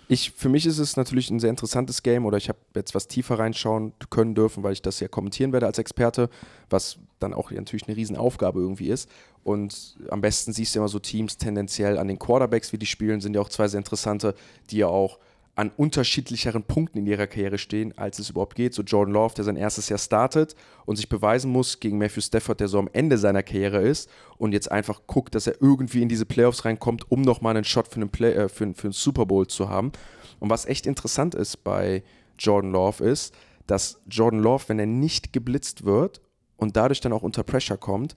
Ich, 0.08 0.32
für 0.32 0.48
mich 0.48 0.66
ist 0.66 0.78
es 0.78 0.96
natürlich 0.96 1.30
ein 1.30 1.38
sehr 1.38 1.50
interessantes 1.50 2.02
Game 2.02 2.26
oder 2.26 2.36
ich 2.36 2.48
habe 2.48 2.58
jetzt 2.74 2.96
was 2.96 3.06
tiefer 3.06 3.38
reinschauen 3.38 3.92
können 4.08 4.34
dürfen, 4.34 4.62
weil 4.62 4.72
ich 4.72 4.82
das 4.82 4.98
ja 4.98 5.06
kommentieren 5.06 5.52
werde 5.52 5.66
als 5.66 5.78
Experte, 5.78 6.30
was 6.68 6.98
dann 7.20 7.32
auch 7.32 7.50
natürlich 7.52 7.86
eine 7.86 7.96
Riesenaufgabe 7.96 8.60
irgendwie 8.60 8.88
ist. 8.88 9.08
Und 9.44 9.96
am 10.10 10.20
besten 10.20 10.52
siehst 10.52 10.74
du 10.74 10.80
immer 10.80 10.88
so 10.88 10.98
Teams 10.98 11.38
tendenziell 11.38 11.96
an 11.96 12.08
den 12.08 12.18
Quarterbacks, 12.18 12.72
wie 12.72 12.78
die 12.78 12.86
spielen, 12.86 13.20
sind 13.20 13.34
ja 13.34 13.40
auch 13.40 13.48
zwei 13.48 13.68
sehr 13.68 13.78
interessante, 13.78 14.34
die 14.70 14.78
ja 14.78 14.88
auch 14.88 15.18
an 15.60 15.70
unterschiedlicheren 15.76 16.62
Punkten 16.62 16.96
in 16.96 17.06
ihrer 17.06 17.26
Karriere 17.26 17.58
stehen, 17.58 17.92
als 17.98 18.18
es 18.18 18.30
überhaupt 18.30 18.54
geht. 18.54 18.72
So 18.72 18.80
Jordan 18.80 19.12
Love, 19.12 19.34
der 19.34 19.44
sein 19.44 19.56
erstes 19.56 19.90
Jahr 19.90 19.98
startet 19.98 20.54
und 20.86 20.96
sich 20.96 21.10
beweisen 21.10 21.52
muss 21.52 21.80
gegen 21.80 21.98
Matthew 21.98 22.22
Stafford, 22.22 22.60
der 22.60 22.68
so 22.68 22.78
am 22.78 22.88
Ende 22.94 23.18
seiner 23.18 23.42
Karriere 23.42 23.82
ist 23.82 24.08
und 24.38 24.52
jetzt 24.52 24.72
einfach 24.72 25.02
guckt, 25.06 25.34
dass 25.34 25.46
er 25.46 25.60
irgendwie 25.60 26.00
in 26.00 26.08
diese 26.08 26.24
Playoffs 26.24 26.64
reinkommt, 26.64 27.12
um 27.12 27.20
nochmal 27.20 27.56
einen 27.56 27.64
Shot 27.64 27.88
für 27.88 27.96
einen, 27.96 28.08
Play, 28.08 28.32
äh, 28.32 28.48
für, 28.48 28.72
für 28.72 28.84
einen 28.84 28.92
Super 28.92 29.26
Bowl 29.26 29.46
zu 29.48 29.68
haben. 29.68 29.92
Und 30.38 30.48
was 30.48 30.64
echt 30.64 30.86
interessant 30.86 31.34
ist 31.34 31.58
bei 31.62 32.04
Jordan 32.38 32.72
Love 32.72 33.04
ist, 33.04 33.34
dass 33.66 34.00
Jordan 34.08 34.40
Love, 34.40 34.64
wenn 34.68 34.78
er 34.78 34.86
nicht 34.86 35.34
geblitzt 35.34 35.84
wird 35.84 36.22
und 36.56 36.74
dadurch 36.74 37.02
dann 37.02 37.12
auch 37.12 37.22
unter 37.22 37.42
Pressure 37.42 37.76
kommt, 37.76 38.16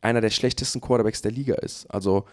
einer 0.00 0.20
der 0.20 0.30
schlechtesten 0.30 0.80
Quarterbacks 0.80 1.22
der 1.22 1.32
Liga 1.32 1.56
ist. 1.56 1.90
Also 1.90 2.24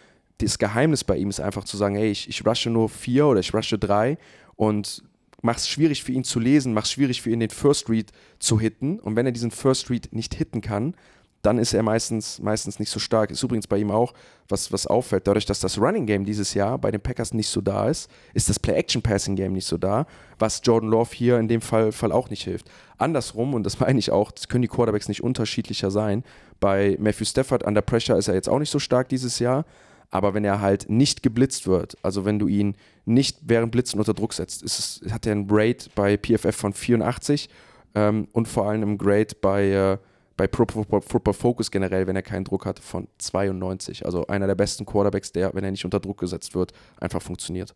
das 0.41 0.57
Geheimnis 0.57 1.03
bei 1.03 1.17
ihm 1.17 1.29
ist 1.29 1.39
einfach 1.39 1.63
zu 1.63 1.77
sagen, 1.77 1.95
hey, 1.95 2.11
ich, 2.11 2.27
ich 2.27 2.45
rushe 2.45 2.69
nur 2.69 2.89
vier 2.89 3.27
oder 3.27 3.39
ich 3.39 3.53
rushe 3.53 3.77
drei 3.77 4.17
und 4.61 5.01
mach 5.41 5.57
es 5.57 5.67
schwierig 5.67 6.03
für 6.03 6.11
ihn 6.11 6.23
zu 6.23 6.39
lesen, 6.39 6.75
mach 6.75 6.83
es 6.83 6.91
schwierig 6.91 7.23
für 7.23 7.31
ihn, 7.31 7.39
den 7.39 7.49
First 7.49 7.89
Read 7.89 8.11
zu 8.37 8.59
hitten. 8.59 8.99
Und 8.99 9.15
wenn 9.15 9.25
er 9.25 9.31
diesen 9.31 9.49
First 9.49 9.89
Read 9.89 10.09
nicht 10.11 10.35
hitten 10.35 10.61
kann, 10.61 10.93
dann 11.41 11.57
ist 11.57 11.73
er 11.73 11.81
meistens, 11.81 12.39
meistens 12.39 12.77
nicht 12.77 12.91
so 12.91 12.99
stark. 12.99 13.31
Ist 13.31 13.41
übrigens 13.41 13.65
bei 13.65 13.79
ihm 13.79 13.89
auch, 13.89 14.13
was, 14.49 14.71
was 14.71 14.85
auffällt, 14.85 15.25
dadurch, 15.25 15.47
dass 15.47 15.61
das 15.61 15.79
Running 15.79 16.05
Game 16.05 16.25
dieses 16.25 16.53
Jahr 16.53 16.77
bei 16.77 16.91
den 16.91 17.01
Packers 17.01 17.33
nicht 17.33 17.47
so 17.47 17.59
da 17.59 17.89
ist, 17.89 18.07
ist 18.35 18.49
das 18.49 18.59
Play-Action-Passing-Game 18.59 19.51
nicht 19.51 19.65
so 19.65 19.79
da, 19.79 20.05
was 20.37 20.61
Jordan 20.63 20.91
Love 20.91 21.09
hier 21.11 21.39
in 21.39 21.47
dem 21.47 21.61
Fall, 21.61 21.91
Fall 21.91 22.11
auch 22.11 22.29
nicht 22.29 22.43
hilft. 22.43 22.69
Andersrum, 22.99 23.55
und 23.55 23.63
das 23.63 23.79
meine 23.79 23.97
ich 23.97 24.11
auch, 24.11 24.31
können 24.47 24.61
die 24.61 24.67
Quarterbacks 24.67 25.07
nicht 25.07 25.23
unterschiedlicher 25.23 25.89
sein. 25.89 26.23
Bei 26.59 26.97
Matthew 26.99 27.25
Stafford 27.25 27.63
under 27.65 27.81
Pressure 27.81 28.15
ist 28.15 28.27
er 28.27 28.35
jetzt 28.35 28.47
auch 28.47 28.59
nicht 28.59 28.69
so 28.69 28.77
stark 28.77 29.09
dieses 29.09 29.39
Jahr, 29.39 29.65
aber 30.11 30.35
wenn 30.35 30.45
er 30.45 30.61
halt 30.61 30.87
nicht 30.87 31.23
geblitzt 31.23 31.65
wird, 31.65 31.97
also 32.03 32.25
wenn 32.25 32.37
du 32.37 32.47
ihn 32.47 32.75
nicht 33.13 33.37
während 33.41 33.71
Blitzen 33.71 33.99
unter 33.99 34.13
Druck 34.13 34.33
setzt, 34.33 34.63
es, 34.63 35.01
hat 35.11 35.25
er 35.25 35.33
einen 35.33 35.47
Rate 35.49 35.89
bei 35.95 36.17
PFF 36.17 36.55
von 36.55 36.73
84 36.73 37.49
ähm, 37.95 38.27
und 38.31 38.47
vor 38.47 38.69
allem 38.69 38.83
im 38.83 38.97
Grade 38.97 39.35
bei, 39.41 39.69
äh, 39.69 39.97
bei 40.37 40.47
Pro 40.47 40.65
Football 40.65 41.33
Focus 41.33 41.71
generell, 41.71 42.07
wenn 42.07 42.15
er 42.15 42.21
keinen 42.21 42.43
Druck 42.43 42.65
hat, 42.65 42.79
von 42.79 43.07
92. 43.17 44.05
Also 44.05 44.25
einer 44.27 44.47
der 44.47 44.55
besten 44.55 44.85
Quarterbacks, 44.85 45.31
der, 45.31 45.53
wenn 45.53 45.63
er 45.63 45.71
nicht 45.71 45.85
unter 45.85 45.99
Druck 45.99 46.19
gesetzt 46.19 46.55
wird, 46.55 46.73
einfach 46.99 47.21
funktioniert. 47.21 47.75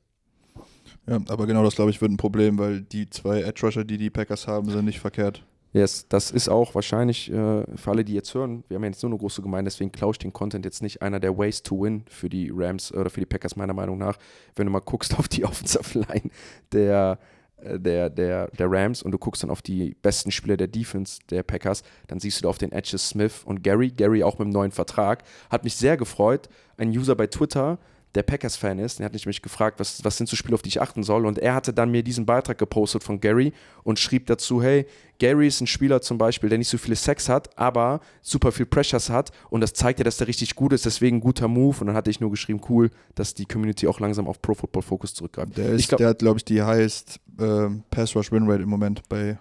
Ja, 1.07 1.19
aber 1.27 1.45
genau 1.45 1.63
das, 1.63 1.75
glaube 1.75 1.91
ich, 1.91 2.01
wird 2.01 2.11
ein 2.11 2.17
Problem, 2.17 2.57
weil 2.57 2.81
die 2.81 3.09
zwei 3.09 3.41
Edge 3.41 3.65
Rusher, 3.65 3.83
die 3.83 3.97
die 3.97 4.09
Packers 4.09 4.47
haben, 4.47 4.69
sind 4.69 4.85
nicht 4.85 4.99
verkehrt. 4.99 5.43
Yes, 5.75 6.07
das 6.07 6.31
ist 6.31 6.47
auch 6.47 6.73
wahrscheinlich 6.73 7.29
äh, 7.29 7.65
für 7.75 7.91
alle, 7.91 8.05
die 8.05 8.13
jetzt 8.13 8.33
hören, 8.33 8.63
wir 8.69 8.75
haben 8.75 8.83
ja 8.83 8.91
jetzt 8.91 9.01
so 9.01 9.07
eine 9.07 9.17
große 9.17 9.41
Gemeinde, 9.41 9.67
deswegen 9.69 9.91
klaue 9.91 10.11
ich 10.11 10.17
den 10.17 10.31
Content 10.31 10.63
jetzt 10.63 10.81
nicht, 10.81 11.01
einer 11.01 11.19
der 11.19 11.37
Ways 11.37 11.63
to 11.63 11.81
win 11.81 12.05
für 12.07 12.29
die 12.29 12.49
Rams 12.49 12.93
oder 12.93 13.09
für 13.09 13.19
die 13.19 13.25
Packers 13.25 13.57
meiner 13.57 13.73
Meinung 13.73 13.97
nach. 13.97 14.17
Wenn 14.55 14.67
du 14.67 14.71
mal 14.71 14.79
guckst 14.79 15.19
auf 15.19 15.27
die 15.27 15.43
Offensive 15.43 15.99
Line 15.99 16.29
der, 16.71 17.19
äh, 17.57 17.77
der, 17.77 18.09
der, 18.09 18.47
der 18.51 18.71
Rams 18.71 19.03
und 19.03 19.11
du 19.11 19.17
guckst 19.17 19.43
dann 19.43 19.49
auf 19.49 19.61
die 19.61 19.97
besten 20.01 20.31
Spieler 20.31 20.55
der 20.55 20.67
Defense 20.67 21.19
der 21.29 21.43
Packers, 21.43 21.83
dann 22.07 22.21
siehst 22.21 22.39
du 22.39 22.43
da 22.43 22.49
auf 22.51 22.57
den 22.57 22.71
Edges 22.71 23.09
Smith 23.09 23.41
und 23.43 23.61
Gary. 23.61 23.89
Gary 23.89 24.23
auch 24.23 24.39
mit 24.39 24.45
einem 24.45 24.53
neuen 24.53 24.71
Vertrag. 24.71 25.25
Hat 25.49 25.65
mich 25.65 25.75
sehr 25.75 25.97
gefreut. 25.97 26.47
Ein 26.77 26.91
User 26.91 27.15
bei 27.15 27.27
Twitter 27.27 27.79
der 28.15 28.23
Packers-Fan 28.23 28.79
ist, 28.79 28.99
der 28.99 29.05
hat 29.05 29.13
mich 29.13 29.41
gefragt, 29.41 29.79
was, 29.79 30.03
was 30.03 30.17
sind 30.17 30.27
so 30.27 30.35
Spiele, 30.35 30.55
auf 30.55 30.61
die 30.61 30.69
ich 30.69 30.81
achten 30.81 31.03
soll. 31.03 31.25
Und 31.25 31.37
er 31.37 31.53
hatte 31.53 31.73
dann 31.73 31.91
mir 31.91 32.01
diesen 32.01 32.25
Beitrag 32.25 32.57
gepostet 32.57 33.03
von 33.03 33.19
Gary 33.19 33.53
und 33.83 33.99
schrieb 33.99 34.25
dazu, 34.27 34.63
hey, 34.63 34.85
Gary 35.19 35.47
ist 35.47 35.61
ein 35.61 35.67
Spieler 35.67 36.01
zum 36.01 36.17
Beispiel, 36.17 36.49
der 36.49 36.57
nicht 36.57 36.69
so 36.69 36.77
viele 36.77 36.95
Sex 36.95 37.29
hat, 37.29 37.57
aber 37.57 37.99
super 38.21 38.51
viel 38.51 38.65
Pressures 38.65 39.09
hat 39.09 39.31
und 39.49 39.61
das 39.61 39.73
zeigt 39.73 39.99
ja, 39.99 40.03
dass 40.03 40.17
der 40.17 40.27
richtig 40.27 40.55
gut 40.55 40.73
ist, 40.73 40.85
deswegen 40.85 41.19
guter 41.19 41.47
Move. 41.47 41.77
Und 41.81 41.87
dann 41.87 41.95
hatte 41.95 42.09
ich 42.09 42.19
nur 42.19 42.31
geschrieben, 42.31 42.61
cool, 42.69 42.89
dass 43.15 43.33
die 43.33 43.45
Community 43.45 43.87
auch 43.87 43.99
langsam 43.99 44.27
auf 44.27 44.41
Pro 44.41 44.55
Football 44.55 44.83
Focus 44.83 45.13
zurückgreift. 45.13 45.57
Der, 45.57 45.69
ist, 45.69 45.89
glaub, 45.89 45.97
der 45.97 46.09
hat, 46.09 46.19
glaube 46.19 46.37
ich, 46.37 46.45
die 46.45 46.61
highest 46.61 47.19
äh, 47.39 47.67
Pass 47.91 48.15
Rush 48.15 48.31
Win 48.31 48.49
Rate 48.49 48.63
im 48.63 48.69
Moment 48.69 49.07
bei 49.09 49.37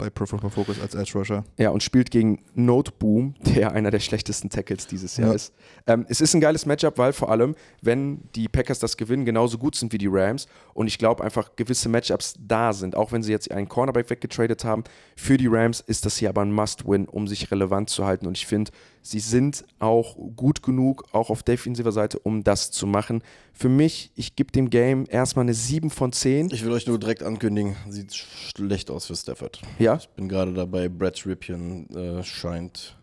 bei 0.00 0.08
Pro 0.08 0.24
Football 0.24 0.50
Focus 0.50 0.80
als 0.80 0.94
Edge 0.94 1.12
Rusher. 1.14 1.44
Ja, 1.58 1.70
und 1.70 1.82
spielt 1.82 2.10
gegen 2.10 2.42
Noteboom, 2.54 3.34
der 3.42 3.72
einer 3.72 3.90
der 3.90 4.00
schlechtesten 4.00 4.48
Tackles 4.48 4.86
dieses 4.86 5.18
Jahr 5.18 5.28
ja. 5.28 5.34
ist. 5.34 5.52
Ähm, 5.86 6.06
es 6.08 6.22
ist 6.22 6.34
ein 6.34 6.40
geiles 6.40 6.64
Matchup, 6.64 6.96
weil 6.96 7.12
vor 7.12 7.30
allem, 7.30 7.54
wenn 7.82 8.22
die 8.34 8.48
Packers 8.48 8.78
das 8.78 8.96
gewinnen, 8.96 9.26
genauso 9.26 9.58
gut 9.58 9.76
sind 9.76 9.92
wie 9.92 9.98
die 9.98 10.08
Rams 10.10 10.48
und 10.72 10.86
ich 10.86 10.96
glaube 10.96 11.22
einfach 11.22 11.54
gewisse 11.54 11.90
Matchups 11.90 12.34
da 12.38 12.72
sind, 12.72 12.96
auch 12.96 13.12
wenn 13.12 13.22
sie 13.22 13.30
jetzt 13.30 13.50
einen 13.50 13.68
Cornerback 13.68 14.08
weggetradet 14.08 14.64
haben. 14.64 14.84
Für 15.16 15.36
die 15.36 15.48
Rams 15.48 15.80
ist 15.80 16.06
das 16.06 16.16
hier 16.16 16.30
aber 16.30 16.40
ein 16.42 16.52
Must-Win, 16.52 17.06
um 17.06 17.28
sich 17.28 17.50
relevant 17.50 17.90
zu 17.90 18.06
halten 18.06 18.26
und 18.26 18.38
ich 18.38 18.46
finde, 18.46 18.70
sie 19.02 19.20
sind 19.20 19.64
auch 19.78 20.16
gut 20.36 20.62
genug, 20.62 21.04
auch 21.12 21.30
auf 21.30 21.42
defensiver 21.42 21.92
Seite, 21.92 22.18
um 22.18 22.44
das 22.44 22.70
zu 22.70 22.86
machen. 22.86 23.22
Für 23.52 23.68
mich, 23.68 24.12
ich 24.14 24.36
gebe 24.36 24.52
dem 24.52 24.70
Game 24.70 25.06
erstmal 25.08 25.44
eine 25.44 25.54
7 25.54 25.90
von 25.90 26.12
10. 26.12 26.50
Ich 26.52 26.64
will 26.64 26.72
euch 26.72 26.86
nur 26.86 26.98
direkt 26.98 27.22
ankündigen, 27.22 27.76
sieht 27.88 28.14
schlecht 28.14 28.90
aus 28.90 29.06
für 29.06 29.16
Stafford. 29.16 29.60
Ja? 29.78 29.96
Ich 29.96 30.08
bin 30.10 30.28
gerade 30.28 30.52
dabei, 30.52 30.88
Brad 30.88 31.24
Ripien 31.26 31.88
äh, 31.90 32.22
scheint 32.22 32.96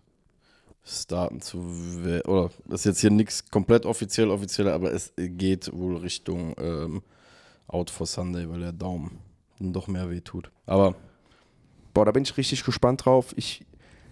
starten 0.90 1.42
zu 1.42 1.60
oder 2.26 2.50
das 2.66 2.82
ist 2.82 2.86
jetzt 2.86 3.02
hier 3.02 3.10
nichts 3.10 3.52
komplett 3.52 3.86
offiziell 3.86 4.30
offiziell, 4.30 4.70
aber 4.70 4.94
es 4.94 5.12
geht 5.18 5.70
wohl 5.74 5.98
Richtung 5.98 6.56
ähm, 6.58 7.02
Out 7.68 7.90
for 7.90 8.08
Sunday, 8.08 8.50
weil 8.50 8.62
der 8.62 8.72
Daumen 8.72 9.20
doch 9.60 9.88
mehr 9.88 10.10
weh 10.10 10.22
tut. 10.22 10.50
Aber 10.66 10.96
boah, 11.94 12.06
da 12.06 12.12
bin 12.12 12.24
ich 12.24 12.38
richtig 12.38 12.64
gespannt 12.64 13.06
drauf. 13.06 13.34
Ich 13.36 13.66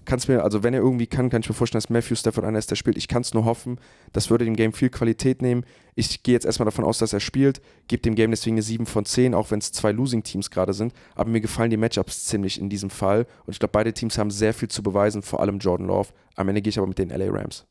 kann 0.05 0.19
es 0.19 0.27
mir, 0.27 0.43
also 0.43 0.63
wenn 0.63 0.73
er 0.73 0.81
irgendwie 0.81 1.07
kann, 1.07 1.29
kann 1.29 1.41
ich 1.41 1.49
mir 1.49 1.55
vorstellen, 1.55 1.81
dass 1.81 1.89
Matthew 1.89 2.15
Stafford 2.15 2.45
einer 2.45 2.59
ist, 2.59 2.71
der 2.71 2.75
spielt. 2.75 2.97
Ich 2.97 3.07
kann 3.07 3.21
es 3.21 3.33
nur 3.33 3.45
hoffen. 3.45 3.79
Das 4.13 4.29
würde 4.29 4.45
dem 4.45 4.55
Game 4.55 4.73
viel 4.73 4.89
Qualität 4.89 5.41
nehmen. 5.41 5.65
Ich 5.95 6.23
gehe 6.23 6.33
jetzt 6.33 6.45
erstmal 6.45 6.65
davon 6.65 6.85
aus, 6.85 6.97
dass 6.97 7.13
er 7.13 7.19
spielt. 7.19 7.61
Gebe 7.87 8.01
dem 8.01 8.15
Game 8.15 8.31
deswegen 8.31 8.55
eine 8.55 8.61
7 8.61 8.85
von 8.85 9.05
10, 9.05 9.33
auch 9.33 9.51
wenn 9.51 9.59
es 9.59 9.71
zwei 9.71 9.91
Losing-Teams 9.91 10.51
gerade 10.51 10.73
sind. 10.73 10.93
Aber 11.15 11.29
mir 11.29 11.41
gefallen 11.41 11.69
die 11.69 11.77
Matchups 11.77 12.25
ziemlich 12.25 12.59
in 12.59 12.69
diesem 12.69 12.89
Fall. 12.89 13.27
Und 13.45 13.53
ich 13.53 13.59
glaube, 13.59 13.71
beide 13.71 13.93
Teams 13.93 14.17
haben 14.17 14.31
sehr 14.31 14.53
viel 14.53 14.69
zu 14.69 14.83
beweisen, 14.83 15.21
vor 15.21 15.39
allem 15.39 15.59
Jordan 15.59 15.87
Love. 15.87 16.09
Am 16.35 16.47
Ende 16.47 16.61
gehe 16.61 16.69
ich 16.69 16.77
aber 16.77 16.87
mit 16.87 16.99
den 16.99 17.09
LA 17.09 17.29
Rams. 17.29 17.65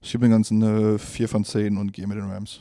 Ich 0.00 0.12
gebe 0.12 0.26
dem 0.26 0.32
Ganzen 0.32 0.62
eine 0.62 0.98
4 0.98 1.28
von 1.28 1.44
10 1.44 1.78
und 1.78 1.92
gehe 1.92 2.06
mit 2.06 2.18
den 2.18 2.30
Rams. 2.30 2.60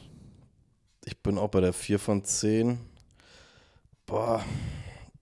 Ich 1.06 1.22
bin 1.22 1.38
auch 1.38 1.50
bei 1.50 1.60
der 1.60 1.74
4 1.74 2.00
von 2.00 2.24
10. 2.24 2.80
Boah, 4.06 4.44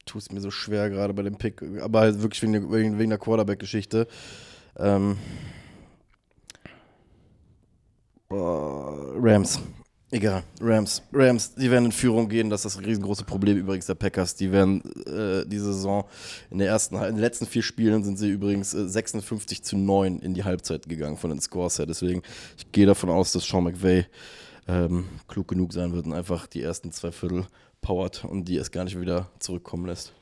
tut 0.06 0.22
es 0.22 0.32
mir 0.32 0.42
so 0.42 0.52
schwer 0.52 0.90
gerade 0.90 1.14
bei 1.14 1.24
dem 1.24 1.38
Pick, 1.38 1.62
aber 1.82 2.02
halt 2.02 2.22
wirklich 2.22 2.42
wegen 2.42 2.54
der, 2.54 2.72
wegen, 2.72 3.00
wegen 3.00 3.10
der 3.10 3.20
Quarterback-Geschichte. 3.20 4.08
Ähm, 4.78 5.18
Rams. 8.30 9.60
Egal, 10.14 10.44
Rams. 10.60 11.02
Rams, 11.14 11.56
die 11.56 11.72
werden 11.72 11.86
in 11.86 11.92
Führung 11.94 12.28
gehen. 12.28 12.50
Das 12.50 12.66
ist 12.66 12.76
das 12.76 12.86
riesengroße 12.86 13.24
Problem 13.24 13.58
übrigens 13.58 13.86
der 13.86 13.96
Packers. 13.96 14.36
Die 14.36 14.52
werden 14.52 14.82
äh, 15.06 15.46
diese 15.48 15.74
Saison 15.74 16.04
in, 16.50 16.58
der 16.58 16.68
ersten, 16.68 16.96
in 16.96 17.16
den 17.16 17.20
letzten 17.20 17.46
vier 17.46 17.64
Spielen 17.64 18.04
sind 18.04 18.18
sie 18.18 18.30
übrigens 18.30 18.74
äh, 18.74 18.90
56 18.90 19.64
zu 19.64 19.78
9 19.78 20.20
in 20.20 20.34
die 20.34 20.44
Halbzeit 20.44 20.90
gegangen 20.90 21.16
von 21.16 21.30
den 21.30 21.40
Scores 21.40 21.80
her. 21.80 21.86
Deswegen, 21.86 22.24
ich 22.58 22.70
gehe 22.74 22.86
davon 22.86 23.10
aus, 23.10 23.32
dass 23.32 23.46
Sean 23.46 23.64
McVay 23.64 24.06
ähm, 24.68 25.06
klug 25.30 25.48
genug 25.48 25.72
sein 25.72 25.94
wird 25.94 26.06
und 26.06 26.14
einfach 26.14 26.46
die 26.46 26.62
ersten 26.62 26.92
zwei 26.92 27.14
Viertel 27.14 27.46
powert 27.82 28.24
und 28.26 28.46
die 28.46 28.58
es 28.58 28.72
gar 28.72 28.84
nicht 28.84 29.00
wieder 29.00 29.30
zurückkommen 29.40 29.86
lässt. 29.86 30.14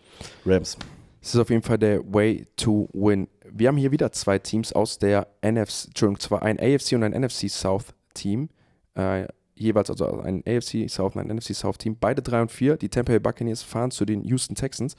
Rams. 0.45 0.77
Es 1.21 1.35
ist 1.35 1.39
auf 1.39 1.49
jeden 1.49 1.63
Fall 1.63 1.77
der 1.77 2.01
Way 2.13 2.47
to 2.55 2.87
win. 2.93 3.27
Wir 3.51 3.67
haben 3.67 3.77
hier 3.77 3.91
wieder 3.91 4.11
zwei 4.11 4.39
Teams 4.39 4.71
aus 4.71 4.99
der 4.99 5.27
NFC, 5.41 5.87
Entschuldigung, 5.87 6.19
zwar 6.19 6.43
ein 6.43 6.59
AFC 6.59 6.93
und 6.93 7.03
ein 7.03 7.11
NFC 7.11 7.49
South 7.49 7.93
Team. 8.13 8.49
Äh, 8.95 9.27
jeweils 9.55 9.89
also 9.89 10.21
ein 10.21 10.43
AFC 10.47 10.89
South 10.89 11.15
und 11.15 11.21
ein 11.29 11.35
NFC 11.35 11.53
South 11.53 11.77
Team. 11.77 11.97
Beide 11.99 12.21
3 12.21 12.43
und 12.43 12.51
4. 12.51 12.77
Die 12.77 12.89
Tampa 12.89 13.11
Bay 13.11 13.19
Buccaneers 13.19 13.63
fahren 13.63 13.91
zu 13.91 14.05
den 14.05 14.23
Houston 14.23 14.55
Texans. 14.55 14.95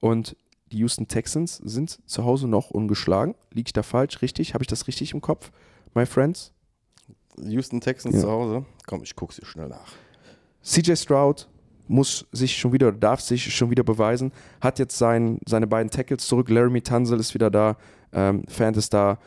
Und 0.00 0.36
die 0.72 0.78
Houston 0.78 1.08
Texans 1.08 1.56
sind 1.56 1.98
zu 2.08 2.24
Hause 2.24 2.48
noch 2.48 2.70
ungeschlagen. 2.70 3.34
Liege 3.52 3.68
ich 3.68 3.72
da 3.72 3.82
falsch? 3.82 4.22
Richtig? 4.22 4.54
Habe 4.54 4.64
ich 4.64 4.68
das 4.68 4.86
richtig 4.86 5.12
im 5.12 5.20
Kopf, 5.20 5.50
my 5.94 6.06
friends? 6.06 6.52
Houston 7.42 7.80
Texans 7.80 8.16
ja. 8.16 8.22
zu 8.22 8.30
Hause? 8.30 8.64
Komm, 8.86 9.02
ich 9.02 9.14
gucke 9.14 9.34
sie 9.34 9.44
schnell 9.44 9.68
nach. 9.68 9.92
CJ 10.62 10.96
Stroud 10.96 11.48
muss 11.88 12.26
sich 12.32 12.56
schon 12.56 12.72
wieder, 12.72 12.92
darf 12.92 13.20
sich 13.20 13.54
schon 13.54 13.70
wieder 13.70 13.82
beweisen, 13.82 14.32
hat 14.60 14.78
jetzt 14.78 14.96
sein, 14.98 15.38
seine 15.46 15.66
beiden 15.66 15.90
Tackles 15.90 16.26
zurück, 16.26 16.48
Laramie 16.48 16.80
Tunzel 16.80 17.20
ist 17.20 17.34
wieder 17.34 17.50
da, 17.50 17.76
ähm, 18.12 18.44
Fant 18.48 18.76
ist 18.76 18.94
da, 18.94 19.18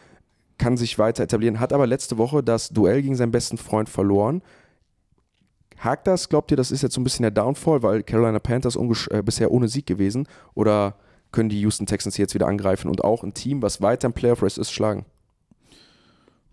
kann 0.58 0.78
sich 0.78 1.00
weiter 1.00 1.24
etablieren, 1.24 1.60
hat 1.60 1.74
aber 1.74 1.88
letzte 1.88 2.18
Woche 2.18 2.44
das 2.44 2.70
Duell 2.70 3.02
gegen 3.02 3.16
seinen 3.16 3.32
besten 3.32 3.58
Freund 3.58 3.90
verloren. 3.90 4.42
Hakt 5.80 6.06
das? 6.06 6.30
Glaubt 6.30 6.52
ihr, 6.52 6.58
das 6.58 6.70
ist 6.70 6.84
jetzt 6.84 6.94
so 6.94 7.02
ein 7.02 7.04
bisschen 7.04 7.24
der 7.24 7.32
Downfall, 7.32 7.82
weil 7.82 8.04
Carolina 8.04 8.38
Panthers 8.38 8.78
äh, 9.10 9.24
bisher 9.24 9.52
ohne 9.52 9.68
Sieg 9.68 9.88
gewesen? 9.88 10.28
Oder 10.54 10.96
können 11.32 11.50
die 11.50 11.60
Houston 11.62 11.88
Texans 11.88 12.18
jetzt 12.18 12.36
wieder 12.36 12.48
angreifen 12.48 12.88
und 12.88 13.04
auch 13.04 13.24
ein 13.24 13.34
Team, 13.34 13.64
was 13.64 13.82
weiter 13.82 14.06
im 14.06 14.14
Playoff 14.14 14.44
Race 14.44 14.60
ist, 14.60 14.72
schlagen? 14.72 15.06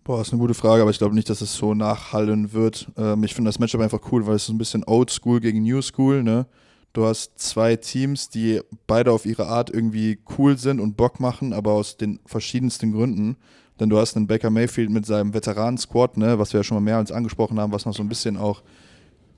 Boah, 0.09 0.23
ist 0.23 0.33
eine 0.33 0.41
gute 0.41 0.55
Frage, 0.55 0.81
aber 0.81 0.91
ich 0.91 0.97
glaube 0.97 1.15
nicht, 1.15 1.29
dass 1.29 1.43
es 1.43 1.55
so 1.55 1.75
nachhallen 1.75 2.55
wird. 2.55 2.89
Ähm, 2.97 3.25
ich 3.25 3.35
finde 3.35 3.51
das 3.51 3.59
Matchup 3.59 3.83
einfach 3.83 4.01
cool, 4.11 4.27
weil 4.27 4.37
es 4.37 4.47
so 4.47 4.55
ein 4.55 4.57
bisschen 4.57 4.83
Old 4.87 5.11
School 5.11 5.39
gegen 5.39 5.63
New 5.63 5.83
School, 5.83 6.23
ne? 6.23 6.47
du 6.95 7.05
hast 7.05 7.39
zwei 7.39 7.77
Teams, 7.77 8.31
die 8.31 8.63
beide 8.87 9.13
auf 9.13 9.27
ihre 9.27 9.49
Art 9.49 9.69
irgendwie 9.69 10.19
cool 10.39 10.57
sind 10.57 10.81
und 10.81 10.97
Bock 10.97 11.21
machen, 11.21 11.53
aber 11.53 11.73
aus 11.73 11.99
den 11.99 12.21
verschiedensten 12.25 12.93
Gründen. 12.93 13.37
Denn 13.81 13.91
du 13.91 13.99
hast 13.99 14.17
einen 14.17 14.27
Baker 14.27 14.49
Mayfield 14.49 14.89
mit 14.89 15.05
seinem 15.05 15.35
Veteranen-Squad, 15.35 16.17
ne, 16.17 16.39
was 16.39 16.55
wir 16.55 16.61
ja 16.61 16.65
schon 16.65 16.77
mal 16.77 16.81
mehr 16.81 16.97
als 16.97 17.13
angesprochen 17.13 17.61
haben, 17.61 17.73
was 17.73 17.85
noch 17.85 17.93
so 17.95 18.03
ein 18.03 18.09
bisschen 18.09 18.39
auch 18.39 18.63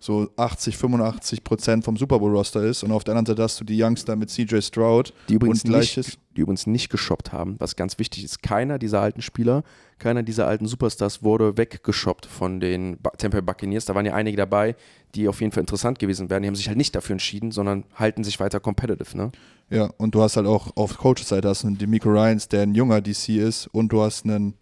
so 0.01 0.30
80, 0.36 0.78
85 0.78 1.44
Prozent 1.44 1.84
vom 1.84 1.96
Super 1.96 2.18
Bowl-Roster 2.18 2.62
ist. 2.64 2.82
Und 2.82 2.90
auf 2.90 3.05
der 3.05 3.12
anderen 3.12 3.26
Seite 3.26 3.42
hast 3.42 3.61
du 3.61 3.64
die 3.64 3.80
Youngster 3.80 4.16
mit 4.16 4.30
CJ 4.30 4.62
Stroud 4.62 5.12
Die 5.28 5.34
übrigens, 5.34 5.62
und 5.62 5.70
gleiches. 5.70 6.07
nicht, 6.07 6.18
die 6.36 6.40
übrigens 6.40 6.66
nicht 6.66 6.88
geshoppt 6.88 7.32
haben, 7.32 7.57
was 7.59 7.76
ganz 7.76 7.98
wichtig 7.98 8.24
ist. 8.24 8.42
Keiner 8.42 8.78
dieser 8.78 9.03
alten 9.03 9.20
Spieler, 9.20 9.62
keiner 9.98 10.22
dieser 10.22 10.48
alten 10.48 10.66
Superstars 10.66 11.22
wurde 11.22 11.59
weggeshoppt 11.59 12.24
von 12.24 12.61
den 12.61 12.96
Bay 12.96 13.42
Buccaneers. 13.42 13.84
Da 13.84 13.94
waren 13.94 14.07
ja 14.07 14.14
einige 14.14 14.38
dabei, 14.38 14.74
die 15.14 15.28
auf 15.28 15.40
jeden 15.42 15.53
Fall 15.53 15.61
interessant 15.61 15.98
gewesen 15.98 16.30
wären. 16.30 16.42
Die 16.42 16.48
haben 16.48 16.57
sich 16.57 16.68
halt 16.68 16.78
nicht 16.78 16.94
dafür 16.96 17.12
entschieden, 17.12 17.53
sondern 17.53 17.84
halten 17.94 18.24
sich 18.24 18.40
weiter 18.40 18.59
competitive. 18.59 19.14
Ne? 19.18 19.32
Ja, 19.68 19.90
und 19.98 20.14
du 20.14 20.22
hast 20.22 20.38
halt 20.38 20.46
auch 20.46 20.74
auf 20.76 20.96
Coaches-Seite 20.96 21.46
hast 21.46 21.64
du 21.64 21.66
einen 21.66 21.76
Demico 21.76 22.09
Ryans, 22.09 22.48
der 22.48 22.62
ein 22.62 22.74
junger 22.74 23.03
DC 23.03 23.36
ist, 23.36 23.66
und 23.66 23.92
du 23.92 24.01
hast 24.01 24.24
einen, 24.24 24.55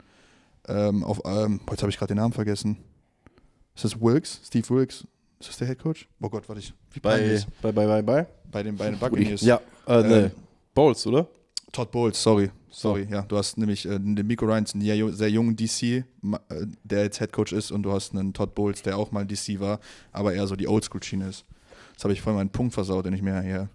ähm, 0.67 1.05
auf, 1.05 1.21
ähm, 1.25 1.61
jetzt 1.71 1.83
habe 1.83 1.91
ich 1.91 1.97
gerade 1.97 2.13
den 2.13 2.19
Namen 2.19 2.33
vergessen. 2.33 2.79
Ist 3.77 3.85
das 3.85 4.01
Wilkes? 4.01 4.41
Steve 4.45 4.69
Wilkes? 4.71 5.07
Ist 5.41 5.51
das 5.51 5.57
der 5.59 5.69
Head 5.69 5.79
Coach? 5.79 6.09
Oh 6.21 6.29
Gott, 6.29 6.49
warte 6.49 6.61
ich. 6.61 6.73
Wie 6.93 7.01
Bei, 7.01 7.41
bei, 7.63 7.73
bei, 7.73 7.87
bei, 7.87 8.03
bei? 8.03 8.27
bei 8.51 8.63
den 8.63 8.77
beiden 8.77 8.99
Buccaneers. 8.99 9.41
Ja, 9.43 9.61
äh, 9.87 10.01
Äh, 10.01 10.03
ne. 10.09 10.31
Bowles, 10.75 11.07
oder? 11.07 11.27
Todd 11.73 11.91
Bowles, 11.91 12.21
sorry. 12.23 12.51
Sorry, 12.71 13.07
ja. 13.11 13.23
Du 13.23 13.37
hast 13.37 13.57
nämlich 13.59 13.87
äh, 13.87 13.99
den 13.99 14.15
Demico 14.17 14.45
Ryans, 14.47 14.75
einen 14.75 14.83
sehr, 14.83 14.97
ju- 14.97 15.13
sehr 15.13 15.31
jungen 15.31 15.57
DC, 15.57 15.83
äh, 15.83 16.05
der 16.85 17.05
jetzt 17.05 17.19
Head 17.19 17.33
Coach 17.33 17.53
ist, 17.53 17.71
und 17.71 17.83
du 17.83 17.93
hast 17.93 18.13
einen 18.13 18.33
Todd 18.33 18.55
Bowles, 18.55 18.83
der 18.83 18.97
auch 18.99 19.11
mal 19.13 19.25
DC 19.27 19.59
war, 19.61 19.81
aber 20.13 20.35
eher 20.35 20.47
so 20.47 20.55
die 20.57 20.67
Oldschool-Schiene 20.69 21.29
ist. 21.29 21.45
Das 21.95 22.05
habe 22.05 22.13
ich 22.13 22.21
vorhin 22.21 22.37
meinen 22.39 22.51
Punkt 22.51 22.75
versaut, 22.75 23.07
den 23.07 23.13
ich 23.15 23.23
mir 23.23 23.41
hier 23.43 23.69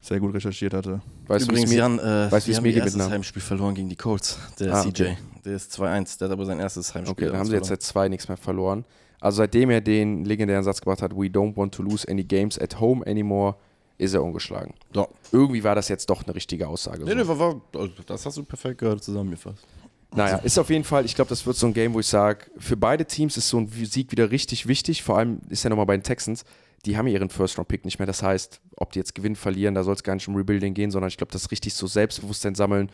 sehr 0.00 0.18
gut 0.20 0.34
recherchiert 0.34 0.74
hatte. 0.74 1.00
Weißt 1.26 1.46
du, 1.46 1.52
wie 1.52 1.62
es 1.62 1.64
Übrigens, 1.64 1.70
mir, 1.70 1.76
Jan, 1.76 1.98
äh, 1.98 2.32
weißt 2.32 2.46
wie 2.46 2.50
es 2.52 2.56
haben 2.56 2.62
mir 2.64 2.74
erstes 2.74 2.96
Namen? 2.96 3.12
Heimspiel 3.12 3.42
verloren 3.42 3.74
gegen 3.74 3.88
die 3.88 3.96
Colts, 3.96 4.38
der 4.58 4.74
Ah, 4.74 4.82
CJ. 4.82 4.88
okay. 4.88 5.18
Der 5.44 5.56
ist 5.56 5.72
2-1, 5.78 6.18
der 6.18 6.28
hat 6.28 6.32
aber 6.32 6.46
sein 6.46 6.58
erstes 6.60 6.94
Heimspiel. 6.94 7.12
Okay, 7.12 7.26
dann 7.26 7.36
haben 7.36 7.46
sie 7.48 7.54
jetzt 7.54 7.68
seit 7.68 7.82
zwei 7.82 8.08
nichts 8.08 8.26
mehr 8.28 8.36
verloren. 8.38 8.84
Also 9.20 9.38
seitdem 9.38 9.70
er 9.70 9.80
den 9.80 10.24
legendären 10.24 10.64
Satz 10.64 10.80
gebracht 10.80 11.02
hat, 11.02 11.14
we 11.14 11.26
don't 11.26 11.56
want 11.56 11.74
to 11.74 11.82
lose 11.82 12.08
any 12.08 12.24
games 12.24 12.58
at 12.58 12.80
home 12.80 13.06
anymore, 13.06 13.56
ist 13.98 14.14
er 14.14 14.22
ungeschlagen. 14.22 14.74
Ja. 14.94 15.06
Irgendwie 15.30 15.62
war 15.62 15.74
das 15.74 15.88
jetzt 15.88 16.08
doch 16.08 16.24
eine 16.24 16.34
richtige 16.34 16.66
Aussage. 16.66 17.04
Nee, 17.04 17.10
so. 17.10 17.16
nee, 17.16 17.28
war, 17.28 17.38
war, 17.38 17.60
also 17.74 17.92
das 18.06 18.24
hast 18.24 18.36
du 18.38 18.44
perfekt 18.44 18.78
gerade 18.78 19.00
zusammengefasst. 19.00 19.66
Naja, 20.12 20.38
ist 20.38 20.58
auf 20.58 20.70
jeden 20.70 20.84
Fall, 20.84 21.04
ich 21.04 21.14
glaube, 21.14 21.28
das 21.28 21.46
wird 21.46 21.56
so 21.56 21.66
ein 21.66 21.74
Game, 21.74 21.94
wo 21.94 22.00
ich 22.00 22.06
sage, 22.06 22.46
für 22.58 22.76
beide 22.76 23.04
Teams 23.04 23.36
ist 23.36 23.48
so 23.48 23.58
ein 23.58 23.68
Sieg 23.68 24.10
wieder 24.10 24.30
richtig 24.30 24.66
wichtig. 24.66 25.02
Vor 25.02 25.18
allem 25.18 25.40
ist 25.48 25.62
ja 25.62 25.70
nochmal 25.70 25.86
bei 25.86 25.96
den 25.96 26.02
Texans, 26.02 26.44
die 26.84 26.96
haben 26.96 27.06
ihren 27.06 27.28
First-Round-Pick 27.28 27.84
nicht 27.84 27.98
mehr. 27.98 28.06
Das 28.06 28.22
heißt, 28.22 28.60
ob 28.76 28.92
die 28.92 28.98
jetzt 28.98 29.14
gewinnen, 29.14 29.36
verlieren, 29.36 29.74
da 29.74 29.84
soll 29.84 29.94
es 29.94 30.02
gar 30.02 30.14
nicht 30.14 30.26
um 30.26 30.34
Rebuilding 30.34 30.74
gehen, 30.74 30.90
sondern 30.90 31.08
ich 31.08 31.16
glaube, 31.16 31.32
das 31.32 31.50
richtig 31.50 31.74
so 31.74 31.86
Selbstbewusstsein 31.86 32.54
sammeln, 32.54 32.90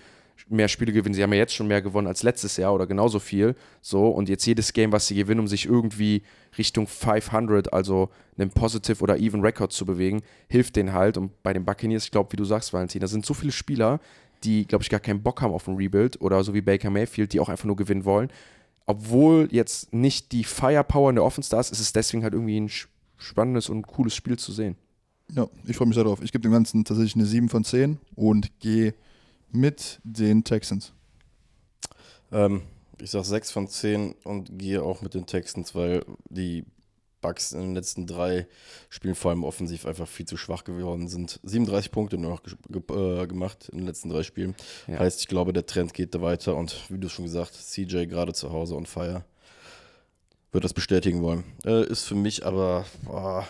mehr 0.49 0.69
Spiele 0.69 0.93
gewinnen. 0.93 1.15
Sie 1.15 1.23
haben 1.23 1.33
ja 1.33 1.39
jetzt 1.39 1.55
schon 1.55 1.67
mehr 1.67 1.83
gewonnen 1.83 2.07
als 2.07 2.23
letztes 2.23 2.57
Jahr 2.57 2.75
oder 2.75 2.87
genauso 2.87 3.19
viel. 3.19 3.55
So, 3.81 4.09
und 4.09 4.29
jetzt 4.29 4.47
jedes 4.47 4.73
Game, 4.73 4.93
was 4.93 5.07
sie 5.07 5.15
gewinnen, 5.15 5.41
um 5.41 5.49
sich 5.49 5.67
irgendwie 5.67 6.23
Richtung 6.57 6.87
500, 6.87 7.73
also 7.73 8.11
einen 8.39 8.51
Positive 8.51 9.03
oder 9.03 9.19
Even 9.19 9.41
Record 9.41 9.73
zu 9.73 9.87
bewegen, 9.87 10.23
hilft 10.49 10.77
denen 10.77 10.93
halt. 10.93 11.17
Und 11.17 11.43
bei 11.43 11.53
den 11.53 11.65
Buccaneers, 11.65 12.05
ich 12.05 12.11
glaube, 12.11 12.33
wie 12.33 12.37
du 12.37 12.45
sagst, 12.45 12.73
Valentin, 12.73 13.01
da 13.01 13.09
sind 13.09 13.27
so 13.27 13.35
viele 13.35 13.53
Spieler, 13.53 14.01
die, 14.45 14.67
glaube 14.67 14.83
ich, 14.83 14.91
gar 14.91 15.01
keinen 15.01 15.23
Bock 15.23 15.43
haben 15.43 15.53
auf 15.53 15.67
ein 15.67 15.77
Rebuild 15.77 16.21
oder 16.21 16.43
so 16.45 16.55
wie 16.55 16.61
Baker 16.61 16.91
Mayfield, 16.91 17.33
die 17.33 17.41
auch 17.41 17.49
einfach 17.49 17.65
nur 17.65 17.77
gewinnen 17.77 18.05
wollen. 18.05 18.31
Obwohl 18.87 19.49
jetzt 19.51 19.93
nicht 19.93 20.33
die 20.33 20.45
Firepower 20.45 21.11
in 21.11 21.17
der 21.17 21.25
Offense 21.25 21.51
da 21.51 21.59
ist, 21.59 21.73
ist 21.73 21.81
es 21.81 21.93
deswegen 21.93 22.23
halt 22.23 22.35
irgendwie 22.35 22.61
ein 22.61 22.71
spannendes 23.17 23.69
und 23.69 23.83
cooles 23.83 24.15
Spiel 24.15 24.39
zu 24.39 24.53
sehen. 24.53 24.77
Ja, 25.33 25.49
ich 25.67 25.77
freue 25.77 25.89
mich 25.89 25.97
darauf. 25.97 26.23
Ich 26.23 26.31
gebe 26.31 26.43
dem 26.43 26.53
Ganzen 26.53 26.85
tatsächlich 26.85 27.17
eine 27.17 27.25
7 27.25 27.49
von 27.49 27.65
10 27.65 27.99
und 28.15 28.61
gehe 28.61 28.95
mit 29.51 30.01
den 30.05 30.45
Texans. 30.45 30.93
Ähm, 32.33 32.63
ich 33.01 33.11
sag 33.11 33.25
6 33.25 33.51
von 33.51 33.69
10 33.69 34.15
und 34.25 34.59
gehe 34.59 34.83
auch 34.83 35.03
mit 35.03 35.15
den 35.15 35.27
Texans, 35.27 35.75
weil 35.75 36.05
die 36.29 36.65
Bucks 37.21 37.53
in 37.53 37.61
den 37.61 37.75
letzten 37.75 38.07
drei 38.07 38.47
Spielen, 38.89 39.15
vor 39.15 39.31
allem 39.31 39.45
offensiv, 39.45 39.87
einfach 39.87 40.07
viel 40.07 40.27
zu 40.27 40.37
schwach 40.37 40.65
geworden 40.65 41.09
sind. 41.09 41.41
37 41.43 41.91
Punkte 41.91 42.19
nur 42.19 42.31
noch 42.31 42.43
ge 42.43 42.57
ge 42.69 43.23
äh, 43.23 43.27
gemacht 43.27 43.69
in 43.71 43.79
den 43.79 43.87
letzten 43.87 44.11
drei 44.11 44.23
Spielen. 44.23 44.55
Ja. 44.87 45.01
Heißt, 45.01 45.21
ich 45.21 45.29
glaube, 45.29 45.53
der 45.53 45.67
Trend 45.67 45.93
geht 45.93 46.15
da 46.15 46.23
weiter 46.23 46.57
und 46.57 46.85
wie 46.89 46.99
du 46.99 47.09
schon 47.09 47.25
gesagt, 47.25 47.55
CJ 47.55 48.07
gerade 48.07 48.33
zu 48.33 48.53
Hause 48.53 48.77
on 48.77 48.87
fire. 48.87 49.25
Wird 50.53 50.65
das 50.65 50.75
bestätigen 50.75 51.23
wollen. 51.23 51.45
Äh, 51.65 51.87
ist 51.87 52.05
für 52.05 52.15
mich 52.15 52.47
aber, 52.47 52.87
boah, 53.05 53.47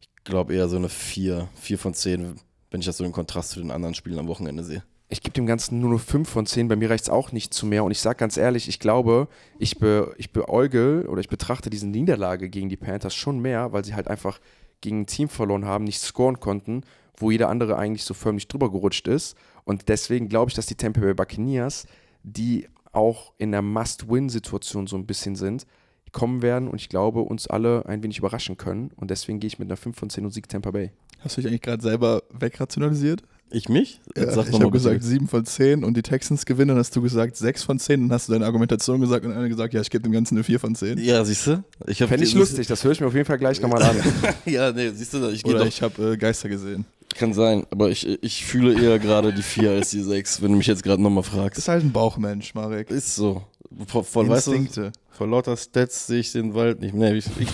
ich 0.00 0.08
glaube 0.24 0.54
eher 0.54 0.68
so 0.68 0.76
eine 0.76 0.88
4, 0.88 1.48
4 1.56 1.78
von 1.78 1.92
10, 1.92 2.40
wenn 2.70 2.80
ich 2.80 2.86
das 2.86 2.98
so 2.98 3.04
im 3.04 3.12
Kontrast 3.12 3.50
zu 3.50 3.60
den 3.60 3.70
anderen 3.70 3.94
Spielen 3.94 4.18
am 4.18 4.28
Wochenende 4.28 4.62
sehe. 4.62 4.82
Ich 5.08 5.22
gebe 5.22 5.34
dem 5.34 5.46
Ganzen 5.46 5.80
nur 5.80 5.90
noch 5.90 6.00
5 6.00 6.28
von 6.28 6.46
10. 6.46 6.68
Bei 6.68 6.76
mir 6.76 6.90
reicht 6.90 7.04
es 7.04 7.10
auch 7.10 7.30
nicht 7.30 7.54
zu 7.54 7.64
mehr. 7.64 7.84
Und 7.84 7.92
ich 7.92 8.00
sage 8.00 8.16
ganz 8.16 8.36
ehrlich, 8.36 8.68
ich 8.68 8.80
glaube, 8.80 9.28
ich, 9.58 9.78
be, 9.78 10.14
ich 10.18 10.32
beäugel 10.32 11.06
oder 11.06 11.20
ich 11.20 11.28
betrachte 11.28 11.70
diese 11.70 11.86
Niederlage 11.86 12.48
gegen 12.48 12.68
die 12.68 12.76
Panthers 12.76 13.14
schon 13.14 13.38
mehr, 13.38 13.72
weil 13.72 13.84
sie 13.84 13.94
halt 13.94 14.08
einfach 14.08 14.40
gegen 14.80 15.02
ein 15.02 15.06
Team 15.06 15.28
verloren 15.28 15.64
haben, 15.64 15.84
nicht 15.84 16.00
scoren 16.00 16.40
konnten, 16.40 16.82
wo 17.16 17.30
jeder 17.30 17.48
andere 17.48 17.76
eigentlich 17.76 18.04
so 18.04 18.14
förmlich 18.14 18.48
drüber 18.48 18.70
gerutscht 18.70 19.06
ist. 19.06 19.36
Und 19.64 19.88
deswegen 19.88 20.28
glaube 20.28 20.50
ich, 20.50 20.54
dass 20.54 20.66
die 20.66 20.74
Tampa 20.74 21.00
Bay 21.00 21.14
Buccaneers, 21.14 21.86
die 22.22 22.68
auch 22.92 23.32
in 23.38 23.52
der 23.52 23.62
Must-Win-Situation 23.62 24.86
so 24.86 24.96
ein 24.96 25.06
bisschen 25.06 25.36
sind, 25.36 25.66
kommen 26.12 26.40
werden 26.40 26.68
und 26.68 26.80
ich 26.80 26.88
glaube, 26.88 27.20
uns 27.20 27.46
alle 27.46 27.84
ein 27.86 28.02
wenig 28.02 28.18
überraschen 28.18 28.56
können. 28.56 28.90
Und 28.96 29.10
deswegen 29.10 29.38
gehe 29.38 29.48
ich 29.48 29.58
mit 29.58 29.68
einer 29.68 29.76
5 29.76 29.98
von 29.98 30.08
10 30.10 30.24
und 30.24 30.30
Sieg 30.30 30.48
Tampa 30.48 30.70
Bay. 30.70 30.90
Hast 31.20 31.36
du 31.36 31.42
dich 31.42 31.48
eigentlich 31.48 31.62
gerade 31.62 31.82
selber 31.82 32.22
wegrationalisiert? 32.30 33.22
Ich 33.50 33.68
mich? 33.68 34.00
Ja, 34.16 34.24
ich 34.28 34.36
habe 34.36 34.70
gesagt 34.70 34.96
bitte. 34.96 35.06
7 35.06 35.28
von 35.28 35.46
10 35.46 35.84
und 35.84 35.96
die 35.96 36.02
Texans 36.02 36.46
gewinnen, 36.46 36.68
dann 36.68 36.78
hast 36.78 36.94
du 36.96 37.00
gesagt 37.00 37.36
6 37.36 37.62
von 37.62 37.78
10, 37.78 38.02
dann 38.02 38.12
hast 38.12 38.28
du 38.28 38.32
deine 38.32 38.44
Argumentation 38.44 39.00
gesagt 39.00 39.24
und 39.24 39.32
einer 39.32 39.48
gesagt, 39.48 39.72
ja, 39.72 39.80
ich 39.80 39.88
gebe 39.90 40.02
dem 40.02 40.12
Ganzen 40.12 40.34
eine 40.36 40.42
4 40.44 40.58
von 40.58 40.74
10. 40.74 40.98
Ja, 40.98 41.24
siehst 41.24 41.46
du? 41.46 41.62
Ich 41.86 41.98
Fände 41.98 42.24
ich 42.24 42.34
lustig, 42.34 42.66
das 42.66 42.82
höre 42.82 42.92
ich 42.92 43.00
mir 43.00 43.06
auf 43.06 43.14
jeden 43.14 43.24
Fall 43.26 43.38
gleich 43.38 43.60
nochmal 43.60 43.82
an. 43.84 43.96
ja, 44.46 44.72
nee, 44.72 44.90
siehst 44.90 45.14
du, 45.14 45.28
ich 45.30 45.44
gehe 45.44 45.54
Oder 45.54 45.60
doch. 45.64 45.68
ich 45.68 45.80
habe 45.80 46.12
äh, 46.12 46.16
Geister 46.16 46.48
gesehen. 46.48 46.86
Kann 47.14 47.32
sein, 47.32 47.64
aber 47.70 47.88
ich, 47.90 48.06
ich 48.22 48.44
fühle 48.44 48.78
eher 48.82 48.98
gerade 48.98 49.32
die 49.32 49.42
4 49.42 49.70
als 49.70 49.90
die 49.90 50.02
6, 50.02 50.42
wenn 50.42 50.50
du 50.50 50.58
mich 50.58 50.66
jetzt 50.66 50.82
gerade 50.82 51.00
nochmal 51.00 51.22
Das 51.22 51.32
fragst. 51.32 51.58
ist 51.58 51.68
halt 51.68 51.84
ein 51.84 51.92
Bauchmensch, 51.92 52.52
Marek. 52.54 52.90
Ist 52.90 53.14
so. 53.14 53.42
Vor, 53.86 54.02
vor, 54.04 54.28
weißt 54.28 54.48
du, 54.48 54.52
Instinkte. 54.52 54.92
vor 55.10 55.28
lauter 55.28 55.56
Stats 55.56 56.08
sehe 56.08 56.18
ich 56.20 56.32
den 56.32 56.54
Wald 56.54 56.80
nicht. 56.80 56.94
Nee, 56.94 57.14
ich, 57.14 57.26
ich, 57.38 57.48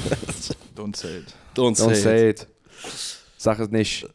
Don't 0.76 0.96
say 0.96 1.18
it. 1.18 1.24
don't 1.54 1.76
say, 1.76 1.84
Don't 1.84 1.90
it. 1.92 1.96
say 1.98 2.30
it. 2.30 2.46
Sag 3.36 3.58
es 3.60 3.70
nicht. 3.70 4.06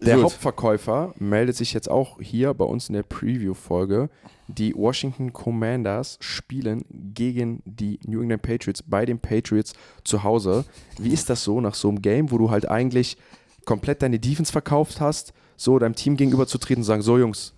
Der 0.00 0.16
Gut. 0.16 0.24
Hauptverkäufer 0.24 1.14
meldet 1.18 1.56
sich 1.56 1.72
jetzt 1.72 1.90
auch 1.90 2.20
hier 2.20 2.52
bei 2.54 2.64
uns 2.66 2.88
in 2.88 2.94
der 2.94 3.02
Preview-Folge. 3.02 4.10
Die 4.48 4.74
Washington 4.74 5.32
Commanders 5.32 6.18
spielen 6.20 6.84
gegen 7.14 7.62
die 7.64 7.98
New 8.06 8.20
England 8.20 8.42
Patriots 8.42 8.82
bei 8.82 9.06
den 9.06 9.18
Patriots 9.18 9.72
zu 10.04 10.22
Hause. 10.22 10.64
Wie 10.98 11.12
ist 11.12 11.30
das 11.30 11.42
so 11.44 11.60
nach 11.60 11.74
so 11.74 11.88
einem 11.88 12.02
Game, 12.02 12.30
wo 12.30 12.38
du 12.38 12.50
halt 12.50 12.68
eigentlich 12.68 13.16
komplett 13.64 14.02
deine 14.02 14.18
Defense 14.20 14.52
verkauft 14.52 15.00
hast, 15.00 15.32
so 15.56 15.78
deinem 15.78 15.94
Team 15.96 16.16
gegenüberzutreten 16.16 16.82
und 16.82 16.86
sagen, 16.86 17.02
so 17.02 17.18
Jungs, 17.18 17.54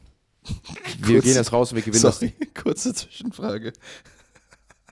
wir 1.01 1.17
Kurz- 1.17 1.25
gehen 1.25 1.35
jetzt 1.35 1.53
raus 1.53 1.73
und 1.73 1.77
wir 1.77 1.83
gewinnen 1.83 2.01
Sorry, 2.01 2.33
kurze 2.55 2.95
Zwischenfrage. 2.95 3.73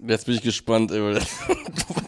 Jetzt 0.07 0.27
bin 0.27 0.35
ich 0.35 0.43
gespannt. 0.43 0.91
Ey, 0.91 1.01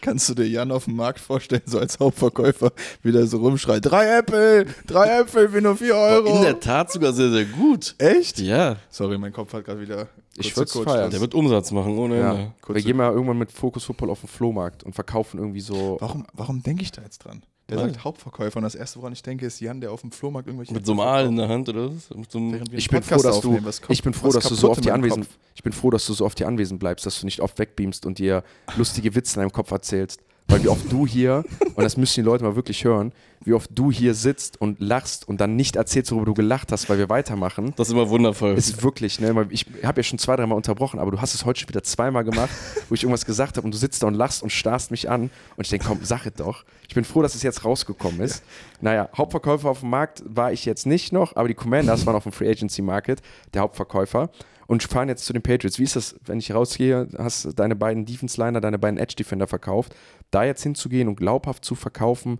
Kannst 0.00 0.28
du 0.28 0.34
dir 0.34 0.48
Jan 0.48 0.70
auf 0.72 0.84
dem 0.84 0.96
Markt 0.96 1.20
vorstellen, 1.20 1.62
so 1.66 1.78
als 1.78 1.98
Hauptverkäufer, 2.00 2.72
wie 3.02 3.12
der 3.12 3.26
so 3.26 3.38
rumschreit, 3.38 3.84
drei 3.84 4.18
Äpfel, 4.18 4.66
drei 4.86 5.20
Äpfel 5.20 5.48
für 5.48 5.60
nur 5.60 5.76
4 5.76 5.94
Euro. 5.94 6.36
In 6.36 6.42
der 6.42 6.60
Tat 6.60 6.90
sogar 6.92 7.12
sehr, 7.12 7.30
sehr 7.30 7.44
gut. 7.44 7.94
Echt? 7.98 8.38
Ja, 8.38 8.76
Sorry, 8.90 9.18
mein 9.18 9.32
Kopf 9.32 9.52
hat 9.52 9.64
gerade 9.64 9.80
wieder 9.80 10.08
Ich 10.36 10.54
Kurzschluss. 10.54 10.84
feiern. 10.84 11.10
der 11.10 11.20
wird 11.20 11.34
Umsatz 11.34 11.70
machen 11.72 11.96
ohne. 11.98 12.14
Ende. 12.16 12.40
Ja. 12.42 12.54
kurze- 12.62 12.76
Wir 12.78 12.82
gehen 12.84 12.96
mal 12.96 13.12
irgendwann 13.12 13.38
mit 13.38 13.52
Focus 13.52 13.84
Football 13.84 14.10
auf 14.10 14.20
den 14.20 14.28
Flohmarkt 14.28 14.82
und 14.84 14.94
verkaufen 14.94 15.38
irgendwie 15.38 15.60
so 15.60 15.96
Warum, 16.00 16.26
warum 16.32 16.62
denke 16.62 16.82
ich 16.82 16.92
da 16.92 17.02
jetzt 17.02 17.18
dran? 17.24 17.42
Der 17.68 17.78
sagt 17.78 18.02
Hauptverkäufer 18.02 18.56
und 18.56 18.62
das 18.62 18.74
erste, 18.74 18.98
woran 18.98 19.12
ich 19.12 19.22
denke, 19.22 19.44
ist 19.44 19.60
Jan, 19.60 19.80
der 19.80 19.92
auf 19.92 20.00
dem 20.00 20.10
Flohmarkt 20.10 20.48
irgendwelche 20.48 20.72
Mit 20.72 20.86
so 20.86 20.92
einem 20.92 21.00
Aal 21.00 21.26
in 21.26 21.36
der 21.36 21.48
Hand 21.48 21.68
oder 21.68 21.90
was? 21.94 22.06
So 22.30 22.38
Ich 22.72 22.88
bin 22.88 23.02
froh, 23.02 23.16
dass 23.22 23.40
du, 23.40 23.48
aufnehmen, 23.48 23.64
was 23.66 23.82
kommt- 23.82 23.92
ich 23.92 24.02
bin 24.02 24.14
froh, 24.14 24.28
was 24.28 24.34
dass 24.34 24.48
du 24.48 24.54
so 24.54 24.70
oft 24.70 24.82
hier 24.82 24.94
anwesend, 24.94 25.26
ich 25.54 25.62
bin 25.62 25.72
froh, 25.74 25.90
dass 25.90 26.06
du 26.06 26.14
so 26.14 26.24
oft 26.24 26.38
hier 26.38 26.48
anwesend 26.48 26.80
bleibst, 26.80 27.04
dass 27.04 27.20
du 27.20 27.26
nicht 27.26 27.40
oft 27.40 27.58
wegbeamst 27.58 28.06
und 28.06 28.18
dir 28.18 28.42
lustige 28.76 29.14
Witze 29.14 29.36
in 29.36 29.40
deinem 29.42 29.52
Kopf 29.52 29.70
erzählst. 29.70 30.20
Weil 30.48 30.64
wie 30.64 30.68
oft 30.68 30.90
du 30.90 31.06
hier, 31.06 31.44
und 31.74 31.84
das 31.84 31.98
müssen 31.98 32.20
die 32.20 32.24
Leute 32.24 32.42
mal 32.42 32.56
wirklich 32.56 32.82
hören, 32.82 33.12
wie 33.44 33.52
oft 33.52 33.70
du 33.74 33.92
hier 33.92 34.14
sitzt 34.14 34.58
und 34.58 34.80
lachst 34.80 35.28
und 35.28 35.40
dann 35.42 35.56
nicht 35.56 35.76
erzählst, 35.76 36.10
worüber 36.10 36.24
du 36.24 36.34
gelacht 36.34 36.72
hast, 36.72 36.88
weil 36.88 36.96
wir 36.96 37.10
weitermachen. 37.10 37.74
das 37.76 37.88
ist 37.88 37.92
immer 37.92 38.08
wundervoll. 38.08 38.54
Ist 38.54 38.82
wirklich, 38.82 39.20
ne? 39.20 39.46
Ich 39.50 39.66
habe 39.84 40.00
ja 40.00 40.02
schon 40.02 40.18
zwei, 40.18 40.36
dreimal 40.36 40.56
unterbrochen, 40.56 41.00
aber 41.00 41.10
du 41.10 41.20
hast 41.20 41.34
es 41.34 41.44
heute 41.44 41.60
schon 41.60 41.68
wieder 41.68 41.82
zweimal 41.82 42.24
gemacht, 42.24 42.50
wo 42.88 42.94
ich 42.94 43.02
irgendwas 43.02 43.26
gesagt 43.26 43.58
habe 43.58 43.66
und 43.66 43.74
du 43.74 43.78
sitzt 43.78 44.02
da 44.02 44.06
und 44.06 44.14
lachst 44.14 44.42
und 44.42 44.50
starrst 44.50 44.90
mich 44.90 45.10
an 45.10 45.30
und 45.56 45.66
ich 45.66 45.68
denke, 45.68 45.86
komm, 45.86 46.00
sag 46.02 46.24
es 46.24 46.32
doch. 46.32 46.64
Ich 46.88 46.94
bin 46.94 47.04
froh, 47.04 47.20
dass 47.20 47.34
es 47.34 47.42
jetzt 47.42 47.66
rausgekommen 47.66 48.20
ist. 48.20 48.42
Naja, 48.80 49.10
Hauptverkäufer 49.16 49.68
auf 49.68 49.80
dem 49.80 49.90
Markt 49.90 50.22
war 50.26 50.50
ich 50.52 50.64
jetzt 50.64 50.86
nicht 50.86 51.12
noch, 51.12 51.36
aber 51.36 51.48
die 51.48 51.54
Commanders 51.54 52.06
waren 52.06 52.16
auf 52.16 52.22
dem 52.22 52.32
Free 52.32 52.48
Agency 52.50 52.80
Market, 52.80 53.20
der 53.52 53.60
Hauptverkäufer. 53.62 54.30
Und 54.68 54.82
fahren 54.82 55.08
jetzt 55.08 55.24
zu 55.24 55.32
den 55.32 55.40
Patriots. 55.40 55.78
Wie 55.78 55.84
ist 55.84 55.96
das, 55.96 56.14
wenn 56.26 56.38
ich 56.38 56.52
rausgehe, 56.52 57.08
hast 57.16 57.58
deine 57.58 57.74
beiden 57.74 58.04
Defense-Liner, 58.04 58.60
deine 58.60 58.78
beiden 58.78 58.98
Edge-Defender 58.98 59.46
verkauft, 59.46 59.96
da 60.30 60.44
jetzt 60.44 60.62
hinzugehen 60.62 61.08
und 61.08 61.16
glaubhaft 61.16 61.64
zu 61.64 61.74
verkaufen, 61.74 62.38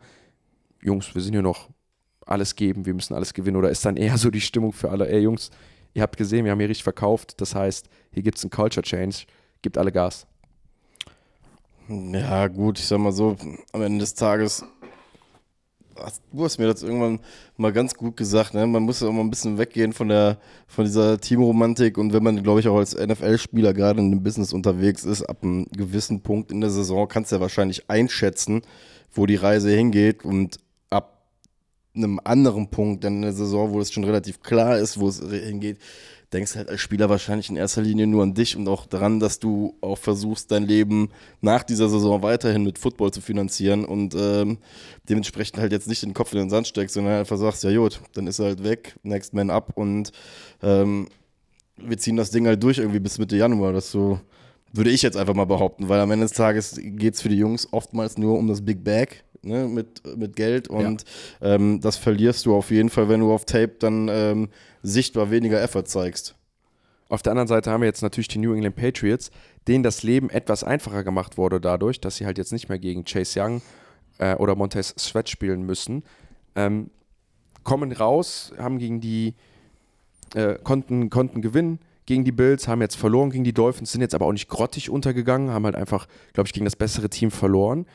Jungs, 0.82 1.14
wir 1.14 1.22
sind 1.22 1.32
hier 1.32 1.42
noch 1.42 1.70
alles 2.26 2.54
geben, 2.54 2.84
wir 2.84 2.92
müssen 2.92 3.14
alles 3.14 3.32
gewinnen? 3.32 3.56
Oder 3.56 3.70
ist 3.70 3.86
dann 3.86 3.96
eher 3.96 4.18
so 4.18 4.30
die 4.30 4.42
Stimmung 4.42 4.74
für 4.74 4.90
alle, 4.90 5.08
ey 5.08 5.20
Jungs, 5.20 5.50
ihr 5.94 6.02
habt 6.02 6.18
gesehen, 6.18 6.44
wir 6.44 6.52
haben 6.52 6.60
hier 6.60 6.68
richtig 6.68 6.84
verkauft, 6.84 7.40
das 7.40 7.54
heißt, 7.54 7.88
hier 8.12 8.22
gibt 8.22 8.36
es 8.36 8.44
einen 8.44 8.50
Culture 8.50 8.84
Change, 8.84 9.24
gibt 9.62 9.78
alle 9.78 9.90
Gas. 9.90 10.26
Ja, 11.88 12.46
gut, 12.48 12.78
ich 12.78 12.84
sag 12.84 12.98
mal 12.98 13.12
so, 13.12 13.36
am 13.72 13.80
Ende 13.80 14.00
des 14.00 14.12
Tages, 14.12 14.66
du 16.32 16.44
hast 16.44 16.58
mir 16.58 16.66
das 16.66 16.82
irgendwann 16.82 17.20
mal 17.56 17.72
ganz 17.72 17.94
gut 17.94 18.16
gesagt, 18.16 18.54
ne? 18.54 18.66
Man 18.66 18.82
muss 18.82 19.00
ja 19.00 19.08
auch 19.08 19.12
mal 19.12 19.20
ein 19.20 19.30
bisschen 19.30 19.58
weggehen 19.58 19.92
von 19.92 20.08
der, 20.08 20.38
von 20.66 20.84
dieser 20.84 21.18
Teamromantik 21.20 21.98
und 21.98 22.12
wenn 22.12 22.22
man, 22.22 22.42
glaube 22.42 22.60
ich, 22.60 22.68
auch 22.68 22.76
als 22.76 22.96
NFL-Spieler 22.96 23.74
gerade 23.74 24.00
in 24.00 24.10
dem 24.10 24.22
Business 24.22 24.52
unterwegs 24.52 25.04
ist, 25.04 25.22
ab 25.22 25.38
einem 25.42 25.66
gewissen 25.76 26.20
Punkt 26.20 26.52
in 26.52 26.60
der 26.60 26.70
Saison 26.70 27.08
kannst 27.08 27.32
du 27.32 27.36
ja 27.36 27.40
wahrscheinlich 27.40 27.88
einschätzen, 27.90 28.62
wo 29.12 29.26
die 29.26 29.36
Reise 29.36 29.70
hingeht 29.70 30.24
und 30.24 30.58
ab 30.90 31.22
einem 31.94 32.20
anderen 32.22 32.70
Punkt 32.70 33.04
in 33.04 33.22
der 33.22 33.32
Saison, 33.32 33.72
wo 33.72 33.80
es 33.80 33.92
schon 33.92 34.04
relativ 34.04 34.42
klar 34.42 34.78
ist, 34.78 35.00
wo 35.00 35.08
es 35.08 35.20
hingeht, 35.20 35.78
denkst 36.32 36.56
halt 36.56 36.68
als 36.68 36.80
Spieler 36.80 37.08
wahrscheinlich 37.08 37.48
in 37.48 37.56
erster 37.56 37.80
Linie 37.80 38.06
nur 38.06 38.22
an 38.22 38.34
dich 38.34 38.56
und 38.56 38.68
auch 38.68 38.86
daran, 38.86 39.18
dass 39.18 39.38
du 39.38 39.76
auch 39.80 39.96
versuchst, 39.96 40.50
dein 40.50 40.64
Leben 40.64 41.10
nach 41.40 41.62
dieser 41.62 41.88
Saison 41.88 42.22
weiterhin 42.22 42.64
mit 42.64 42.78
Football 42.78 43.12
zu 43.12 43.20
finanzieren 43.20 43.84
und 43.84 44.14
ähm, 44.14 44.58
dementsprechend 45.08 45.58
halt 45.58 45.72
jetzt 45.72 45.88
nicht 45.88 46.02
den 46.02 46.14
Kopf 46.14 46.32
in 46.32 46.38
den 46.38 46.50
Sand 46.50 46.66
steckst, 46.66 46.94
sondern 46.94 47.20
einfach 47.20 47.38
sagst, 47.38 47.64
ja 47.64 47.74
gut, 47.76 48.00
dann 48.12 48.26
ist 48.26 48.38
er 48.38 48.46
halt 48.46 48.62
weg, 48.62 48.96
next 49.02 49.32
man 49.32 49.50
up 49.50 49.72
und 49.74 50.12
ähm, 50.62 51.08
wir 51.78 51.96
ziehen 51.96 52.16
das 52.16 52.30
Ding 52.30 52.46
halt 52.46 52.62
durch 52.62 52.78
irgendwie 52.78 53.00
bis 53.00 53.18
Mitte 53.18 53.36
Januar, 53.36 53.72
dass 53.72 53.90
du, 53.92 54.20
würde 54.72 54.90
ich 54.90 55.02
jetzt 55.02 55.16
einfach 55.16 55.34
mal 55.34 55.46
behaupten, 55.46 55.88
weil 55.88 56.00
am 56.00 56.10
Ende 56.10 56.26
des 56.26 56.34
Tages 56.34 56.78
geht 56.78 57.14
es 57.14 57.22
für 57.22 57.28
die 57.28 57.38
Jungs 57.38 57.68
oftmals 57.72 58.18
nur 58.18 58.38
um 58.38 58.46
das 58.48 58.64
Big 58.64 58.84
Bag 58.84 59.24
ne, 59.42 59.66
mit, 59.66 60.02
mit 60.16 60.36
Geld 60.36 60.68
und 60.68 61.04
ja. 61.40 61.54
ähm, 61.54 61.80
das 61.80 61.96
verlierst 61.96 62.46
du 62.46 62.54
auf 62.54 62.70
jeden 62.70 62.90
Fall, 62.90 63.08
wenn 63.08 63.20
du 63.20 63.32
auf 63.32 63.44
Tape 63.44 63.76
dann 63.78 64.08
ähm, 64.10 64.48
sichtbar 64.82 65.30
weniger 65.30 65.60
Effort 65.60 65.84
zeigst. 65.84 66.34
Auf 67.08 67.22
der 67.22 67.32
anderen 67.32 67.48
Seite 67.48 67.70
haben 67.70 67.80
wir 67.80 67.86
jetzt 67.86 68.02
natürlich 68.02 68.28
die 68.28 68.38
New 68.38 68.52
England 68.52 68.76
Patriots, 68.76 69.30
denen 69.66 69.82
das 69.82 70.02
Leben 70.02 70.28
etwas 70.28 70.62
einfacher 70.62 71.04
gemacht 71.04 71.38
wurde 71.38 71.60
dadurch, 71.60 72.00
dass 72.00 72.16
sie 72.16 72.26
halt 72.26 72.36
jetzt 72.36 72.52
nicht 72.52 72.68
mehr 72.68 72.78
gegen 72.78 73.04
Chase 73.04 73.40
Young 73.40 73.62
äh, 74.18 74.34
oder 74.34 74.54
Montez 74.54 74.94
Sweat 74.98 75.28
spielen 75.28 75.62
müssen. 75.62 76.02
Ähm, 76.54 76.90
kommen 77.64 77.92
raus, 77.92 78.52
haben 78.58 78.78
gegen 78.78 79.00
die, 79.00 79.34
äh, 80.34 80.56
konnten, 80.62 81.08
konnten 81.08 81.40
gewinnen 81.40 81.78
gegen 82.08 82.24
die 82.24 82.32
Bills, 82.32 82.66
haben 82.66 82.80
jetzt 82.80 82.96
verloren 82.96 83.30
gegen 83.30 83.44
die 83.44 83.54
Dolphins, 83.54 83.92
sind 83.92 84.00
jetzt 84.00 84.14
aber 84.14 84.26
auch 84.26 84.32
nicht 84.32 84.48
grottig 84.48 84.90
untergegangen, 84.90 85.50
haben 85.50 85.64
halt 85.64 85.76
einfach, 85.76 86.08
glaube 86.32 86.48
ich, 86.48 86.52
gegen 86.52 86.64
das 86.64 86.74
bessere 86.74 87.08
Team 87.08 87.30
verloren 87.30 87.86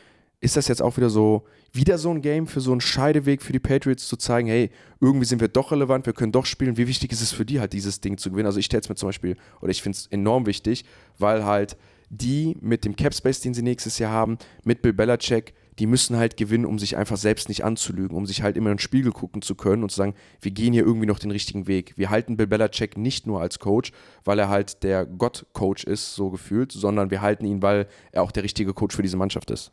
ist 0.43 0.57
das 0.57 0.67
jetzt 0.67 0.81
auch 0.81 0.97
wieder 0.97 1.09
so, 1.09 1.43
wieder 1.71 1.97
so 1.97 2.11
ein 2.11 2.21
Game 2.21 2.47
für 2.47 2.59
so 2.59 2.73
einen 2.73 2.81
Scheideweg 2.81 3.41
für 3.41 3.53
die 3.53 3.61
Patriots 3.61 4.09
zu 4.09 4.17
zeigen, 4.17 4.49
hey, 4.49 4.71
irgendwie 4.99 5.25
sind 5.25 5.39
wir 5.39 5.47
doch 5.47 5.71
relevant, 5.71 6.05
wir 6.05 6.11
können 6.11 6.33
doch 6.33 6.45
spielen. 6.45 6.75
Wie 6.75 6.85
wichtig 6.85 7.13
ist 7.13 7.21
es 7.21 7.31
für 7.31 7.45
die 7.45 7.61
halt, 7.61 7.71
dieses 7.71 8.01
Ding 8.01 8.17
zu 8.17 8.29
gewinnen? 8.29 8.47
Also 8.47 8.59
ich 8.59 8.65
stelle 8.65 8.81
es 8.81 8.89
mir 8.89 8.95
zum 8.95 9.07
Beispiel, 9.07 9.37
oder 9.61 9.71
ich 9.71 9.81
finde 9.81 9.95
es 9.95 10.07
enorm 10.07 10.45
wichtig, 10.45 10.83
weil 11.17 11.45
halt 11.45 11.77
die 12.09 12.57
mit 12.59 12.83
dem 12.83 12.97
Cap 12.97 13.13
Space, 13.13 13.39
den 13.39 13.53
sie 13.53 13.61
nächstes 13.61 13.99
Jahr 13.99 14.11
haben, 14.11 14.37
mit 14.65 14.81
Bill 14.81 14.91
Belichick, 14.91 15.53
die 15.79 15.87
müssen 15.87 16.17
halt 16.17 16.37
gewinnen, 16.37 16.65
um 16.65 16.79
sich 16.79 16.97
einfach 16.97 17.17
selbst 17.17 17.49
nicht 17.49 17.63
anzulügen, 17.63 18.15
um 18.15 18.25
sich 18.25 18.43
halt 18.43 18.57
immer 18.57 18.69
in 18.69 18.75
den 18.75 18.81
Spiegel 18.81 19.11
gucken 19.11 19.41
zu 19.41 19.55
können 19.55 19.83
und 19.83 19.89
zu 19.89 19.97
sagen, 19.97 20.15
wir 20.41 20.51
gehen 20.51 20.73
hier 20.73 20.83
irgendwie 20.83 21.07
noch 21.07 21.19
den 21.19 21.31
richtigen 21.31 21.67
Weg. 21.67 21.93
Wir 21.97 22.09
halten 22.09 22.37
Bill 22.37 22.47
Belichick 22.47 22.97
nicht 22.97 23.27
nur 23.27 23.41
als 23.41 23.59
Coach, 23.59 23.91
weil 24.23 24.39
er 24.39 24.49
halt 24.49 24.83
der 24.83 25.05
Gott-Coach 25.05 25.85
ist, 25.85 26.15
so 26.15 26.29
gefühlt, 26.29 26.71
sondern 26.71 27.11
wir 27.11 27.21
halten 27.21 27.45
ihn, 27.45 27.61
weil 27.61 27.87
er 28.11 28.23
auch 28.23 28.31
der 28.31 28.43
richtige 28.43 28.73
Coach 28.73 28.95
für 28.95 29.01
diese 29.01 29.17
Mannschaft 29.17 29.51
ist. 29.51 29.71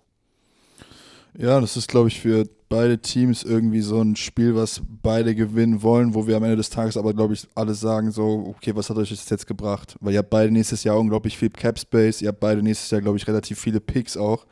Ja, 1.38 1.60
das 1.60 1.76
ist, 1.76 1.88
glaube 1.88 2.08
ich, 2.08 2.20
für 2.20 2.44
beide 2.68 2.98
Teams 2.98 3.44
irgendwie 3.44 3.80
so 3.82 4.00
ein 4.00 4.16
Spiel, 4.16 4.56
was 4.56 4.82
beide 5.02 5.34
gewinnen 5.34 5.82
wollen, 5.82 6.14
wo 6.14 6.26
wir 6.26 6.36
am 6.36 6.42
Ende 6.42 6.56
des 6.56 6.70
Tages 6.70 6.96
aber, 6.96 7.14
glaube 7.14 7.34
ich, 7.34 7.46
alle 7.54 7.74
sagen 7.74 8.10
so, 8.10 8.44
okay, 8.48 8.74
was 8.74 8.90
hat 8.90 8.96
euch 8.96 9.10
das 9.10 9.28
jetzt 9.28 9.46
gebracht? 9.46 9.96
Weil 10.00 10.14
ihr 10.14 10.18
habt 10.18 10.30
beide 10.30 10.52
nächstes 10.52 10.82
Jahr 10.82 10.98
unglaublich 10.98 11.38
viel 11.38 11.50
Cap 11.50 11.78
Space, 11.78 12.20
ihr 12.20 12.28
habt 12.28 12.40
beide 12.40 12.62
nächstes 12.62 12.90
Jahr, 12.90 13.00
glaube 13.00 13.16
ich, 13.16 13.26
relativ 13.28 13.60
viele 13.60 13.80
Picks 13.80 14.16
auch. 14.16 14.46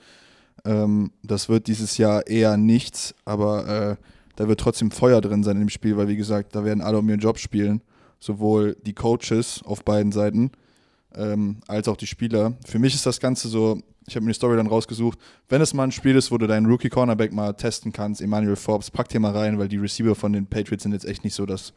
Ähm, 0.64 1.12
das 1.22 1.48
wird 1.48 1.66
dieses 1.66 1.98
Jahr 1.98 2.26
eher 2.26 2.56
nichts, 2.56 3.14
aber 3.24 3.68
äh, 3.68 3.96
da 4.36 4.48
wird 4.48 4.61
trotzdem 4.61 4.90
Feuer 4.90 5.20
drin 5.20 5.42
sein 5.42 5.61
im 5.61 5.68
Spiel, 5.68 5.96
weil, 5.96 6.09
wie 6.09 6.16
gesagt, 6.16 6.54
da 6.54 6.64
werden 6.64 6.80
alle 6.80 6.98
um 6.98 7.09
ihren 7.09 7.20
Job 7.20 7.38
spielen. 7.38 7.80
Sowohl 8.20 8.76
die 8.84 8.94
Coaches 8.94 9.62
auf 9.64 9.84
beiden 9.84 10.11
Seiten 10.11 10.50
ähm, 11.14 11.59
als 11.66 11.88
auch 11.88 11.96
die 11.96 12.06
Spieler. 12.06 12.54
Für 12.66 12.78
mich 12.78 12.94
ist 12.94 13.06
das 13.06 13.20
Ganze 13.20 13.48
so, 13.48 13.80
ich 14.06 14.16
habe 14.16 14.24
mir 14.24 14.32
die 14.32 14.36
Story 14.36 14.56
dann 14.56 14.66
rausgesucht, 14.66 15.18
wenn 15.48 15.61
es 15.61 15.74
mal 15.74 15.84
ein 15.84 15.92
Spiel 15.92 16.16
ist, 16.16 16.30
wo 16.30 16.38
du 16.38 16.46
deinen 16.46 16.66
Rookie-Cornerback 16.66 17.32
mal 17.32 17.52
testen 17.54 17.92
kannst, 17.92 18.20
Emmanuel 18.20 18.56
Forbes, 18.56 18.90
pack 18.90 19.09
dir 19.09 19.20
mal 19.20 19.36
rein, 19.36 19.59
weil 19.59 19.68
die 19.68 19.76
Receiver 19.76 20.14
von 20.14 20.32
den 20.32 20.46
Patriots 20.46 20.82
sind 20.82 20.92
jetzt 20.92 21.04
echt 21.04 21.24
nicht 21.24 21.34
so 21.34 21.46
das, 21.46 21.72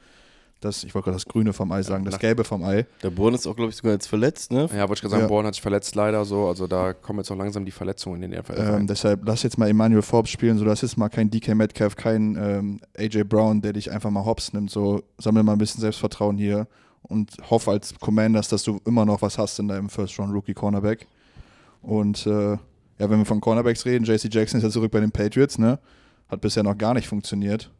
das 0.61 0.83
ich 0.83 0.95
wollte 0.95 1.05
gerade 1.05 1.15
das 1.17 1.25
Grüne 1.25 1.53
vom 1.53 1.71
Ei 1.71 1.83
sagen, 1.83 2.05
das 2.05 2.19
Gelbe 2.19 2.43
vom 2.43 2.63
Ei. 2.63 2.85
Der 3.03 3.09
Born 3.09 3.33
ist 3.33 3.47
auch, 3.47 3.55
glaube 3.55 3.71
ich, 3.71 3.75
sogar 3.75 3.93
jetzt 3.93 4.07
verletzt, 4.07 4.51
ne? 4.51 4.69
Ja, 4.73 4.87
wollte 4.87 4.93
ich 4.93 5.01
gerade 5.01 5.09
sagen, 5.11 5.23
ja. 5.23 5.27
Born 5.27 5.45
hat 5.45 5.55
sich 5.55 5.61
verletzt 5.61 5.95
leider 5.95 6.23
so, 6.23 6.47
also 6.47 6.67
da 6.67 6.93
kommen 6.93 7.19
jetzt 7.19 7.31
auch 7.31 7.37
langsam 7.37 7.65
die 7.65 7.71
Verletzungen 7.71 8.23
in 8.23 8.31
den 8.31 8.39
NFL. 8.39 8.53
Ähm, 8.57 8.87
deshalb 8.87 9.21
lass 9.25 9.43
jetzt 9.43 9.57
mal 9.57 9.69
Emmanuel 9.69 10.01
Forbes 10.01 10.31
spielen, 10.31 10.57
so 10.57 10.65
das 10.65 10.83
ist 10.83 10.97
mal 10.97 11.09
kein 11.09 11.29
DK 11.29 11.55
Metcalf, 11.55 11.95
kein 11.95 12.35
ähm, 12.35 12.79
AJ 12.97 13.23
Brown, 13.25 13.61
der 13.61 13.73
dich 13.73 13.91
einfach 13.91 14.09
mal 14.09 14.25
hops 14.25 14.53
nimmt, 14.53 14.71
so 14.71 15.03
sammle 15.17 15.43
mal 15.43 15.53
ein 15.53 15.57
bisschen 15.57 15.81
Selbstvertrauen 15.81 16.37
hier 16.37 16.67
und 17.03 17.31
hoffe 17.49 17.71
als 17.71 17.93
Commanders, 17.99 18.47
dass 18.47 18.63
du 18.63 18.79
immer 18.85 19.05
noch 19.05 19.21
was 19.21 19.37
hast 19.37 19.59
in 19.59 19.67
deinem 19.67 19.89
First-Round-Rookie-Cornerback. 19.89 21.07
Und 21.81 22.25
äh, 22.27 22.51
ja, 22.51 23.09
wenn 23.09 23.17
wir 23.17 23.25
von 23.25 23.41
Cornerbacks 23.41 23.85
reden, 23.85 24.05
JC 24.05 24.31
Jackson 24.31 24.59
ist 24.59 24.63
ja 24.63 24.69
zurück 24.69 24.91
bei 24.91 24.99
den 24.99 25.11
Patriots, 25.11 25.57
ne? 25.57 25.79
Hat 26.29 26.41
bisher 26.41 26.63
noch 26.63 26.77
gar 26.77 26.93
nicht 26.93 27.07
funktioniert. 27.07 27.71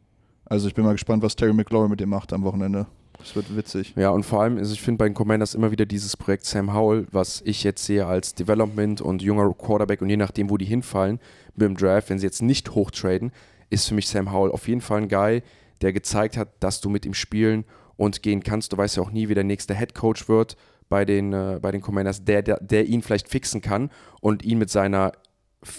Also 0.52 0.68
ich 0.68 0.74
bin 0.74 0.84
mal 0.84 0.92
gespannt, 0.92 1.22
was 1.22 1.34
Terry 1.34 1.54
McLaurin 1.54 1.88
mit 1.88 2.00
dem 2.00 2.10
macht 2.10 2.30
am 2.34 2.42
Wochenende. 2.42 2.86
Das 3.16 3.34
wird 3.34 3.56
witzig. 3.56 3.94
Ja, 3.96 4.10
und 4.10 4.22
vor 4.22 4.42
allem, 4.42 4.58
also 4.58 4.74
ich 4.74 4.82
finde 4.82 4.98
bei 4.98 5.08
den 5.08 5.14
Commanders 5.14 5.54
immer 5.54 5.70
wieder 5.70 5.86
dieses 5.86 6.14
Projekt 6.14 6.44
Sam 6.44 6.74
Howell, 6.74 7.06
was 7.10 7.40
ich 7.46 7.64
jetzt 7.64 7.86
sehe 7.86 8.04
als 8.04 8.34
Development 8.34 9.00
und 9.00 9.22
junger 9.22 9.50
Quarterback 9.54 10.02
und 10.02 10.10
je 10.10 10.18
nachdem, 10.18 10.50
wo 10.50 10.58
die 10.58 10.66
hinfallen 10.66 11.20
mit 11.54 11.68
dem 11.68 11.74
Draft, 11.74 12.10
wenn 12.10 12.18
sie 12.18 12.26
jetzt 12.26 12.42
nicht 12.42 12.74
hochtraden, 12.74 13.32
ist 13.70 13.88
für 13.88 13.94
mich 13.94 14.08
Sam 14.08 14.30
Howell 14.30 14.52
auf 14.52 14.68
jeden 14.68 14.82
Fall 14.82 15.00
ein 15.00 15.08
Guy, 15.08 15.42
der 15.80 15.94
gezeigt 15.94 16.36
hat, 16.36 16.50
dass 16.60 16.82
du 16.82 16.90
mit 16.90 17.06
ihm 17.06 17.14
spielen 17.14 17.64
und 17.96 18.22
gehen 18.22 18.42
kannst. 18.42 18.74
Du 18.74 18.76
weißt 18.76 18.98
ja 18.98 19.02
auch 19.02 19.10
nie, 19.10 19.30
wie 19.30 19.34
der 19.34 19.44
nächste 19.44 19.74
Head 19.74 19.94
Coach 19.94 20.28
wird 20.28 20.58
bei 20.90 21.06
den, 21.06 21.32
äh, 21.32 21.60
bei 21.62 21.70
den 21.70 21.80
Commanders, 21.80 22.26
der, 22.26 22.42
der, 22.42 22.58
der 22.60 22.84
ihn 22.84 23.00
vielleicht 23.00 23.30
fixen 23.30 23.62
kann 23.62 23.88
und 24.20 24.44
ihn 24.44 24.58
mit 24.58 24.68
seiner 24.68 25.12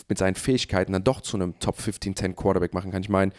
mit 0.07 0.17
seinen 0.17 0.35
Fähigkeiten 0.35 0.93
dann 0.93 1.03
doch 1.03 1.21
zu 1.21 1.37
einem 1.37 1.59
Top 1.59 1.77
15, 1.77 2.15
10 2.15 2.35
Quarterback 2.35 2.73
machen 2.73 2.91
kann. 2.91 3.01
Ich 3.01 3.09
meine, 3.09 3.33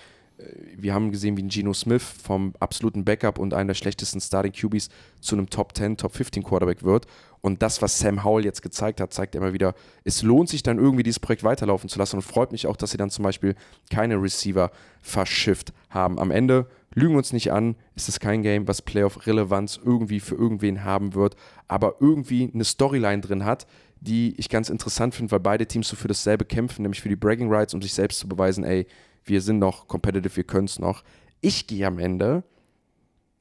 wir 0.77 0.93
haben 0.93 1.13
gesehen, 1.13 1.37
wie 1.37 1.43
ein 1.43 1.49
Geno 1.49 1.73
Smith 1.73 2.03
vom 2.03 2.55
absoluten 2.59 3.05
Backup 3.05 3.39
und 3.39 3.55
einer 3.55 3.69
der 3.69 3.75
schlechtesten 3.75 4.21
Starting 4.21 4.53
QBs 4.53 4.89
zu 5.21 5.37
einem 5.37 5.49
Top 5.49 5.77
10, 5.77 5.97
Top 5.97 6.13
15 6.13 6.43
Quarterback 6.43 6.83
wird. 6.83 7.07
Und 7.41 7.63
das, 7.63 7.83
was 7.83 7.99
Sam 7.99 8.25
Howell 8.25 8.45
jetzt 8.45 8.63
gezeigt 8.63 9.01
hat, 9.01 9.13
zeigt 9.13 9.35
immer 9.35 9.53
wieder, 9.53 9.75
es 10.03 10.23
lohnt 10.23 10.49
sich 10.49 10.63
dann 10.63 10.79
irgendwie 10.79 11.03
dieses 11.03 11.21
Projekt 11.21 11.45
weiterlaufen 11.45 11.89
zu 11.89 11.99
lassen 11.99 12.17
und 12.17 12.23
freut 12.23 12.53
mich 12.53 12.67
auch, 12.67 12.77
dass 12.77 12.91
sie 12.91 12.97
dann 12.97 13.11
zum 13.11 13.23
Beispiel 13.23 13.55
keine 13.91 14.21
Receiver 14.21 14.71
verschifft 15.03 15.73
haben. 15.91 16.19
Am 16.19 16.31
Ende 16.31 16.67
lügen 16.95 17.13
wir 17.13 17.19
uns 17.19 17.33
nicht 17.33 17.53
an, 17.53 17.77
ist 17.95 18.09
es 18.09 18.19
kein 18.19 18.43
Game, 18.43 18.67
was 18.67 18.83
Playoff-Relevanz 18.83 19.79
irgendwie 19.85 20.21
für 20.21 20.35
irgendwen 20.35 20.85
haben 20.85 21.15
wird, 21.15 21.37
aber 21.69 21.97
irgendwie 22.01 22.51
eine 22.53 22.65
Storyline 22.65 23.21
drin 23.21 23.45
hat, 23.45 23.67
die 24.01 24.35
ich 24.37 24.49
ganz 24.49 24.69
interessant 24.69 25.15
finde, 25.15 25.33
weil 25.33 25.41
beide 25.41 25.67
Teams 25.67 25.89
so 25.89 25.97
für 25.97 26.09
dasselbe 26.09 26.45
kämpfen, 26.45 26.83
nämlich 26.83 27.01
für 27.01 27.09
die 27.09 27.17
Bragging 27.17 27.53
Rights, 27.53 27.75
um 27.75 27.83
sich 27.83 27.95
selbst 27.95 28.19
zu 28.19 28.29
beweisen, 28.29 28.65
ey, 28.65 28.87
wir 29.25 29.41
sind 29.41 29.59
noch 29.59 29.89
competitive, 29.89 30.37
wir 30.37 30.45
können 30.45 30.67
es 30.67 30.79
noch. 30.79 31.05
Ich 31.41 31.67
gehe 31.67 31.87
am 31.87 31.99
Ende. 31.99 32.45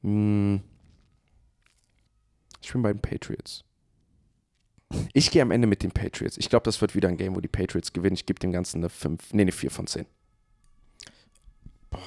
Mh, 0.02 0.10
hm, 0.10 0.62
ich 2.62 2.72
bin 2.72 2.82
bei 2.82 2.92
den 2.92 3.00
Patriots. 3.00 3.64
Ich 5.12 5.30
gehe 5.30 5.42
am 5.42 5.50
Ende 5.50 5.66
mit 5.66 5.82
den 5.82 5.90
Patriots. 5.90 6.36
Ich 6.38 6.48
glaube, 6.48 6.64
das 6.64 6.80
wird 6.80 6.94
wieder 6.94 7.08
ein 7.08 7.16
Game, 7.16 7.36
wo 7.36 7.40
die 7.40 7.48
Patriots 7.48 7.92
gewinnen. 7.92 8.14
Ich 8.14 8.26
gebe 8.26 8.38
dem 8.38 8.52
Ganzen 8.52 8.78
eine 8.78 8.88
5, 8.88 9.32
nee, 9.32 9.42
eine 9.42 9.52
4 9.52 9.70
von 9.70 9.86
10. 9.86 10.06
Boah, 11.90 12.00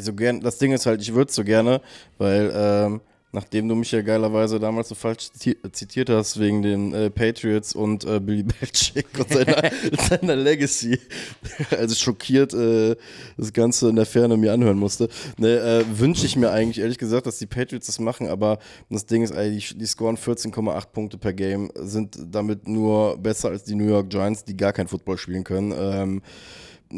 so 0.00 0.14
gern, 0.14 0.40
das 0.40 0.58
Ding 0.58 0.72
ist 0.72 0.86
halt, 0.86 1.00
ich 1.00 1.14
würde 1.14 1.28
es 1.28 1.34
so 1.34 1.44
gerne, 1.44 1.80
weil 2.18 2.52
ähm, 2.54 3.00
nachdem 3.36 3.68
du 3.68 3.74
mich 3.74 3.92
ja 3.92 4.00
geilerweise 4.00 4.58
damals 4.58 4.88
so 4.88 4.94
falsch 4.94 5.30
zitiert 5.30 6.08
hast 6.08 6.40
wegen 6.40 6.62
den 6.62 6.94
äh, 6.94 7.10
Patriots 7.10 7.74
und 7.74 8.02
äh, 8.06 8.18
Billy 8.18 8.42
Belichick 8.42 9.06
und 9.18 9.28
seiner, 9.28 9.70
seiner 10.08 10.36
Legacy, 10.36 10.98
also 11.78 11.94
schockiert 11.94 12.54
äh, 12.54 12.96
das 13.36 13.52
Ganze 13.52 13.90
in 13.90 13.96
der 13.96 14.06
Ferne 14.06 14.38
mir 14.38 14.54
anhören 14.54 14.78
musste, 14.78 15.10
ne, 15.36 15.48
äh, 15.48 15.84
wünsche 15.98 16.24
ich 16.24 16.36
mir 16.36 16.50
eigentlich 16.50 16.80
ehrlich 16.80 16.96
gesagt, 16.96 17.26
dass 17.26 17.36
die 17.36 17.46
Patriots 17.46 17.88
das 17.88 17.98
machen, 17.98 18.26
aber 18.26 18.58
das 18.88 19.04
Ding 19.04 19.22
ist, 19.22 19.32
eigentlich, 19.32 19.68
die, 19.68 19.78
die 19.80 19.86
scoren 19.86 20.16
14,8 20.16 20.86
Punkte 20.86 21.18
per 21.18 21.34
Game, 21.34 21.70
sind 21.74 22.16
damit 22.30 22.66
nur 22.66 23.18
besser 23.18 23.50
als 23.50 23.64
die 23.64 23.74
New 23.74 23.86
York 23.86 24.08
Giants, 24.08 24.44
die 24.44 24.56
gar 24.56 24.72
kein 24.72 24.88
Football 24.88 25.18
spielen 25.18 25.44
können. 25.44 25.74
Ähm, 25.76 26.22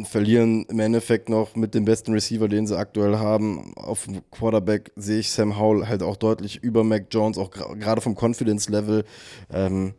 verlieren 0.04 0.64
im 0.66 0.80
Endeffekt 0.80 1.28
noch 1.28 1.56
mit 1.56 1.74
dem 1.74 1.84
besten 1.84 2.12
Receiver, 2.12 2.48
den 2.48 2.66
sie 2.66 2.76
aktuell 2.76 3.16
haben. 3.18 3.72
Auf 3.76 4.04
dem 4.04 4.20
Quarterback 4.30 4.92
sehe 4.96 5.20
ich 5.20 5.30
Sam 5.30 5.58
Howell 5.58 5.86
halt 5.86 6.02
auch 6.02 6.16
deutlich 6.16 6.62
über 6.62 6.84
Mac 6.84 7.06
Jones, 7.10 7.38
auch 7.38 7.50
gerade 7.50 8.00
vom 8.00 8.14
Confidence-Level. 8.14 9.04
Ähm, 9.50 9.94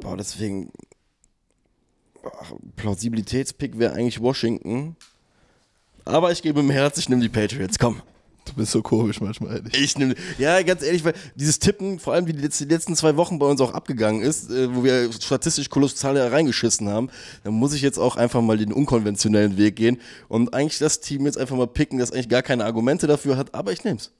boah, 0.00 0.16
deswegen 0.16 0.70
Plausibilitätspick 2.76 3.78
wäre 3.78 3.94
eigentlich 3.94 4.20
Washington. 4.20 4.96
Aber 6.04 6.32
ich 6.32 6.42
gebe 6.42 6.60
im 6.60 6.70
Herz, 6.70 6.98
ich 6.98 7.08
nehme 7.08 7.22
die 7.22 7.28
Patriots. 7.28 7.78
Komm. 7.78 8.02
Du 8.44 8.54
bist 8.54 8.72
so 8.72 8.82
komisch 8.82 9.20
manchmal, 9.20 9.56
ehrlich. 9.56 9.74
Ich 9.74 9.96
nehme. 9.96 10.14
Ja, 10.36 10.60
ganz 10.62 10.82
ehrlich, 10.82 11.04
weil 11.04 11.14
dieses 11.36 11.58
Tippen, 11.58 11.98
vor 11.98 12.12
allem 12.12 12.26
wie 12.26 12.32
die 12.32 12.40
letzten, 12.40 12.68
die 12.68 12.74
letzten 12.74 12.96
zwei 12.96 13.16
Wochen 13.16 13.38
bei 13.38 13.46
uns 13.46 13.60
auch 13.60 13.72
abgegangen 13.72 14.20
ist, 14.22 14.50
äh, 14.50 14.74
wo 14.74 14.82
wir 14.82 15.12
statistisch 15.12 15.68
kolossal 15.68 16.16
reingeschissen 16.18 16.88
haben, 16.88 17.08
dann 17.44 17.54
muss 17.54 17.72
ich 17.72 17.82
jetzt 17.82 17.98
auch 17.98 18.16
einfach 18.16 18.42
mal 18.42 18.58
den 18.58 18.72
unkonventionellen 18.72 19.56
Weg 19.56 19.76
gehen 19.76 20.00
und 20.28 20.54
eigentlich 20.54 20.78
das 20.78 21.00
Team 21.00 21.24
jetzt 21.26 21.38
einfach 21.38 21.56
mal 21.56 21.68
picken, 21.68 21.98
das 21.98 22.12
eigentlich 22.12 22.28
gar 22.28 22.42
keine 22.42 22.64
Argumente 22.64 23.06
dafür 23.06 23.36
hat, 23.36 23.54
aber 23.54 23.72
ich 23.72 23.84
nehme 23.84 23.98
es. 23.98 24.10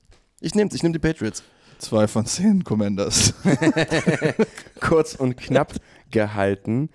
Ich 0.40 0.54
nehme 0.54 0.68
es, 0.68 0.76
ich 0.76 0.82
nehme 0.82 0.92
die 0.92 0.98
Patriots. 0.98 1.42
Zwei 1.78 2.06
von 2.06 2.24
zehn 2.24 2.62
Commanders. 2.62 3.34
Kurz 4.80 5.16
und 5.16 5.36
knapp 5.36 5.74
gehalten. 6.12 6.88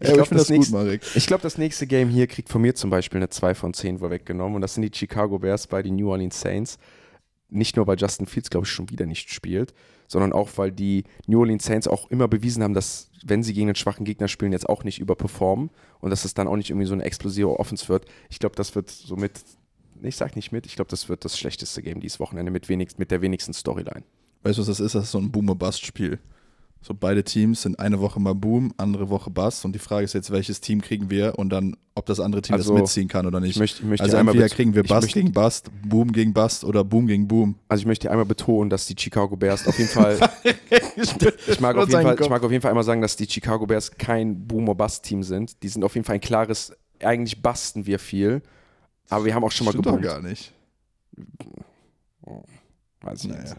Ich 0.00 0.12
glaube, 0.12 0.28
das, 0.34 0.48
das 0.48 0.48
nächste- 0.50 1.00
ich 1.14 1.26
glaub, 1.26 1.40
das 1.40 1.56
nächste 1.56 1.86
Game 1.86 2.08
hier 2.10 2.26
kriegt 2.26 2.48
von 2.50 2.60
mir 2.60 2.74
zum 2.74 2.90
Beispiel 2.90 3.18
eine 3.18 3.30
2 3.30 3.54
von 3.54 3.72
10 3.72 3.98
vorweggenommen. 4.00 4.56
Und 4.56 4.60
das 4.60 4.74
sind 4.74 4.82
die 4.82 4.90
Chicago 4.96 5.38
Bears 5.38 5.66
bei 5.66 5.82
den 5.82 5.96
New 5.96 6.10
Orleans 6.10 6.38
Saints. 6.40 6.78
Nicht 7.48 7.76
nur, 7.76 7.86
weil 7.86 7.96
Justin 7.98 8.26
Fields, 8.26 8.50
glaube 8.50 8.66
ich, 8.66 8.72
schon 8.72 8.90
wieder 8.90 9.06
nicht 9.06 9.32
spielt, 9.32 9.74
sondern 10.08 10.32
auch, 10.32 10.50
weil 10.56 10.72
die 10.72 11.04
New 11.26 11.38
Orleans 11.40 11.64
Saints 11.64 11.86
auch 11.86 12.10
immer 12.10 12.26
bewiesen 12.28 12.62
haben, 12.62 12.74
dass, 12.74 13.10
wenn 13.24 13.42
sie 13.42 13.54
gegen 13.54 13.68
einen 13.68 13.76
schwachen 13.76 14.04
Gegner 14.04 14.28
spielen, 14.28 14.52
jetzt 14.52 14.68
auch 14.68 14.82
nicht 14.84 14.98
überperformen 14.98 15.70
und 16.00 16.10
dass 16.10 16.24
es 16.24 16.34
dann 16.34 16.48
auch 16.48 16.56
nicht 16.56 16.70
irgendwie 16.70 16.86
so 16.86 16.94
eine 16.94 17.04
explosive 17.04 17.58
Offense 17.58 17.88
wird. 17.88 18.06
Ich 18.28 18.38
glaube, 18.40 18.56
das 18.56 18.74
wird 18.74 18.90
somit, 18.90 19.40
ich 20.02 20.16
sag 20.16 20.34
nicht 20.36 20.50
mit, 20.52 20.66
ich 20.66 20.74
glaube, 20.74 20.90
das 20.90 21.08
wird 21.08 21.24
das 21.24 21.38
schlechteste 21.38 21.80
Game 21.82 22.00
dieses 22.00 22.18
Wochenende 22.18 22.50
mit, 22.50 22.68
wenigst, 22.68 22.98
mit 22.98 23.10
der 23.10 23.22
wenigsten 23.22 23.52
Storyline. 23.54 24.02
Weißt 24.42 24.58
du, 24.58 24.62
was 24.62 24.66
das 24.66 24.80
ist? 24.80 24.94
Das 24.94 25.04
ist 25.04 25.10
so 25.12 25.18
ein 25.18 25.30
Boom-or-Bust-Spiel. 25.30 26.18
So 26.86 26.92
beide 26.92 27.24
Teams 27.24 27.62
sind 27.62 27.78
eine 27.78 27.98
Woche 27.98 28.20
mal 28.20 28.34
Boom, 28.34 28.74
andere 28.76 29.08
Woche 29.08 29.30
Bust. 29.30 29.64
Und 29.64 29.72
die 29.72 29.78
Frage 29.78 30.04
ist 30.04 30.12
jetzt, 30.12 30.30
welches 30.30 30.60
Team 30.60 30.82
kriegen 30.82 31.08
wir 31.08 31.38
und 31.38 31.48
dann, 31.48 31.78
ob 31.94 32.04
das 32.04 32.20
andere 32.20 32.42
Team 32.42 32.56
Also, 32.56 32.74
das 32.74 32.82
mitziehen 32.82 33.08
kann 33.08 33.24
oder 33.26 33.40
nicht. 33.40 33.52
Ich 33.52 33.58
möchte, 33.58 33.82
ich 33.82 33.88
möchte 33.88 34.04
also 34.04 34.18
entweder 34.18 34.46
kriegen 34.50 34.74
wir 34.74 34.84
möchte- 34.86 35.08
gegen 35.18 35.32
Bust, 35.32 35.70
Boom 35.82 36.12
gegen 36.12 36.34
Bust 36.34 36.62
oder 36.62 36.84
Boom 36.84 37.06
gegen 37.06 37.26
Boom. 37.26 37.54
Also 37.68 37.80
ich 37.80 37.86
möchte 37.86 38.10
einmal 38.10 38.26
betonen, 38.26 38.68
dass 38.68 38.84
die 38.84 38.94
Chicago 38.98 39.34
Bears 39.34 39.66
auf 39.66 39.78
jeden 39.78 39.88
Fall, 39.88 40.18
ich 41.46 41.58
mag, 41.60 41.74
auf 41.78 41.88
jeden 41.88 42.02
Fall 42.02 42.18
ich 42.20 42.28
mag 42.28 42.42
auf 42.44 42.50
jeden 42.52 42.60
Fall 42.60 42.70
einmal 42.72 42.84
sagen, 42.84 43.00
dass 43.00 43.16
die 43.16 43.26
Chicago 43.30 43.64
Bears 43.66 43.90
kein 43.92 44.46
Boomer-Bust-Team 44.46 45.22
sind. 45.22 45.62
Die 45.62 45.68
sind 45.68 45.84
auf 45.84 45.94
jeden 45.94 46.04
Fall 46.04 46.16
ein 46.16 46.20
klares, 46.20 46.76
eigentlich 47.02 47.40
basten 47.40 47.86
wir 47.86 47.98
viel, 47.98 48.42
aber 49.08 49.24
wir 49.24 49.34
haben 49.34 49.42
auch 49.44 49.52
schon 49.52 49.64
mal 49.64 49.70
Stimmt 49.70 49.86
gebombt. 49.86 50.04
gar 50.04 50.20
nicht. 50.20 50.52
Weiß 53.00 53.24
ich 53.24 53.30
Naja, 53.30 53.40
nicht. 53.42 53.56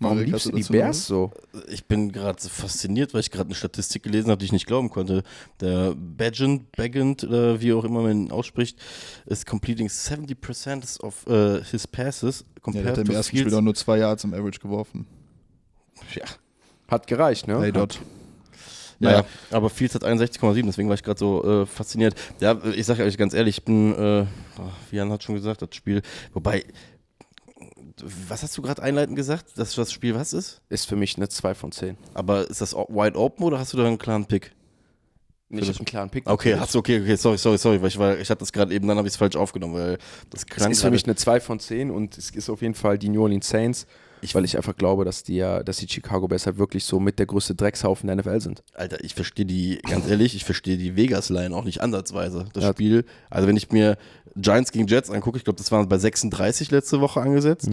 Warum 0.00 0.16
Marek, 0.18 0.30
liebst 0.30 0.46
du 0.46 0.52
die 0.52 0.62
Bears 0.62 1.06
so? 1.06 1.32
Ich 1.68 1.86
bin 1.86 2.12
gerade 2.12 2.40
so 2.40 2.48
fasziniert, 2.48 3.14
weil 3.14 3.20
ich 3.20 3.32
gerade 3.32 3.46
eine 3.46 3.56
Statistik 3.56 4.04
gelesen 4.04 4.30
habe, 4.30 4.38
die 4.38 4.44
ich 4.44 4.52
nicht 4.52 4.66
glauben 4.66 4.90
konnte. 4.90 5.24
Der 5.60 5.92
Bagent, 5.96 6.70
Bagent, 6.76 7.24
oder 7.24 7.60
wie 7.60 7.72
auch 7.72 7.82
immer 7.82 8.02
man 8.02 8.26
ihn 8.26 8.30
ausspricht, 8.30 8.78
ist 9.26 9.44
completing 9.44 9.88
70% 9.88 11.00
of 11.00 11.26
uh, 11.26 11.60
his 11.64 11.86
passes? 11.88 12.44
Ja, 12.66 12.72
der 12.82 12.84
hat 12.92 12.98
im 12.98 13.10
ersten 13.10 13.36
Spiel 13.36 13.52
auch 13.52 13.60
nur 13.60 13.74
zwei 13.74 13.98
Yards 13.98 14.22
im 14.22 14.34
Average 14.34 14.60
geworfen. 14.60 15.06
Ja, 16.14 16.24
Hat 16.86 17.06
gereicht, 17.08 17.48
ne? 17.48 17.60
Hey, 17.60 17.72
dort. 17.72 18.00
Naja, 19.00 19.18
Ja. 19.18 19.56
aber 19.56 19.70
Fields 19.70 19.94
hat 19.94 20.04
61,7, 20.04 20.64
deswegen 20.66 20.88
war 20.88 20.94
ich 20.94 21.02
gerade 21.02 21.18
so 21.18 21.62
äh, 21.62 21.66
fasziniert. 21.66 22.14
Ja, 22.40 22.56
ich 22.64 22.86
sage 22.86 23.04
euch 23.04 23.16
ganz 23.16 23.34
ehrlich, 23.34 23.58
ich 23.58 23.64
bin, 23.64 23.94
äh, 23.94 24.26
wie 24.90 24.96
Jan 24.96 25.10
hat 25.10 25.22
schon 25.22 25.34
gesagt, 25.34 25.62
das 25.62 25.74
Spiel, 25.74 26.02
wobei, 26.32 26.64
was 28.28 28.42
hast 28.42 28.56
du 28.56 28.62
gerade 28.62 28.82
einleitend 28.82 29.16
gesagt, 29.16 29.56
dass 29.56 29.74
das 29.74 29.92
Spiel 29.92 30.14
was 30.14 30.32
ist? 30.32 30.60
Ist 30.68 30.86
für 30.86 30.96
mich 30.96 31.16
eine 31.16 31.28
2 31.28 31.54
von 31.54 31.72
10. 31.72 31.96
Aber 32.14 32.48
ist 32.48 32.60
das 32.60 32.74
wide 32.74 33.18
open 33.18 33.44
oder 33.44 33.58
hast 33.58 33.72
du 33.72 33.76
da 33.76 33.86
einen 33.86 33.98
klaren 33.98 34.26
Pick? 34.26 34.52
Nicht 35.50 35.78
einen 35.78 35.86
klaren 35.86 36.10
Pick. 36.10 36.28
Okay, 36.28 36.56
hast 36.58 36.74
du, 36.74 36.78
okay, 36.78 37.00
okay, 37.00 37.16
sorry, 37.16 37.38
sorry, 37.38 37.56
sorry, 37.56 37.80
weil 37.80 37.88
ich, 37.88 37.98
war, 37.98 38.18
ich 38.18 38.28
hatte 38.28 38.40
das 38.40 38.52
gerade 38.52 38.74
eben, 38.74 38.86
dann 38.86 38.98
habe 38.98 39.08
ich 39.08 39.14
es 39.14 39.16
falsch 39.18 39.34
aufgenommen, 39.34 39.74
weil 39.74 39.98
das 40.28 40.44
klang 40.44 40.70
ist 40.70 40.82
für 40.82 40.90
mich 40.90 41.04
eine 41.04 41.16
2 41.16 41.40
von 41.40 41.58
10 41.58 41.90
und 41.90 42.18
es 42.18 42.30
ist 42.30 42.50
auf 42.50 42.60
jeden 42.60 42.74
Fall 42.74 42.98
die 42.98 43.08
New 43.08 43.22
Orleans 43.22 43.48
Saints, 43.48 43.86
Ich- 44.20 44.34
weil 44.34 44.44
ich 44.44 44.56
einfach 44.56 44.76
glaube, 44.76 45.04
dass 45.04 45.22
die, 45.22 45.36
ja- 45.36 45.62
dass 45.62 45.78
die 45.78 45.88
Chicago 45.88 46.28
Bears 46.28 46.46
halt 46.46 46.58
wirklich 46.58 46.84
so 46.84 46.98
mit 47.00 47.18
der 47.18 47.26
größte 47.26 47.54
Dreckshaufen 47.54 48.06
der 48.06 48.16
NFL 48.16 48.40
sind. 48.40 48.62
Alter, 48.74 49.02
ich 49.04 49.14
verstehe 49.14 49.46
die, 49.46 49.78
ganz 49.88 50.08
ehrlich, 50.08 50.34
ich 50.34 50.44
verstehe 50.44 50.76
die 50.76 50.96
Vegas-Line 50.96 51.54
auch 51.54 51.64
nicht 51.64 51.80
ansatzweise. 51.80 52.46
Das 52.52 52.64
Ja. 52.64 52.70
Spiel, 52.72 53.04
also 53.30 53.46
wenn 53.48 53.56
ich 53.56 53.70
mir 53.70 53.96
Giants 54.36 54.72
gegen 54.72 54.86
Jets 54.86 55.10
angucke, 55.10 55.38
ich 55.38 55.44
glaube, 55.44 55.56
das 55.58 55.70
waren 55.72 55.88
bei 55.88 55.98
36 55.98 56.70
letzte 56.70 57.00
Woche 57.00 57.20
angesetzt. 57.20 57.68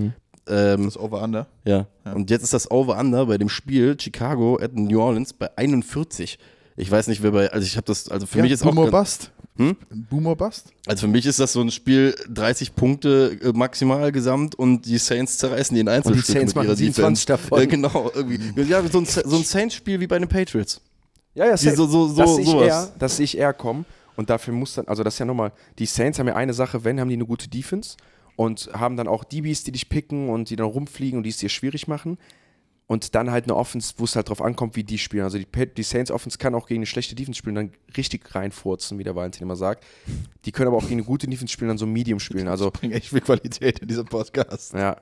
Ähm, 0.48 0.86
Das 0.86 0.98
Over-Under. 0.98 1.48
ja. 1.66 1.88
Und 2.14 2.30
jetzt 2.30 2.44
ist 2.44 2.54
das 2.54 2.70
Over-Under 2.70 3.26
bei 3.26 3.38
dem 3.40 3.50
Spiel 3.50 3.98
Chicago 4.00 4.60
at 4.62 4.74
New 4.76 5.02
Orleans 5.02 5.34
bei 5.34 5.50
41. 5.58 6.38
Ich 6.78 6.92
weiß 6.92 7.08
nicht, 7.08 7.24
wer 7.24 7.32
bei, 7.32 7.52
also 7.52 7.66
ich 7.66 7.78
habe 7.78 7.86
das, 7.88 8.10
also 8.10 8.26
für 8.28 8.42
mich 8.42 8.52
ist 8.52 8.62
Boom 8.64 8.78
auch, 8.78 8.92
Bust. 8.92 9.32
Hm? 9.57 9.77
Boom 10.10 10.26
or 10.27 10.36
Bust? 10.36 10.73
also 10.86 11.07
für 11.07 11.11
mich 11.11 11.26
ist 11.26 11.40
das 11.40 11.53
so 11.53 11.61
ein 11.61 11.72
Spiel 11.72 12.14
30 12.30 12.76
Punkte 12.76 13.38
äh, 13.41 13.52
maximal 13.53 14.11
gesamt 14.11 14.56
und 14.56 14.86
die 14.86 14.98
Saints 14.98 15.38
zerreißen 15.38 15.73
die 15.76 15.80
in 15.82 15.88
Einzelstücke 15.88 16.32
Saints 16.40 16.53
mit 16.53 16.56
machen 16.56 16.68
ihrer 16.68 16.76
27 16.76 17.26
Defense. 17.26 17.26
davon. 17.49 17.60
Ja, 17.60 17.65
genau, 17.65 18.11
irgendwie. 18.14 18.61
Ja, 18.64 18.84
so 18.86 18.98
ein, 18.99 19.06
so 19.06 19.36
ein 19.38 19.44
Saints-Spiel 19.44 19.99
wie 20.02 20.07
bei 20.07 20.19
den 20.19 20.27
Patriots. 20.27 20.82
Ja, 21.34 21.45
ja, 21.48 21.56
Die 21.56 21.69
so- 21.69 21.86
so- 21.88 22.07
so- 22.10 22.15
das 22.22 22.36
sehe 22.36 22.44
ich 22.44 22.49
sowas. 22.49 22.68
eher, 22.68 22.91
das 22.99 23.18
sehe 23.18 23.23
ich 23.23 23.38
eher 23.38 23.53
kommen. 23.53 23.86
Und 24.18 24.30
dafür 24.30 24.53
muss 24.53 24.73
dann, 24.76 24.88
also 24.88 25.03
das 25.03 25.15
ist 25.15 25.19
ja 25.19 25.26
nochmal, 25.26 25.52
die 25.80 25.86
Saints 25.86 26.19
haben 26.19 26.27
ja 26.27 26.36
eine 26.36 26.53
Sache, 26.53 26.84
wenn, 26.86 26.99
haben 26.99 27.10
die 27.10 27.15
eine 27.15 27.26
gute 27.26 27.49
Defense 27.49 27.98
und 28.38 28.69
haben 28.73 28.95
dann 28.98 29.07
auch 29.10 29.23
DBs, 29.26 29.64
die 29.65 29.72
dich 29.73 29.90
picken 29.90 30.30
und 30.30 30.49
die 30.49 30.56
dann 30.56 30.68
rumfliegen 30.68 31.18
und 31.18 31.23
die 31.23 31.30
es 31.30 31.38
dir 31.38 31.49
schwierig 31.49 31.88
machen. 31.88 32.18
Und 32.88 33.16
dann 33.16 33.32
halt 33.32 33.45
eine 33.45 33.56
Offense, 33.56 33.95
wo 33.98 34.03
es 34.03 34.16
halt 34.16 34.30
drauf 34.30 34.41
ankommt, 34.41 34.76
wie 34.76 34.84
die 34.84 34.99
spielen. 34.99 35.24
Also 35.24 35.40
die, 35.40 35.48
die 35.48 35.84
Saints 35.84 36.12
Offense 36.12 36.38
kann 36.38 36.53
auch 36.53 36.68
gegen 36.68 36.80
eine 36.80 36.86
schlechte 36.86 37.16
Defense 37.16 37.40
spielen, 37.40 37.56
dann 37.56 37.72
richtig 37.98 38.36
reinfurzen, 38.36 38.99
wie 38.99 39.03
der 39.03 39.16
Valentin 39.16 39.41
immer 39.41 39.56
sagt. 39.56 39.84
Die 40.45 40.52
können 40.52 40.68
aber 40.68 40.78
auch 40.78 40.88
gegen 40.88 40.99
eine 40.99 41.03
gute 41.03 41.28
Defense 41.28 41.52
spielen, 41.52 41.70
dann 41.70 41.80
so 41.80 41.88
Medium 41.88 42.20
spielen. 42.20 42.48
Also 42.48 42.70
Bringt 42.70 42.94
echt 42.94 43.10
viel 43.10 43.22
Qualität 43.22 43.80
in 43.80 43.88
diesem 43.88 44.06
Podcast. 44.06 44.74
ja. 44.74 44.98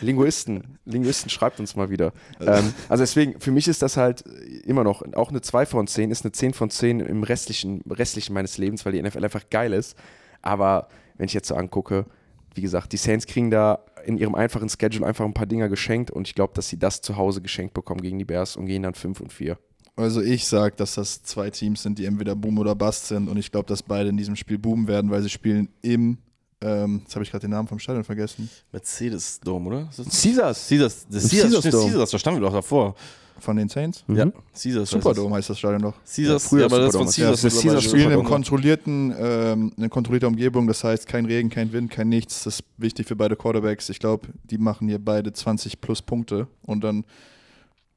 Linguisten, 0.00 0.78
Linguisten 0.84 1.28
schreibt 1.28 1.58
uns 1.58 1.74
mal 1.74 1.90
wieder. 1.90 2.12
Ähm, 2.40 2.72
also 2.88 3.02
deswegen, 3.02 3.40
für 3.40 3.50
mich 3.50 3.66
ist 3.66 3.82
das 3.82 3.96
halt 3.96 4.22
immer 4.64 4.84
noch, 4.84 5.02
auch 5.14 5.30
eine 5.30 5.40
2 5.40 5.66
von 5.66 5.86
10 5.86 6.10
ist 6.10 6.24
eine 6.24 6.32
10 6.32 6.54
von 6.54 6.70
10 6.70 7.00
im 7.00 7.22
restlichen, 7.24 7.82
restlichen 7.90 8.32
meines 8.32 8.58
Lebens, 8.58 8.84
weil 8.84 8.92
die 8.92 9.02
NFL 9.02 9.24
einfach 9.24 9.50
geil 9.50 9.72
ist. 9.72 9.96
Aber 10.40 10.88
wenn 11.16 11.26
ich 11.26 11.34
jetzt 11.34 11.48
so 11.48 11.56
angucke, 11.56 12.06
wie 12.54 12.62
gesagt, 12.62 12.92
die 12.92 12.96
Saints 12.96 13.26
kriegen 13.26 13.50
da 13.50 13.80
in 14.04 14.16
ihrem 14.16 14.34
einfachen 14.34 14.68
Schedule 14.68 15.06
einfach 15.06 15.24
ein 15.24 15.34
paar 15.34 15.46
Dinger 15.46 15.68
geschenkt 15.68 16.10
und 16.10 16.28
ich 16.28 16.34
glaube, 16.34 16.54
dass 16.54 16.68
sie 16.68 16.78
das 16.78 17.00
zu 17.00 17.16
Hause 17.16 17.42
geschenkt 17.42 17.74
bekommen 17.74 18.00
gegen 18.00 18.18
die 18.18 18.24
Bears 18.24 18.56
und 18.56 18.66
gehen 18.66 18.82
dann 18.82 18.94
5 18.94 19.20
und 19.20 19.32
4. 19.32 19.58
Also 19.94 20.22
ich 20.22 20.46
sage, 20.46 20.74
dass 20.76 20.94
das 20.94 21.22
zwei 21.22 21.50
Teams 21.50 21.82
sind, 21.82 21.98
die 21.98 22.06
entweder 22.06 22.34
Boom 22.34 22.58
oder 22.58 22.74
Bust 22.74 23.08
sind 23.08 23.28
und 23.28 23.36
ich 23.36 23.52
glaube, 23.52 23.66
dass 23.66 23.82
beide 23.82 24.08
in 24.08 24.16
diesem 24.16 24.36
Spiel 24.36 24.58
Boom 24.58 24.88
werden, 24.88 25.10
weil 25.10 25.22
sie 25.22 25.28
spielen 25.28 25.68
im, 25.82 26.18
ähm, 26.62 27.00
jetzt 27.04 27.14
habe 27.14 27.24
ich 27.24 27.30
gerade 27.30 27.42
den 27.42 27.50
Namen 27.50 27.68
vom 27.68 27.78
Stadion 27.78 28.04
vergessen, 28.04 28.48
Mercedes 28.72 29.40
Dome, 29.40 29.68
oder? 29.68 29.88
Das- 29.96 30.06
Caesars! 30.22 30.68
Caesars, 30.68 31.06
das 31.10 31.28
Caesars, 31.28 31.50
Caesars 31.52 31.70
Dome. 31.72 31.90
Caesars, 31.90 32.10
da 32.10 32.18
standen 32.18 32.40
wir 32.40 32.46
doch 32.46 32.54
davor. 32.54 32.94
von 33.40 33.56
den 33.56 33.68
Saints. 33.68 34.04
Ja, 34.06 34.26
Caesars. 34.54 34.82
heißt 34.82 35.02
Superdome 35.02 35.34
heißt 35.34 35.50
das 35.50 35.58
Stadion 35.58 35.82
doch. 35.82 35.94
das. 36.04 36.14
Caesars, 36.14 36.42
Ja, 36.44 36.48
früher 36.48 36.60
ja, 36.60 36.66
aber 36.66 36.78
das 36.78 36.92
von 36.94 37.06
Ja, 37.06 37.12
Caesars. 37.12 37.40
das 37.42 37.44
ist 37.44 37.54
mittlerweile. 37.56 37.74
Caesars 37.78 37.84
spielen 37.84 38.04
im 38.04 38.10
Superdome. 38.10 38.28
kontrollierten, 38.28 39.14
ähm, 39.18 39.72
eine 39.76 39.88
kontrollierte 39.88 40.26
Umgebung, 40.28 40.66
das 40.68 40.84
heißt 40.84 41.08
kein 41.08 41.24
Regen, 41.24 41.50
kein 41.50 41.72
Wind, 41.72 41.90
kein 41.90 42.08
nichts. 42.08 42.44
Das 42.44 42.60
ist 42.60 42.64
wichtig 42.78 43.08
für 43.08 43.16
beide 43.16 43.34
Quarterbacks. 43.34 43.88
Ich 43.88 43.98
glaube, 43.98 44.28
die 44.44 44.58
machen 44.58 44.86
hier 44.86 45.00
beide 45.04 45.32
20 45.32 45.80
plus 45.80 46.02
Punkte 46.02 46.46
und 46.62 46.84
dann 46.84 47.04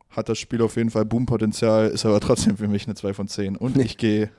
hat 0.10 0.30
das 0.30 0.40
Spiel 0.40 0.62
auf 0.64 0.78
jeden 0.78 0.90
Fall 0.90 1.06
Boom-Potenzial, 1.06 1.90
ist 1.90 2.06
aber 2.06 2.20
trotzdem 2.22 2.58
für 2.58 2.68
mich 2.70 2.86
eine 2.88 2.96
2 2.96 3.14
von 3.14 3.28
10. 3.28 3.56
Und 3.58 3.78
ich 3.78 3.98
gehe 3.98 4.32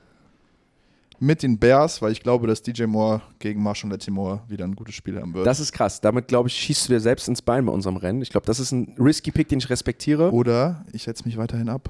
mit 1.19 1.43
den 1.43 1.57
Bears, 1.57 2.01
weil 2.01 2.11
ich 2.11 2.21
glaube, 2.21 2.47
dass 2.47 2.61
DJ 2.61 2.83
Moore 2.85 3.21
gegen 3.39 3.61
Marshall 3.63 3.89
Latimore 3.91 4.41
wieder 4.47 4.65
ein 4.65 4.75
gutes 4.75 4.95
Spiel 4.95 5.19
haben 5.19 5.33
wird. 5.33 5.45
Das 5.47 5.59
ist 5.59 5.71
krass. 5.71 5.99
Damit, 6.01 6.27
glaube 6.27 6.49
ich, 6.49 6.55
schießt 6.55 6.87
du 6.89 6.93
dir 6.93 6.99
selbst 6.99 7.27
ins 7.27 7.41
Bein 7.41 7.65
bei 7.65 7.71
unserem 7.71 7.97
Rennen. 7.97 8.21
Ich 8.21 8.29
glaube, 8.29 8.45
das 8.45 8.59
ist 8.59 8.71
ein 8.71 8.95
risky 8.99 9.31
Pick, 9.31 9.47
den 9.49 9.59
ich 9.59 9.69
respektiere. 9.69 10.31
Oder 10.31 10.85
ich 10.93 11.03
setze 11.03 11.23
mich 11.25 11.37
weiterhin 11.37 11.69
ab. 11.69 11.89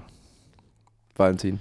Valentin. 1.15 1.59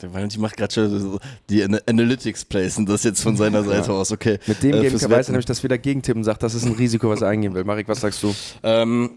Der 0.00 0.12
Valentin 0.12 0.40
macht 0.40 0.56
gerade 0.56 0.72
schon 0.72 0.98
so 0.98 1.18
die 1.50 1.62
Ana- 1.62 1.78
Analytics-Plays 1.86 2.78
und 2.78 2.88
das 2.88 3.04
jetzt 3.04 3.20
von 3.22 3.36
seiner 3.36 3.62
Seite 3.64 3.92
aus, 3.92 4.12
okay. 4.12 4.38
Mit 4.46 4.62
dem 4.62 4.74
Äh, 4.76 4.80
Game 4.88 4.94
weiß 4.94 5.28
er 5.28 5.32
nämlich, 5.32 5.44
dass 5.44 5.62
wir 5.62 5.68
dagegen 5.68 6.00
tippen 6.00 6.20
und 6.20 6.24
sagt, 6.24 6.42
das 6.42 6.54
ist 6.54 6.64
ein 6.64 6.72
Risiko, 6.72 7.10
was 7.10 7.20
er 7.20 7.28
eingehen 7.28 7.52
will. 7.54 7.64
Marek, 7.64 7.86
was 7.86 8.00
sagst 8.00 8.22
du? 8.22 8.34
Ähm, 8.62 9.10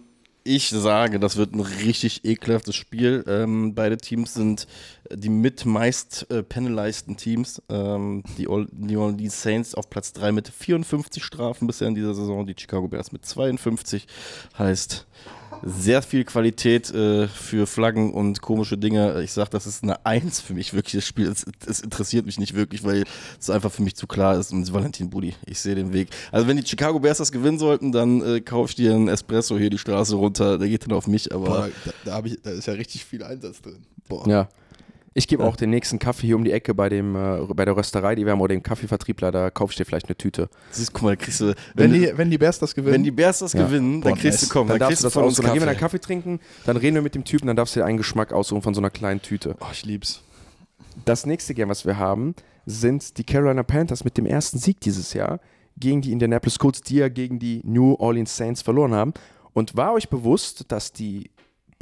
ich 0.47 0.69
sage, 0.69 1.19
das 1.19 1.35
wird 1.37 1.53
ein 1.53 1.59
richtig 1.59 2.25
ekelhaftes 2.25 2.75
Spiel. 2.75 3.23
Ähm, 3.27 3.75
beide 3.75 3.97
Teams 3.97 4.33
sind 4.33 4.67
die 5.13 5.29
mit 5.29 5.65
meist 5.65 6.29
äh, 6.31 6.43
penalizeden 6.43 7.17
Teams. 7.17 7.61
Ähm, 7.69 8.23
die 8.37 8.47
Ol- 8.47 8.67
New 8.71 9.01
Orleans 9.01 9.41
Saints 9.41 9.75
auf 9.75 9.89
Platz 9.89 10.13
3 10.13 10.31
mit 10.31 10.47
54 10.49 11.23
Strafen 11.23 11.67
bisher 11.67 11.87
in 11.87 11.95
dieser 11.95 12.13
Saison, 12.13 12.45
die 12.45 12.55
Chicago 12.57 12.87
Bears 12.87 13.11
mit 13.11 13.25
52. 13.25 14.07
Heißt 14.57 15.05
sehr 15.63 16.01
viel 16.01 16.23
Qualität 16.23 16.93
äh, 16.93 17.27
für 17.27 17.67
Flaggen 17.67 18.13
und 18.13 18.41
komische 18.41 18.77
Dinge. 18.77 19.21
Ich 19.21 19.31
sage, 19.31 19.49
das 19.49 19.67
ist 19.67 19.83
eine 19.83 20.05
Eins 20.05 20.41
für 20.41 20.53
mich 20.53 20.73
wirklich. 20.73 20.93
Das 20.93 21.05
Spiel, 21.05 21.27
es, 21.27 21.45
es 21.65 21.79
interessiert 21.79 22.25
mich 22.25 22.39
nicht 22.39 22.53
wirklich, 22.53 22.83
weil 22.83 23.03
es 23.39 23.49
einfach 23.49 23.71
für 23.71 23.81
mich 23.81 23.95
zu 23.95 24.07
klar 24.07 24.37
ist. 24.37 24.51
Und 24.51 24.71
Valentin 24.71 25.09
Budi, 25.09 25.35
ich 25.45 25.59
sehe 25.59 25.75
den 25.75 25.93
Weg. 25.93 26.09
Also 26.31 26.47
wenn 26.47 26.57
die 26.57 26.65
Chicago 26.65 26.99
Bears 26.99 27.17
das 27.17 27.31
gewinnen 27.31 27.59
sollten, 27.59 27.91
dann 27.91 28.21
äh, 28.21 28.41
kaufe 28.41 28.69
ich 28.69 28.75
dir 28.75 28.93
einen 28.93 29.07
Espresso 29.07 29.57
hier 29.57 29.69
die 29.69 29.77
Straße 29.77 30.15
runter. 30.15 30.57
Der 30.57 30.67
geht 30.67 30.85
dann 30.85 30.93
auf 30.93 31.07
mich, 31.07 31.33
aber 31.33 31.45
Boah, 31.45 31.69
da, 31.85 31.91
da, 32.05 32.13
hab 32.13 32.25
ich, 32.25 32.41
da 32.41 32.51
ist 32.51 32.67
ja 32.67 32.73
richtig 32.73 33.05
viel 33.05 33.23
Einsatz 33.23 33.61
drin. 33.61 33.85
Boah. 34.07 34.27
Ja. 34.27 34.49
Ich 35.17 35.27
gebe 35.27 35.43
auch 35.43 35.55
den 35.55 35.71
nächsten 35.71 35.97
Kaffee 35.97 36.27
hier 36.27 36.35
um 36.35 36.43
die 36.43 36.51
Ecke 36.51 36.75
bei, 36.75 36.89
dem, 36.89 37.15
äh, 37.15 37.39
bei 37.55 37.65
der 37.65 37.75
Rösterei, 37.75 38.13
die 38.13 38.23
wir 38.23 38.33
haben, 38.33 38.39
oder 38.39 38.53
dem 38.53 38.61
Kaffeevertriebler, 38.61 39.31
da 39.31 39.49
kaufst 39.49 39.79
du 39.79 39.81
dir 39.83 39.87
vielleicht 39.87 40.05
eine 40.07 40.15
Tüte. 40.15 40.47
Siehst, 40.69 40.93
guck 40.93 41.01
mal, 41.01 41.15
da 41.15 41.23
kriegst 41.23 41.41
du, 41.41 41.55
Wenn, 41.73 41.91
wenn, 41.91 41.93
die, 41.93 42.11
wenn 42.17 42.29
die 42.29 42.37
Bears 42.37 42.59
das 42.59 42.75
gewinnen, 42.75 42.93
wenn 42.93 43.03
die 43.03 43.09
Bears 43.09 43.39
das 43.39 43.53
Ja. 43.53 43.65
gewinnen, 43.65 44.01
dann 44.01 44.13
Boah, 44.13 44.19
kriegst 44.19 44.41
nice. 44.41 44.47
du, 44.49 44.53
komm, 44.53 44.67
Dann 44.67 44.75
dann 44.75 44.79
darfst 44.81 44.89
kriegst 44.91 45.03
du 45.03 45.05
das 45.07 45.13
von 45.13 45.23
uns. 45.23 45.37
Dann 45.37 45.45
gehen 45.47 45.55
wir 45.55 45.65
dann 45.65 45.69
Kaffee. 45.75 45.97
Kaffee 45.97 45.99
trinken, 45.99 46.39
dann 46.67 46.77
reden 46.77 46.93
wir 46.93 47.01
mit 47.01 47.15
dem 47.15 47.23
Typen, 47.23 47.47
dann 47.47 47.55
darfst 47.55 47.75
du 47.75 47.79
dir 47.79 47.85
einen 47.87 47.97
Geschmack 47.97 48.31
aussuchen 48.31 48.61
von 48.61 48.75
so 48.75 48.79
einer 48.79 48.91
kleinen 48.91 49.19
Tüte. 49.23 49.55
oh, 49.59 49.65
ich 49.71 49.85
lieb's. 49.85 50.21
Das 51.03 51.25
nächste 51.25 51.55
Game, 51.55 51.69
was 51.69 51.83
wir 51.83 51.97
haben, 51.97 52.35
sind 52.67 53.17
die 53.17 53.23
Carolina 53.23 53.63
Panthers 53.63 54.03
mit 54.03 54.17
dem 54.19 54.27
ersten 54.27 54.59
Sieg 54.59 54.79
dieses 54.81 55.13
Jahr 55.13 55.39
gegen 55.77 56.01
die 56.01 56.11
Indianapolis 56.11 56.59
Colts, 56.59 56.81
die 56.81 56.97
ja 56.97 57.09
gegen 57.09 57.39
die 57.39 57.61
New 57.63 57.95
Orleans 57.95 58.37
Saints 58.37 58.61
verloren 58.61 58.93
haben. 58.93 59.13
Und 59.53 59.75
war 59.75 59.93
euch 59.93 60.09
bewusst, 60.09 60.65
dass 60.71 60.93
die 60.93 61.31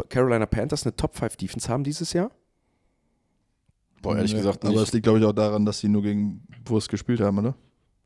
Carolina 0.07 0.45
Panthers 0.45 0.83
eine 0.83 0.95
Top 0.95 1.17
5 1.17 1.35
Defense 1.35 1.67
haben 1.67 1.83
dieses 1.83 2.13
Jahr? 2.13 2.31
Boah, 4.05 4.15
ehrlich 4.17 4.31
Nee, 4.33 4.37
gesagt 4.39 4.63
Aber 4.65 4.73
es 4.75 4.81
nicht. 4.81 4.93
liegt, 4.93 5.03
glaube 5.03 5.19
ich, 5.19 5.25
auch 5.25 5.33
daran, 5.33 5.65
dass 5.65 5.79
sie 5.79 5.87
nur 5.89 6.01
gegen 6.01 6.41
Wurst 6.65 6.89
gespielt 6.89 7.19
haben, 7.21 7.37
oder? 7.39 7.55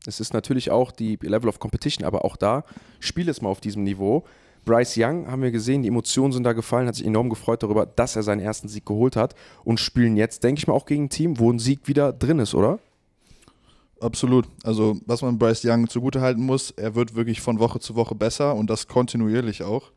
Es 0.06 0.18
ist 0.20 0.32
natürlich 0.32 0.70
auch 0.70 0.92
die 0.92 1.18
Level 1.20 1.48
of 1.48 1.58
Competition, 1.58 2.06
aber 2.06 2.24
auch 2.24 2.36
da, 2.36 2.64
spiel 3.00 3.28
es 3.28 3.42
mal 3.42 3.50
auf 3.50 3.60
diesem 3.60 3.84
Niveau. 3.84 4.24
Bryce 4.64 4.96
Young 4.98 5.30
haben 5.30 5.42
wir 5.42 5.50
gesehen, 5.50 5.82
die 5.82 5.88
Emotionen 5.88 6.32
sind 6.32 6.44
da 6.44 6.52
gefallen, 6.52 6.86
hat 6.86 6.94
sich 6.94 7.06
enorm 7.06 7.28
gefreut 7.30 7.62
darüber, 7.62 7.86
dass 7.86 8.16
er 8.16 8.22
seinen 8.22 8.40
ersten 8.40 8.68
Sieg 8.68 8.84
geholt 8.86 9.16
hat 9.16 9.34
und 9.64 9.80
spielen 9.80 10.16
jetzt, 10.16 10.42
denke 10.44 10.58
ich 10.58 10.66
mal, 10.66 10.74
auch 10.74 10.86
gegen 10.86 11.04
ein 11.04 11.08
Team, 11.10 11.38
wo 11.38 11.50
ein 11.50 11.58
Sieg 11.58 11.86
wieder 11.88 12.12
drin 12.12 12.38
ist, 12.38 12.54
oder? 12.54 12.78
Absolut. 14.00 14.46
Also, 14.62 14.98
was 15.06 15.20
man 15.22 15.38
Bryce 15.38 15.64
Young 15.66 15.88
zugutehalten 15.88 16.44
muss, 16.44 16.70
er 16.70 16.94
wird 16.94 17.14
wirklich 17.14 17.40
von 17.40 17.58
Woche 17.58 17.80
zu 17.80 17.94
Woche 17.96 18.14
besser 18.14 18.54
und 18.54 18.70
das 18.70 18.88
kontinuierlich 18.88 19.62
auch. 19.62 19.90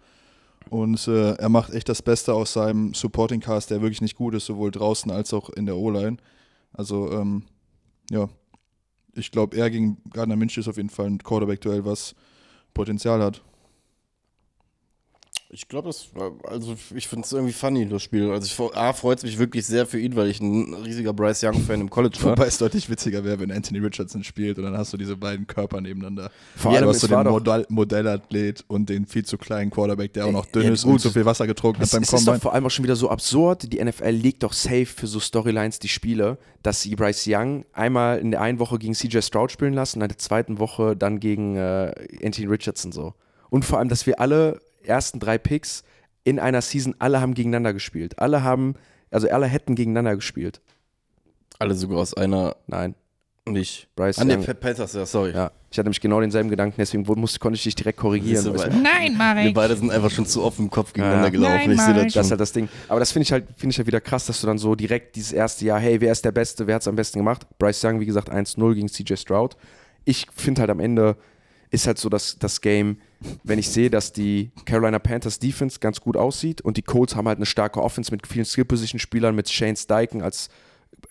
Und 0.69 1.07
äh, 1.07 1.34
er 1.34 1.49
macht 1.49 1.73
echt 1.73 1.90
das 1.90 2.02
Beste 2.02 2.34
aus 2.34 2.53
seinem 2.53 2.94
Supporting 2.94 3.41
Cast, 3.41 3.69
der 3.69 3.81
wirklich 3.81 4.02
nicht 4.02 4.15
gut 4.15 4.34
ist, 4.34 4.45
sowohl 4.45 4.72
draußen 4.72 5.11
als 5.11 5.34
auch 5.34 5.49
in 5.49 5.65
der 5.65 5.77
O-Line. 5.77 6.18
Also, 6.73 7.11
ähm, 7.11 7.44
ja, 8.10 8.30
ich 9.15 9.31
glaube, 9.31 9.56
er 9.57 9.69
gegen 9.69 9.98
Gardner 10.11 10.35
Minshew 10.35 10.61
ist 10.61 10.68
auf 10.68 10.77
jeden 10.77 10.90
Fall 10.90 11.07
ein 11.07 11.19
Quarterback-Duell, 11.19 11.85
was 11.85 12.15
Potenzial 12.73 13.22
hat. 13.22 13.44
Ich 15.54 15.68
glaube, 15.68 15.88
das 15.90 16.10
also 16.46 16.76
ich 16.96 17.08
finde 17.08 17.26
es 17.26 17.32
irgendwie 17.32 17.54
funny, 17.54 17.88
das 17.88 18.02
Spiel. 18.02 18.32
Also 18.32 18.48
ich, 18.48 18.76
A, 18.76 18.92
freut 18.94 19.20
es 19.20 19.24
mich 19.24 19.38
wirklich 19.38 19.66
sehr 19.68 19.86
für 19.86 20.00
ihn, 20.00 20.16
weil 20.16 20.28
ich 20.28 20.42
ein 20.42 20.74
riesiger 20.74 21.14
Bryce 21.14 21.44
Young-Fan 21.44 21.80
im 21.80 21.90
College 21.92 22.18
war. 22.24 22.32
Wobei 22.32 22.48
es 22.48 22.58
deutlich 22.58 22.90
witziger 22.90 23.24
wäre, 23.24 23.40
wenn 23.40 23.52
Anthony 23.52 23.78
Richardson 23.80 24.24
spielt 24.24 24.58
und 24.58 24.64
dann 24.64 24.76
hast 24.76 24.92
du 24.94 24.98
diese 24.98 25.16
beiden 25.16 25.46
Körper 25.46 25.80
nebeneinander. 25.80 26.32
Vor 26.56 26.72
Ja, 26.72 26.78
allem, 26.80 26.88
du 26.90 26.94
hast 26.96 27.08
war 27.10 27.24
den 27.24 27.32
Modell 27.32 27.66
Modellathlet 27.70 28.64
und 28.68 28.90
den 28.90 29.06
viel 29.06 29.26
zu 29.26 29.38
kleinen 29.38 29.70
Quarterback, 29.70 30.14
der 30.14 30.26
auch 30.26 30.32
noch 30.32 30.48
dünn 30.48 30.64
Ja, 30.64 30.72
ist 30.72 30.86
und 30.86 31.00
zu 31.00 31.12
viel 31.12 31.26
Wasser 31.26 31.46
getrunken 31.46 31.82
hat 31.82 31.86
Es, 31.86 31.92
beim 31.92 32.02
es 32.02 32.10
ist 32.10 32.16
Combine. 32.16 32.38
doch 32.38 32.42
vor 32.42 32.54
allem 32.54 32.66
auch 32.66 32.72
schon 32.72 32.84
wieder 32.84 32.96
so 32.96 33.10
absurd. 33.10 33.72
Die 33.72 33.84
NFL 33.84 34.10
legt 34.10 34.42
doch 34.42 34.54
safe 34.54 34.88
für 34.88 35.06
so 35.06 35.20
Storylines 35.20 35.78
die 35.78 35.88
Spiele, 35.88 36.40
dass 36.64 36.82
sie 36.82 36.96
Bryce 36.96 37.26
Young 37.28 37.64
einmal 37.74 38.18
in 38.18 38.32
der 38.32 38.42
einen 38.42 38.58
Woche 38.58 38.80
gegen 38.80 38.94
CJ 38.96 39.20
Stroud 39.22 39.52
spielen 39.52 39.74
lassen, 39.74 40.02
in 40.02 40.08
der 40.08 40.18
zweiten 40.18 40.58
Woche 40.60 40.96
dann 40.96 41.20
gegen 41.20 41.56
äh, 41.58 41.94
Anthony 42.24 42.48
Richardson 42.48 42.92
so. 42.92 43.14
Und 43.52 43.66
vor 43.66 43.78
allem, 43.78 43.90
dass 43.90 44.08
wir 44.08 44.20
alle 44.20 44.60
ersten 44.85 45.19
drei 45.19 45.38
Picks 45.38 45.84
in 46.23 46.39
einer 46.39 46.61
Season, 46.61 46.95
alle 46.99 47.19
haben 47.22 47.34
gegeneinander 47.34 47.73
gespielt. 47.73 48.19
Alle 48.19 48.43
haben, 48.43 48.76
also 49.11 49.30
alle 49.30 49.47
hätten 49.47 49.76
gegeneinander 49.76 50.15
gespielt. 50.15 50.61
Alle 51.60 51.76
sogar 51.76 51.99
aus 51.99 52.14
einer, 52.14 52.55
Nein, 52.68 52.95
nicht. 53.45 53.89
Bryce 53.95 54.19
An 54.19 54.30
den 54.30 54.39
Young. 54.39 54.55
Panthers, 54.55 54.93
ja, 54.93 55.05
sorry. 55.05 55.31
Ja, 55.31 55.51
ich 55.69 55.77
hatte 55.77 55.88
nämlich 55.88 55.99
genau 55.99 56.22
denselben 56.22 56.49
Gedanken, 56.49 56.76
deswegen 56.77 57.03
musste, 57.19 57.39
konnte 57.39 57.55
ich 57.57 57.64
dich 57.64 57.76
direkt 57.76 57.99
korrigieren. 57.99 58.45
Weißt 58.53 58.68
du? 58.68 58.77
Nein, 58.77 59.11
Wir 59.11 59.18
Marek. 59.18 59.53
beide 59.53 59.76
sind 59.76 59.91
einfach 59.91 60.11
schon 60.11 60.26
zu 60.26 60.43
oft 60.43 60.60
im 60.60 60.69
Kopf 60.69 60.93
gegeneinander 60.93 61.26
Ja. 61.26 61.30
gelaufen. 61.31 61.53
Nein, 61.55 61.72
ich 61.72 61.77
sehe 61.81 61.88
Marek. 61.93 62.03
das 62.05 62.14
Das 62.14 62.26
ist 62.27 62.31
halt 62.31 62.41
das 62.41 62.51
Ding. 62.53 62.69
Aber 62.88 62.99
das 63.01 63.11
finde 63.11 63.23
ich 63.23 63.31
halt, 63.34 63.45
finde 63.57 63.72
ich 63.73 63.77
halt 63.77 63.88
wieder 63.88 63.99
krass, 63.99 64.26
dass 64.27 64.39
du 64.39 64.47
dann 64.47 64.57
so 64.57 64.76
direkt 64.76 65.18
dieses 65.18 65.34
erste 65.34 65.65
Jahr, 65.65 65.80
hey, 65.80 65.99
wer 65.99 66.14
ist 66.14 66.23
der 66.23 66.31
Beste, 66.31 66.68
wer 66.68 66.76
hat 66.76 66.84
es 66.84 66.88
am 66.88 66.95
besten 66.95 67.19
gemacht? 67.19 67.45
Bryce 67.60 67.84
Young, 67.84 67.99
wie 67.99 68.05
gesagt, 68.05 68.31
1-0 68.31 68.76
gegen 68.76 68.88
CJ 68.88 69.15
Stroud. 69.18 69.57
Ich 70.05 70.27
finde 70.34 70.61
halt 70.61 70.69
am 70.72 70.80
Ende 70.80 71.18
ist 71.69 71.85
halt 71.88 71.97
so 71.97 72.07
das, 72.07 72.38
das 72.39 72.61
Game, 72.61 72.97
wenn 73.44 73.60
ich 73.60 73.70
sehe, 73.70 73.90
dass 73.90 74.14
die 74.14 74.52
Carolina 74.66 75.00
Panthers 75.00 75.40
Defense 75.40 75.80
ganz 75.80 76.02
gut 76.02 76.18
aussieht 76.18 76.62
und 76.62 76.78
die 76.78 76.82
Colts 76.82 77.16
haben 77.16 77.28
halt 77.28 77.38
eine 77.38 77.45
starke 77.45 77.82
Offense 77.82 78.12
mit 78.12 78.28
vielen 78.28 78.45
Skill-Position-Spielern, 78.45 79.36
mit 79.36 79.50
Shane 79.50 79.76
Steichen 79.76 80.22
als 80.22 80.50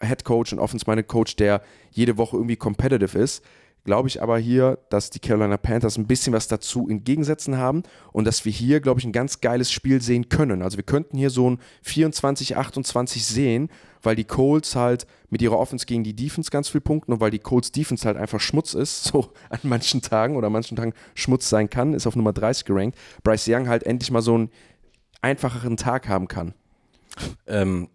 Head 0.00 0.24
Coach 0.24 0.52
und 0.52 0.58
Offense-Minded 0.58 1.08
Coach, 1.08 1.36
der 1.36 1.62
jede 1.90 2.16
Woche 2.16 2.36
irgendwie 2.36 2.56
competitive 2.56 3.18
ist, 3.18 3.44
glaube 3.84 4.08
ich 4.08 4.22
aber 4.22 4.38
hier, 4.38 4.78
dass 4.90 5.10
die 5.10 5.18
Carolina 5.18 5.56
Panthers 5.56 5.96
ein 5.96 6.06
bisschen 6.06 6.32
was 6.32 6.48
dazu 6.48 6.88
entgegensetzen 6.88 7.56
haben 7.56 7.82
und 8.12 8.24
dass 8.24 8.44
wir 8.44 8.52
hier, 8.52 8.80
glaube 8.80 9.00
ich, 9.00 9.06
ein 9.06 9.12
ganz 9.12 9.40
geiles 9.40 9.72
Spiel 9.72 10.00
sehen 10.00 10.28
können. 10.28 10.62
Also 10.62 10.76
wir 10.76 10.84
könnten 10.84 11.16
hier 11.16 11.30
so 11.30 11.50
ein 11.50 11.58
24, 11.82 12.56
28 12.56 13.24
sehen, 13.26 13.70
weil 14.02 14.16
die 14.16 14.24
Colts 14.24 14.76
halt 14.76 15.06
mit 15.30 15.42
ihrer 15.42 15.58
Offense 15.58 15.86
gegen 15.86 16.04
die 16.04 16.14
Defense 16.14 16.50
ganz 16.50 16.68
viel 16.68 16.80
punkten 16.80 17.12
und 17.12 17.20
weil 17.20 17.30
die 17.30 17.38
Colts 17.38 17.72
Defense 17.72 18.06
halt 18.06 18.16
einfach 18.16 18.40
Schmutz 18.40 18.74
ist, 18.74 19.04
so 19.12 19.32
an 19.50 19.60
manchen 19.62 20.02
Tagen 20.02 20.36
oder 20.36 20.46
an 20.46 20.52
manchen 20.52 20.76
Tagen 20.76 20.94
Schmutz 21.14 21.48
sein 21.48 21.70
kann, 21.70 21.94
ist 21.94 22.06
auf 22.06 22.16
Nummer 22.16 22.32
30 22.32 22.64
gerankt. 22.64 22.98
Bryce 23.24 23.48
Young 23.48 23.68
halt 23.68 23.82
endlich 23.84 24.10
mal 24.10 24.22
so 24.22 24.34
einen 24.34 24.50
einfacheren 25.22 25.76
Tag 25.76 26.08
haben 26.08 26.28
kann. 26.28 26.54
Ähm, 27.46 27.88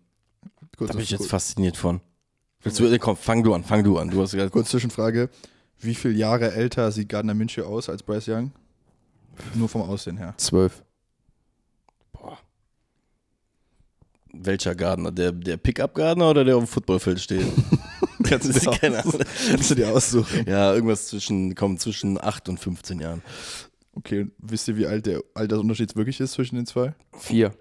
Kurz, 0.77 0.89
da 0.89 0.93
bin 0.93 1.03
ich 1.03 1.09
jetzt 1.09 1.19
kurz, 1.21 1.31
fasziniert 1.31 1.75
von. 1.75 2.01
Willst 2.61 2.79
du, 2.79 2.99
komm, 2.99 3.17
fang 3.17 3.43
du 3.43 3.53
an, 3.53 3.63
fang 3.63 3.83
du 3.83 3.97
an. 3.97 4.09
Du 4.09 4.21
hast 4.21 4.31
gesagt, 4.31 4.51
kurz 4.51 4.69
Zwischenfrage. 4.69 5.29
Wie 5.79 5.95
viele 5.95 6.15
Jahre 6.15 6.53
älter 6.53 6.91
sieht 6.91 7.09
Gardner 7.09 7.33
Minshew 7.33 7.63
aus 7.63 7.89
als 7.89 8.03
Bryce 8.03 8.29
Young? 8.29 8.51
Nur 9.53 9.69
vom 9.69 9.81
Aussehen 9.83 10.17
her. 10.17 10.33
12. 10.37 10.83
welcher 14.45 14.75
Gardner? 14.75 15.11
Der, 15.11 15.31
der 15.31 15.57
Pickup-Gardner 15.57 16.29
oder 16.29 16.43
der 16.43 16.57
auf 16.57 16.63
dem 16.63 16.67
Footballfeld 16.67 17.19
steht? 17.19 17.45
Kannst 18.23 18.47
du 18.47 18.71
dir, 18.71 19.05
aus, 19.05 19.17
kannst 19.49 19.71
du 19.71 19.75
dir 19.75 19.89
aussuchen. 19.89 20.45
Ja, 20.47 20.73
irgendwas 20.73 21.07
zwischen, 21.07 21.55
komm, 21.55 21.77
zwischen 21.77 22.21
8 22.21 22.49
und 22.49 22.59
15 22.59 22.99
Jahren. 22.99 23.21
Okay, 23.93 24.21
und 24.21 24.31
wisst 24.39 24.67
ihr, 24.67 24.75
wie 24.75 24.85
alt 24.85 25.05
der 25.05 25.21
Altersunterschied 25.33 25.95
wirklich 25.95 26.19
ist 26.19 26.33
zwischen 26.33 26.55
den 26.55 26.65
zwei? 26.65 26.93
4. 27.19 27.53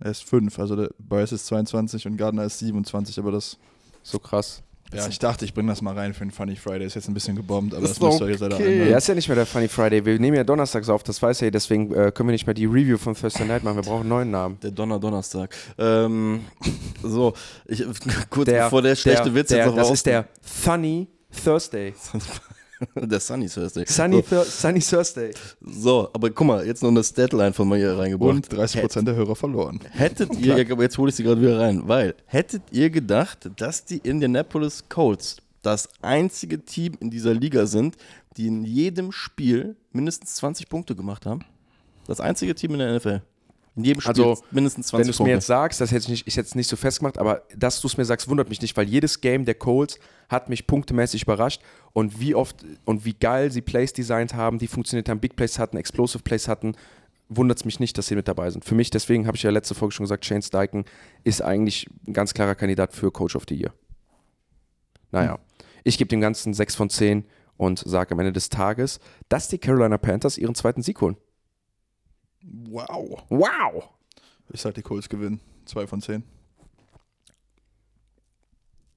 Er 0.00 0.10
ist 0.10 0.24
fünf, 0.24 0.58
also 0.58 0.76
der 0.76 0.90
Bryce 0.98 1.32
ist 1.32 1.46
22 1.46 2.06
und 2.06 2.16
Gardner 2.16 2.44
ist 2.44 2.60
27, 2.60 3.18
aber 3.18 3.32
das. 3.32 3.58
So 4.02 4.18
krass. 4.18 4.62
Ja, 4.94 5.06
ich 5.06 5.18
dachte, 5.18 5.44
ich 5.44 5.52
bringe 5.52 5.68
das 5.70 5.82
mal 5.82 5.94
rein 5.94 6.14
für 6.14 6.24
den 6.24 6.30
Funny 6.30 6.56
Friday. 6.56 6.86
Ist 6.86 6.94
jetzt 6.94 7.08
ein 7.08 7.14
bisschen 7.14 7.36
gebombt, 7.36 7.74
aber 7.74 7.82
Das 7.82 7.98
das, 7.98 8.00
müsst 8.00 8.20
ihr 8.20 8.26
euch 8.26 8.38
leider 8.40 8.56
okay. 8.56 8.66
anhören. 8.66 8.90
Ja, 8.90 8.96
ist 8.96 9.06
ja 9.08 9.14
nicht 9.14 9.28
mehr 9.28 9.34
der 9.36 9.44
Funny 9.46 9.68
Friday. 9.68 10.04
Wir 10.06 10.18
nehmen 10.18 10.36
ja 10.36 10.44
donnerstags 10.44 10.88
auf, 10.88 11.02
das 11.02 11.20
weiß 11.20 11.42
er, 11.42 11.50
deswegen 11.50 11.92
äh, 11.92 12.10
können 12.10 12.28
wir 12.28 12.32
nicht 12.32 12.46
mehr 12.46 12.54
die 12.54 12.64
Review 12.66 12.96
von 12.96 13.14
Thursday 13.14 13.46
Night 13.46 13.64
machen. 13.64 13.76
Wir 13.76 13.82
brauchen 13.82 14.00
einen 14.00 14.08
neuen 14.08 14.30
Namen. 14.30 14.58
Der 14.62 14.70
Donner 14.70 14.98
Donnerstag. 14.98 15.54
Ähm, 15.76 16.40
so, 17.02 17.34
ich, 17.66 17.84
kurz 18.30 18.46
Der, 18.46 18.64
bevor 18.64 18.80
der 18.80 18.96
schlechte 18.96 19.24
der, 19.24 19.34
Witz 19.34 19.48
der, 19.48 19.58
jetzt 19.58 19.66
noch 19.66 19.76
Das 19.76 19.86
raus- 19.88 19.94
ist 19.94 20.06
der 20.06 20.26
Funny 20.42 21.06
Thursday. 21.44 21.92
der 22.94 23.20
Sunny 23.20 23.48
Thursday. 23.48 23.84
Sunny, 23.86 24.22
Thur 24.22 24.44
Sunny 24.44 24.80
Thursday. 24.80 25.32
So, 25.60 26.08
aber 26.12 26.30
guck 26.30 26.46
mal, 26.46 26.66
jetzt 26.66 26.82
noch 26.82 26.90
eine 26.90 27.02
Statline 27.02 27.52
von 27.52 27.68
mir 27.68 27.76
hier 27.76 27.98
reingebracht. 27.98 28.30
Und 28.30 28.48
30% 28.48 29.02
der 29.02 29.14
Hörer 29.14 29.36
verloren. 29.36 29.80
Hättet 29.90 30.36
ihr, 30.40 30.56
jetzt 30.56 30.98
hole 30.98 31.10
ich 31.10 31.16
sie 31.16 31.22
gerade 31.22 31.40
wieder 31.40 31.58
rein, 31.58 31.82
weil 31.86 32.14
hättet 32.26 32.62
ihr 32.70 32.90
gedacht, 32.90 33.50
dass 33.56 33.84
die 33.84 33.98
Indianapolis 33.98 34.84
Colts 34.88 35.38
das 35.62 35.88
einzige 36.02 36.64
Team 36.64 36.94
in 37.00 37.10
dieser 37.10 37.34
Liga 37.34 37.66
sind, 37.66 37.96
die 38.36 38.46
in 38.46 38.64
jedem 38.64 39.12
Spiel 39.12 39.76
mindestens 39.92 40.36
20 40.36 40.68
Punkte 40.68 40.94
gemacht 40.94 41.26
haben? 41.26 41.44
Das 42.06 42.20
einzige 42.20 42.54
Team 42.54 42.72
in 42.72 42.78
der 42.78 42.96
NFL. 42.96 43.20
In 43.78 43.84
jedem 43.84 44.00
Spiel 44.00 44.10
Also, 44.10 44.42
mindestens 44.50 44.92
Wenn 44.92 45.04
20 45.04 45.16
du 45.16 45.22
es 45.22 45.26
mir 45.26 45.34
jetzt 45.34 45.46
sagst, 45.46 45.80
das 45.80 45.92
hätte 45.92 46.02
ich 46.02 46.08
nicht, 46.08 46.26
ist 46.26 46.34
jetzt 46.34 46.56
nicht 46.56 46.68
so 46.68 46.74
festgemacht, 46.74 47.16
aber 47.16 47.42
dass 47.56 47.80
du 47.80 47.86
es 47.86 47.96
mir 47.96 48.04
sagst, 48.04 48.28
wundert 48.28 48.48
mich 48.48 48.60
nicht, 48.60 48.76
weil 48.76 48.88
jedes 48.88 49.20
Game 49.20 49.44
der 49.44 49.54
Colts 49.54 50.00
hat 50.28 50.48
mich 50.48 50.66
punktemäßig 50.66 51.22
überrascht 51.22 51.62
und 51.92 52.18
wie 52.18 52.34
oft 52.34 52.56
und 52.84 53.04
wie 53.04 53.14
geil 53.14 53.52
sie 53.52 53.60
Plays 53.60 53.92
designt 53.92 54.34
haben, 54.34 54.58
die 54.58 54.66
funktioniert 54.66 55.08
haben, 55.08 55.20
Big 55.20 55.36
Plays 55.36 55.60
hatten, 55.60 55.76
Explosive 55.76 56.24
Plays 56.24 56.48
hatten, 56.48 56.74
wundert 57.28 57.58
es 57.58 57.64
mich 57.64 57.78
nicht, 57.78 57.96
dass 57.96 58.08
sie 58.08 58.16
mit 58.16 58.26
dabei 58.26 58.50
sind. 58.50 58.64
Für 58.64 58.74
mich, 58.74 58.90
deswegen 58.90 59.28
habe 59.28 59.36
ich 59.36 59.44
ja 59.44 59.50
letzte 59.50 59.76
Folge 59.76 59.94
schon 59.94 60.04
gesagt, 60.04 60.24
Shane 60.26 60.42
Steichen 60.42 60.84
ist 61.22 61.40
eigentlich 61.40 61.86
ein 62.04 62.14
ganz 62.14 62.34
klarer 62.34 62.56
Kandidat 62.56 62.92
für 62.92 63.12
Coach 63.12 63.36
of 63.36 63.44
the 63.48 63.54
Year. 63.54 63.72
Naja, 65.12 65.38
ich 65.84 65.98
gebe 65.98 66.08
dem 66.08 66.20
Ganzen 66.20 66.52
6 66.52 66.74
von 66.74 66.90
10 66.90 67.24
und 67.56 67.78
sage 67.78 68.10
am 68.10 68.18
Ende 68.18 68.32
des 68.32 68.48
Tages, 68.48 68.98
dass 69.28 69.46
die 69.46 69.58
Carolina 69.58 69.98
Panthers 69.98 70.36
ihren 70.36 70.56
zweiten 70.56 70.82
Sieg 70.82 71.00
holen. 71.00 71.16
Wow. 72.70 73.22
Wow! 73.28 73.88
Ich 74.52 74.60
sag, 74.60 74.74
die 74.74 74.82
Colts 74.82 75.08
gewinnen. 75.08 75.40
Zwei 75.66 75.86
von 75.86 76.00
zehn. 76.00 76.22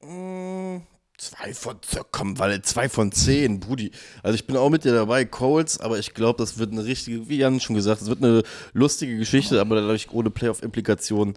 Mm, 0.02 0.82
Zwei 1.18 1.54
von, 1.54 1.76
komm, 2.12 2.40
weil 2.40 2.64
zwei 2.64 2.90
von 2.90 3.12
zehn, 3.12 3.60
Brudi. 3.60 3.92
Also 4.24 4.34
ich 4.34 4.48
bin 4.48 4.58
auch 4.58 4.72
mit 4.72 4.84
dir 4.86 4.94
dabei, 4.94 5.24
Colts, 5.24 5.80
aber 5.80 6.00
ich 6.00 6.16
glaube, 6.16 6.38
das 6.40 6.58
wird 6.58 6.72
eine 6.72 6.84
richtige, 6.84 7.30
wie 7.30 7.38
Jan 7.38 7.60
schon 7.60 7.76
gesagt, 7.76 8.02
es 8.02 8.08
wird 8.08 8.24
eine 8.24 8.42
lustige 8.74 9.16
Geschichte, 9.18 9.62
aber 9.62 9.76
dadurch 9.76 10.10
ohne 10.12 10.32
Playoff-Implikationen. 10.32 11.36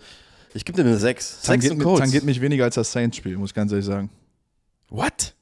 Ich 0.54 0.64
gebe 0.64 0.76
dir 0.82 0.88
eine 0.88 0.96
sechs. 0.96 1.32
Sechs 1.32 1.42
Tangiert, 1.46 1.72
und 1.72 1.78
mi- 1.80 1.84
Colts. 1.84 2.00
tangiert 2.00 2.24
mich 2.24 2.40
weniger 2.40 2.64
als 2.64 2.76
das 2.76 2.92
Saints-Spiel, 2.92 3.36
muss 3.36 3.50
ich 3.50 3.54
ganz 3.54 3.72
ehrlich 3.72 3.84
sagen. 3.84 4.08
What? 4.88 5.33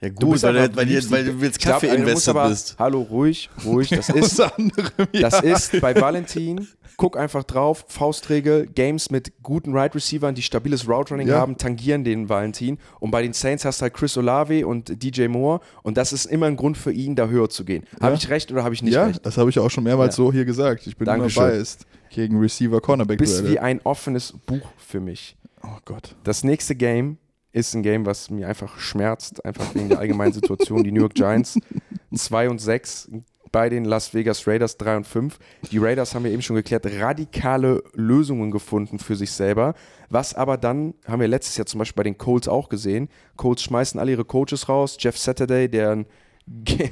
Ja 0.00 0.10
Du 0.10 0.14
gut, 0.26 0.32
bist 0.32 0.44
weil, 0.44 0.68
du- 0.68 0.76
weil, 0.76 0.86
liebst 0.86 1.08
du- 1.10 1.14
weil 1.14 1.24
du 1.24 1.32
jetzt 1.44 1.64
du 1.64 1.68
Kaffee-Investor 1.70 2.36
aber- 2.36 2.50
bist. 2.50 2.76
Hallo, 2.78 3.00
ruhig, 3.02 3.48
ruhig. 3.64 3.88
Das 3.88 4.08
ist, 4.10 4.38
anderem, 4.40 4.90
ja. 5.12 5.20
das 5.28 5.40
ist 5.42 5.80
bei 5.80 5.98
Valentin. 5.98 6.68
Guck 6.98 7.16
einfach 7.18 7.44
drauf. 7.44 7.84
Faustregel. 7.88 8.66
Games 8.66 9.10
mit 9.10 9.32
guten 9.42 9.74
Right 9.74 9.94
Receivern, 9.94 10.34
die 10.34 10.42
stabiles 10.42 10.88
Route 10.88 11.12
Running 11.14 11.28
Ja. 11.28 11.38
haben, 11.38 11.56
tangieren 11.58 12.04
den 12.04 12.28
Valentin. 12.28 12.78
Und 13.00 13.10
bei 13.10 13.22
den 13.22 13.32
Saints 13.34 13.64
hast 13.64 13.80
du 13.80 13.84
halt 13.84 13.94
Chris 13.94 14.16
Olave 14.16 14.66
und 14.66 15.02
DJ 15.02 15.28
Moore. 15.28 15.60
Und 15.82 15.96
das 15.98 16.12
ist 16.12 16.26
immer 16.26 16.46
ein 16.46 16.56
Grund 16.56 16.76
für 16.78 16.92
ihn, 16.92 17.14
da 17.16 17.28
höher 17.28 17.48
zu 17.50 17.64
gehen. 17.64 17.84
Habe 18.00 18.12
Ja. 18.12 18.18
ich 18.18 18.28
recht 18.30 18.50
oder 18.52 18.64
habe 18.64 18.74
ich 18.74 18.82
nicht 18.82 18.94
ja, 18.94 19.04
recht? 19.06 19.24
das 19.24 19.36
habe 19.38 19.48
ich 19.50 19.58
auch 19.58 19.70
schon 19.70 19.84
mehrmals 19.84 20.16
Ja. 20.16 20.24
so 20.24 20.32
hier 20.32 20.44
gesagt. 20.46 20.86
Ich 20.86 20.96
bin 20.96 21.04
Dankeschön. 21.06 21.42
immer 21.42 21.52
biased 21.52 21.86
gegen 22.10 22.38
Receiver 22.38 22.80
Cornerback 22.80 23.18
Bist 23.18 23.46
wie 23.46 23.58
ein 23.58 23.80
offenes 23.84 24.32
Buch 24.46 24.66
für 24.78 25.00
mich. 25.00 25.36
Oh 25.62 25.78
Gott. 25.84 26.14
Das 26.24 26.44
nächste 26.44 26.74
Game 26.74 27.18
ist 27.56 27.74
ein 27.74 27.82
Game, 27.82 28.04
was 28.06 28.28
mir 28.30 28.48
einfach 28.48 28.78
schmerzt, 28.78 29.44
einfach 29.44 29.74
wegen 29.74 29.88
der 29.88 29.98
allgemeinen 29.98 30.32
Situation. 30.32 30.84
Die 30.84 30.92
New 30.92 31.00
York 31.00 31.14
Giants 31.14 31.58
2 32.14 32.50
und 32.50 32.60
6 32.60 33.10
bei 33.50 33.70
den 33.70 33.84
Las 33.86 34.12
Vegas 34.12 34.46
Raiders 34.46 34.76
3 34.76 34.98
und 34.98 35.06
5. 35.06 35.38
Die 35.70 35.78
Raiders 35.78 36.14
haben 36.14 36.24
wir 36.24 36.30
eben 36.32 36.42
schon 36.42 36.56
geklärt, 36.56 36.84
radikale 37.00 37.82
Lösungen 37.94 38.50
gefunden 38.50 38.98
für 38.98 39.16
sich 39.16 39.30
selber. 39.32 39.74
Was 40.10 40.34
aber 40.34 40.58
dann, 40.58 40.92
haben 41.06 41.20
wir 41.20 41.28
letztes 41.28 41.56
Jahr 41.56 41.64
zum 41.66 41.78
Beispiel 41.78 41.96
bei 41.96 42.04
den 42.04 42.18
Colts 42.18 42.48
auch 42.48 42.68
gesehen, 42.68 43.08
Colts 43.36 43.62
schmeißen 43.62 43.98
alle 43.98 44.10
ihre 44.12 44.24
Coaches 44.26 44.68
raus. 44.68 44.96
Jeff 45.00 45.16
Saturday, 45.16 45.68
der 45.70 45.90
ein 45.92 46.06
der 46.48 46.90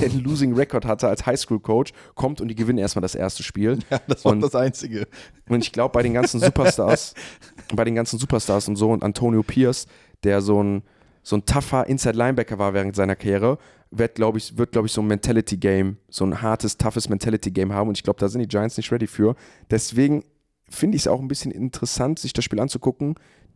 einen 0.00 0.20
Losing 0.22 0.54
Record 0.54 0.84
hatte 0.84 1.08
als 1.08 1.26
Highschool-Coach, 1.26 1.92
kommt 2.14 2.40
und 2.40 2.46
die 2.46 2.54
gewinnen 2.54 2.78
erstmal 2.78 3.00
das 3.02 3.16
erste 3.16 3.42
Spiel. 3.42 3.80
Ja, 3.90 4.00
das 4.06 4.24
war 4.24 4.30
Und- 4.30 4.42
das 4.42 4.54
Einzige. 4.54 5.08
Und 5.48 5.64
ich 5.64 5.72
glaube, 5.72 5.90
bei 5.92 6.04
den 6.04 6.12
ganzen 6.14 6.38
Superstars, 6.38 7.14
bei 7.76 7.84
den 7.84 7.94
ganzen 7.94 8.18
Superstars 8.18 8.68
und 8.68 8.76
so 8.76 8.90
und 8.90 9.02
Antonio 9.02 9.42
Pierce, 9.42 9.86
der 10.24 10.40
so 10.40 10.62
ein, 10.62 10.82
so 11.22 11.36
ein 11.36 11.46
tougher 11.46 11.86
Inside-Linebacker 11.86 12.58
war 12.58 12.74
während 12.74 12.96
seiner 12.96 13.16
Karriere, 13.16 13.58
wird, 13.90 14.14
glaube 14.14 14.38
ich, 14.38 14.56
wird, 14.56 14.72
glaube 14.72 14.86
ich, 14.86 14.92
so 14.92 15.02
ein 15.02 15.06
Mentality-Game, 15.06 15.98
so 16.08 16.24
ein 16.24 16.40
hartes, 16.42 16.78
toughes 16.78 17.08
Mentality-Game 17.08 17.72
haben. 17.72 17.88
Und 17.88 17.98
ich 17.98 18.02
glaube, 18.02 18.18
da 18.18 18.28
sind 18.28 18.40
die 18.40 18.48
Giants 18.48 18.76
nicht 18.76 18.90
ready 18.90 19.06
für. 19.06 19.36
Deswegen 19.70 20.24
finde 20.68 20.96
ich 20.96 21.02
es 21.02 21.08
auch 21.08 21.20
ein 21.20 21.28
bisschen 21.28 21.50
interessant, 21.50 22.18
sich 22.18 22.32
das 22.32 22.44
Spiel 22.44 22.60
anzugucken. 22.60 23.14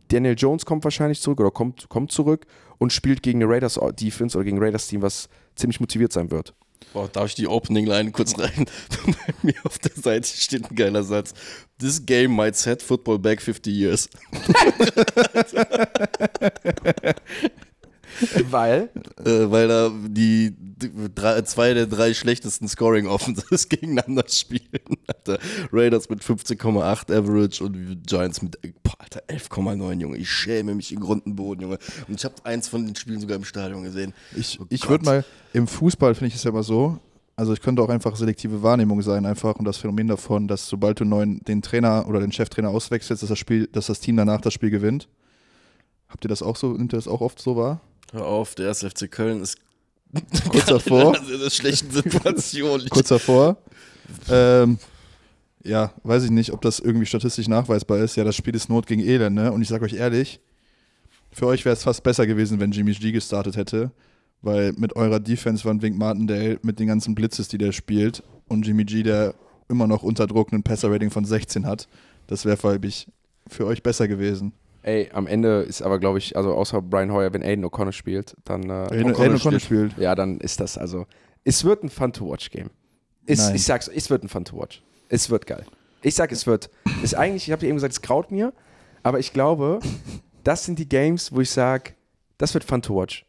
Daniel 0.09 0.35
Jones 0.37 0.65
kommt 0.65 0.83
wahrscheinlich 0.83 1.21
zurück 1.21 1.39
oder 1.39 1.51
kommt, 1.51 1.89
kommt 1.89 2.11
zurück 2.11 2.45
und 2.77 2.93
spielt 2.93 3.23
gegen 3.23 3.41
eine 3.41 3.51
Raiders 3.51 3.79
Defense 3.99 4.37
oder 4.37 4.45
gegen 4.45 4.59
Raiders 4.59 4.87
Team, 4.87 5.01
was 5.01 5.27
ziemlich 5.55 5.79
motiviert 5.79 6.13
sein 6.13 6.31
wird. 6.31 6.53
Boah, 6.93 7.07
darf 7.07 7.27
ich 7.27 7.35
die 7.35 7.47
Opening 7.47 7.85
Line 7.85 8.11
kurz 8.11 8.37
rein? 8.39 8.65
Bei 9.05 9.33
mir 9.43 9.55
auf 9.63 9.77
der 9.79 9.91
Seite 9.95 10.27
steht 10.27 10.69
ein 10.69 10.75
geiler 10.75 11.03
Satz. 11.03 11.33
This 11.79 12.05
game 12.05 12.35
might 12.35 12.55
set 12.55 12.81
football 12.81 13.19
back 13.19 13.41
50 13.41 13.73
years. 13.73 14.09
Weil 18.51 18.89
Äh, 19.23 19.51
weil 19.51 19.67
da 19.67 19.91
die, 20.07 20.51
die 20.57 20.91
drei, 21.13 21.41
zwei 21.41 21.73
der 21.73 21.87
drei 21.87 22.13
schlechtesten 22.13 22.67
Scoring 22.67 23.07
Offenses 23.07 23.69
gegeneinander 23.69 24.23
spielen. 24.27 24.61
Alter, 25.07 25.39
Raiders 25.71 26.09
mit 26.09 26.21
15,8 26.21 27.15
Average 27.15 27.63
und 27.63 28.03
Giants 28.05 28.41
mit 28.41 28.57
boah, 28.83 28.95
Alter, 28.99 29.21
11,9, 29.27 29.99
Junge. 29.99 30.17
Ich 30.17 30.29
schäme 30.29 30.75
mich 30.75 30.91
in 30.91 30.99
Grund 30.99 31.25
und 31.25 31.35
Boden, 31.35 31.61
Junge. 31.61 31.79
Und 32.07 32.15
ich 32.15 32.25
habe 32.25 32.35
eins 32.43 32.67
von 32.67 32.85
den 32.85 32.95
Spielen 32.95 33.19
sogar 33.19 33.37
im 33.37 33.45
Stadion 33.45 33.83
gesehen. 33.83 34.13
Ich, 34.35 34.59
Oh 34.59 34.65
ich 34.69 34.87
würde 34.89 35.05
mal, 35.05 35.25
im 35.53 35.67
Fußball 35.67 36.15
finde 36.15 36.27
ich 36.27 36.35
es 36.35 36.43
ja 36.43 36.51
immer 36.51 36.63
so, 36.63 36.99
also 37.35 37.53
ich 37.53 37.61
könnte 37.61 37.83
auch 37.83 37.89
einfach 37.89 38.15
selektive 38.15 38.63
Wahrnehmung 38.63 39.01
sein, 39.03 39.25
einfach 39.25 39.55
und 39.55 39.65
das 39.65 39.77
Phänomen 39.77 40.07
davon, 40.07 40.47
dass 40.47 40.67
sobald 40.67 40.99
du 40.99 41.05
neuen, 41.05 41.39
den 41.41 41.61
Trainer 41.61 42.07
oder 42.07 42.19
den 42.19 42.31
Cheftrainer 42.31 42.69
auswechselst, 42.69 43.21
dass 43.21 43.29
das 43.29 43.37
Spiel, 43.37 43.67
dass 43.67 43.85
das 43.85 43.99
Team 43.99 44.17
danach 44.17 44.41
das 44.41 44.53
Spiel 44.53 44.71
gewinnt. 44.71 45.07
Habt 46.09 46.25
ihr 46.25 46.29
das 46.29 46.41
auch 46.41 46.55
so, 46.55 46.71
nimmt 46.71 46.93
ihr 46.93 46.97
das 46.97 47.07
auch 47.07 47.21
oft 47.21 47.39
so 47.39 47.55
wahr? 47.55 47.81
Hör 48.11 48.25
auf, 48.25 48.55
der 48.55 48.67
erste 48.67 48.89
FC 48.89 49.11
Köln 49.11 49.41
ist 49.41 49.57
Kurz 50.49 50.65
davor. 50.65 51.17
in 51.17 51.35
einer 51.35 51.49
schlechten 51.49 51.91
Situation. 51.91 52.81
Kurz 52.89 53.09
davor. 53.09 53.57
Ähm, 54.29 54.79
ja, 55.63 55.93
weiß 56.03 56.23
ich 56.23 56.31
nicht, 56.31 56.53
ob 56.53 56.61
das 56.61 56.79
irgendwie 56.79 57.05
statistisch 57.05 57.47
nachweisbar 57.49 57.97
ist. 57.99 58.15
Ja, 58.15 58.23
das 58.23 58.35
Spiel 58.35 58.55
ist 58.55 58.69
Not 58.69 58.87
gegen 58.87 59.01
Elend, 59.01 59.35
ne? 59.35 59.51
Und 59.51 59.61
ich 59.61 59.67
sage 59.67 59.83
euch 59.83 59.93
ehrlich, 59.93 60.39
für 61.31 61.47
euch 61.47 61.65
wäre 61.65 61.73
es 61.73 61.83
fast 61.83 62.03
besser 62.03 62.25
gewesen, 62.25 62.59
wenn 62.59 62.71
Jimmy 62.71 62.93
G 62.93 63.11
gestartet 63.11 63.57
hätte, 63.57 63.91
weil 64.41 64.71
mit 64.73 64.95
eurer 64.95 65.19
Defense 65.19 65.63
von 65.63 65.81
Wink 65.81 65.97
Martindale, 65.97 66.57
mit 66.61 66.79
den 66.79 66.87
ganzen 66.87 67.15
Blitzes, 67.15 67.49
die 67.49 67.57
der 67.57 67.73
spielt, 67.73 68.23
und 68.47 68.65
Jimmy 68.65 68.85
G, 68.85 69.03
der 69.03 69.35
immer 69.67 69.87
noch 69.87 70.03
unter 70.03 70.25
Druck 70.25 70.53
ein 70.53 70.63
Passer-Rating 70.63 71.11
von 71.11 71.25
16 71.25 71.65
hat, 71.65 71.89
das 72.27 72.45
wäre, 72.45 72.55
glaube 72.55 72.87
ich, 72.87 73.07
für 73.49 73.65
euch 73.65 73.83
besser 73.83 74.07
gewesen. 74.07 74.53
Ey, 74.87 75.09
am 75.11 75.27
Ende 75.27 75.63
ist 75.63 75.81
aber, 75.81 75.99
glaube 75.99 76.17
ich, 76.17 76.37
also 76.37 76.53
außer 76.53 76.81
Brian 76.81 77.11
Hoyer, 77.11 77.33
wenn 77.33 77.43
Aiden 77.43 77.65
O'Connor 77.65 77.91
spielt, 77.91 78.37
dann. 78.45 78.69
Äh, 78.69 78.73
Aiden 78.73 79.13
Aiden 79.17 79.35
O'Connor 79.35 79.59
spielt. 79.59 79.97
Ja, 79.97 80.15
dann 80.15 80.39
ist 80.39 80.61
das 80.61 80.77
also. 80.77 81.05
Es 81.43 81.65
wird 81.65 81.83
ein 81.83 81.89
Fun-to-Watch-Game. 81.89 82.69
Ich 83.25 83.65
sag's, 83.65 83.89
es 83.89 84.09
wird 84.09 84.23
ein 84.23 84.29
Fun-to-Watch. 84.29 84.81
Es 85.09 85.29
wird 85.29 85.45
geil. 85.45 85.65
Ich 86.03 86.15
sag, 86.15 86.31
es 86.31 86.47
wird. 86.47 86.69
Ist 87.03 87.15
eigentlich, 87.15 87.47
ich 87.47 87.51
habe 87.51 87.59
dir 87.59 87.67
eben 87.67 87.75
gesagt, 87.75 87.91
es 87.91 88.01
kraut 88.01 88.31
mir, 88.31 88.53
aber 89.03 89.19
ich 89.19 89.33
glaube, 89.33 89.81
das 90.45 90.63
sind 90.63 90.79
die 90.79 90.87
Games, 90.87 91.33
wo 91.33 91.41
ich 91.41 91.49
sage, 91.49 91.91
das 92.37 92.53
wird 92.53 92.63
Fun-to-Watch. 92.63 93.25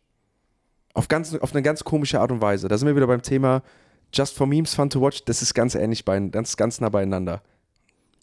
Auf, 0.94 1.08
ganz, 1.08 1.34
auf 1.34 1.52
eine 1.52 1.62
ganz 1.62 1.82
komische 1.82 2.20
Art 2.20 2.30
und 2.30 2.40
Weise. 2.40 2.68
Da 2.68 2.78
sind 2.78 2.86
wir 2.86 2.94
wieder 2.94 3.08
beim 3.08 3.22
Thema 3.22 3.62
Just 4.12 4.36
for 4.36 4.46
Memes, 4.46 4.74
Fun-to-Watch. 4.74 5.24
Das 5.24 5.42
ist 5.42 5.54
ganz 5.54 5.74
ähnlich, 5.74 6.04
bei, 6.04 6.20
ganz, 6.20 6.56
ganz 6.56 6.80
nah 6.80 6.88
beieinander. 6.88 7.42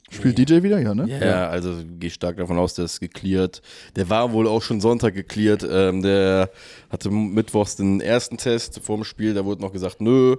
Spielt 0.09 0.37
DJ 0.37 0.61
wieder, 0.61 0.79
ja, 0.79 0.93
ne? 0.93 1.07
Ja, 1.19 1.49
also 1.49 1.73
gehe 1.99 2.11
stark 2.11 2.37
davon 2.37 2.59
aus, 2.59 2.75
der 2.75 2.85
ist 2.85 2.99
geklärt. 2.99 3.61
Der 3.95 4.09
war 4.09 4.33
wohl 4.33 4.47
auch 4.47 4.61
schon 4.61 4.79
Sonntag 4.79 5.15
geklärt. 5.15 5.65
Ähm, 5.69 6.03
der 6.03 6.51
hatte 6.89 7.09
mittwochs 7.09 7.75
den 7.75 8.01
ersten 8.01 8.37
Test 8.37 8.79
vor 8.83 8.97
dem 8.97 9.03
Spiel, 9.03 9.33
da 9.33 9.45
wurde 9.45 9.61
noch 9.61 9.73
gesagt, 9.73 10.01
nö. 10.01 10.37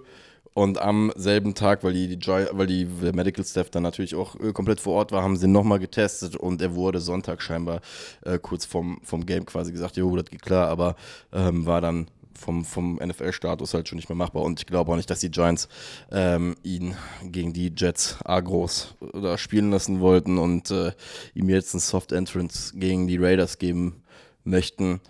Und 0.55 0.79
am 0.81 1.13
selben 1.17 1.55
Tag, 1.55 1.85
weil 1.85 1.93
die, 1.93 2.19
weil 2.53 2.67
die 2.67 2.87
der 2.87 3.15
Medical 3.15 3.45
Staff 3.45 3.69
dann 3.69 3.83
natürlich 3.83 4.15
auch 4.15 4.37
äh, 4.41 4.53
komplett 4.55 4.81
vor 4.81 4.95
Ort 4.95 5.13
war, 5.13 5.23
haben 5.23 5.37
sie 5.37 5.49
nochmal 5.49 5.79
getestet 5.79 6.35
und 6.35 6.63
er 6.63 6.75
wurde 6.75 6.99
Sonntag 6.99 7.43
scheinbar 7.43 7.83
äh, 8.25 8.39
kurz 8.39 8.65
vom, 8.65 8.99
vom 9.03 9.27
Game 9.27 9.45
quasi 9.45 9.71
gesagt, 9.71 9.99
jo, 9.99 10.17
das 10.17 10.31
geht 10.31 10.41
klar, 10.41 10.69
aber 10.69 10.97
ähm, 11.31 11.67
war 11.67 11.83
dann 11.83 12.07
vom, 12.37 12.65
vom 12.65 12.97
NFL-Status 12.97 13.75
halt 13.75 13.89
schon 13.89 13.97
nicht 13.97 14.09
mehr 14.09 14.17
machbar. 14.17 14.43
Und 14.43 14.61
ich 14.61 14.67
glaube 14.67 14.93
auch 14.93 14.97
nicht, 14.97 15.11
dass 15.11 15.21
die 15.21 15.31
Giants 15.31 15.69
ähm, 16.11 16.57
ihn 16.63 16.97
gegen 17.23 17.53
die 17.53 17.73
Jets 17.77 18.19
A-Groß 18.25 18.97
da 19.15 19.39
spielen 19.39 19.71
lassen 19.71 20.01
wollten 20.01 20.39
und 20.39 20.71
äh, 20.71 20.93
ihm 21.35 21.49
jetzt 21.49 21.75
einen 21.75 21.81
Soft 21.81 22.13
Entrance 22.13 22.77
gegen 22.77 23.07
die 23.07 23.17
Raiders 23.17 23.59
geben 23.59 24.03
möchten. 24.45 25.01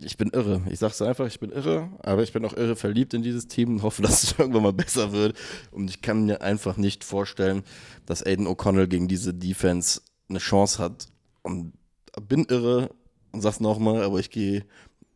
Ich 0.00 0.16
bin 0.16 0.30
irre. 0.30 0.62
Ich 0.70 0.80
sag's 0.80 1.00
einfach, 1.02 1.26
ich 1.26 1.38
bin 1.38 1.50
irre, 1.50 1.88
aber 2.00 2.22
ich 2.22 2.32
bin 2.32 2.44
auch 2.44 2.54
irre 2.54 2.74
verliebt 2.74 3.14
in 3.14 3.22
dieses 3.22 3.46
Team 3.46 3.70
und 3.70 3.82
hoffe, 3.82 4.02
dass 4.02 4.22
es 4.22 4.38
irgendwann 4.38 4.62
mal 4.62 4.72
besser 4.72 5.12
wird. 5.12 5.36
Und 5.70 5.90
ich 5.90 6.02
kann 6.02 6.26
mir 6.26 6.42
einfach 6.42 6.76
nicht 6.76 7.04
vorstellen, 7.04 7.62
dass 8.06 8.24
Aiden 8.24 8.46
O'Connell 8.46 8.88
gegen 8.88 9.08
diese 9.08 9.34
Defense 9.34 10.00
eine 10.28 10.38
Chance 10.38 10.82
hat. 10.82 11.06
Und 11.42 11.72
bin 12.28 12.46
irre 12.48 12.90
und 13.32 13.40
sag's 13.42 13.60
nochmal, 13.60 14.02
aber 14.02 14.18
ich 14.18 14.30
gehe 14.30 14.64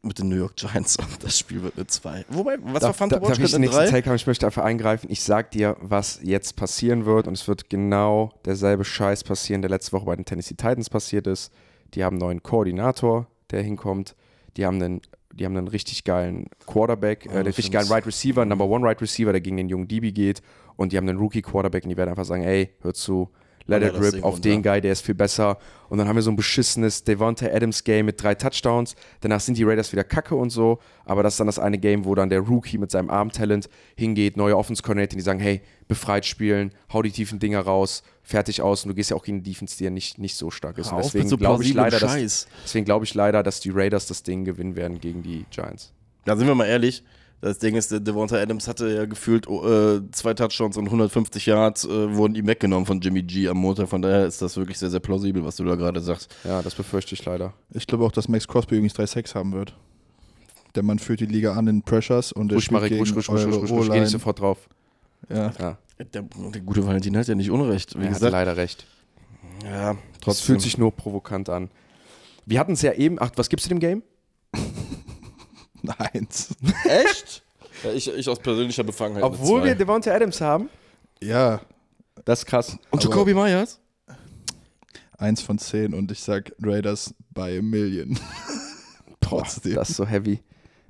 mit 0.03 0.19
den 0.19 0.29
New 0.29 0.37
York 0.37 0.57
Giants 0.57 0.97
und 0.97 1.23
das 1.23 1.39
Spiel 1.39 1.63
wird 1.63 1.77
eine 1.77 1.87
2. 1.87 2.25
Wobei, 2.29 2.59
was 2.63 2.83
war 2.83 2.93
Fanta 2.93 3.19
darf 3.19 3.29
Watch 3.29 3.39
ich 3.39 3.51
den 3.51 3.57
eine 3.57 3.67
nächsten 3.67 3.85
3? 3.85 3.91
Take 3.91 4.09
haben? 4.09 4.17
Ich 4.17 4.27
möchte 4.27 4.47
einfach 4.47 4.65
eingreifen. 4.65 5.09
Ich 5.11 5.23
sag 5.23 5.51
dir, 5.53 5.77
was 5.81 6.21
jetzt 6.23 6.57
passieren 6.57 7.07
wird 7.07 7.29
und 7.29 7.35
es 7.35 7.47
wird 7.47 7.71
genau 7.71 8.33
derselbe 8.45 8.85
Scheiß 8.85 9.25
passieren, 9.25 9.63
der 9.63 9.71
letzte 9.71 9.93
Woche 9.93 10.07
bei 10.07 10.17
den 10.17 10.25
Tennessee 10.25 10.55
Titans 10.55 10.91
passiert 10.91 11.27
ist. 11.27 11.53
Die 11.95 12.05
haben 12.05 12.15
einen 12.15 12.21
neuen 12.21 12.43
Koordinator, 12.43 13.29
der 13.51 13.63
hinkommt. 13.63 14.17
Die 14.57 14.67
haben 14.67 14.83
einen, 14.83 15.01
die 15.33 15.45
haben 15.45 15.57
einen 15.57 15.69
richtig 15.69 16.05
geilen 16.05 16.47
Quarterback, 16.67 17.27
äh, 17.27 17.31
einen 17.31 17.47
richtig 17.47 17.71
geilen 17.71 17.89
Right 17.89 18.07
Receiver, 18.07 18.45
Number 18.45 18.67
One 18.67 18.85
Right 18.85 19.01
Receiver, 19.01 19.33
der 19.33 19.41
gegen 19.41 19.57
den 19.57 19.69
jungen 19.69 19.89
DB 19.89 20.11
geht. 20.11 20.43
Und 20.77 20.93
die 20.93 20.97
haben 20.97 21.09
einen 21.09 21.19
Rookie 21.19 21.43
Quarterback 21.43 21.85
und 21.85 21.91
die 21.91 21.97
werden 21.97 22.11
einfach 22.11 22.25
sagen, 22.25 22.43
ey, 22.43 22.71
hör 22.81 22.95
zu, 22.95 23.31
let 23.67 23.83
Ja, 23.83 23.89
it 23.89 23.95
das 23.95 24.03
rip 24.03 24.13
Ding 24.15 24.23
auf 24.23 24.41
den 24.41 24.63
Guy, 24.63 24.81
der 24.81 24.93
ist 24.93 25.05
viel 25.05 25.15
besser. 25.15 25.59
Und 25.89 25.99
dann 25.99 26.09
haben 26.09 26.17
wir 26.17 26.23
so 26.23 26.31
ein 26.31 26.37
beschissenes 26.37 27.05
Devontae 27.05 27.53
Adams 27.53 27.85
Game 27.85 28.07
mit 28.07 28.23
drei 28.23 28.35
Touchdowns. 28.35 28.95
Danach 29.21 29.41
sind 29.41 29.59
die 29.59 29.65
Raiders 29.65 29.93
wieder 29.93 30.05
kacke 30.05 30.35
und 30.35 30.51
so. 30.51 30.79
Aber 31.05 31.23
das 31.23 31.35
ist 31.35 31.41
dann 31.41 31.47
das 31.47 31.59
eine 31.59 31.79
Game, 31.79 32.05
wo 32.05 32.15
dann 32.15 32.31
der 32.31 32.41
Rookie 32.41 32.79
mit 32.79 32.91
seinem 32.91 33.11
Armtalent 33.11 33.69
hingeht, 33.97 34.37
neue 34.37 34.57
Offense 34.57 34.83
die 34.83 35.21
sagen, 35.21 35.41
hey, 35.41 35.61
befreit 35.89 36.25
spielen, 36.25 36.73
hau 36.93 37.03
die 37.03 37.11
tiefen 37.11 37.39
Dinger 37.39 37.61
raus, 37.61 38.03
fertig 38.23 38.63
aus. 38.63 38.85
Und 38.85 38.91
du 38.91 38.95
gehst 38.95 39.11
ja 39.11 39.17
auch 39.17 39.25
gegen 39.25 39.39
eine 39.39 39.45
Defense, 39.45 39.77
die 39.77 39.85
ja 39.85 39.91
nicht, 39.91 40.19
nicht 40.19 40.37
so 40.37 40.51
stark 40.51 40.79
ist. 40.79 40.91
Hör 40.91 40.99
Und 40.99 41.05
deswegen 41.05 41.29
so 41.29 41.37
glaube 41.37 41.63
ich 41.63 41.75
plausiblen 41.75 41.85
leider, 41.85 42.01
dass, 42.01 42.13
Scheiß. 42.13 42.49
deswegen 42.65 42.85
glaube 42.85 43.05
ich 43.05 43.15
leider, 43.15 43.43
dass 43.43 43.61
die 43.61 43.71
Raiders 43.71 44.07
das 44.07 44.23
Ding 44.23 44.45
gewinnen 44.45 44.77
werden 44.77 45.01
gegen 45.01 45.23
die 45.23 45.45
Giants. 45.51 45.93
Da 46.25 46.37
sind 46.37 46.47
wir 46.47 46.55
mal 46.55 46.67
ehrlich. 46.67 47.03
Das 47.43 47.59
Ding 47.59 47.75
ist, 47.75 47.91
der 47.91 47.99
Devonta 47.99 48.37
Adams 48.37 48.69
hatte 48.69 48.89
ja 48.95 49.05
gefühlt 49.05 49.49
oh, 49.49 49.67
äh, 49.69 50.01
zwei 50.13 50.33
Touchdowns 50.33 50.77
und 50.77 50.85
150 50.87 51.45
Yards 51.47 51.85
äh, 51.85 52.15
wurden 52.15 52.37
ihm 52.37 52.47
weggenommen 52.47 52.87
von 52.87 53.01
Jimmy 53.01 53.23
G 53.23 53.49
am 53.49 53.57
Montag. 53.59 53.89
Von 53.89 54.01
daher 54.01 54.27
ist 54.27 54.41
das 54.41 54.57
wirklich 54.57 54.79
sehr, 54.79 54.91
sehr 54.91 55.01
plausibel, 55.01 55.45
was 55.45 55.57
du 55.57 55.65
da 55.65 55.75
gerade 55.75 56.01
sagst. 56.01 56.33
Ja, 56.45 56.63
das 56.63 56.77
befürchte 56.77 57.15
ich 57.17 57.25
leider. 57.25 57.53
Ich 57.71 57.89
glaube 57.89 58.05
auch, 58.05 58.13
dass 58.13 58.29
Max 58.29 58.47
Crosby 58.47 58.77
übrigens 58.77 58.95
3 58.95 59.07
Sacks 59.07 59.35
haben 59.35 59.53
wird. 59.53 59.75
Der 60.77 60.85
Mann 60.85 61.01
führt 61.01 61.19
die 61.19 61.27
Liga 61.27 61.53
an 61.55 61.67
in 61.67 61.83
Pressures 61.83 62.31
und 62.31 62.51
der 62.53 62.61
spielt 62.61 62.73
Marek, 62.81 62.91
gegen 62.91 63.03
ruhig, 63.03 63.17
ruhig, 63.17 63.29
ruhig, 63.29 63.41
eure 63.41 63.55
ruhig, 63.57 63.71
ruhig, 63.71 63.73
ruhig. 63.73 63.91
Geh 63.91 64.01
nicht 64.01 64.11
sofort 64.11 64.39
drauf. 64.41 64.69
Ja. 65.29 65.53
Ja, 65.59 65.79
Der, 66.13 66.23
der 66.23 66.61
gute 66.63 66.87
Valentin 66.87 67.17
hat 67.17 67.27
ja 67.27 67.35
nicht 67.35 67.51
unrecht. 67.51 67.99
Wie 68.01 68.05
er 68.07 68.15
hat 68.15 68.21
leider 68.23 68.57
recht. 68.57 68.87
ja, 69.65 69.95
Das 69.95 70.01
trotzdem. 70.21 70.47
fühlt 70.47 70.61
sich 70.63 70.79
nur 70.79 70.93
provokant 70.93 71.49
an. 71.49 71.71
Wir 72.47 72.61
hatten 72.61 72.73
es 72.73 72.83
ja 72.83 72.93
eben. 72.93 73.17
Ach, 73.21 73.33
was 73.35 73.49
gibt's 73.49 73.67
in 73.67 73.71
dem 73.71 73.81
Game? 73.81 74.03
Eine 75.83 76.01
Eins. 76.15 76.49
Echt? 76.85 77.43
ja, 77.85 77.93
ich, 77.93 78.09
ich 78.13 78.29
aus 78.29 78.39
persönlicher 78.39 78.85
Befangenheit. 78.85 79.25
Obwohl 79.25 79.65
wir 79.65 79.75
Devonta 79.75 80.13
Adams 80.13 80.41
haben. 80.41 80.69
Ja, 81.23 81.61
Das 82.25 82.41
ist 82.41 82.47
krass. 82.47 82.77
Und 82.91 83.05
aber- 83.05 83.11
Jacoby 83.15 83.35
Myers? 83.35 83.79
eins 85.19 85.41
von 85.41 85.59
zehn 85.59 85.95
und 85.95 86.11
ich 86.11 86.21
sag 86.21 86.53
Raiders 86.63 87.15
bei 87.31 87.59
a 87.59 87.63
Million. 87.63 88.19
Boah, 89.21 89.43
Trotzdem. 89.45 89.75
das 89.75 89.91
ist 89.91 89.97
so 89.97 90.07
heavy. 90.07 90.41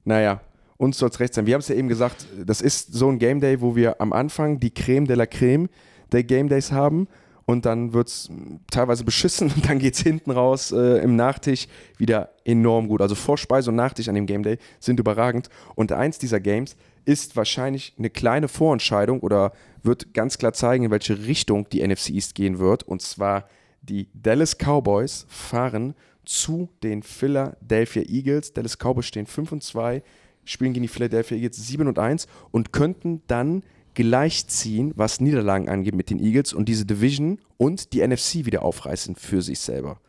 Naja, 0.04 0.40
uns 0.78 0.98
soll 0.98 1.10
es 1.10 1.20
recht 1.20 1.34
sein. 1.34 1.44
Wir 1.46 1.54
haben 1.54 1.60
es 1.60 1.68
ja 1.68 1.74
eben 1.74 1.88
gesagt, 1.88 2.26
das 2.44 2.60
ist 2.62 2.94
so 2.94 3.10
ein 3.10 3.18
Game 3.18 3.40
Day, 3.40 3.60
wo 3.60 3.76
wir 3.76 4.00
am 4.00 4.12
Anfang 4.12 4.58
die 4.58 4.72
Creme 4.72 5.06
de 5.06 5.16
la 5.16 5.26
Creme 5.26 5.68
der 6.12 6.24
Game 6.24 6.48
Days 6.48 6.72
haben 6.72 7.08
und 7.46 7.66
dann 7.66 7.92
wird 7.92 8.08
es 8.08 8.30
teilweise 8.70 9.04
beschissen 9.04 9.50
und 9.54 9.68
dann 9.68 9.78
geht 9.78 9.94
es 9.94 10.00
hinten 10.00 10.30
raus 10.30 10.72
äh, 10.72 11.02
im 11.02 11.16
Nachtisch 11.16 11.66
wieder 11.98 12.30
enorm 12.44 12.88
gut. 12.88 13.00
Also 13.00 13.14
Vorspeise 13.14 13.70
und 13.70 13.76
Nachtisch 13.76 14.08
an 14.08 14.14
dem 14.14 14.26
Game 14.26 14.42
Day 14.42 14.58
sind 14.80 15.00
überragend 15.00 15.48
und 15.74 15.92
eins 15.92 16.18
dieser 16.18 16.40
Games 16.40 16.76
ist 17.04 17.36
wahrscheinlich 17.36 17.94
eine 17.98 18.10
kleine 18.10 18.48
Vorentscheidung 18.48 19.20
oder 19.20 19.52
wird 19.82 20.14
ganz 20.14 20.38
klar 20.38 20.52
zeigen, 20.52 20.84
in 20.84 20.90
welche 20.90 21.26
Richtung 21.26 21.68
die 21.70 21.86
NFC 21.86 22.10
East 22.10 22.34
gehen 22.34 22.58
wird 22.58 22.84
und 22.84 23.02
zwar 23.02 23.48
die 23.82 24.08
Dallas 24.14 24.56
Cowboys 24.56 25.26
fahren 25.28 25.94
zu 26.24 26.68
den 26.82 27.02
Philadelphia 27.02 28.02
Eagles. 28.02 28.52
Dallas 28.52 28.78
Cowboys 28.78 29.06
stehen 29.06 29.26
5 29.26 29.52
und 29.52 29.62
2, 29.62 30.02
spielen 30.44 30.72
gegen 30.72 30.84
die 30.84 30.88
Philadelphia 30.88 31.36
Eagles 31.36 31.66
7 31.66 31.88
und 31.88 31.98
1 31.98 32.26
und 32.52 32.72
könnten 32.72 33.22
dann 33.26 33.64
gleichziehen, 33.94 34.92
was 34.96 35.20
Niederlagen 35.20 35.68
angeht 35.68 35.94
mit 35.94 36.10
den 36.10 36.18
Eagles 36.18 36.52
und 36.52 36.68
diese 36.68 36.86
Division 36.86 37.38
und 37.56 37.92
die 37.92 38.06
NFC 38.06 38.46
wieder 38.46 38.62
aufreißen 38.62 39.16
für 39.16 39.42
sich 39.42 39.60
selber. 39.60 40.00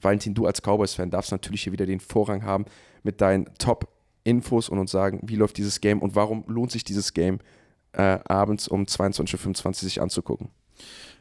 Valentin, 0.00 0.34
du 0.34 0.46
als 0.46 0.60
Cowboys-Fan 0.60 1.10
darfst 1.10 1.32
natürlich 1.32 1.62
hier 1.62 1.72
wieder 1.72 1.86
den 1.86 2.00
Vorrang 2.00 2.44
haben 2.44 2.64
mit 3.02 3.20
deinen 3.20 3.46
Top-Infos 3.58 4.68
und 4.68 4.78
uns 4.78 4.90
sagen, 4.90 5.20
wie 5.22 5.36
läuft 5.36 5.56
dieses 5.56 5.80
Game 5.80 6.00
und 6.00 6.14
warum 6.14 6.44
lohnt 6.48 6.72
sich 6.72 6.84
dieses 6.84 7.14
Game 7.14 7.38
äh, 7.92 8.18
abends 8.24 8.68
um 8.68 8.84
22.25 8.84 9.66
Uhr 9.66 9.74
sich 9.74 10.02
anzugucken. 10.02 10.48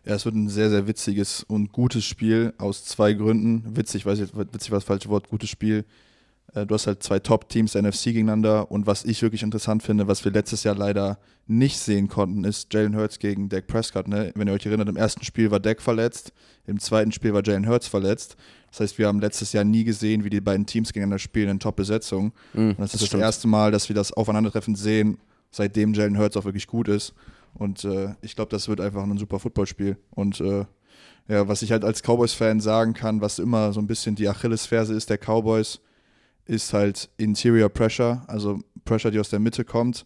Ja, 0.06 0.16
es 0.16 0.26
wird 0.26 0.36
ein 0.36 0.50
sehr, 0.50 0.70
sehr 0.70 0.88
witziges 0.88 1.44
und 1.44 1.72
gutes 1.72 2.04
Spiel 2.06 2.54
aus 2.58 2.86
zwei 2.86 3.14
Gründen. 3.14 3.76
Witzig, 3.76 4.06
weiß 4.06 4.20
ich, 4.20 4.36
witzig 4.36 4.72
war 4.72 4.78
das 4.78 4.86
falsche 4.86 5.10
Wort, 5.10 5.30
gutes 5.30 5.50
Spiel. 5.50 5.86
Äh, 6.54 6.66
Du 6.66 6.76
hast 6.76 6.88
halt 6.88 7.04
zwei 7.04 7.20
Top-Teams 7.20 7.74
der 7.74 7.82
NFC 7.84 8.06
gegeneinander 8.06 8.72
und 8.72 8.88
was 8.88 9.04
ich 9.06 9.22
wirklich 9.22 9.44
interessant 9.44 9.84
finde, 9.84 10.08
was 10.08 10.24
wir 10.26 10.32
letztes 10.32 10.64
Jahr 10.64 10.76
leider 10.76 11.20
nicht 11.48 11.80
sehen 11.80 12.08
konnten, 12.08 12.44
ist 12.44 12.74
Jalen 12.74 12.96
Hurts 12.96 13.20
gegen 13.20 13.50
Dak 13.50 13.68
Prescott. 13.68 14.08
Ne? 14.08 14.32
Wenn 14.36 14.48
ihr 14.48 14.54
euch 14.54 14.66
erinnert, 14.66 14.90
im 14.90 14.96
ersten 14.96 15.24
Spiel 15.24 15.52
war 15.52 15.60
Dak 15.60 15.82
verletzt, 15.82 16.34
im 16.66 16.80
zweiten 16.80 17.12
Spiel 17.12 17.34
war 17.34 17.44
Jalen 17.44 17.68
Hurts 17.68 17.88
verletzt. 17.88 18.38
Das 18.70 18.80
heißt, 18.80 18.98
wir 18.98 19.08
haben 19.08 19.20
letztes 19.20 19.52
Jahr 19.52 19.64
nie 19.66 19.84
gesehen, 19.84 20.24
wie 20.24 20.30
die 20.30 20.40
beiden 20.40 20.66
Teams 20.66 20.94
gegeneinander 20.94 21.20
spielen 21.20 21.50
in 21.50 21.60
Top-Besetzung. 21.60 22.32
Und 22.54 22.80
das 22.80 22.94
ist 22.94 23.02
das 23.02 23.08
stimmt. 23.08 23.24
erste 23.24 23.48
Mal, 23.48 23.72
dass 23.72 23.90
wir 23.90 23.96
das 23.96 24.14
Aufeinandertreffen 24.14 24.76
sehen, 24.76 25.18
seitdem 25.52 25.94
Jalen 25.94 26.18
Hurts 26.18 26.38
auch 26.38 26.46
wirklich 26.46 26.68
gut 26.68 26.88
ist. 26.88 27.14
Und 27.54 27.84
äh, 27.84 28.16
ich 28.22 28.36
glaube, 28.36 28.50
das 28.50 28.70
wird 28.70 28.80
einfach 28.80 29.04
ein 29.04 29.18
super 29.18 29.40
Footballspiel. 29.40 29.98
Und 30.12 30.40
äh, 30.40 30.66
ja, 31.28 31.48
was 31.50 31.62
ich 31.64 31.72
halt 31.74 31.84
als 31.84 32.02
Cowboys-Fan 32.02 32.62
sagen 32.62 32.94
kann, 32.94 33.20
was 33.20 33.40
immer 33.40 33.74
so 33.74 33.82
ein 33.82 33.88
bisschen 33.88 34.16
die 34.16 34.30
Achillesferse 34.30 34.94
ist 34.94 35.10
der 35.10 35.18
Cowboys, 35.18 35.82
ist 36.46 36.74
halt 36.74 37.10
Interior 37.18 37.70
Pressure, 37.70 38.24
also 38.28 38.60
Pressure, 38.86 39.12
die 39.12 39.20
aus 39.20 39.30
der 39.30 39.40
Mitte 39.40 39.66
kommt. 39.66 40.06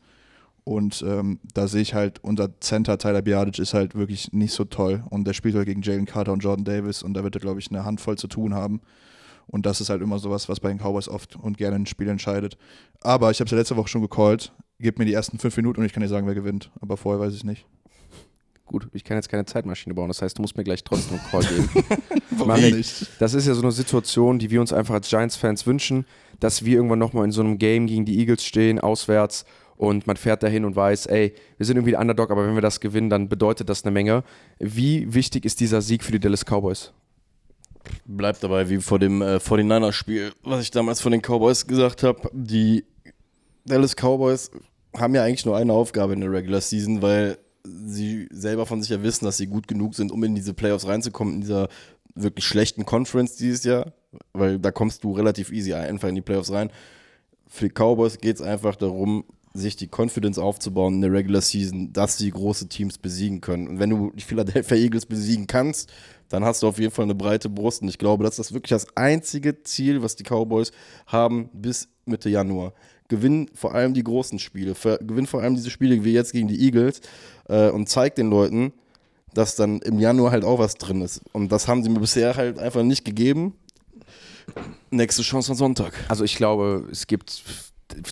Und 0.64 1.04
ähm, 1.08 1.40
da 1.54 1.68
sehe 1.68 1.84
ich 1.84 1.94
halt, 1.94 2.24
unser 2.24 2.60
Center 2.60 2.98
Tyler 2.98 3.22
Biadic 3.22 3.60
ist 3.60 3.76
halt 3.76 3.94
wirklich 3.94 4.34
nicht 4.34 4.52
so 4.52 4.66
toll. 4.66 5.04
Und 5.10 5.26
der 5.26 5.34
spielt 5.34 5.56
halt 5.56 5.68
gegen 5.68 5.84
Jalen 5.84 6.06
Carter 6.06 6.34
und 6.34 6.40
Jordan 6.40 6.66
Davis 6.66 7.04
und 7.04 7.14
da 7.14 7.24
wird 7.24 7.36
er, 7.36 7.42
glaube 7.42 7.60
ich, 7.60 7.70
eine 7.70 7.86
Handvoll 7.86 8.18
zu 8.18 8.28
tun 8.28 8.56
haben. 8.56 8.82
Und 9.48 9.68
das 9.68 9.80
ist 9.80 9.90
halt 9.90 10.02
immer 10.02 10.18
sowas, 10.18 10.50
was 10.50 10.60
bei 10.60 10.70
den 10.70 10.80
Cowboys 10.80 11.08
oft 11.08 11.36
und 11.36 11.58
gerne 11.58 11.76
ein 11.76 11.86
Spiel 11.86 12.08
entscheidet. 12.08 12.58
Aber 13.02 13.30
ich 13.30 13.40
habe 13.40 13.46
es 13.46 13.52
ja 13.52 13.58
letzte 13.60 13.78
Woche 13.78 13.90
schon 13.90 14.02
gecallt. 14.02 14.54
Gib 14.80 14.98
mir 14.98 15.06
die 15.06 15.14
ersten 15.14 15.38
fünf 15.38 15.56
Minuten 15.56 15.82
und 15.82 15.86
ich 15.86 15.94
kann 15.94 16.02
dir 16.02 16.10
sagen, 16.10 16.26
wer 16.26 16.34
gewinnt. 16.34 16.72
Aber 16.82 16.98
vorher 16.98 17.20
weiß 17.20 17.36
ich 17.36 17.44
nicht. 17.44 17.68
Gut, 18.66 18.88
ich 18.94 19.04
kann 19.04 19.18
jetzt 19.18 19.30
keine 19.30 19.46
Zeitmaschine 19.46 19.94
bauen, 19.94 20.08
das 20.08 20.24
heißt, 20.24 20.40
du 20.40 20.42
musst 20.42 20.58
mir 20.58 20.64
gleich 20.64 20.84
trotzdem 20.84 21.20
einen 21.20 21.28
Call 21.30 21.44
geben. 21.44 21.70
Warum 22.32 22.62
nicht? 22.62 23.08
Das 23.20 23.36
ist 23.36 23.46
ja 23.46 23.54
so 23.54 23.62
eine 23.62 23.72
Situation, 23.72 24.40
die 24.40 24.50
wir 24.50 24.60
uns 24.60 24.74
einfach 24.74 24.96
als 24.96 25.08
Giants-Fans 25.08 25.68
wünschen, 25.68 26.06
dass 26.40 26.66
wir 26.66 26.76
irgendwann 26.76 27.00
nochmal 27.00 27.26
in 27.26 27.32
so 27.32 27.42
einem 27.42 27.58
Game 27.58 27.88
gegen 27.88 28.06
die 28.06 28.20
Eagles 28.20 28.44
stehen, 28.44 28.80
auswärts 28.80 29.46
und 29.78 30.08
man 30.08 30.18
fährt 30.18 30.44
dahin 30.44 30.66
und 30.66 30.76
weiß, 30.76 31.08
ey, 31.08 31.34
wir 31.58 31.66
sind 31.66 31.78
irgendwie 31.78 31.92
der 31.92 32.00
Underdog, 32.00 32.32
aber 32.32 32.48
wenn 32.48 32.56
wir 32.56 32.62
das 32.62 32.80
gewinnen, 32.80 33.10
dann 33.10 33.28
bedeutet 33.28 33.70
das 33.70 33.84
eine 33.84 33.92
Menge. 33.92 34.24
Wie 34.60 35.14
wichtig 35.14 35.46
ist 35.46 35.60
dieser 35.60 35.82
Sieg 35.82 36.04
für 36.04 36.12
die 36.12 36.20
Dallas 36.20 36.46
Cowboys? 36.46 36.94
Bleibt 38.06 38.44
dabei, 38.44 38.70
wie 38.70 38.78
vor 38.78 39.00
dem 39.00 39.22
äh, 39.22 39.36
49er-Spiel, 39.36 40.32
was 40.44 40.62
ich 40.62 40.72
damals 40.72 41.02
von 41.02 41.12
den 41.12 41.22
Cowboys 41.22 41.68
gesagt 41.68 42.04
habe. 42.04 42.30
Die 42.32 42.86
Dallas 43.66 43.96
Cowboys 43.96 44.50
haben 44.96 45.14
ja 45.14 45.24
eigentlich 45.24 45.46
nur 45.46 45.58
eine 45.58 45.74
Aufgabe 45.74 46.14
in 46.14 46.22
der 46.22 46.32
Regular 46.32 46.62
Season, 46.62 47.02
weil 47.02 47.38
sie 47.64 48.28
selber 48.32 48.66
von 48.66 48.82
sich 48.82 48.92
ja 48.92 49.04
wissen, 49.04 49.26
dass 49.26 49.38
sie 49.38 49.48
gut 49.48 49.68
genug 49.68 49.96
sind, 49.96 50.12
um 50.12 50.24
in 50.24 50.36
diese 50.36 50.54
Playoffs 50.54 50.88
reinzukommen, 50.88 51.36
in 51.36 51.42
dieser 51.42 51.68
wirklich 52.16 52.46
schlechten 52.46 52.86
Conference 52.86 53.36
dieses 53.36 53.64
Jahr, 53.64 53.94
weil 54.34 54.60
da 54.60 54.72
kommst 54.72 55.04
du 55.04 55.14
relativ 55.14 55.52
easy 55.52 55.74
einfach 55.74 56.10
in 56.10 56.16
die 56.16 56.22
Playoffs 56.22 56.52
rein. 56.52 56.72
Für 57.48 57.66
die 57.66 57.74
Cowboys 57.74 58.18
geht 58.20 58.36
es 58.36 58.42
einfach 58.42 58.76
darum, 58.76 59.26
sich 59.56 59.76
die 59.78 59.90
Confidence 59.90 60.38
aufzubauen 60.38 60.96
in 60.96 61.02
der 61.02 61.14
Regular 61.14 61.42
Season, 61.42 61.94
dass 61.94 62.18
sie 62.18 62.30
große 62.30 62.68
Teams 62.68 62.98
besiegen 62.98 63.40
können. 63.42 63.68
Und 63.68 63.80
wenn 63.80 63.90
du 63.90 64.12
die 64.14 64.24
Philadelphia 64.24 64.78
Eagles 64.78 65.06
besiegen 65.06 65.48
kannst, 65.48 65.92
dann 66.30 66.44
hast 66.44 66.62
du 66.62 66.68
auf 66.68 66.78
jeden 66.78 66.92
Fall 66.92 67.04
eine 67.04 67.16
breite 67.16 67.50
Brust. 67.50 67.82
Und 67.82 67.88
ich 67.88 67.98
glaube, 67.98 68.24
das 68.24 68.38
ist 68.38 68.54
wirklich 68.54 68.72
das 68.72 68.88
einzige 68.96 69.64
Ziel, 69.64 70.02
was 70.02 70.16
die 70.16 70.24
Cowboys 70.24 70.72
haben 71.08 71.50
bis 71.54 71.88
Mitte 72.06 72.30
Januar. 72.30 72.74
Gewinnen 73.08 73.50
vor 73.54 73.74
allem 73.74 73.94
die 73.94 74.04
großen 74.04 74.40
Spiele, 74.40 74.74
gewinnen 74.74 75.28
vor 75.28 75.42
allem 75.42 75.56
diese 75.56 75.70
Spiele 75.70 76.04
wie 76.04 76.14
jetzt 76.14 76.34
gegen 76.34 76.48
die 76.48 76.60
Eagles 76.60 77.02
äh, 77.48 77.70
und 77.70 77.88
zeigt 77.88 78.18
den 78.18 78.30
Leuten, 78.30 78.74
dass 79.34 79.56
dann 79.56 79.80
im 79.80 80.00
Januar 80.00 80.32
halt 80.32 80.44
auch 80.44 80.60
was 80.60 80.76
drin 80.76 81.02
ist. 81.02 81.22
Und 81.32 81.52
das 81.52 81.68
haben 81.68 81.84
sie 81.84 81.90
mir 81.90 82.00
bisher 82.00 82.36
halt 82.36 82.58
einfach 82.58 82.84
nicht 82.84 83.06
gegeben. 83.06 83.54
Nächste 84.92 85.22
Chance 85.22 85.52
am 85.52 85.58
Sonntag. 85.58 85.94
Also 86.08 86.24
ich 86.24 86.36
glaube, 86.36 86.88
es 86.92 87.08
gibt 87.08 87.44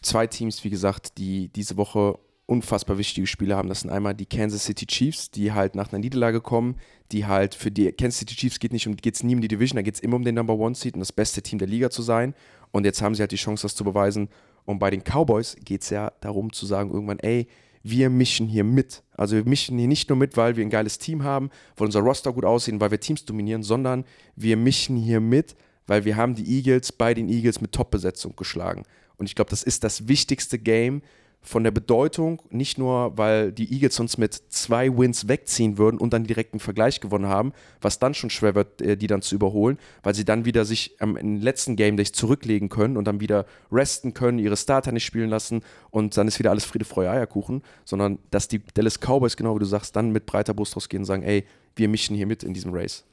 zwei 0.02 0.28
Teams, 0.28 0.64
wie 0.64 0.70
gesagt, 0.70 1.18
die 1.18 1.50
diese 1.50 1.78
Woche 1.78 2.18
unfassbar 2.46 2.98
wichtige 2.98 3.26
Spiele 3.26 3.56
haben. 3.56 3.70
Das 3.70 3.82
sind 3.82 3.90
einmal 3.90 4.14
die 4.14 4.26
Kansas 4.26 4.66
City 4.66 4.86
Chiefs, 4.86 5.32
die 5.32 5.54
halt 5.54 5.76
nach 5.76 5.92
einer 5.92 6.00
Niederlage 6.00 6.42
kommen, 6.42 6.76
die 7.12 7.26
halt 7.26 7.56
für 7.56 7.72
die 7.72 7.92
Kansas 7.92 8.20
City 8.20 8.36
Chiefs 8.36 8.60
geht 8.60 8.74
nicht 8.74 8.88
um, 8.88 8.96
geht's 8.96 9.24
nie 9.24 9.36
um 9.36 9.42
die 9.42 9.48
Division, 9.48 9.78
da 9.78 9.82
geht 9.82 9.96
es 9.96 10.00
immer 10.02 10.18
um 10.18 10.24
den 10.24 10.36
Number 10.36 10.56
One 10.56 10.76
Seed 10.76 10.96
und 10.96 11.00
das 11.00 11.12
beste 11.12 11.42
Team 11.42 11.60
der 11.60 11.68
Liga 11.68 11.90
zu 11.90 12.02
sein. 12.02 12.36
Und 12.72 12.86
jetzt 12.86 13.02
haben 13.02 13.16
sie 13.16 13.22
halt 13.22 13.32
die 13.32 13.38
Chance, 13.38 13.64
das 13.64 13.76
zu 13.76 13.84
beweisen. 13.84 14.30
Und 14.66 14.80
bei 14.80 14.90
den 14.90 15.04
Cowboys 15.04 15.56
geht 15.64 15.84
es 15.84 15.90
ja 15.90 16.12
darum 16.22 16.52
zu 16.52 16.66
sagen, 16.66 16.92
irgendwann, 16.92 17.20
ey, 17.20 17.48
wir 17.84 18.10
mischen 18.10 18.48
hier 18.48 18.64
mit. 18.64 19.04
Also 19.16 19.36
wir 19.36 19.46
mischen 19.46 19.78
hier 19.78 19.88
nicht 19.88 20.10
nur 20.10 20.18
mit, 20.18 20.38
weil 20.38 20.56
wir 20.56 20.66
ein 20.66 20.70
geiles 20.70 21.00
Team 21.00 21.24
haben, 21.24 21.50
weil 21.76 21.86
unser 21.86 22.00
Roster 22.00 22.32
gut 22.32 22.46
aussehen, 22.46 22.80
weil 22.80 22.92
wir 22.92 23.00
Teams 23.00 23.26
dominieren, 23.26 23.62
sondern 23.62 24.06
wir 24.36 24.58
mischen 24.58 24.96
hier 24.96 25.20
mit, 25.20 25.56
weil 25.88 26.06
wir 26.06 26.16
haben 26.16 26.36
die 26.36 26.58
Eagles 26.58 26.92
bei 26.92 27.14
den 27.14 27.30
Eagles 27.30 27.62
mit 27.62 27.72
Top-Besetzung 27.72 28.36
geschlagen. 28.36 28.84
Und 29.18 29.28
ich 29.28 29.36
glaube, 29.36 29.50
das 29.50 29.64
ist 29.64 29.84
das 29.84 30.08
wichtigste 30.08 30.60
Game 30.60 31.02
von 31.46 31.64
der 31.66 31.72
Bedeutung, 31.72 32.42
nicht 32.52 32.78
nur, 32.78 33.18
weil 33.18 33.52
die 33.52 33.72
Eagles 33.74 34.00
uns 34.00 34.18
mit 34.18 34.34
zwei 34.48 34.98
Wins 34.98 35.28
wegziehen 35.28 35.78
würden 35.78 35.98
und 35.98 36.14
dann 36.14 36.24
direkt 36.24 36.54
einen 36.54 36.62
Vergleich 36.62 37.02
gewonnen 37.02 37.28
haben, 37.28 37.52
was 37.82 38.00
dann 38.00 38.14
schon 38.14 38.30
schwer 38.30 38.56
wird, 38.56 38.82
äh, 38.82 38.96
die 38.96 39.08
dann 39.08 39.22
zu 39.22 39.36
überholen, 39.36 39.78
weil 40.04 40.16
sie 40.16 40.24
dann 40.24 40.46
wieder 40.46 40.64
sich 40.64 40.96
am 41.00 41.18
im 41.18 41.42
letzten 41.42 41.76
Game 41.76 41.98
Days 41.98 42.14
zurücklegen 42.14 42.70
können 42.70 42.96
und 42.96 43.06
dann 43.06 43.20
wieder 43.20 43.46
resten 43.72 44.14
können, 44.14 44.40
ihre 44.40 44.56
Starter 44.56 44.94
nicht 44.94 45.04
spielen 45.04 45.30
lassen 45.30 45.64
und 45.92 46.16
dann 46.16 46.30
ist 46.30 46.40
wieder 46.40 46.50
alles 46.50 46.64
Friede, 46.64 46.86
Freude, 46.86 47.12
Eierkuchen, 47.12 47.62
sondern 47.84 48.20
dass 48.32 48.48
die 48.48 48.62
Dallas 48.74 49.00
Cowboys, 49.00 49.36
genau 49.36 49.54
wie 49.56 49.60
du 49.60 49.66
sagst, 49.66 49.98
dann 49.98 50.12
mit 50.12 50.26
breiter 50.26 50.54
Brust 50.54 50.78
rausgehen 50.78 51.02
und 51.02 51.06
sagen, 51.06 51.24
ey, 51.24 51.46
wir 51.76 51.90
mischen 51.90 52.16
hier 52.16 52.28
mit 52.28 52.44
in 52.44 52.54
diesem 52.54 52.74
Race. 52.74 53.04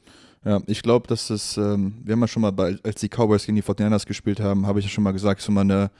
Ja, 0.44 0.60
ich 0.66 0.82
glaube, 0.82 1.06
dass 1.06 1.28
es, 1.30 1.56
ähm, 1.58 1.98
wir 2.02 2.12
haben 2.12 2.20
ja 2.20 2.28
schon 2.28 2.42
mal, 2.42 2.50
bei, 2.52 2.76
als 2.82 3.00
die 3.00 3.08
Cowboys 3.08 3.44
gegen 3.44 3.56
die 3.56 3.62
49ers 3.62 4.06
gespielt 4.06 4.40
haben, 4.40 4.66
habe 4.66 4.78
ich 4.78 4.86
ja 4.86 4.90
schon 4.90 5.04
mal 5.04 5.12
gesagt, 5.12 5.42
so 5.42 5.52
mal 5.52 5.60
eine, 5.62 5.90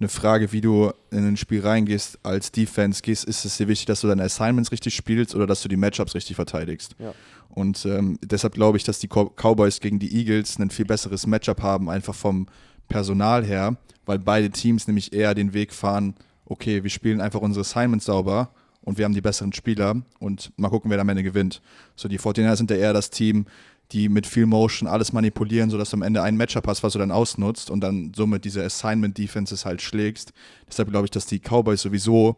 eine 0.00 0.08
Frage, 0.08 0.50
wie 0.52 0.62
du 0.62 0.90
in 1.10 1.26
ein 1.28 1.36
Spiel 1.36 1.60
reingehst 1.60 2.18
als 2.22 2.50
Defense, 2.50 3.02
gehst, 3.02 3.24
ist 3.24 3.44
es 3.44 3.58
dir 3.58 3.68
wichtig, 3.68 3.86
dass 3.86 4.00
du 4.00 4.08
deine 4.08 4.22
Assignments 4.22 4.72
richtig 4.72 4.94
spielst 4.94 5.34
oder 5.34 5.46
dass 5.46 5.62
du 5.62 5.68
die 5.68 5.76
Matchups 5.76 6.14
richtig 6.14 6.36
verteidigst? 6.36 6.96
Ja. 6.98 7.12
Und 7.50 7.84
ähm, 7.84 8.18
deshalb 8.24 8.54
glaube 8.54 8.78
ich, 8.78 8.84
dass 8.84 8.98
die 8.98 9.08
Cow- 9.08 9.30
Cowboys 9.36 9.78
gegen 9.80 9.98
die 9.98 10.16
Eagles 10.16 10.58
ein 10.58 10.70
viel 10.70 10.86
besseres 10.86 11.26
Matchup 11.26 11.60
haben, 11.62 11.90
einfach 11.90 12.14
vom 12.14 12.46
Personal 12.88 13.44
her, 13.44 13.76
weil 14.06 14.18
beide 14.18 14.48
Teams 14.50 14.86
nämlich 14.86 15.12
eher 15.12 15.34
den 15.34 15.52
Weg 15.52 15.72
fahren, 15.74 16.14
okay, 16.46 16.82
wir 16.82 16.90
spielen 16.90 17.20
einfach 17.20 17.40
unsere 17.40 17.60
Assignments 17.60 18.06
sauber 18.06 18.48
und 18.80 18.98
wir 18.98 19.04
haben 19.04 19.14
die 19.14 19.20
besseren 19.20 19.52
Spieler 19.52 20.02
und 20.18 20.50
mal 20.56 20.70
gucken, 20.70 20.90
wer 20.90 20.98
am 20.98 21.08
Ende 21.08 21.22
gewinnt. 21.22 21.62
So, 21.94 22.08
die 22.08 22.18
49ers 22.18 22.56
sind 22.56 22.70
ja 22.70 22.76
eher 22.76 22.92
das 22.92 23.10
Team, 23.10 23.46
die 23.92 24.08
mit 24.08 24.26
viel 24.26 24.46
Motion 24.46 24.88
alles 24.88 25.12
manipulieren, 25.12 25.70
sodass 25.70 25.90
du 25.90 25.96
am 25.96 26.02
Ende 26.02 26.22
ein 26.22 26.36
Matchup 26.36 26.66
hast, 26.66 26.82
was 26.82 26.94
du 26.94 26.98
dann 26.98 27.10
ausnutzt 27.10 27.70
und 27.70 27.80
dann 27.80 28.12
somit 28.14 28.44
diese 28.44 28.64
Assignment-Defenses 28.64 29.64
halt 29.64 29.82
schlägst. 29.82 30.32
Deshalb 30.68 30.90
glaube 30.90 31.06
ich, 31.06 31.10
dass 31.10 31.26
die 31.26 31.38
Cowboys 31.38 31.82
sowieso 31.82 32.36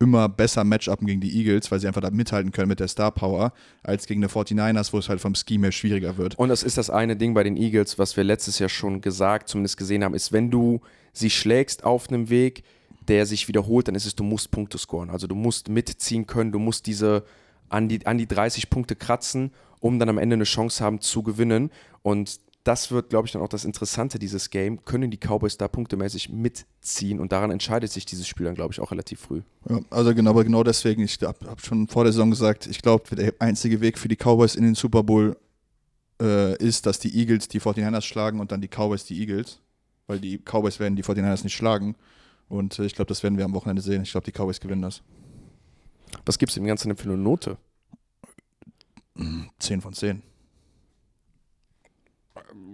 immer 0.00 0.28
besser 0.28 0.64
Matchupen 0.64 1.06
gegen 1.06 1.20
die 1.20 1.38
Eagles, 1.38 1.70
weil 1.70 1.80
sie 1.80 1.86
einfach 1.86 2.00
da 2.00 2.10
mithalten 2.10 2.52
können 2.52 2.68
mit 2.68 2.80
der 2.80 2.88
Star 2.88 3.12
Power, 3.12 3.52
als 3.82 4.06
gegen 4.06 4.20
die 4.20 4.28
49ers, 4.28 4.92
wo 4.92 4.98
es 4.98 5.08
halt 5.08 5.20
vom 5.20 5.34
Scheme 5.34 5.66
her 5.66 5.72
schwieriger 5.72 6.16
wird. 6.16 6.38
Und 6.38 6.48
das 6.48 6.62
ist 6.62 6.78
das 6.78 6.90
eine 6.90 7.16
Ding 7.16 7.34
bei 7.34 7.44
den 7.44 7.56
Eagles, 7.56 7.98
was 7.98 8.16
wir 8.16 8.24
letztes 8.24 8.58
Jahr 8.58 8.68
schon 8.68 9.00
gesagt, 9.00 9.48
zumindest 9.48 9.76
gesehen 9.76 10.02
haben, 10.04 10.14
ist, 10.14 10.32
wenn 10.32 10.50
du 10.50 10.80
sie 11.12 11.30
schlägst 11.30 11.84
auf 11.84 12.08
einem 12.08 12.28
Weg, 12.28 12.64
der 13.08 13.26
sich 13.26 13.48
wiederholt, 13.48 13.88
dann 13.88 13.94
ist 13.94 14.06
es, 14.06 14.14
du 14.16 14.24
musst 14.24 14.50
Punkte 14.50 14.78
scoren. 14.78 15.10
Also 15.10 15.26
du 15.26 15.34
musst 15.34 15.68
mitziehen 15.68 16.26
können, 16.26 16.52
du 16.52 16.58
musst 16.58 16.86
diese 16.86 17.24
an 17.68 17.88
die, 17.88 18.06
an 18.06 18.18
die 18.18 18.26
30 18.26 18.70
Punkte 18.70 18.96
kratzen, 18.96 19.52
um 19.80 19.98
dann 19.98 20.08
am 20.08 20.18
Ende 20.18 20.34
eine 20.34 20.44
Chance 20.44 20.82
haben 20.82 21.00
zu 21.00 21.22
gewinnen. 21.22 21.70
Und 22.02 22.40
das 22.64 22.90
wird, 22.90 23.10
glaube 23.10 23.26
ich, 23.26 23.32
dann 23.32 23.42
auch 23.42 23.48
das 23.48 23.66
Interessante 23.66 24.18
dieses 24.18 24.48
Game. 24.48 24.84
Können 24.84 25.10
die 25.10 25.18
Cowboys 25.18 25.58
da 25.58 25.68
punktemäßig 25.68 26.30
mitziehen? 26.30 27.20
Und 27.20 27.30
daran 27.30 27.50
entscheidet 27.50 27.92
sich 27.92 28.06
dieses 28.06 28.26
Spiel 28.26 28.46
dann, 28.46 28.54
glaube 28.54 28.72
ich, 28.72 28.80
auch 28.80 28.90
relativ 28.90 29.20
früh. 29.20 29.42
Ja, 29.68 29.80
also 29.90 30.14
genau, 30.14 30.30
aber 30.30 30.44
genau 30.44 30.64
deswegen, 30.64 31.02
ich 31.02 31.18
habe 31.22 31.46
hab 31.46 31.60
schon 31.60 31.88
vor 31.88 32.04
der 32.04 32.12
Saison 32.12 32.30
gesagt, 32.30 32.66
ich 32.66 32.80
glaube, 32.80 33.14
der 33.14 33.34
einzige 33.38 33.82
Weg 33.82 33.98
für 33.98 34.08
die 34.08 34.16
Cowboys 34.16 34.54
in 34.54 34.64
den 34.64 34.74
Super 34.74 35.02
Bowl 35.02 35.36
äh, 36.20 36.56
ist, 36.56 36.86
dass 36.86 36.98
die 36.98 37.14
Eagles 37.14 37.48
die 37.48 37.60
49ers 37.60 38.02
schlagen 38.02 38.40
und 38.40 38.50
dann 38.50 38.62
die 38.62 38.68
Cowboys 38.68 39.04
die 39.04 39.20
Eagles. 39.20 39.60
Weil 40.06 40.18
die 40.18 40.38
Cowboys 40.38 40.80
werden 40.80 40.96
die 40.96 41.04
49ers 41.04 41.44
nicht 41.44 41.54
schlagen. 41.54 41.96
Und 42.48 42.78
äh, 42.78 42.86
ich 42.86 42.94
glaube, 42.94 43.08
das 43.08 43.22
werden 43.22 43.36
wir 43.36 43.44
am 43.44 43.52
Wochenende 43.52 43.82
sehen. 43.82 44.02
Ich 44.02 44.12
glaube, 44.12 44.24
die 44.24 44.32
Cowboys 44.32 44.60
gewinnen 44.60 44.82
das. 44.82 45.02
Was 46.26 46.38
gibt 46.38 46.50
es 46.50 46.54
dem 46.54 46.64
Ganzen 46.64 46.88
denn 46.88 46.96
für 46.96 47.08
eine 47.08 47.16
Note? 47.16 47.56
10 49.58 49.80
von 49.80 49.92
10. 49.92 50.22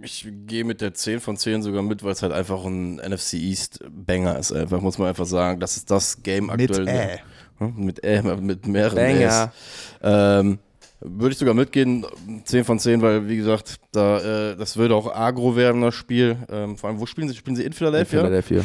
Ich 0.03 0.27
gehe 0.47 0.63
mit 0.63 0.81
der 0.81 0.93
10 0.93 1.19
von 1.19 1.37
10 1.37 1.61
sogar 1.61 1.83
mit, 1.83 2.03
weil 2.03 2.11
es 2.13 2.23
halt 2.23 2.33
einfach 2.33 2.65
ein 2.65 2.95
NFC 2.95 3.33
East 3.33 3.79
Banger 3.89 4.39
ist. 4.39 4.51
Einfach, 4.51 4.81
muss 4.81 4.97
man 4.97 5.09
einfach 5.09 5.25
sagen. 5.27 5.59
Das 5.59 5.77
ist 5.77 5.91
das 5.91 6.23
Game 6.23 6.49
aktuell. 6.49 6.87
Äh. 6.87 7.17
Hm, 7.59 7.85
Mit 7.85 8.03
Ä, 8.03 8.21
mit 8.23 8.65
mehreren 8.65 8.95
Banger. 8.95 9.53
Ähm, 10.01 10.59
würde 10.99 11.33
ich 11.33 11.37
sogar 11.37 11.53
mitgehen, 11.53 12.05
10 12.45 12.63
von 12.63 12.79
10, 12.79 13.01
weil, 13.01 13.27
wie 13.27 13.37
gesagt, 13.37 13.79
da, 13.91 14.51
äh, 14.51 14.55
das 14.55 14.77
würde 14.77 14.95
auch 14.95 15.13
agro 15.15 15.55
werden, 15.55 15.81
das 15.81 15.95
Spiel. 15.95 16.37
Ähm, 16.49 16.77
vor 16.77 16.89
allem, 16.89 16.99
wo 16.99 17.05
spielen 17.05 17.27
sie? 17.27 17.35
Spielen 17.35 17.55
sie 17.55 17.63
in 17.63 17.73
Philadelphia? 17.73 18.19
Philadelphia. 18.21 18.63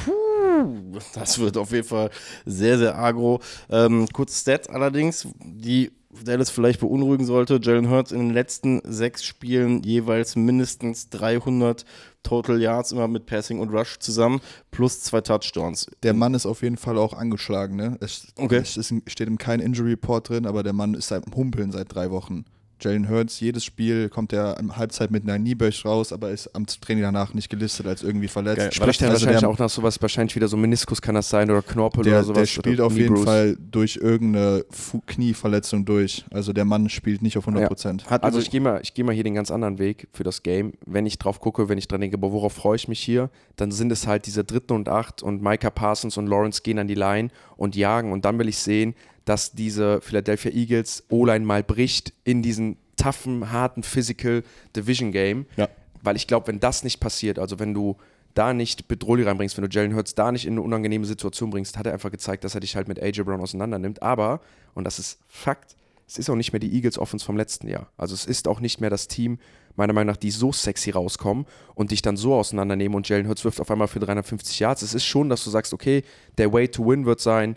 Das 1.15 1.39
wird 1.39 1.57
auf 1.57 1.73
jeden 1.73 1.87
Fall 1.87 2.11
sehr, 2.45 2.79
sehr 2.79 2.99
agro. 2.99 3.41
Ähm, 3.71 4.07
kurz 4.13 4.41
Stats 4.41 4.69
allerdings, 4.69 5.29
die 5.45 5.93
Dallas 6.25 6.51
vielleicht 6.51 6.81
beunruhigen 6.81 7.27
sollte. 7.27 7.61
Jalen 7.63 7.91
Hurts 7.91 8.13
in 8.13 8.19
den 8.21 8.31
letzten 8.31 8.81
sechs 8.85 9.25
Spielen 9.25 9.83
jeweils 9.83 10.35
mindestens 10.37 11.11
300 11.11 11.85
Total 12.23 12.61
Yards 12.61 12.93
immer 12.93 13.07
mit 13.07 13.27
Passing 13.27 13.61
und 13.61 13.69
Rush 13.69 13.99
zusammen, 13.99 14.41
plus 14.71 15.01
zwei 15.03 15.21
Touchdowns. 15.21 15.87
Der 16.03 16.15
Mann 16.15 16.35
ist 16.35 16.47
auf 16.47 16.63
jeden 16.63 16.77
Fall 16.77 16.99
auch 16.99 17.13
angeschlagen. 17.13 17.77
Ne? 17.77 17.97
Es, 18.01 18.29
Okay. 18.37 18.57
es 18.57 18.77
ist, 18.77 18.93
steht 19.07 19.29
im 19.29 19.39
kein 19.39 19.61
Injury 19.61 19.91
Report 19.91 20.29
drin, 20.29 20.47
aber 20.47 20.63
der 20.63 20.73
Mann 20.73 20.95
ist 20.95 21.09
seit 21.09 21.25
Humpeln 21.35 21.71
seit 21.71 21.95
drei 21.95 22.11
Wochen. 22.11 22.45
Jalen 22.81 23.09
Hurts, 23.09 23.41
jedes 23.41 23.65
Spiel 23.65 24.09
kommt 24.11 24.33
er 24.35 24.59
am 24.59 24.77
Halbzeit 24.77 25.11
mit 25.11 25.23
einer 25.25 25.39
Kniebeuge 25.39 25.75
raus, 25.85 26.13
aber 26.13 26.31
ist 26.31 26.55
am 26.55 26.67
Training 26.67 27.03
danach 27.03 27.33
nicht 27.33 27.49
gelistet 27.49 27.87
als 27.87 28.03
irgendwie 28.03 28.29
verletzt. 28.29 28.59
Geil. 28.59 28.73
Spricht 28.73 29.01
er 29.01 29.09
Also 29.11 29.21
wahrscheinlich 29.25 29.41
der- 29.41 29.49
auch 29.49 29.59
nach 29.59 29.71
sowas, 29.71 30.01
wahrscheinlich 30.03 30.37
wieder 30.37 30.47
so 30.49 30.57
Meniskus 30.59 31.01
kann 31.01 31.15
das 31.15 31.31
sein 31.31 31.51
oder 31.51 31.63
Knorpel 31.63 32.05
Der, 32.05 32.13
oder 32.15 32.25
sowas. 32.25 32.39
der 32.41 32.47
spielt 32.47 32.81
auf 32.81 32.95
jeden. 32.97 33.17
Fall 33.17 33.57
durch 33.71 33.97
irgendeine 33.97 34.65
Fu 34.71 35.01
Knieverletzung 35.07 35.85
durch. 35.87 36.25
Also 36.31 36.53
der 36.53 36.65
Mann 36.67 36.89
spielt 36.91 37.23
nicht 37.23 37.39
auf 37.39 37.47
100 37.47 37.67
Prozent. 37.69 38.11
Hat 38.11 38.23
Also 38.25 38.39
ich 38.41 38.51
gehe 38.51 38.61
mal, 38.61 38.81
ich 38.83 38.93
geh 38.93 39.03
mal 39.03 39.15
hier 39.15 39.25
den 39.25 39.35
ganz 39.35 39.51
anderen 39.51 39.79
Weg 39.79 40.09
für 40.13 40.23
das 40.25 40.43
Game. 40.43 40.75
Wenn 40.85 41.07
ich 41.07 41.19
drauf 41.19 41.41
gucke, 41.41 41.69
wenn 41.71 41.79
ich 41.79 41.89
dran 41.89 42.01
denke, 42.03 42.17
aber 42.19 42.31
worauf 42.31 42.53
freue 42.53 42.77
ich 42.77 42.89
mich 42.89 43.01
hier, 43.01 43.31
dann 43.57 43.71
sind 43.73 43.91
es 43.91 44.07
halt 44.07 44.27
diese 44.27 44.45
dritten 44.45 44.75
und 44.75 44.89
acht 44.91 45.23
und 45.23 45.43
Micah 45.43 45.71
Parsons 45.71 46.17
und 46.19 46.27
Lawrence 46.27 46.61
gehen 46.63 46.79
an 46.79 46.89
die 46.89 46.95
Line 46.95 47.31
und 47.57 47.75
jagen 47.75 48.13
und 48.13 48.25
dann 48.27 48.39
will 48.39 48.49
ich 48.49 48.59
sehen, 48.59 48.95
dass 49.27 49.53
diese 49.53 50.01
Philadelphia 50.01 50.53
Eagles 50.53 51.05
O-Line 51.11 51.45
mal 51.45 51.63
bricht 51.63 52.15
in 52.25 52.43
diesen 52.43 52.79
toughen, 52.97 53.53
harten 53.53 53.83
Physical 53.83 54.43
Division 54.75 55.13
Game. 55.13 55.45
Ja. 55.57 55.69
Weil 56.03 56.17
ich 56.17 56.27
glaube, 56.27 56.47
wenn 56.47 56.61
das 56.61 56.85
nicht 56.85 57.01
passiert, 57.01 57.39
also 57.39 57.59
wenn 57.59 57.75
du 57.75 57.97
da 58.35 58.55
nicht 58.55 58.87
Bedrohli 58.89 59.25
reinbringst, 59.25 59.57
wenn 59.57 59.69
du 59.69 59.71
Jalen 59.71 59.95
Hurts 59.95 60.15
da 60.15 60.31
nicht 60.31 60.47
in 60.47 60.55
eine 60.55 60.63
unangenehme 60.63 61.07
Situation 61.07 61.51
bringst, 61.51 61.77
hat 61.77 61.87
er 61.87 61.93
einfach 61.93 62.11
gezeigt, 62.11 62.45
dass 62.45 62.55
er 62.55 62.61
dich 62.61 62.77
halt 62.77 62.87
mit 62.87 63.03
AJ 63.03 63.23
Brown 63.23 63.41
auseinander 63.41 63.79
nimmt. 63.79 64.03
Aber, 64.03 64.41
und 64.75 64.85
das 64.85 64.99
ist 64.99 65.19
Fakt, 65.27 65.77
es 66.07 66.19
ist 66.19 66.31
auch 66.31 66.37
nicht 66.37 66.53
mehr 66.53 66.61
die 66.61 66.73
Eagles 66.73 66.99
Offense 66.99 67.25
vom 67.25 67.37
letzten 67.37 67.67
Jahr. 67.67 67.91
Also 67.97 68.15
es 68.15 68.27
ist 68.27 68.47
auch 68.47 68.61
nicht 68.61 68.81
mehr 68.81 68.91
das 68.91 69.09
Team, 69.09 69.39
meiner 69.75 69.93
Meinung 69.93 70.13
nach, 70.13 70.17
die 70.17 70.31
so 70.31 70.53
sexy 70.53 70.91
rauskommen 70.91 71.47
und 71.75 71.91
dich 71.91 72.03
dann 72.03 72.17
so 72.17 72.35
auseinandernehmen 72.35 72.95
und 72.95 73.09
Jalen 73.09 73.27
Hurts 73.27 73.45
wirft 73.45 73.61
auf 73.61 73.71
einmal 73.71 73.89
für 73.89 73.99
350 73.99 74.61
Yards. 74.61 74.83
Es 74.83 74.95
ist 74.95 75.05
schon, 75.05 75.29
dass 75.29 75.43
du 75.43 75.51
sagst, 75.51 75.73
okay, 75.75 76.03
der 76.39 76.53
Way 76.53 76.69
to 76.69 76.87
win 76.87 77.07
wird 77.07 77.21
sein, 77.21 77.57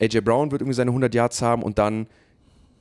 AJ 0.00 0.20
Brown 0.22 0.50
wird 0.50 0.62
irgendwie 0.62 0.76
seine 0.76 0.90
100 0.90 1.14
Yards 1.14 1.42
haben 1.42 1.62
und 1.62 1.78
dann 1.78 2.06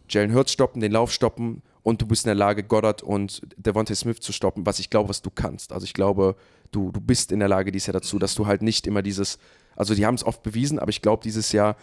Jalen 0.10 0.34
Hurts 0.34 0.52
stoppen, 0.52 0.82
den 0.82 0.92
Lauf 0.92 1.12
stoppen 1.12 1.62
und 1.84 2.02
du 2.02 2.06
bist 2.06 2.26
in 2.26 2.30
der 2.30 2.36
Lage, 2.36 2.64
Goddard 2.64 3.04
und 3.04 3.42
Devontae 3.58 3.96
Smith 3.96 4.20
zu 4.20 4.32
stoppen, 4.32 4.66
was 4.66 4.80
ich 4.80 4.90
glaube, 4.90 5.10
was 5.10 5.22
du 5.22 5.30
kannst. 5.30 5.72
Also 5.72 5.86
ich 5.86 5.94
glaube, 5.94 6.36
du, 6.72 6.92
du 6.92 7.00
bist 7.00 7.32
in 7.32 7.40
der 7.40 7.48
Lage 7.48 7.72
dies 7.72 7.88
Jahr 7.88 7.94
dazu, 7.94 8.20
dass 8.20 8.36
du 8.36 8.48
halt 8.48 8.62
nicht 8.62 8.88
immer 8.88 9.02
dieses, 9.02 9.38
also 9.76 9.94
die 9.94 10.06
haben 10.06 10.16
es 10.16 10.26
oft 10.26 10.44
bewiesen, 10.44 10.80
aber 10.80 10.90
ich 10.90 11.02
glaube, 11.02 11.24
dieses 11.24 11.52
Jahr 11.52 11.76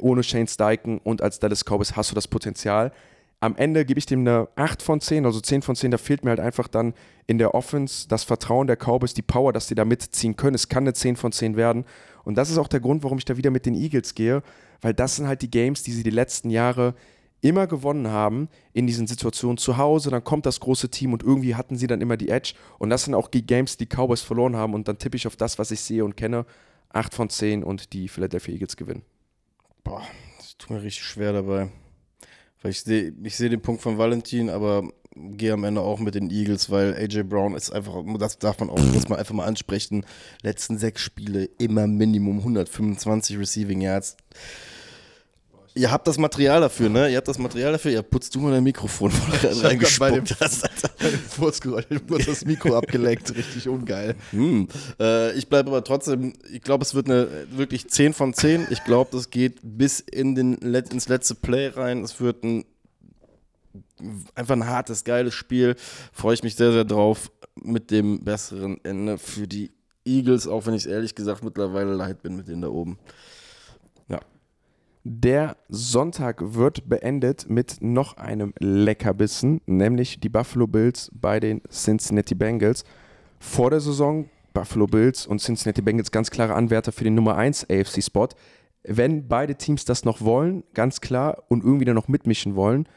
ohne 0.00 0.22
Shane 0.22 0.48
Steichen 0.48 0.98
und 0.98 1.22
als 1.22 1.38
Dallas 1.38 1.64
Cowboys 1.64 1.96
hast 1.96 2.10
du 2.10 2.14
das 2.14 2.28
Potenzial. 2.28 2.92
Am 3.40 3.56
Ende 3.56 3.84
gebe 3.84 3.98
ich 3.98 4.06
dem 4.06 4.20
eine 4.20 4.48
8 4.56 4.80
von 4.80 5.00
10, 5.00 5.26
also 5.26 5.40
10 5.40 5.60
von 5.60 5.76
10, 5.76 5.90
da 5.90 5.98
fehlt 5.98 6.24
mir 6.24 6.30
halt 6.30 6.40
einfach 6.40 6.66
dann 6.66 6.94
in 7.26 7.36
der 7.36 7.54
Offense 7.54 8.08
das 8.08 8.24
Vertrauen 8.24 8.66
der 8.66 8.76
Cowboys, 8.76 9.12
die 9.12 9.22
Power, 9.22 9.52
dass 9.52 9.66
die 9.66 9.74
da 9.74 9.84
mitziehen 9.84 10.36
können. 10.36 10.54
Es 10.54 10.70
kann 10.70 10.84
eine 10.84 10.94
10 10.94 11.16
von 11.16 11.30
10 11.30 11.56
werden. 11.56 11.84
Und 12.22 12.36
das 12.38 12.48
ist 12.48 12.56
auch 12.56 12.68
der 12.68 12.80
Grund, 12.80 13.02
warum 13.02 13.18
ich 13.18 13.26
da 13.26 13.36
wieder 13.36 13.50
mit 13.50 13.66
den 13.66 13.74
Eagles 13.74 14.14
gehe, 14.14 14.42
weil 14.84 14.92
das 14.92 15.16
sind 15.16 15.26
halt 15.26 15.40
die 15.40 15.50
Games, 15.50 15.82
die 15.82 15.92
sie 15.92 16.02
die 16.02 16.10
letzten 16.10 16.50
Jahre 16.50 16.94
immer 17.40 17.66
gewonnen 17.66 18.08
haben 18.08 18.50
in 18.74 18.86
diesen 18.86 19.06
Situationen 19.06 19.56
zu 19.56 19.78
Hause, 19.78 20.10
dann 20.10 20.22
kommt 20.22 20.44
das 20.44 20.60
große 20.60 20.90
Team 20.90 21.14
und 21.14 21.22
irgendwie 21.22 21.54
hatten 21.54 21.78
sie 21.78 21.86
dann 21.86 22.02
immer 22.02 22.18
die 22.18 22.28
Edge 22.28 22.52
und 22.78 22.90
das 22.90 23.04
sind 23.04 23.14
auch 23.14 23.28
die 23.28 23.46
Games, 23.46 23.78
die 23.78 23.86
Cowboys 23.86 24.20
verloren 24.20 24.56
haben 24.56 24.74
und 24.74 24.86
dann 24.86 24.98
tippe 24.98 25.16
ich 25.16 25.26
auf 25.26 25.36
das, 25.36 25.58
was 25.58 25.70
ich 25.70 25.80
sehe 25.80 26.04
und 26.04 26.18
kenne, 26.18 26.44
8 26.90 27.14
von 27.14 27.30
10 27.30 27.64
und 27.64 27.94
die 27.94 28.08
Philadelphia 28.08 28.52
Eagles 28.52 28.76
gewinnen. 28.76 29.02
Boah, 29.84 30.02
das 30.36 30.54
tut 30.58 30.68
mir 30.68 30.82
richtig 30.82 31.04
schwer 31.04 31.32
dabei. 31.32 31.70
Weil 32.60 32.70
ich 32.70 32.82
sehe 32.82 33.14
ich 33.22 33.36
seh 33.36 33.48
den 33.48 33.62
Punkt 33.62 33.80
von 33.80 33.96
Valentin, 33.96 34.50
aber 34.50 34.86
gehe 35.14 35.54
am 35.54 35.64
Ende 35.64 35.80
auch 35.80 35.98
mit 35.98 36.14
den 36.14 36.30
Eagles, 36.30 36.70
weil 36.70 36.94
AJ 36.94 37.22
Brown 37.22 37.54
ist 37.54 37.70
einfach, 37.70 38.02
das 38.18 38.38
darf 38.38 38.60
man 38.60 38.68
auch, 38.68 38.78
muss 38.94 39.08
man 39.08 39.18
einfach 39.18 39.34
mal 39.34 39.46
ansprechen, 39.46 40.04
letzten 40.42 40.76
sechs 40.76 41.00
Spiele 41.00 41.44
immer 41.58 41.86
Minimum 41.86 42.38
125 42.38 43.38
Receiving 43.38 43.80
Yards. 43.80 44.16
Ihr 45.76 45.90
habt 45.90 46.06
das 46.06 46.18
Material 46.18 46.60
dafür, 46.60 46.88
ne? 46.88 47.10
Ihr 47.10 47.16
habt 47.16 47.26
das 47.26 47.38
Material 47.38 47.72
dafür. 47.72 47.90
Ja, 47.90 48.02
putzt 48.02 48.32
du 48.34 48.40
mal 48.40 48.52
dein 48.52 48.62
Mikrofon, 48.62 49.10
wo 49.12 49.16
du 49.16 49.32
hab 49.32 49.40
grad 49.40 49.42
bei 49.42 49.48
dem- 49.50 49.66
reingespuckt 49.66 50.36
hast. 50.40 50.68
Furzgeräusch, 51.30 51.86
wurde 52.06 52.24
das 52.24 52.44
Mikro 52.44 52.76
abgeleckt, 52.76 53.34
richtig 53.34 53.68
ungeil. 53.68 54.14
Hm. 54.30 54.68
Äh, 55.00 55.32
ich 55.36 55.48
bleibe 55.48 55.70
aber 55.70 55.82
trotzdem, 55.82 56.32
ich 56.52 56.62
glaube, 56.62 56.84
es 56.84 56.94
wird 56.94 57.10
eine 57.10 57.28
wirklich 57.50 57.88
10 57.90 58.12
von 58.12 58.32
10. 58.34 58.68
Ich 58.70 58.84
glaube, 58.84 59.10
das 59.12 59.30
geht 59.30 59.58
bis 59.62 59.98
in 59.98 60.36
den, 60.36 60.54
Let- 60.60 60.92
ins 60.92 61.08
letzte 61.08 61.34
Play 61.34 61.68
rein. 61.68 62.04
Es 62.04 62.20
wird 62.20 62.44
ein 62.44 62.64
einfach 64.34 64.54
ein 64.54 64.66
hartes, 64.66 65.02
geiles 65.04 65.34
Spiel. 65.34 65.74
Freue 66.12 66.34
ich 66.34 66.42
mich 66.42 66.54
sehr, 66.56 66.72
sehr 66.72 66.84
drauf 66.84 67.30
mit 67.56 67.90
dem 67.90 68.22
besseren 68.24 68.78
Ende 68.84 69.18
für 69.18 69.48
die 69.48 69.72
Eagles, 70.04 70.46
auch 70.46 70.66
wenn 70.66 70.74
ich 70.74 70.82
es 70.84 70.86
ehrlich 70.86 71.14
gesagt 71.14 71.42
mittlerweile 71.42 71.94
leid 71.94 72.22
bin 72.22 72.36
mit 72.36 72.46
denen 72.48 72.62
da 72.62 72.68
oben. 72.68 72.98
Der 75.06 75.58
Sonntag 75.68 76.54
wird 76.54 76.88
beendet 76.88 77.50
mit 77.50 77.76
noch 77.82 78.16
einem 78.16 78.54
Leckerbissen, 78.58 79.60
nämlich 79.66 80.18
die 80.18 80.30
Buffalo 80.30 80.66
Bills 80.66 81.10
bei 81.12 81.40
den 81.40 81.60
Cincinnati 81.70 82.34
Bengals. 82.34 82.84
Vor 83.38 83.68
der 83.68 83.80
Saison 83.80 84.30
Buffalo 84.54 84.86
Bills 84.86 85.26
und 85.26 85.42
Cincinnati 85.42 85.82
Bengals 85.82 86.10
ganz 86.10 86.30
klare 86.30 86.54
Anwärter 86.54 86.90
für 86.90 87.04
den 87.04 87.14
Nummer 87.14 87.36
1 87.36 87.68
AFC-Spot. 87.68 88.28
Wenn 88.82 89.28
beide 89.28 89.56
Teams 89.56 89.84
das 89.84 90.06
noch 90.06 90.22
wollen, 90.22 90.64
ganz 90.72 91.02
klar, 91.02 91.42
und 91.48 91.62
irgendwie 91.62 91.84
dann 91.84 91.96
noch 91.96 92.08
mitmischen 92.08 92.56
wollen, 92.56 92.88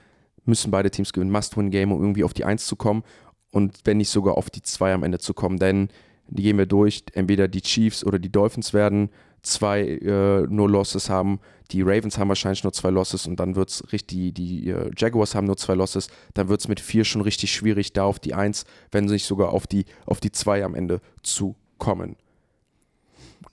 müssen 0.46 0.72
beide 0.72 0.90
Teams 0.90 1.12
gewinnen. 1.12 1.32
Must-Win-Game, 1.32 1.92
um 1.92 2.02
irgendwie 2.02 2.24
auf 2.24 2.34
die 2.34 2.46
1 2.46 2.68
zu 2.68 2.78
kommen 2.78 3.04
und 3.52 3.82
wenn 3.84 3.98
nicht 3.98 4.10
sogar 4.10 4.38
auf 4.38 4.50
die 4.50 4.62
2 4.62 4.94
am 4.94 5.04
Ende 5.04 5.20
zu 5.20 5.34
kommen. 5.34 5.60
Denn 5.60 5.90
die 6.30 6.44
gehen 6.44 6.58
wir 6.58 6.68
durch. 6.68 7.04
Entweder 7.12 7.50
die 7.50 7.62
Chiefs 7.62 8.06
oder 8.06 8.18
die 8.18 8.32
Dolphins 8.32 8.74
werden 8.74 9.10
zwei 9.42 9.82
äh, 9.82 10.42
nur 10.48 10.70
Losses 10.70 11.10
haben. 11.10 11.40
Die 11.72 11.82
Ravens 11.82 12.18
haben 12.18 12.30
wahrscheinlich 12.30 12.64
nur 12.64 12.74
zwei 12.74 12.90
Losses 12.90 13.28
und 13.28 13.40
dann 13.40 13.56
wird 13.56 13.70
es 13.70 13.92
richtig, 13.92 14.36
die 14.36 14.70
äh, 14.70 14.90
Jaguars 14.98 15.36
haben 15.36 15.48
nur 15.48 15.58
zwei 15.58 15.74
Losses, 15.74 16.08
dann 16.34 16.48
wird 16.48 16.62
es 16.62 16.68
mit 16.68 16.80
vier 16.80 17.04
schon 17.04 17.22
richtig 17.22 17.52
schwierig, 17.52 17.94
da 17.94 18.04
auf 18.04 18.20
die 18.20 18.34
Eins, 18.34 18.66
wenn 18.92 19.06
nicht 19.06 19.26
sogar 19.26 19.50
auf 19.50 19.68
die, 19.68 19.86
auf 20.06 20.20
die 20.20 20.32
zwei 20.32 20.64
am 20.64 20.76
Ende 20.76 21.02
zu 21.24 21.56
kommen. 21.78 22.16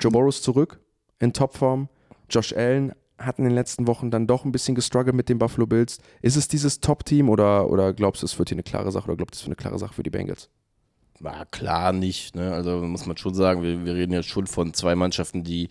Joe 0.01 0.29
ist 0.29 0.43
zurück 0.43 0.81
in 1.19 1.33
Topform. 1.33 1.89
Josh 2.29 2.53
Allen 2.53 2.93
hat 3.19 3.39
in 3.39 3.45
den 3.45 3.55
letzten 3.55 3.87
Wochen 3.87 4.11
dann 4.11 4.27
doch 4.27 4.45
ein 4.45 4.53
bisschen 4.53 4.75
gestruggelt 4.75 5.15
mit 5.15 5.29
den 5.29 5.39
Buffalo 5.39 5.67
Bills. 5.67 5.99
Ist 6.21 6.37
es 6.37 6.49
dieses 6.49 6.81
Top-Team 6.81 7.29
oder, 7.29 7.71
oder 7.71 7.93
glaubst 7.93 8.23
du, 8.23 8.27
es 8.27 8.39
wird 8.39 8.49
hier 8.49 8.57
eine 8.57 8.65
klare 8.65 8.91
Sache 8.91 9.07
oder 9.07 9.17
glaubst 9.17 9.35
du, 9.35 9.37
es 9.37 9.49
wird 9.49 9.59
eine 9.59 9.63
klare 9.63 9.79
Sache 9.79 9.95
für 9.95 10.03
die 10.03 10.11
Bengals? 10.11 10.49
Na 11.25 11.47
klar 11.47 11.95
nicht, 11.95 12.37
ne? 12.37 12.53
Also 12.53 12.83
muss 12.83 13.07
man 13.07 13.17
schon 13.17 13.33
sagen, 13.33 13.63
wir, 13.63 13.87
wir 13.87 13.95
reden 13.95 14.13
jetzt 14.13 14.29
schon 14.29 14.47
von 14.47 14.75
zwei 14.75 14.95
Mannschaften, 14.95 15.43
die 15.43 15.71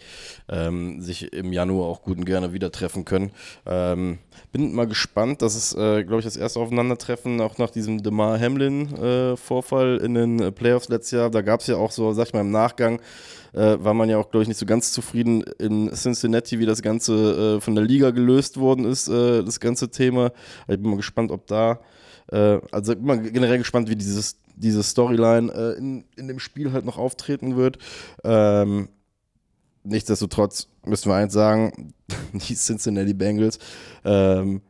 ähm, 0.50 1.00
sich 1.00 1.32
im 1.32 1.54
Januar 1.54 1.90
auch 1.90 2.02
gut 2.02 2.18
und 2.18 2.26
gerne 2.26 2.54
wieder 2.54 2.72
treffen 2.72 3.06
können. 3.06 3.32
Ähm, 3.68 4.18
bin 4.52 4.74
mal 4.74 4.88
gespannt, 4.88 5.44
das 5.44 5.56
ist, 5.56 5.76
äh, 5.76 6.04
glaube 6.06 6.22
ich, 6.22 6.26
das 6.26 6.38
erste 6.38 6.60
Aufeinandertreffen, 6.60 7.40
auch 7.40 7.60
nach 7.60 7.70
diesem 7.70 8.02
Demar 8.02 8.40
Hamlin-Vorfall 8.40 10.00
äh, 10.02 10.06
in 10.06 10.16
den 10.16 10.54
Playoffs 10.56 10.90
letztes 10.90 11.12
Jahr. 11.12 11.30
Da 11.30 11.44
gab 11.44 11.60
es 11.60 11.68
ja 11.68 11.76
auch 11.76 11.92
so, 11.92 12.14
sag 12.14 12.30
ich 12.30 12.34
mal, 12.34 12.42
im 12.42 12.50
Nachgang 12.50 13.00
äh, 13.54 13.78
war 13.78 13.94
man 13.94 14.10
ja 14.10 14.18
auch, 14.18 14.32
glaube 14.32 14.42
ich, 14.42 14.48
nicht 14.48 14.60
so 14.60 14.66
ganz 14.66 14.92
zufrieden 14.92 15.44
in 15.60 15.92
Cincinnati, 15.94 16.58
wie 16.58 16.66
das 16.66 16.82
Ganze 16.82 17.58
äh, 17.58 17.62
von 17.62 17.76
der 17.76 17.84
Liga 17.84 18.10
gelöst 18.10 18.60
worden 18.60 18.86
ist, 18.86 19.08
äh, 19.08 19.44
das 19.44 19.60
ganze 19.60 19.92
Thema. 19.92 20.32
Ich 20.68 20.80
bin 20.80 20.90
mal 20.90 20.98
gespannt, 20.98 21.32
ob 21.32 21.46
da, 21.46 21.80
äh, 22.32 22.60
also 22.72 22.94
ich 22.94 22.98
bin 22.98 23.06
mal 23.06 23.22
generell 23.22 23.60
gespannt, 23.60 23.88
wie 23.88 23.96
dieses, 23.96 24.43
diese 24.64 24.81
Storyline 24.81 25.52
äh, 25.52 25.77
in, 25.77 26.06
in 26.15 26.27
dem 26.27 26.40
Spiel 26.40 26.72
halt 26.72 26.85
noch 26.85 26.98
auftreten 26.98 27.56
wird. 27.56 27.77
Ähm, 28.23 28.90
nichtsdestotrotz 29.84 30.68
müssen 30.85 31.10
wir 31.10 31.15
eins 31.15 31.34
sagen, 31.34 31.94
die 32.34 32.56
Cincinnati 32.56 33.14
Bengals, 33.14 33.60
ähm, 34.03 34.61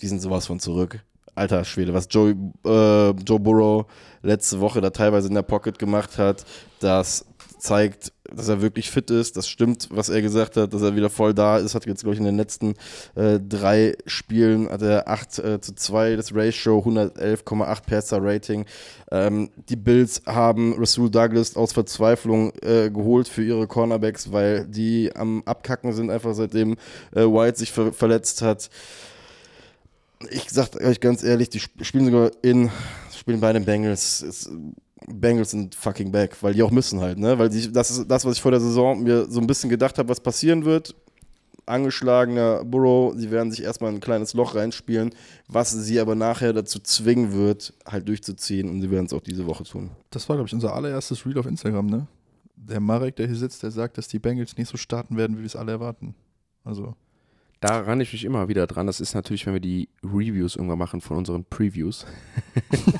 die 0.00 0.08
sind 0.08 0.20
sowas 0.20 0.46
von 0.46 0.58
zurück. 0.58 1.00
Alter 1.34 1.64
Schwede, 1.64 1.92
was 1.92 2.08
Joe, 2.10 2.30
äh, 2.64 3.10
Joe 3.10 3.38
Burrow 3.38 3.86
letzte 4.22 4.58
Woche 4.60 4.80
da 4.80 4.88
teilweise 4.88 5.28
in 5.28 5.34
der 5.34 5.42
Pocket 5.42 5.78
gemacht 5.78 6.16
hat, 6.16 6.46
das 6.80 7.26
zeigt, 7.66 8.12
dass 8.32 8.48
er 8.48 8.62
wirklich 8.62 8.90
fit 8.90 9.10
ist. 9.10 9.36
Das 9.36 9.48
stimmt, 9.48 9.88
was 9.90 10.08
er 10.08 10.22
gesagt 10.22 10.56
hat, 10.56 10.72
dass 10.72 10.82
er 10.82 10.94
wieder 10.94 11.10
voll 11.10 11.34
da 11.34 11.58
ist. 11.58 11.74
Hat 11.74 11.86
jetzt, 11.86 12.02
glaube 12.02 12.14
ich, 12.14 12.20
in 12.20 12.26
den 12.26 12.36
letzten 12.36 12.74
äh, 13.14 13.40
drei 13.40 13.96
Spielen 14.06 14.68
hat 14.68 14.82
er 14.82 15.08
8 15.08 15.38
äh, 15.38 15.60
zu 15.60 15.74
2 15.74 16.16
das 16.16 16.34
Ratio, 16.34 16.78
111,8 16.78 17.82
Passer 17.82 18.18
Rating. 18.22 18.66
Ähm, 19.10 19.50
die 19.68 19.76
Bills 19.76 20.22
haben 20.26 20.74
Rasul 20.78 21.10
Douglas 21.10 21.56
aus 21.56 21.72
Verzweiflung 21.72 22.52
äh, 22.62 22.90
geholt 22.90 23.28
für 23.28 23.44
ihre 23.44 23.66
Cornerbacks, 23.66 24.32
weil 24.32 24.66
die 24.66 25.10
am 25.14 25.42
Abkacken 25.44 25.92
sind, 25.92 26.10
einfach 26.10 26.34
seitdem 26.34 26.76
äh, 27.14 27.22
White 27.22 27.58
sich 27.58 27.72
ver 27.72 27.92
verletzt 27.92 28.42
hat. 28.42 28.70
Ich 30.30 30.50
sag 30.50 30.80
euch 30.80 31.00
ganz 31.00 31.22
ehrlich, 31.22 31.50
die 31.50 31.60
spielen 31.60 32.06
sogar 32.06 32.30
in, 32.42 32.70
spielen 33.14 33.40
bei 33.40 33.52
den 33.52 33.64
Bengals. 33.64 34.22
Ist, 34.22 34.50
Bengals 35.06 35.50
sind 35.50 35.74
fucking 35.74 36.10
back, 36.10 36.42
weil 36.42 36.54
die 36.54 36.62
auch 36.62 36.70
müssen 36.70 37.00
halt, 37.00 37.18
ne? 37.18 37.38
Weil 37.38 37.50
die, 37.50 37.70
das 37.70 37.90
ist 37.90 38.08
das, 38.08 38.24
was 38.24 38.36
ich 38.36 38.42
vor 38.42 38.50
der 38.50 38.60
Saison 38.60 39.02
mir 39.02 39.26
so 39.30 39.40
ein 39.40 39.46
bisschen 39.46 39.68
gedacht 39.68 39.98
habe, 39.98 40.08
was 40.08 40.20
passieren 40.20 40.64
wird. 40.64 40.94
Angeschlagener 41.66 42.64
Burrow, 42.64 43.12
sie 43.16 43.30
werden 43.30 43.50
sich 43.50 43.62
erstmal 43.62 43.92
ein 43.92 44.00
kleines 44.00 44.34
Loch 44.34 44.54
reinspielen, 44.54 45.10
was 45.48 45.72
sie 45.72 45.98
aber 45.98 46.14
nachher 46.14 46.52
dazu 46.52 46.78
zwingen 46.78 47.32
wird, 47.32 47.74
halt 47.84 48.08
durchzuziehen 48.08 48.70
und 48.70 48.80
sie 48.80 48.90
werden 48.90 49.06
es 49.06 49.12
auch 49.12 49.20
diese 49.20 49.46
Woche 49.46 49.64
tun. 49.64 49.90
Das 50.10 50.28
war, 50.28 50.36
glaube 50.36 50.46
ich, 50.46 50.54
unser 50.54 50.74
allererstes 50.74 51.26
Reel 51.26 51.38
auf 51.38 51.46
Instagram, 51.46 51.86
ne? 51.86 52.06
Der 52.54 52.80
Marek, 52.80 53.16
der 53.16 53.26
hier 53.26 53.36
sitzt, 53.36 53.62
der 53.62 53.72
sagt, 53.72 53.98
dass 53.98 54.08
die 54.08 54.18
Bengals 54.18 54.56
nicht 54.56 54.68
so 54.68 54.76
starten 54.76 55.16
werden, 55.16 55.36
wie 55.36 55.40
wir 55.40 55.46
es 55.46 55.56
alle 55.56 55.72
erwarten. 55.72 56.14
Also. 56.64 56.94
Da 57.60 57.80
ran 57.80 58.00
ich 58.00 58.12
mich 58.12 58.24
immer 58.24 58.48
wieder 58.48 58.66
dran. 58.66 58.86
Das 58.86 59.00
ist 59.00 59.14
natürlich, 59.14 59.46
wenn 59.46 59.54
wir 59.54 59.60
die 59.60 59.88
Reviews 60.04 60.56
irgendwann 60.56 60.78
machen 60.78 61.00
von 61.00 61.16
unseren 61.16 61.44
Previews 61.44 62.06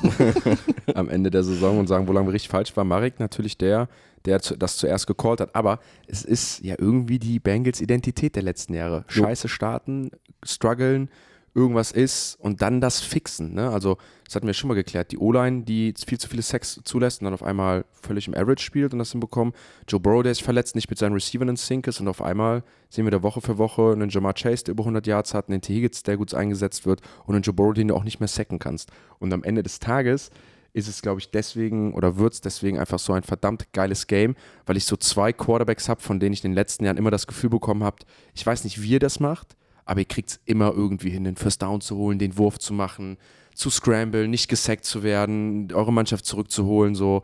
am 0.95 1.11
Ende 1.11 1.31
der 1.31 1.43
Saison 1.43 1.78
und 1.78 1.87
sagen, 1.89 2.09
wo 2.09 2.12
lange 2.12 2.28
wir 2.28 2.33
richtig 2.33 2.51
falsch 2.51 2.74
waren. 2.77 2.89
Marek 2.89 3.20
natürlich 3.20 3.59
der, 3.59 3.89
der 4.24 4.39
das 4.39 4.78
zuerst 4.78 5.07
gecallt 5.07 5.41
hat. 5.41 5.55
Aber 5.55 5.78
es 6.07 6.24
ist 6.24 6.61
ja 6.61 6.74
irgendwie 6.78 7.19
die 7.19 7.39
Bengals 7.39 7.83
Identität 7.83 8.35
der 8.35 8.43
letzten 8.43 8.73
Jahre. 8.73 9.05
Scheiße 9.09 9.49
starten, 9.49 10.11
strugglen, 10.43 11.11
irgendwas 11.57 11.91
ist 11.91 12.37
und 12.39 12.61
dann 12.61 12.81
das 12.81 13.01
fixen. 13.01 13.55
Ne? 13.55 13.70
Also, 13.70 13.97
das 14.24 14.35
hatten 14.35 14.47
wir 14.47 14.55
schon 14.55 14.69
mal 14.69 14.74
geklärt. 14.74 15.11
Die 15.11 15.19
O-Line, 15.19 15.62
die 15.62 15.95
viel 16.07 16.19
zu 16.19 16.28
viele 16.28 16.43
Sex 16.43 16.81
zulässt 16.85 17.20
und 17.20 17.24
dann 17.24 17.35
auf 17.35 17.43
einmal 17.43 17.87
völlig 17.93 18.28
im 18.28 18.35
Average 18.35 18.62
spielt 18.62 18.93
und 18.93 18.99
das 18.99 19.12
hinbekommen. 19.12 19.55
Joe 19.89 19.99
Burrow, 19.99 20.23
der 20.23 20.35
sich 20.35 20.45
verletzt, 20.45 20.74
nicht 20.74 20.91
mit 20.91 20.99
seinen 20.99 21.15
Receivern 21.15 21.49
in 21.49 21.57
Sync 21.57 21.87
ist 21.87 22.01
und 22.01 22.09
auf 22.09 22.20
einmal 22.20 22.62
sehen 22.91 23.07
wir 23.07 23.11
da 23.11 23.23
Woche 23.23 23.41
für 23.41 23.57
Woche 23.57 23.93
einen 23.93 24.11
Jamar 24.11 24.35
Chase, 24.35 24.65
der 24.65 24.73
über 24.73 24.83
100 24.83 25.07
Yards 25.07 25.33
hat, 25.33 25.49
einen 25.49 25.62
T. 25.62 25.74
Higgins, 25.74 26.03
der 26.03 26.19
gut 26.19 26.35
eingesetzt 26.35 26.85
wird 26.85 27.01
und 27.24 27.35
einen 27.35 27.43
Joe 27.43 27.55
Burrow, 27.55 27.73
den 27.73 27.89
du 27.89 27.95
auch 27.95 28.05
nicht 28.05 28.20
mehr 28.20 28.28
sacken 28.28 28.59
kannst. 28.59 28.91
Und 29.19 29.33
am 29.33 29.43
Ende 29.43 29.62
des 29.62 29.78
Tages 29.78 30.31
ist 30.74 30.89
es, 30.89 31.01
glaube 31.01 31.20
ich, 31.20 31.31
deswegen 31.31 31.95
oder 31.95 32.19
wird 32.19 32.35
es 32.35 32.43
deswegen 32.43 32.78
einfach 32.78 32.99
so 32.99 33.15
ein 33.15 33.23
verdammt 33.23 33.73
geiles 33.73 34.07
Game, 34.07 34.37
weil 34.66 34.77
ich 34.77 34.85
so 34.85 34.97
zwei 34.97 35.33
Quarterbacks 35.33 35.89
habe, 35.89 36.03
von 36.03 36.20
denen 36.20 36.35
ich 36.35 36.45
in 36.45 36.51
den 36.51 36.55
letzten 36.55 36.85
Jahren 36.85 36.99
immer 36.99 37.11
das 37.11 37.27
Gefühl 37.27 37.49
bekommen 37.49 37.83
habe, 37.83 37.97
ich 38.35 38.45
weiß 38.45 38.65
nicht, 38.65 38.83
wie 38.83 38.91
ihr 38.91 38.99
das 38.99 39.19
macht, 39.19 39.57
aber 39.86 40.00
ihr 40.00 40.06
kriegt 40.06 40.30
es 40.30 40.40
immer 40.44 40.72
irgendwie 40.74 41.10
hin, 41.10 41.24
den 41.24 41.36
First 41.36 41.62
Down 41.62 41.80
zu 41.80 41.96
holen, 41.96 42.18
den 42.18 42.36
Wurf 42.36 42.58
zu 42.58 42.74
machen, 42.74 43.16
zu 43.54 43.70
scramble, 43.70 44.28
nicht 44.28 44.48
gesackt 44.48 44.84
zu 44.84 45.02
werden, 45.02 45.72
eure 45.72 45.92
Mannschaft 45.92 46.26
zurückzuholen. 46.26 46.94
So. 46.94 47.22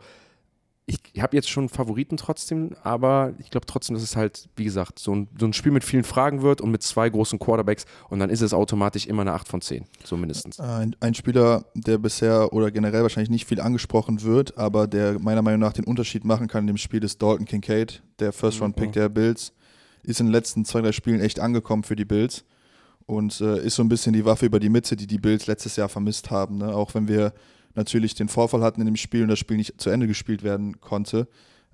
Ich, 0.85 0.99
habe 1.21 1.35
jetzt 1.35 1.49
schon 1.49 1.69
Favoriten 1.69 2.17
trotzdem, 2.17 2.71
aber 2.83 3.33
ich 3.37 3.49
glaube 3.51 3.65
trotzdem, 3.65 3.93
dass 3.93 4.03
es 4.03 4.15
halt, 4.15 4.49
wie 4.55 4.63
gesagt, 4.63 4.99
so 4.99 5.13
ein, 5.13 5.27
so 5.37 5.45
ein 5.45 5.53
Spiel 5.53 5.71
mit 5.71 5.83
vielen 5.83 6.03
Fragen 6.03 6.41
wird 6.41 6.59
und 6.59 6.71
mit 6.71 6.83
zwei 6.83 7.09
großen 7.09 7.37
Quarterbacks 7.37 7.85
und 8.09 8.19
dann 8.19 8.29
ist 8.29 8.41
es 8.41 8.53
automatisch 8.53 9.05
immer 9.05 9.21
eine 9.21 9.33
8 9.33 9.47
von 9.47 9.61
10, 9.61 9.85
so 10.03 10.17
mindestens. 10.17 10.59
Ein, 10.59 10.95
ein 10.99 11.13
Spieler, 11.13 11.65
der 11.73 11.99
bisher 11.99 12.51
oder 12.51 12.71
generell 12.71 13.03
wahrscheinlich 13.03 13.29
nicht 13.29 13.47
viel 13.47 13.61
angesprochen 13.61 14.23
wird, 14.23 14.57
aber 14.57 14.87
der 14.87 15.19
meiner 15.19 15.41
Meinung 15.41 15.61
nach 15.61 15.73
den 15.73 15.85
Unterschied 15.85 16.25
machen 16.25 16.47
kann 16.47 16.63
in 16.63 16.67
dem 16.67 16.77
Spiel, 16.77 17.03
ist 17.03 17.21
Dalton 17.21 17.45
Kincaid, 17.45 18.01
der 18.19 18.33
First-Round-Pick 18.33 18.89
mhm. 18.89 18.93
der 18.93 19.09
Bills. 19.09 19.53
Ist 20.05 20.19
in 20.19 20.25
den 20.25 20.33
letzten 20.33 20.65
zwei, 20.65 20.81
drei 20.81 20.91
Spielen 20.91 21.21
echt 21.21 21.39
angekommen 21.39 21.83
für 21.83 21.95
die 21.95 22.03
Bills 22.03 22.43
und 23.05 23.41
äh, 23.41 23.65
ist 23.65 23.75
so 23.75 23.83
ein 23.83 23.89
bisschen 23.89 24.13
die 24.13 24.25
Waffe 24.25 24.45
über 24.45 24.59
die 24.59 24.69
Mitte, 24.69 24.95
die 24.95 25.07
die 25.07 25.17
Bills 25.17 25.47
letztes 25.47 25.75
Jahr 25.75 25.89
vermisst 25.89 26.31
haben. 26.31 26.57
Ne? 26.57 26.73
Auch 26.73 26.93
wenn 26.93 27.07
wir 27.07 27.33
natürlich 27.75 28.15
den 28.15 28.29
Vorfall 28.29 28.61
hatten 28.61 28.81
in 28.81 28.85
dem 28.85 28.95
Spiel 28.95 29.23
und 29.23 29.29
das 29.29 29.39
Spiel 29.39 29.57
nicht 29.57 29.79
zu 29.79 29.89
Ende 29.89 30.07
gespielt 30.07 30.43
werden 30.43 30.79
konnte, 30.79 31.27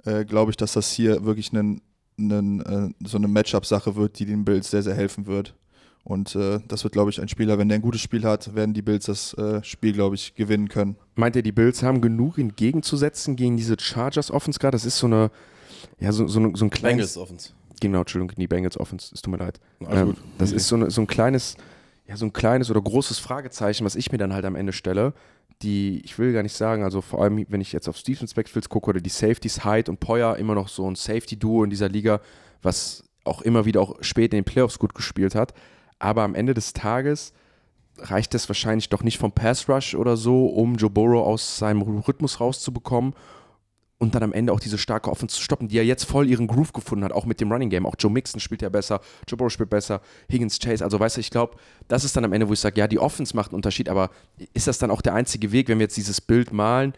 äh, 0.05 0.25
glaube 0.25 0.51
ich, 0.51 0.57
dass 0.57 0.73
das 0.73 0.91
hier 0.91 1.25
wirklich 1.25 1.51
einen, 1.53 1.81
einen, 2.17 2.61
äh, 2.61 3.07
so 3.07 3.17
eine 3.17 3.27
Matchup-Sache 3.27 3.95
wird, 3.95 4.19
die 4.19 4.25
den 4.25 4.45
Bills 4.45 4.71
sehr, 4.71 4.83
sehr 4.83 4.95
helfen 4.95 5.27
wird. 5.27 5.55
Und 6.03 6.33
äh, 6.35 6.59
das 6.67 6.83
wird, 6.83 6.93
glaube 6.93 7.11
ich, 7.11 7.21
ein 7.21 7.27
Spieler, 7.27 7.57
wenn 7.57 7.67
der 7.67 7.77
ein 7.77 7.81
gutes 7.81 8.01
Spiel 8.01 8.23
hat, 8.23 8.55
werden 8.55 8.73
die 8.73 8.81
Bills 8.81 9.05
das 9.05 9.33
äh, 9.33 9.61
Spiel, 9.63 9.93
glaube 9.93 10.15
ich, 10.15 10.33
gewinnen 10.33 10.69
können. 10.69 10.95
Meint 11.15 11.35
ihr, 11.35 11.43
die 11.43 11.51
Bills 11.51 11.83
haben 11.83 12.01
genug 12.01 12.37
entgegenzusetzen 12.37 13.35
gegen 13.35 13.57
diese 13.57 13.75
Chargers 13.77 14.31
Offense 14.31 14.59
gerade? 14.59 14.75
Das 14.75 14.85
ist 14.85 14.97
so 14.97 15.07
eine, 15.07 15.29
ja, 15.99 16.11
so, 16.11 16.27
so, 16.27 16.55
so 16.55 16.65
ein 16.65 16.69
kleines. 16.69 17.13
Bengals 17.13 17.17
Offense. 17.17 17.49
Genau, 17.79 17.99
Entschuldigung, 17.99 18.35
die 18.37 18.47
Bengals 18.47 18.79
Offense, 18.79 19.13
es 19.13 19.21
tut 19.21 19.31
mir 19.31 19.37
leid. 19.37 19.59
Ähm, 19.89 20.15
das 20.37 20.51
ist 20.51 20.67
so, 20.67 20.89
so 20.89 21.01
ein 21.01 21.07
kleines, 21.07 21.55
ja, 22.07 22.17
so 22.17 22.25
ein 22.25 22.33
kleines 22.33 22.69
oder 22.71 22.81
großes 22.81 23.19
Fragezeichen, 23.19 23.85
was 23.85 23.95
ich 23.95 24.11
mir 24.11 24.17
dann 24.17 24.33
halt 24.33 24.45
am 24.45 24.55
Ende 24.55 24.73
stelle. 24.73 25.13
Die, 25.61 26.01
ich 26.05 26.17
will 26.17 26.31
gar 26.31 26.43
nicht 26.43 26.55
sagen, 26.55 26.83
also 26.83 27.01
vor 27.01 27.21
allem, 27.21 27.45
wenn 27.49 27.61
ich 27.61 27.73
jetzt 27.73 27.89
auf 27.89 27.97
Stevens 27.97 28.33
Backfields 28.33 28.69
gucke 28.69 28.89
oder 28.89 29.01
die 29.01 29.09
Safeties, 29.09 29.65
Hyde 29.65 29.91
und 29.91 29.99
Poyer, 29.99 30.37
immer 30.37 30.55
noch 30.55 30.69
so 30.69 30.89
ein 30.89 30.95
Safety-Duo 30.95 31.63
in 31.63 31.69
dieser 31.69 31.89
Liga, 31.89 32.21
was 32.61 33.03
auch 33.25 33.41
immer 33.41 33.65
wieder 33.65 33.81
auch 33.81 33.97
spät 34.01 34.33
in 34.33 34.39
den 34.39 34.45
Playoffs 34.45 34.79
gut 34.79 34.95
gespielt 34.95 35.35
hat. 35.35 35.53
Aber 35.99 36.23
am 36.23 36.33
Ende 36.33 36.53
des 36.53 36.71
Tages 36.71 37.33
reicht 37.97 38.33
es 38.33 38.47
wahrscheinlich 38.47 38.87
doch 38.87 39.03
nicht 39.03 39.17
vom 39.17 39.33
Pass 39.33 39.67
Rush 39.67 39.95
oder 39.95 40.15
so, 40.15 40.47
um 40.47 40.75
Joe 40.75 40.89
Burrow 40.89 41.25
aus 41.25 41.57
seinem 41.57 41.81
Rhythmus 41.81 42.39
rauszubekommen 42.39 43.13
und 43.99 44.15
dann 44.15 44.23
am 44.23 44.33
Ende 44.33 44.53
auch 44.53 44.61
diese 44.61 44.77
starke 44.77 45.11
Offense 45.11 45.35
zu 45.35 45.43
stoppen, 45.43 45.67
die 45.67 45.75
ja 45.75 45.83
jetzt 45.83 46.05
voll 46.05 46.27
ihren 46.27 46.47
Groove 46.47 46.73
gefunden 46.73 47.03
hat, 47.03 47.11
auch 47.11 47.25
mit 47.25 47.41
dem 47.41 47.51
Running 47.51 47.69
Game. 47.69 47.85
Auch 47.85 47.95
Joe 47.99 48.11
Mixon 48.11 48.39
spielt 48.39 48.61
ja 48.61 48.69
besser, 48.69 49.01
Joe 49.27 49.37
Burrow 49.37 49.51
spielt 49.51 49.69
besser, 49.69 50.01
Higgins 50.31 50.57
Chase. 50.57 50.83
Also 50.83 50.99
weißt 50.99 51.17
du, 51.17 51.21
ich 51.21 51.29
glaube, 51.29 51.57
das 51.89 52.05
ist 52.05 52.15
dann 52.15 52.23
am 52.23 52.33
Ende, 52.33 52.47
wo 52.47 52.53
ich 52.53 52.61
sage, 52.61 52.79
ja, 52.79 52.87
die 52.87 52.97
Offense 52.97 53.35
macht 53.35 53.51
einen 53.51 53.57
Unterschied, 53.57 53.89
aber 53.89 54.09
ist 54.53 54.67
das 54.67 54.79
dann 54.79 54.89
auch 54.89 55.01
der 55.01 55.13
einzige 55.13 55.51
Weg, 55.51 55.67
wenn 55.67 55.79
wir 55.79 55.83
jetzt 55.83 55.97
dieses 55.97 56.21
Bild 56.21 56.53
malen? 56.53 56.93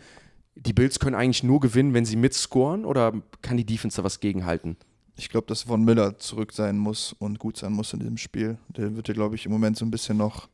Die 0.55 0.73
Bills 0.73 0.99
können 0.99 1.15
eigentlich 1.15 1.43
nur 1.43 1.59
gewinnen, 1.59 1.95
wenn 1.95 2.05
sie 2.05 2.15
mitscoren 2.15 2.85
oder 2.85 3.13
kann 3.41 3.57
die 3.57 3.65
Defense 3.65 3.97
da 3.97 4.03
was 4.03 4.19
gegenhalten? 4.19 4.77
Ich 5.17 5.29
glaube, 5.29 5.47
dass 5.47 5.63
Von 5.63 5.83
Miller 5.83 6.19
zurück 6.19 6.53
sein 6.53 6.77
muss 6.77 7.13
und 7.17 7.39
gut 7.39 7.57
sein 7.57 7.73
muss 7.73 7.93
in 7.93 7.99
diesem 7.99 8.17
Spiel. 8.17 8.57
Der 8.69 8.95
wird 8.95 9.07
ja, 9.07 9.13
glaube 9.15 9.35
ich, 9.35 9.45
im 9.45 9.51
Moment 9.51 9.75
so 9.75 9.85
ein 9.85 9.91
bisschen 9.91 10.17
noch 10.17 10.49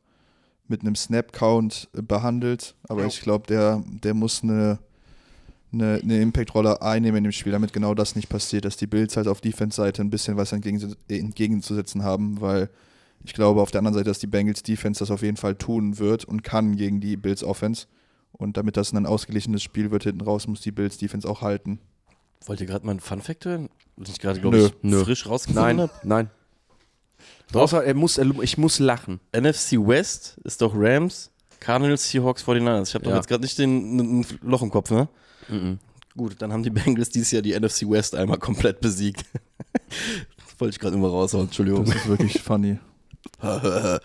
mit 0.66 0.80
einem 0.80 0.94
Snap-Count 0.94 1.88
behandelt, 1.92 2.74
aber 2.88 3.02
ja. 3.02 3.06
ich 3.06 3.20
glaube, 3.20 3.46
der, 3.46 3.82
der 3.86 4.14
muss 4.14 4.42
eine 4.42 4.78
eine, 5.72 6.00
eine 6.02 6.20
Impact-Rolle 6.20 6.82
einnehmen 6.82 7.18
in 7.18 7.24
dem 7.24 7.32
Spiel, 7.32 7.52
damit 7.52 7.72
genau 7.72 7.94
das 7.94 8.16
nicht 8.16 8.28
passiert, 8.28 8.64
dass 8.64 8.76
die 8.76 8.86
Bills 8.86 9.16
halt 9.16 9.28
auf 9.28 9.40
Defense-Seite 9.40 10.02
ein 10.02 10.10
bisschen 10.10 10.36
was 10.36 10.52
entgegen, 10.52 10.94
entgegenzusetzen 11.08 12.02
haben, 12.02 12.40
weil 12.40 12.70
ich 13.24 13.34
glaube 13.34 13.60
auf 13.60 13.70
der 13.70 13.80
anderen 13.80 13.94
Seite, 13.94 14.08
dass 14.08 14.18
die 14.18 14.26
Bengals 14.26 14.62
Defense 14.62 15.00
das 15.00 15.10
auf 15.10 15.22
jeden 15.22 15.36
Fall 15.36 15.56
tun 15.56 15.98
wird 15.98 16.24
und 16.24 16.42
kann 16.44 16.76
gegen 16.76 17.00
die 17.00 17.16
Bills 17.16 17.42
Offense. 17.42 17.86
Und 18.32 18.56
damit 18.56 18.76
das 18.76 18.92
ein 18.92 19.06
ausgeglichenes 19.06 19.62
Spiel 19.62 19.90
wird 19.90 20.04
hinten 20.04 20.20
raus, 20.20 20.46
muss 20.46 20.60
die 20.60 20.70
Bills 20.70 20.98
Defense 20.98 21.28
auch 21.28 21.42
halten. 21.42 21.80
Wollt 22.46 22.60
ihr 22.60 22.66
gerade 22.66 22.86
mal 22.86 22.92
einen 22.92 23.00
Fun-Fact 23.00 23.44
hören? 23.44 23.68
Was 23.96 24.10
ich 24.10 24.20
gerade, 24.20 24.40
glaube 24.40 24.58
ich, 24.58 24.72
nö. 24.82 25.02
frisch 25.02 25.26
rausgefunden 25.26 25.80
habe? 25.80 25.92
Nein, 26.04 26.30
nein. 26.30 26.30
Außer 27.52 27.82
er 27.82 27.94
muss, 27.94 28.18
ich 28.18 28.58
muss 28.58 28.78
lachen. 28.78 29.20
NFC 29.32 29.72
West 29.72 30.38
ist 30.44 30.62
doch 30.62 30.72
Rams, 30.74 31.30
Cardinals, 31.60 32.08
Seahawks, 32.08 32.44
49ers. 32.44 32.88
Ich 32.88 32.94
habe 32.94 33.04
doch 33.04 33.10
ja. 33.10 33.16
jetzt 33.16 33.28
gerade 33.28 33.42
nicht 33.42 33.58
den, 33.58 34.20
ein 34.20 34.26
Loch 34.42 34.62
im 34.62 34.70
Kopf, 34.70 34.90
ne? 34.90 35.08
Mhm. 35.48 35.78
Gut, 36.16 36.36
dann 36.40 36.52
haben 36.52 36.62
die 36.62 36.70
Bengals 36.70 37.10
dieses 37.10 37.30
Jahr 37.30 37.42
die 37.42 37.58
NFC 37.58 37.82
West 37.88 38.14
einmal 38.14 38.38
komplett 38.38 38.80
besiegt. 38.80 39.24
das 39.72 40.58
wollte 40.58 40.74
ich 40.74 40.80
gerade 40.80 40.96
immer 40.96 41.08
raushauen, 41.08 41.44
Entschuldigung. 41.46 41.84
Das 41.84 41.94
ist 41.96 42.08
wirklich 42.08 42.42
funny. 42.42 42.78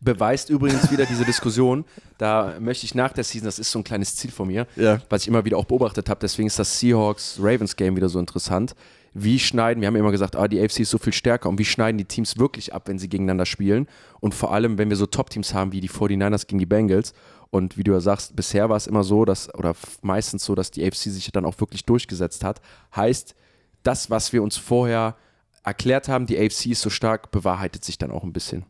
Beweist 0.00 0.50
übrigens 0.50 0.90
wieder 0.90 1.04
diese 1.06 1.24
Diskussion. 1.24 1.84
Da 2.18 2.56
möchte 2.60 2.86
ich 2.86 2.94
nach 2.94 3.12
der 3.12 3.24
Season, 3.24 3.46
das 3.46 3.58
ist 3.58 3.70
so 3.70 3.80
ein 3.80 3.84
kleines 3.84 4.14
Ziel 4.16 4.30
von 4.30 4.48
mir, 4.48 4.66
Ja. 4.76 5.00
was 5.08 5.22
ich 5.22 5.28
immer 5.28 5.44
wieder 5.44 5.56
auch 5.56 5.64
beobachtet 5.64 6.08
habe. 6.08 6.20
Deswegen 6.20 6.46
ist 6.46 6.58
das 6.58 6.78
Seahawks-Ravens-Game 6.78 7.96
wieder 7.96 8.08
so 8.08 8.18
interessant. 8.18 8.74
Wie 9.14 9.38
schneiden, 9.38 9.80
wir 9.80 9.88
haben 9.88 9.96
immer 9.96 10.12
gesagt, 10.12 10.36
ah, 10.36 10.46
die 10.46 10.60
AFC 10.60 10.80
ist 10.80 10.90
so 10.90 10.98
viel 10.98 11.12
stärker 11.14 11.48
und 11.48 11.58
wie 11.58 11.64
schneiden 11.64 11.98
die 11.98 12.04
Teams 12.04 12.36
wirklich 12.38 12.74
ab, 12.74 12.84
wenn 12.86 12.98
sie 12.98 13.08
gegeneinander 13.08 13.46
spielen? 13.46 13.88
Und 14.20 14.34
vor 14.34 14.52
allem, 14.52 14.78
wenn 14.78 14.90
wir 14.90 14.96
so 14.96 15.06
Top-Teams 15.06 15.54
haben 15.54 15.72
wie 15.72 15.80
die 15.80 15.88
49ers 15.90 16.46
gegen 16.46 16.58
die 16.58 16.66
Bengals. 16.66 17.14
Und 17.50 17.78
wie 17.78 17.84
du 17.84 17.92
ja 17.92 18.00
sagst, 18.00 18.36
bisher 18.36 18.68
war 18.68 18.76
es 18.76 18.86
immer 18.86 19.04
so, 19.04 19.24
dass, 19.24 19.52
oder 19.54 19.74
meistens 20.02 20.44
so, 20.44 20.54
dass 20.54 20.70
die 20.70 20.84
AFC 20.84 21.04
sich 21.04 21.30
dann 21.32 21.46
auch 21.46 21.58
wirklich 21.60 21.84
durchgesetzt 21.84 22.44
hat. 22.44 22.60
Heißt, 22.94 23.34
das, 23.82 24.10
was 24.10 24.32
wir 24.32 24.42
uns 24.42 24.56
vorher 24.56 25.16
erklärt 25.64 26.08
haben, 26.08 26.26
die 26.26 26.38
AFC 26.38 26.66
ist 26.66 26.82
so 26.82 26.90
stark, 26.90 27.30
bewahrheitet 27.30 27.84
sich 27.84 27.96
dann 27.96 28.10
auch 28.10 28.22
ein 28.22 28.32
bisschen. 28.32 28.64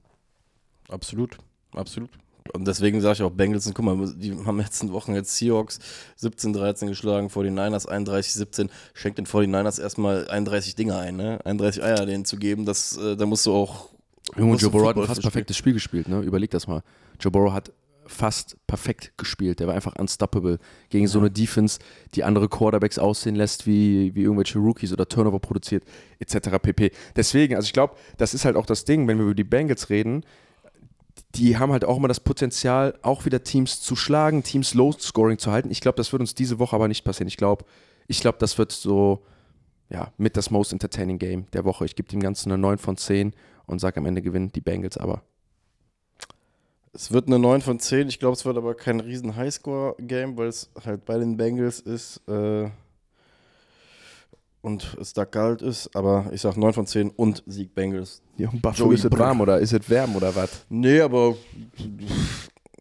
Absolut, 0.89 1.39
absolut. 1.75 2.11
Und 2.53 2.67
deswegen 2.67 3.01
sage 3.01 3.15
ich 3.15 3.23
auch 3.23 3.31
Bengals, 3.31 3.71
guck 3.75 3.85
mal, 3.85 4.15
die 4.17 4.33
haben 4.33 4.59
letzten 4.59 4.93
Wochen 4.93 5.15
jetzt 5.15 5.37
Seahawks 5.37 5.81
17-13 6.21 6.87
geschlagen, 6.87 7.29
49ers 7.29 7.87
31-17, 7.87 8.71
schenkt 8.95 9.19
den 9.19 9.27
49ers 9.27 9.81
erstmal 9.81 10.29
31 10.29 10.75
Dinge 10.75 10.97
ein, 10.97 11.17
ne? 11.17 11.45
31 11.45 11.83
Eier 11.83 12.07
denen 12.07 12.25
zu 12.25 12.37
geben, 12.37 12.65
das, 12.65 12.97
äh, 12.97 13.17
da 13.17 13.27
musst 13.27 13.45
du 13.47 13.53
auch. 13.53 13.91
Junge, 14.37 14.57
Joe 14.57 14.71
Burrow 14.71 14.89
hat 14.89 14.97
ein 14.97 15.07
fast 15.07 15.23
perfektes 15.23 15.57
Spiel 15.57 15.73
gespielt, 15.75 16.09
ne? 16.09 16.21
Überleg 16.21 16.51
das 16.51 16.67
mal. 16.67 16.83
Joe 17.21 17.31
Burrow 17.31 17.53
hat 17.53 17.73
fast 18.09 18.57
perfekt 18.67 19.13
gespielt. 19.17 19.61
Der 19.61 19.67
war 19.67 19.75
einfach 19.75 19.97
unstoppable 19.97 20.59
gegen 20.89 21.07
so 21.07 21.19
eine 21.19 21.31
Defense, 21.31 21.79
die 22.15 22.25
andere 22.25 22.49
Quarterbacks 22.49 22.99
aussehen 22.99 23.37
lässt 23.37 23.67
wie, 23.67 24.15
wie 24.15 24.23
irgendwelche 24.23 24.59
Rookies 24.59 24.93
oder 24.93 25.09
Turnover 25.09 25.39
produziert, 25.39 25.85
etc. 26.19 26.59
pp. 26.61 26.91
Deswegen, 27.15 27.55
also 27.55 27.67
ich 27.67 27.73
glaube, 27.73 27.95
das 28.17 28.35
ist 28.35 28.45
halt 28.45 28.57
auch 28.57 28.67
das 28.67 28.85
Ding, 28.85 29.07
wenn 29.07 29.19
wir 29.19 29.27
über 29.27 29.35
die 29.35 29.45
Bengals 29.45 29.91
reden, 29.91 30.25
die 31.35 31.59
haben 31.59 31.73
halt 31.73 31.85
auch 31.85 31.97
immer 31.97 32.09
das 32.09 32.21
Potenzial, 32.21 32.99
auch 33.03 33.25
wieder 33.25 33.43
Teams 33.43 33.81
zu 33.81 33.97
schlagen, 33.97 34.43
Teams 34.43 34.75
low-scoring 34.75 35.39
zu 35.39 35.53
halten. 35.53 35.71
Ich 35.71 35.81
glaube, 35.81 35.97
das 35.97 36.13
wird 36.13 36.21
uns 36.21 36.35
diese 36.35 36.59
Woche 36.59 36.75
aber 36.75 36.89
nicht 36.89 37.05
passieren. 37.05 37.29
Ich 37.29 37.37
glaube, 37.37 37.65
ich 38.07 38.21
glaube, 38.21 38.39
das 38.39 38.57
wird 38.59 38.73
so, 38.73 39.23
ja, 39.91 40.13
mit 40.17 40.37
das 40.37 40.51
most 40.51 40.73
entertaining 40.73 41.19
Game 41.19 41.47
der 41.53 41.65
Woche. 41.65 41.85
Ich 41.85 41.97
gebe 41.97 42.09
dem 42.09 42.21
Ganzen 42.21 42.51
eine 42.51 42.61
9 42.61 42.79
von 42.79 42.97
10 42.97 43.35
und 43.67 43.79
sage 43.81 43.99
am 43.99 44.07
Ende 44.07 44.23
gewinnen 44.23 44.51
die 44.53 44.61
Bengals 44.61 44.97
aber. 44.97 45.23
Es 46.93 47.13
wird 47.13 47.27
eine 47.27 47.39
9 47.39 47.61
von 47.61 47.79
10. 47.79 48.09
Ich 48.09 48.19
glaube, 48.19 48.35
es 48.35 48.45
wird 48.45 48.57
aber 48.57 48.75
kein 48.75 49.01
riesen 49.01 49.37
Highscore-Game, 49.37 50.37
weil 50.37 50.49
es 50.49 50.71
halt 50.85 51.05
bei 51.05 51.19
den 51.19 51.37
Bengals 51.37 51.81
ist 51.81 52.21
äh, 52.29 52.71
und 54.63 54.97
es 55.01 55.13
da 55.13 55.25
kalt 55.25 55.63
ist. 55.63 55.95
Aber 55.95 56.31
ich 56.33 56.41
sage 56.41 56.59
9 56.59 56.73
von 56.73 56.87
10 56.87 57.11
und 57.11 57.43
Sieg 57.47 57.75
Bengals. 57.75 58.23
Ja, 58.37 58.51
Buffalo 58.51 58.87
Joey 58.87 58.95
ist 58.95 59.05
es 59.05 59.19
warm 59.19 59.41
oder 59.41 59.59
ist 59.59 59.73
es 59.73 59.89
wärm 59.89 60.17
oder 60.17 60.35
was? 60.35 60.65
Nee, 60.69 61.01
aber 61.01 61.37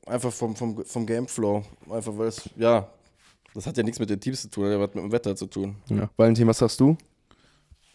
einfach 0.06 0.32
vom, 0.32 0.56
vom, 0.56 0.84
vom 0.86 1.06
Gameflow. 1.06 1.64
Einfach 1.90 2.18
weil 2.18 2.28
es, 2.28 2.50
ja, 2.56 2.88
das 3.54 3.66
hat 3.66 3.78
ja 3.78 3.84
nichts 3.84 4.00
mit 4.00 4.10
den 4.10 4.20
Teams 4.20 4.42
zu 4.42 4.50
tun, 4.50 4.66
das 4.66 4.74
hat 4.74 4.90
was 4.90 4.96
mit 4.96 5.04
dem 5.04 5.12
Wetter 5.12 5.36
zu 5.36 5.48
tun. 5.48 5.76
Ja. 5.90 6.10
Valentin, 6.16 6.48
was 6.48 6.60
sagst 6.60 6.80
du? 6.80 6.98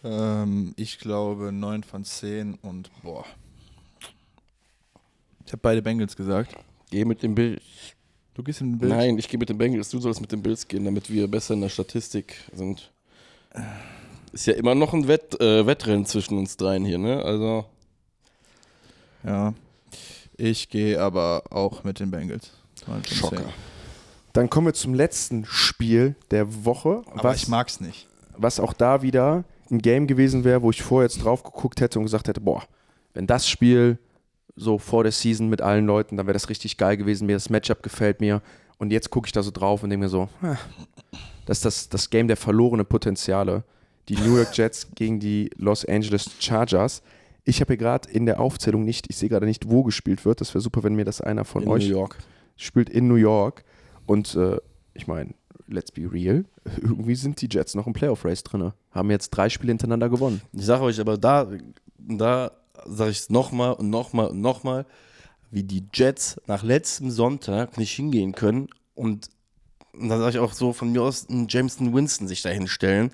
Ähm, 0.05 0.73
ich 0.77 0.99
glaube 0.99 1.53
9 1.53 1.83
von 1.85 2.05
10 2.05 2.55
und 2.55 2.91
boah. 3.03 3.25
Ich 5.53 5.55
habe 5.55 5.61
beide 5.65 5.83
Bengals 5.83 6.17
gesagt. 6.17 6.57
Geh 6.91 7.05
mit 7.05 7.23
dem 7.23 7.35
Bild. 7.35 7.61
Du 8.33 8.43
gehst 8.43 8.63
in 8.63 8.73
den 8.73 8.79
Bild. 8.79 8.91
Nein, 8.91 9.19
ich 9.19 9.29
gehe 9.29 9.39
mit 9.39 9.51
den 9.51 9.59
Bengals. 9.59 9.91
Du 9.91 10.01
sollst 10.01 10.23
mit 10.23 10.33
den 10.33 10.41
Bills 10.41 10.67
gehen, 10.67 10.87
damit 10.87 11.11
wir 11.11 11.29
besser 11.29 11.53
in 11.53 11.61
der 11.61 11.69
Statistik 11.69 12.37
sind. 12.55 12.91
Ist 14.33 14.47
ja 14.47 14.55
immer 14.55 14.75
noch 14.75 14.95
ein 14.95 15.09
Wett, 15.09 15.39
äh, 15.43 15.67
Wettrennen 15.67 16.07
zwischen 16.07 16.39
uns 16.39 16.57
dreien 16.57 16.87
hier, 16.87 16.97
ne? 16.97 17.23
Also, 17.23 17.67
Ja. 19.25 19.53
Ich 20.39 20.71
gehe 20.71 20.99
aber 20.99 21.43
auch 21.51 21.85
mit 21.85 22.01
den 22.01 22.11
Bengals. 22.11 22.53
9 22.87 23.03
von 23.03 23.05
10. 23.05 23.17
Schocker. 23.19 23.53
Dann 24.33 24.49
kommen 24.49 24.69
wir 24.69 24.73
zum 24.75 24.95
letzten 24.95 25.45
Spiel 25.45 26.17
der 26.31 26.65
Woche, 26.65 27.03
Aber 27.11 27.25
was, 27.25 27.43
ich 27.43 27.49
mag's 27.49 27.79
nicht. 27.79 28.09
was 28.39 28.59
auch 28.59 28.73
da 28.73 29.03
wieder 29.03 29.45
ein 29.71 29.81
Game 29.81 30.07
gewesen 30.07 30.45
wäre, 30.45 30.63
wo 30.63 30.71
ich 30.71 30.83
vorher 30.83 31.11
jetzt 31.11 31.23
drauf 31.23 31.43
geguckt 31.43 31.83
hätte 31.83 31.99
und 31.99 32.07
gesagt 32.07 32.29
hätte, 32.29 32.41
boah, 32.41 32.63
wenn 33.13 33.27
das 33.27 33.47
Spiel 33.47 33.99
so 34.57 34.79
vor 34.79 35.03
der 35.03 35.13
Season 35.13 35.49
mit 35.49 35.61
allen 35.61 35.87
Leuten, 35.87 36.17
dann 36.17 36.27
wäre 36.27 36.35
das 36.35 36.49
richtig 36.49 36.77
geil 36.77 36.97
gewesen. 36.97 37.27
Mir 37.27 37.35
das 37.37 37.51
Matchup 37.51 37.83
gefällt 37.83 38.21
mir. 38.21 38.43
Und 38.79 38.93
jetzt 38.93 39.11
gucke 39.11 39.27
ich 39.27 39.33
da 39.33 39.43
so 39.43 39.51
drauf 39.51 39.83
und 39.83 39.91
denke 39.91 40.05
mir 40.05 40.09
so, 40.09 40.29
das 41.47 41.59
ist 41.59 41.65
das, 41.65 41.89
das 41.89 42.11
Game 42.11 42.29
der 42.29 42.37
verlorenen 42.37 42.87
Potenziale. 42.87 43.65
Die 44.09 44.17
New 44.17 44.37
York 44.37 44.57
Jets 44.57 44.89
gegen 44.95 45.21
die 45.21 45.51
Los 45.57 45.85
Angeles 45.85 46.31
Chargers. 46.41 47.03
Ich 47.45 47.61
habe 47.61 47.73
hier 47.73 47.79
gerade 47.79 48.11
in 48.11 48.27
der 48.27 48.41
Aufzählung 48.41 48.85
nicht, 48.85 49.07
ich 49.09 49.17
sehe 49.17 49.29
gerade 49.29 49.47
nicht, 49.47 49.69
wo 49.69 49.83
gespielt 49.83 50.25
wird. 50.25 50.41
Das 50.41 50.55
wäre 50.55 50.61
super, 50.63 50.83
wenn 50.83 50.95
mir 50.95 51.05
das 51.05 51.21
einer 51.21 51.45
von 51.45 51.63
in 51.63 51.69
euch 51.69 51.89
New 51.89 51.97
York. 51.97 52.19
spielt 52.57 52.91
in 52.91 53.09
New 53.09 53.17
York. 53.17 53.65
Und 54.07 54.35
äh, 54.35 54.59
ich 54.95 55.07
meine, 55.07 55.35
let's 55.67 55.91
be 55.91 56.11
real, 56.11 56.45
irgendwie 56.81 57.15
sind 57.15 57.41
die 57.41 57.49
Jets 57.51 57.75
noch 57.75 57.87
im 57.87 57.93
Playoff-Race 57.93 58.45
drin. 58.45 58.73
Haben 58.91 59.11
jetzt 59.11 59.31
drei 59.31 59.49
Spiele 59.49 59.71
hintereinander 59.71 60.09
gewonnen. 60.09 60.41
Ich 60.53 60.65
sage 60.67 60.83
euch 60.83 61.01
aber, 61.01 61.19
da, 61.19 61.49
da 61.99 62.51
sage 62.87 63.11
ich 63.11 63.19
es 63.19 63.31
nochmal 63.31 63.73
und 63.73 63.91
nochmal 63.91 64.29
und 64.29 64.41
nochmal, 64.41 64.87
wie 65.51 65.63
die 65.63 65.85
Jets 65.93 66.41
nach 66.47 66.63
letztem 66.63 67.11
Sonntag 67.11 67.79
nicht 67.79 67.93
hingehen 67.93 68.33
können 68.33 68.69
und, 68.95 69.29
und 69.93 70.09
da 70.09 70.19
sage 70.19 70.31
ich 70.31 70.39
auch 70.39 70.53
so 70.53 70.73
von 70.73 70.93
mir 70.93 71.03
aus 71.03 71.29
einen 71.29 71.49
Jameson 71.49 71.95
Winston 71.95 72.29
sich 72.29 72.43
da 72.43 72.49
hinstellen 72.49 73.11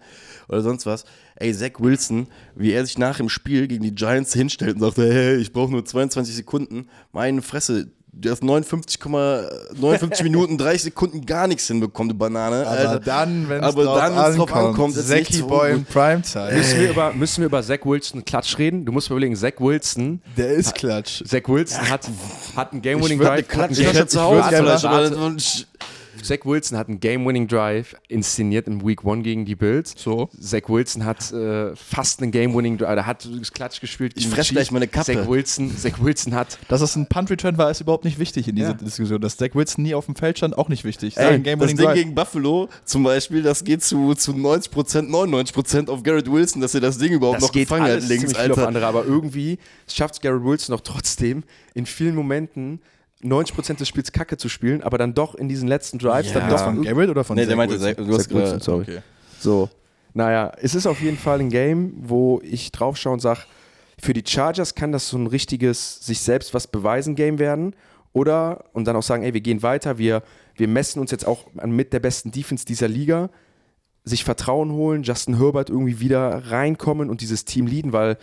oder 0.48 0.62
sonst 0.62 0.86
was. 0.86 1.04
Ey, 1.36 1.52
Zach 1.52 1.78
Wilson, 1.78 2.28
wie 2.54 2.72
er 2.72 2.86
sich 2.86 2.98
nach 2.98 3.16
dem 3.16 3.28
Spiel 3.28 3.66
gegen 3.66 3.82
die 3.82 3.94
Giants 3.94 4.32
hinstellt 4.32 4.74
und 4.76 4.80
sagt, 4.80 4.98
hey, 4.98 5.36
ich 5.36 5.52
brauche 5.52 5.70
nur 5.70 5.84
22 5.84 6.34
Sekunden, 6.34 6.88
meine 7.12 7.42
Fresse, 7.42 7.90
du 8.20 8.30
hast 8.30 8.42
59,59 8.42 10.22
Minuten, 10.22 10.58
30 10.58 10.82
Sekunden 10.82 11.24
gar 11.26 11.46
nichts 11.46 11.66
hinbekommen, 11.66 12.10
du 12.10 12.14
Banane. 12.16 12.66
Aber 12.66 12.70
Alter. 12.78 13.00
dann, 13.00 13.48
wenn 13.48 13.62
es 13.62 13.74
drauf 13.74 13.84
dann, 13.98 14.16
wenn's 14.16 14.36
drauf 14.36 14.52
ankommt, 14.54 14.96
ankommt, 14.96 15.08
nichts 15.08 15.42
Boy 15.42 15.72
in 15.72 15.84
Primetime. 15.84 16.52
Müssen 16.52 16.80
wir, 16.80 16.90
über, 16.90 17.12
müssen 17.12 17.40
wir 17.42 17.46
über 17.46 17.62
Zach 17.62 17.78
Wilson 17.84 18.24
Klatsch 18.24 18.58
reden? 18.58 18.84
Du 18.84 18.92
musst 18.92 19.08
mir 19.10 19.14
überlegen, 19.16 19.36
Zach 19.36 19.52
Wilson, 19.58 20.20
Der 20.36 20.48
ist 20.48 20.74
klatsch. 20.74 21.22
Zach 21.26 21.42
Wilson 21.46 21.88
hat, 21.88 22.08
hat 22.56 22.72
einen 22.72 22.82
Game-Winning 22.82 23.12
Ich 23.12 23.18
würde 23.18 23.32
eine 23.32 23.42
Drive. 23.42 23.56
hat 23.58 23.64
einen 23.64 23.74
Klatsche 23.74 23.92
Game- 23.98 24.08
zu 24.08 24.20
Hause 24.20 24.38
Zach 26.22 26.38
Wilson 26.44 26.76
hat 26.78 26.88
einen 26.88 27.00
Game-Winning 27.00 27.48
Drive 27.48 27.94
inszeniert 28.08 28.66
in 28.66 28.86
Week 28.86 29.04
1 29.04 29.22
gegen 29.24 29.44
die 29.44 29.54
Bills. 29.54 29.94
So. 29.96 30.28
Zach 30.40 30.62
Wilson 30.68 31.04
hat 31.04 31.32
äh, 31.32 31.74
fast 31.76 32.22
einen 32.22 32.30
Game-Winning 32.30 32.78
Drive, 32.78 32.96
er 32.96 33.06
hat 33.06 33.28
das 33.38 33.52
Klatsch 33.52 33.80
gespielt. 33.80 34.12
Ich 34.16 34.24
gegen 34.24 34.30
die 34.30 34.34
fress 34.36 34.48
gleich 34.50 34.70
meine 34.70 34.88
Kappe. 34.88 35.14
Zach 35.14 35.28
Wilson, 35.28 35.76
Zach 35.76 36.00
Wilson 36.00 36.34
hat 36.34 36.58
Dass 36.68 36.80
es 36.80 36.96
ein 36.96 37.06
Punt-Return 37.06 37.58
war, 37.58 37.70
ist 37.70 37.80
überhaupt 37.80 38.04
nicht 38.04 38.18
wichtig 38.18 38.48
in 38.48 38.56
dieser 38.56 38.68
Ja. 38.70 38.74
Diskussion. 38.74 39.20
Dass 39.20 39.36
Zach 39.36 39.50
Wilson 39.54 39.84
nie 39.84 39.94
auf 39.94 40.06
dem 40.06 40.14
Feld 40.16 40.38
stand, 40.38 40.56
auch 40.58 40.68
nicht 40.68 40.84
wichtig. 40.84 41.16
Ey, 41.16 41.24
Sein 41.24 41.42
das 41.44 41.76
Ding 41.76 41.86
Drive. 41.86 41.94
gegen 41.94 42.14
Buffalo 42.14 42.68
zum 42.84 43.02
Beispiel, 43.04 43.42
das 43.42 43.64
geht 43.64 43.82
zu, 43.82 44.14
zu 44.14 44.32
90%, 44.32 45.08
99% 45.08 45.88
auf 45.88 46.02
Garrett 46.02 46.30
Wilson, 46.30 46.60
dass 46.60 46.74
er 46.74 46.80
das 46.80 46.98
Ding 46.98 47.12
überhaupt 47.12 47.36
das 47.36 47.44
noch 47.44 47.52
geht 47.52 47.68
gefangen 47.68 47.84
alles 47.84 48.04
hat 48.04 48.08
links, 48.10 48.22
ziemlich 48.24 48.38
viel 48.42 48.52
auf 48.52 48.58
Alter. 48.58 48.68
andere, 48.68 48.86
aber 48.86 49.04
irgendwie 49.04 49.58
schafft 49.88 50.14
es 50.14 50.20
Garrett 50.20 50.44
Wilson 50.44 50.74
noch 50.74 50.80
trotzdem 50.80 51.44
in 51.74 51.86
vielen 51.86 52.14
Momenten 52.14 52.80
90% 53.22 53.78
des 53.78 53.88
Spiels 53.88 54.12
Kacke 54.12 54.36
zu 54.36 54.48
spielen, 54.48 54.82
aber 54.82 54.96
dann 54.98 55.14
doch 55.14 55.34
in 55.34 55.48
diesen 55.48 55.66
letzten 55.68 55.98
Drives 55.98 56.32
Ja. 56.32 56.40
dann 56.40 56.50
das 56.50 56.60
doch 56.62 56.66
von 56.72 56.82
Garrett 56.84 57.10
oder 57.10 57.24
von 57.24 57.36
Nee, 57.36 57.42
Zach 57.42 57.48
der 57.48 57.56
meinte, 57.56 57.74
Wilson? 57.80 57.96
Zach- 57.96 58.04
du 58.06 58.14
hast 58.14 58.28
Zach 58.28 58.34
Wilson, 58.36 58.60
sorry. 58.60 58.82
Okay. 58.82 58.98
So, 59.40 59.68
naja, 60.14 60.52
es 60.60 60.74
ist 60.74 60.86
auf 60.86 61.00
jeden 61.00 61.18
Fall 61.18 61.40
ein 61.40 61.48
Game, 61.50 61.92
wo 62.00 62.40
ich 62.42 62.70
drauf 62.72 62.96
schaue 62.96 63.14
und 63.14 63.20
sage, 63.20 63.40
für 64.00 64.12
die 64.12 64.22
Chargers 64.26 64.74
kann 64.74 64.92
das 64.92 65.08
so 65.08 65.18
ein 65.18 65.26
richtiges 65.26 66.04
sich 66.04 66.20
selbst 66.20 66.54
was 66.54 66.66
beweisen 66.68 67.14
Game 67.16 67.38
werden. 67.38 67.74
Oder, 68.12 68.64
und 68.72 68.86
dann 68.86 68.96
auch 68.96 69.02
sagen, 69.02 69.22
ey, 69.22 69.34
wir 69.34 69.40
gehen 69.40 69.62
weiter, 69.62 69.98
wir, 69.98 70.22
wir 70.56 70.66
messen 70.66 70.98
uns 71.00 71.10
jetzt 71.10 71.26
auch 71.26 71.46
mit 71.64 71.92
der 71.92 72.00
besten 72.00 72.30
Defense 72.30 72.64
dieser 72.64 72.88
Liga, 72.88 73.28
sich 74.04 74.24
Vertrauen 74.24 74.72
holen, 74.72 75.02
Justin 75.02 75.38
Herbert 75.38 75.68
irgendwie 75.68 76.00
wieder 76.00 76.50
reinkommen 76.50 77.10
und 77.10 77.20
dieses 77.20 77.44
Team 77.44 77.66
leaden, 77.66 77.92
weil 77.92 78.16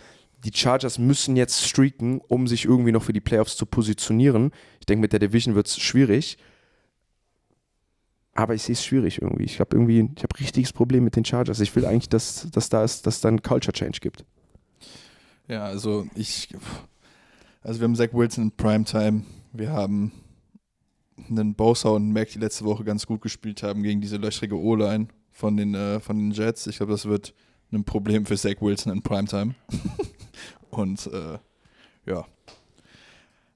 die 0.46 0.56
Chargers 0.56 0.98
müssen 0.98 1.34
jetzt 1.34 1.66
streaken, 1.66 2.20
um 2.28 2.46
sich 2.46 2.66
irgendwie 2.66 2.92
noch 2.92 3.02
für 3.02 3.12
die 3.12 3.20
Playoffs 3.20 3.56
zu 3.56 3.66
positionieren. 3.66 4.52
Ich 4.78 4.86
denke, 4.86 5.00
mit 5.00 5.12
der 5.12 5.18
Division 5.18 5.56
wird 5.56 5.66
es 5.66 5.76
schwierig. 5.76 6.38
Aber 8.32 8.54
ich 8.54 8.62
sehe 8.62 8.74
es 8.74 8.84
schwierig 8.84 9.20
irgendwie. 9.20 9.42
Ich 9.42 9.58
habe 9.58 9.74
irgendwie, 9.74 10.08
ich 10.14 10.22
habe 10.22 10.38
richtiges 10.38 10.72
Problem 10.72 11.02
mit 11.02 11.16
den 11.16 11.24
Chargers. 11.24 11.58
Ich 11.58 11.74
will 11.74 11.84
eigentlich, 11.84 12.08
dass, 12.08 12.48
dass 12.52 12.68
da 12.68 12.84
ist, 12.84 13.06
dass 13.06 13.20
da 13.20 13.28
einen 13.28 13.42
Culture 13.42 13.72
Change 13.72 13.98
gibt. 14.00 14.24
Ja, 15.48 15.64
also 15.64 16.06
ich. 16.14 16.48
Also 17.62 17.80
wir 17.80 17.84
haben 17.84 17.96
Zach 17.96 18.12
Wilson 18.12 18.44
in 18.44 18.50
Primetime. 18.52 19.24
Wir 19.52 19.72
haben 19.72 20.12
einen 21.28 21.54
Bosa 21.56 21.88
und 21.88 22.12
Mac, 22.12 22.28
die 22.28 22.38
letzte 22.38 22.64
Woche 22.64 22.84
ganz 22.84 23.04
gut 23.04 23.20
gespielt 23.20 23.64
haben 23.64 23.82
gegen 23.82 24.00
diese 24.00 24.18
löchrige 24.18 24.56
O-Line 24.56 25.08
von 25.32 25.56
den, 25.56 25.74
äh, 25.74 25.98
von 25.98 26.16
den 26.18 26.30
Jets. 26.30 26.68
Ich 26.68 26.76
glaube, 26.76 26.92
das 26.92 27.06
wird 27.06 27.34
ein 27.72 27.84
Problem 27.84 28.26
für 28.26 28.36
Zach 28.36 28.60
Wilson 28.60 28.92
in 28.92 29.02
Primetime. 29.02 29.54
und 30.70 31.06
äh, 31.06 31.38
ja. 32.06 32.24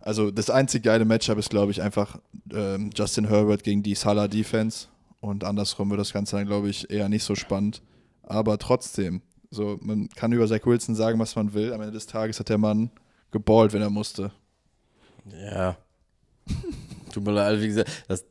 Also 0.00 0.30
das 0.30 0.50
einzig 0.50 0.82
geile 0.82 1.04
Matchup 1.04 1.38
ist, 1.38 1.50
glaube 1.50 1.72
ich, 1.72 1.82
einfach 1.82 2.18
ähm, 2.52 2.90
Justin 2.94 3.28
Herbert 3.28 3.62
gegen 3.62 3.82
die 3.82 3.94
Salah 3.94 4.28
Defense. 4.28 4.88
Und 5.20 5.44
andersrum 5.44 5.90
wird 5.90 6.00
das 6.00 6.12
Ganze 6.12 6.36
dann, 6.36 6.46
glaube 6.46 6.70
ich, 6.70 6.90
eher 6.90 7.08
nicht 7.08 7.24
so 7.24 7.34
spannend. 7.34 7.82
Aber 8.22 8.58
trotzdem, 8.58 9.22
so, 9.50 9.78
man 9.82 10.08
kann 10.08 10.32
über 10.32 10.46
Zach 10.46 10.64
Wilson 10.64 10.94
sagen, 10.94 11.18
was 11.18 11.36
man 11.36 11.52
will. 11.52 11.72
Am 11.72 11.80
Ende 11.80 11.92
des 11.92 12.06
Tages 12.06 12.40
hat 12.40 12.48
der 12.48 12.58
Mann 12.58 12.90
geballt, 13.30 13.72
wenn 13.72 13.82
er 13.82 13.90
musste. 13.90 14.32
Ja. 15.26 15.76
Tut 17.12 17.24
mir 17.24 17.32
leid, 17.32 17.60
wie 17.60 17.66
gesagt, 17.68 18.04
das, 18.08 18.24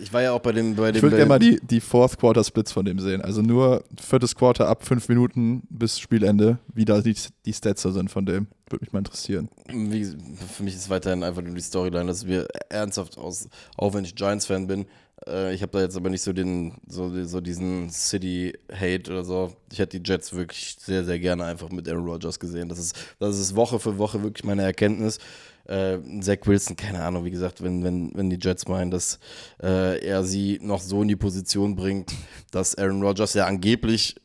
ich 0.00 0.12
war 0.12 0.22
ja 0.22 0.32
auch 0.32 0.40
bei 0.40 0.52
dem. 0.52 0.74
Bei 0.74 0.90
dem 0.90 0.96
Ich 0.96 1.02
würde 1.02 1.16
gerne 1.16 1.28
mal 1.28 1.38
die, 1.38 1.60
die 1.62 1.80
Fourth 1.80 2.18
Quarter 2.18 2.42
Splits 2.42 2.72
von 2.72 2.84
dem 2.84 2.98
sehen. 2.98 3.20
Also 3.20 3.42
nur 3.42 3.84
viertes 4.00 4.34
Quarter 4.34 4.68
ab 4.68 4.84
fünf 4.84 5.08
Minuten 5.08 5.62
bis 5.68 5.98
Spielende, 5.98 6.58
wie 6.74 6.84
da 6.84 7.00
die, 7.00 7.14
die 7.44 7.52
Stats 7.52 7.82
da 7.82 7.90
sind 7.90 8.10
von 8.10 8.26
dem. 8.26 8.46
Würde 8.68 8.84
mich 8.84 8.92
mal 8.92 9.00
interessieren. 9.00 9.48
Wie, 9.68 10.04
für 10.04 10.62
mich 10.62 10.74
ist 10.74 10.90
weiterhin 10.90 11.22
einfach 11.22 11.42
nur 11.42 11.54
die 11.54 11.60
Storyline, 11.60 12.06
dass 12.06 12.26
wir 12.26 12.46
ernsthaft 12.68 13.18
aus, 13.18 13.48
auch 13.76 13.94
wenn 13.94 14.04
ich 14.04 14.14
Giants-Fan 14.14 14.66
bin, 14.66 14.86
äh, 15.26 15.54
ich 15.54 15.62
habe 15.62 15.72
da 15.72 15.80
jetzt 15.80 15.96
aber 15.96 16.10
nicht 16.10 16.22
so 16.22 16.32
den, 16.32 16.74
so, 16.86 17.24
so 17.24 17.40
diesen 17.40 17.90
City-Hate 17.90 19.10
oder 19.10 19.24
so. 19.24 19.52
Ich 19.72 19.78
hätte 19.78 20.00
die 20.00 20.08
Jets 20.08 20.32
wirklich 20.32 20.76
sehr, 20.78 21.04
sehr 21.04 21.18
gerne 21.18 21.44
einfach 21.44 21.70
mit 21.70 21.88
Aaron 21.88 22.06
Rodgers 22.06 22.38
gesehen. 22.38 22.68
Das 22.68 22.78
ist, 22.78 22.96
das 23.18 23.38
ist 23.38 23.56
Woche 23.56 23.78
für 23.78 23.98
Woche 23.98 24.22
wirklich 24.22 24.44
meine 24.44 24.62
Erkenntnis. 24.62 25.18
Äh, 25.64 25.98
Zach 26.20 26.38
Wilson, 26.44 26.76
keine 26.76 27.02
Ahnung, 27.02 27.24
wie 27.24 27.30
gesagt, 27.30 27.62
wenn, 27.62 27.84
wenn, 27.84 28.12
wenn 28.14 28.30
die 28.30 28.38
Jets 28.40 28.66
meinen, 28.68 28.90
dass 28.90 29.18
äh, 29.62 30.04
er 30.04 30.24
sie 30.24 30.58
noch 30.62 30.80
so 30.80 31.02
in 31.02 31.08
die 31.08 31.16
Position 31.16 31.76
bringt, 31.76 32.12
dass 32.50 32.76
Aaron 32.76 33.02
Rodgers 33.02 33.34
ja 33.34 33.46
angeblich 33.46 34.16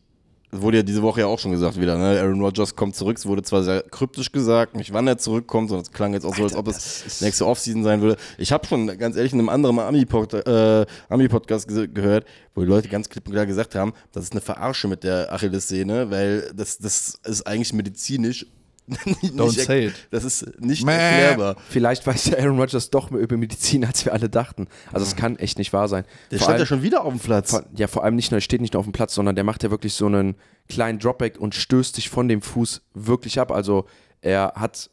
wurde 0.62 0.78
ja 0.78 0.84
diese 0.84 1.02
Woche 1.02 1.22
ja 1.22 1.28
auch 1.28 1.40
schon 1.40 1.52
gesagt 1.52 1.80
wieder, 1.80 1.98
ne? 1.98 2.20
Aaron 2.20 2.42
Rodgers 2.42 2.76
kommt 2.76 2.96
zurück. 2.96 3.18
Es 3.18 3.26
wurde 3.26 3.44
zwar 3.44 3.64
sehr 3.64 3.84
kryptisch 3.84 4.32
gesagt, 4.32 4.76
nicht 4.76 4.94
wann 4.94 5.08
er 5.08 5.18
zurückkommt, 5.18 5.70
sondern 5.70 5.84
es 5.84 5.92
klang 5.92 6.14
jetzt 6.14 6.26
auch 6.26 6.36
so, 6.36 6.44
als 6.44 6.56
ob 6.56 6.68
es 6.68 7.22
nächste 7.22 7.46
Offseason 7.46 7.84
sein 7.84 8.02
würde. 8.02 8.18
Ich 8.38 8.52
habe 8.52 8.66
schon 8.68 8.88
ganz 8.98 9.16
ehrlich 9.16 9.34
in 9.34 9.40
einem 9.40 9.50
anderen 9.50 9.78
äh, 9.78 10.86
Ami-Podcast 11.10 11.68
ge 11.68 11.88
gehört, 11.88 12.26
wo 12.54 12.62
die 12.62 12.68
Leute 12.68 12.90
ganz 12.90 13.10
klipp 13.10 13.28
und 13.28 13.34
klar 13.34 13.46
gesagt 13.46 13.76
haben, 13.76 13.94
das 14.12 14.24
ist 14.26 14.32
eine 14.32 14.42
Verarsche 14.42 14.88
mit 14.88 15.04
der 15.04 15.32
Achillessehne, 15.34 16.10
weil 16.10 16.52
das, 16.56 16.78
das 16.78 17.20
ist 17.24 17.48
eigentlich 17.48 17.74
medizinisch 17.74 18.46
nicht 19.06 19.34
Don't 19.34 19.50
erk- 19.58 19.66
say 19.66 19.88
it. 19.88 19.94
Das 20.12 20.24
ist 20.24 20.60
nicht 20.60 20.86
Mäh. 20.86 20.94
erklärbar. 20.94 21.56
Vielleicht 21.70 22.06
weiß 22.06 22.26
ja 22.28 22.38
Aaron 22.38 22.60
Rodgers 22.60 22.90
doch 22.92 23.10
mehr 23.10 23.22
über 23.22 23.36
Medizin, 23.38 23.84
als 23.86 24.06
wir 24.06 24.14
alle 24.14 24.30
dachten. 24.30 24.68
Also 24.94 25.06
es 25.06 25.16
kann 25.16 25.38
echt 25.38 25.58
nicht 25.58 25.74
wahr 25.74 25.88
sein. 25.88 26.06
Der 26.32 26.38
Vor 26.40 26.46
stand 26.46 26.60
ja 26.60 26.66
schon 26.66 26.82
wieder 26.84 27.04
auf 27.04 27.12
dem 27.14 27.20
Platz. 27.20 27.52
Vor, 27.52 27.64
ja, 27.76 27.88
vor 27.88 28.04
allem 28.04 28.16
nicht 28.16 28.32
nur, 28.32 28.38
er 28.38 28.42
steht 28.42 28.62
nicht 28.62 28.74
nur 28.74 28.80
auf 28.80 28.86
dem 28.86 28.94
Platz, 28.94 29.16
sondern 29.16 29.36
der 29.36 29.44
macht 29.44 29.64
ja 29.64 29.72
wirklich 29.72 29.94
so 29.94 30.06
einen 30.06 30.36
kleinen 30.70 31.00
Dropback 31.00 31.40
und 31.40 31.56
stößt 31.56 31.96
sich 31.96 32.10
von 32.10 32.28
dem 32.28 32.42
Fuß 32.42 32.82
wirklich 32.94 33.40
ab. 33.40 33.52
Also 33.52 33.86
er 34.22 34.54
hat, 34.56 34.90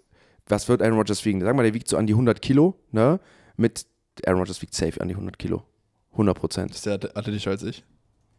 was 0.47 0.69
wird 0.69 0.81
Aaron 0.83 0.97
Rodgers 0.99 1.25
wiegen? 1.25 1.41
Sag 1.41 1.55
mal, 1.55 1.63
der 1.63 1.75
wiegt 1.75 1.89
so 1.89 1.97
an 1.97 2.07
die 2.07 2.15
100 2.15 2.41
Kilo, 2.41 2.79
ne? 2.93 3.21
Mit, 3.57 3.87
Aaron 4.27 4.41
Rodgers 4.41 4.63
wiegt 4.63 4.75
safe 4.75 5.01
an 5.01 5.09
die 5.09 5.15
100 5.15 5.39
Kilo. 5.39 5.63
100 6.13 6.39
Prozent. 6.39 6.71
Ist 6.73 6.85
der 6.87 6.95
athletischer 7.15 7.51
als 7.51 7.63
ich? 7.63 7.85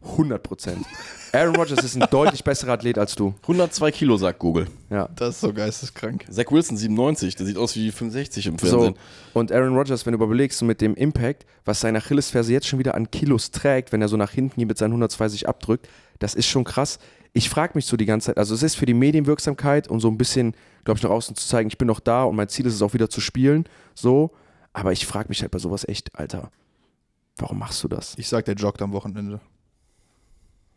100 0.04 0.42
Prozent. 0.42 0.84
Aaron 1.32 1.56
Rodgers 1.56 1.82
ist 1.84 1.96
ein 1.96 2.06
deutlich 2.10 2.44
besserer 2.44 2.72
Athlet 2.72 2.96
als 2.98 3.14
du. 3.16 3.34
102 3.42 3.90
Kilo, 3.90 4.16
sagt 4.16 4.38
Google. 4.38 4.68
Ja. 4.90 5.08
Das 5.16 5.30
ist 5.36 5.40
so 5.40 5.52
geisteskrank. 5.52 6.24
Zach 6.30 6.44
Wilson 6.50 6.76
97, 6.76 7.34
der 7.36 7.46
sieht 7.46 7.56
aus 7.58 7.74
wie 7.74 7.90
65 7.90 8.46
im 8.46 8.58
So, 8.58 8.66
Fernsehen. 8.68 8.94
und 9.32 9.50
Aaron 9.50 9.76
Rodgers, 9.76 10.06
wenn 10.06 10.16
du 10.16 10.22
überlegst, 10.24 10.58
so 10.58 10.64
mit 10.64 10.80
dem 10.80 10.94
Impact, 10.94 11.44
was 11.64 11.80
seine 11.80 11.98
Achillesferse 11.98 12.52
jetzt 12.52 12.68
schon 12.68 12.78
wieder 12.78 12.94
an 12.94 13.10
Kilos 13.10 13.50
trägt, 13.50 13.90
wenn 13.92 14.00
er 14.02 14.08
so 14.08 14.16
nach 14.16 14.30
hinten 14.30 14.54
hier 14.56 14.66
mit 14.66 14.78
seinen 14.78 14.92
102 14.92 15.28
sich 15.28 15.48
abdrückt, 15.48 15.88
das 16.20 16.34
ist 16.34 16.46
schon 16.46 16.62
krass. 16.64 16.98
Ich 17.32 17.48
frage 17.50 17.72
mich 17.74 17.86
so 17.86 17.96
die 17.96 18.06
ganze 18.06 18.26
Zeit, 18.26 18.38
also 18.38 18.54
es 18.54 18.62
ist 18.62 18.76
für 18.76 18.86
die 18.86 18.94
Medienwirksamkeit 18.94 19.88
und 19.88 19.98
so 19.98 20.08
ein 20.08 20.16
bisschen, 20.16 20.54
glaube 20.84 20.98
ich, 20.98 21.02
nach 21.02 21.10
außen 21.10 21.34
zu 21.34 21.48
zeigen, 21.48 21.66
ich 21.68 21.78
bin 21.78 21.88
noch 21.88 21.98
da 21.98 22.22
und 22.22 22.36
mein 22.36 22.48
Ziel 22.48 22.66
ist 22.66 22.74
es 22.74 22.82
auch 22.82 22.94
wieder 22.94 23.10
zu 23.10 23.20
spielen, 23.20 23.64
so, 23.94 24.30
aber 24.72 24.92
ich 24.92 25.04
frage 25.04 25.28
mich 25.30 25.40
halt 25.42 25.50
bei 25.50 25.58
sowas 25.58 25.84
echt, 25.88 26.16
Alter, 26.16 26.52
warum 27.38 27.58
machst 27.58 27.82
du 27.82 27.88
das? 27.88 28.14
Ich 28.18 28.28
sag, 28.28 28.44
der 28.44 28.54
joggt 28.54 28.82
am 28.82 28.92
Wochenende. 28.92 29.40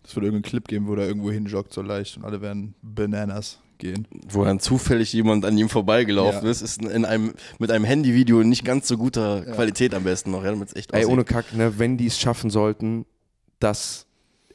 Es 0.07 0.15
wird 0.15 0.23
irgendeinen 0.23 0.49
Clip 0.49 0.65
geben, 0.67 0.87
wo 0.87 0.95
der 0.95 1.05
irgendwo 1.05 1.31
hinjoggt 1.31 1.73
so 1.73 1.81
leicht 1.81 2.15
und 2.17 2.23
alle 2.23 2.41
werden 2.41 2.75
Bananas 2.81 3.59
gehen. 3.77 4.07
wo 4.29 4.45
dann 4.45 4.59
zufällig 4.59 5.11
jemand 5.13 5.43
an 5.45 5.57
ihm 5.57 5.67
vorbeigelaufen 5.69 6.45
Ja. 6.45 6.49
ist, 6.49 6.61
ist 6.61 6.81
in 6.81 7.03
einem, 7.05 7.33
mit 7.59 7.69
einem 7.71 7.83
Handyvideo 7.85 8.39
in 8.39 8.49
nicht 8.49 8.63
ganz 8.65 8.87
so 8.87 8.97
guter 8.97 9.41
Qualität 9.45 9.93
am 9.93 10.03
besten 10.05 10.31
noch, 10.31 10.43
ja, 10.43 10.51
damit 10.51 10.69
es 10.69 10.75
echt 10.75 10.93
Ey, 10.93 10.99
aussieht. 11.01 11.11
ohne 11.13 11.23
Kack, 11.25 11.53
ne, 11.53 11.77
wenn 11.77 11.97
die 11.97 12.07
es 12.07 12.17
schaffen 12.19 12.49
sollten, 12.49 13.05
dass 13.59 14.07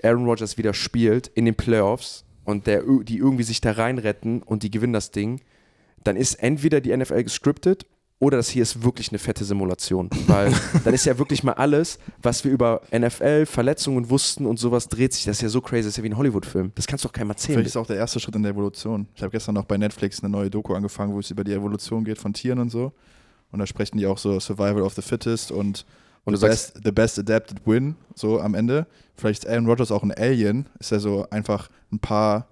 Aaron 0.03 0.25
Rodgers 0.25 0.57
wieder 0.59 0.75
spielt 0.75 1.29
in 1.29 1.45
den 1.45 1.55
Playoffs 1.55 2.25
und 2.45 2.67
der, 2.67 2.83
die 3.03 3.19
irgendwie 3.19 3.45
sich 3.45 3.61
da 3.61 3.73
reinretten 3.73 4.43
und 4.43 4.63
die 4.65 4.71
gewinnen 4.71 4.93
das 4.95 5.11
Ding, 5.13 5.41
dann 6.03 6.17
ist 6.17 6.35
entweder 6.37 6.81
die 6.81 6.97
NFL 6.97 7.23
gescriptet 7.25 7.87
oder 8.23 8.37
das 8.37 8.49
hier 8.51 8.63
ist 8.63 8.85
wirklich 8.85 9.11
eine 9.11 9.19
fette 9.19 9.45
Simulation. 9.45 10.09
Weil 10.29 10.53
dann 10.85 10.95
ist 10.95 11.05
ja 11.07 11.19
wirklich 11.19 11.43
mal 11.43 11.55
alles, 11.55 11.99
was 12.23 12.45
wir 12.45 12.53
über 12.53 12.83
NFL, 12.97 13.47
Verletzungen 13.47 14.11
wussten 14.11 14.47
und 14.47 14.61
sowas 14.61 14.87
dreht 14.87 15.13
sich. 15.13 15.25
Das 15.25 15.39
ist 15.39 15.43
ja 15.43 15.49
so 15.49 15.61
crazy, 15.61 15.81
das 15.83 15.87
ist 15.89 15.97
ja 15.97 16.05
wie 16.05 16.11
ein 16.11 16.17
Hollywood-Film. 16.17 16.71
Das 16.77 16.87
kannst 16.87 17.05
du 17.05 17.09
doch 17.09 17.13
keinem 17.13 17.31
erzählen. 17.31 17.57
Vielleicht 17.57 17.71
ist 17.71 17.77
auch 17.77 17.87
der 17.89 17.97
erste 17.97 18.21
Schritt 18.21 18.37
in 18.37 18.45
der 18.45 18.53
Evolution. 18.53 19.09
Ich 19.17 19.23
habe 19.23 19.33
gestern 19.33 19.57
noch 19.57 19.65
bei 19.65 19.77
Netflix 19.77 20.23
eine 20.23 20.31
neue 20.31 20.51
Doku 20.51 20.73
angefangen, 20.73 21.13
wo 21.15 21.19
es 21.19 21.33
über 21.33 21.43
die 21.43 21.53
Evolution 21.53 22.05
geht 22.05 22.19
von 22.19 22.33
Tieren 22.33 22.61
und 22.61 22.71
so. 22.71 22.93
Und 23.51 23.59
da 23.59 23.67
sprechen 23.67 23.99
die 23.99 24.07
auch 24.07 24.19
so 24.19 24.39
Survival 24.39 24.83
of 24.83 24.95
the 24.95 25.03
Fittest 25.03 25.51
und, 25.51 25.85
Und 26.23 26.35
du 26.35 26.39
the, 26.39 26.47
sagst- 26.47 26.75
best, 26.75 26.85
the 26.85 26.93
best 26.93 27.19
adapted 27.19 27.67
win, 27.67 27.97
so 28.15 28.41
am 28.41 28.55
Ende. 28.55 28.87
Vielleicht 29.17 29.43
ist 29.43 29.51
Aaron 29.51 29.67
Rodgers 29.67 29.91
auch 29.91 30.05
ein 30.05 30.13
Alien, 30.13 30.67
ist 30.79 30.93
er 30.93 31.01
so 31.01 31.27
einfach 31.31 31.71
ein 31.91 31.99
paar 31.99 32.47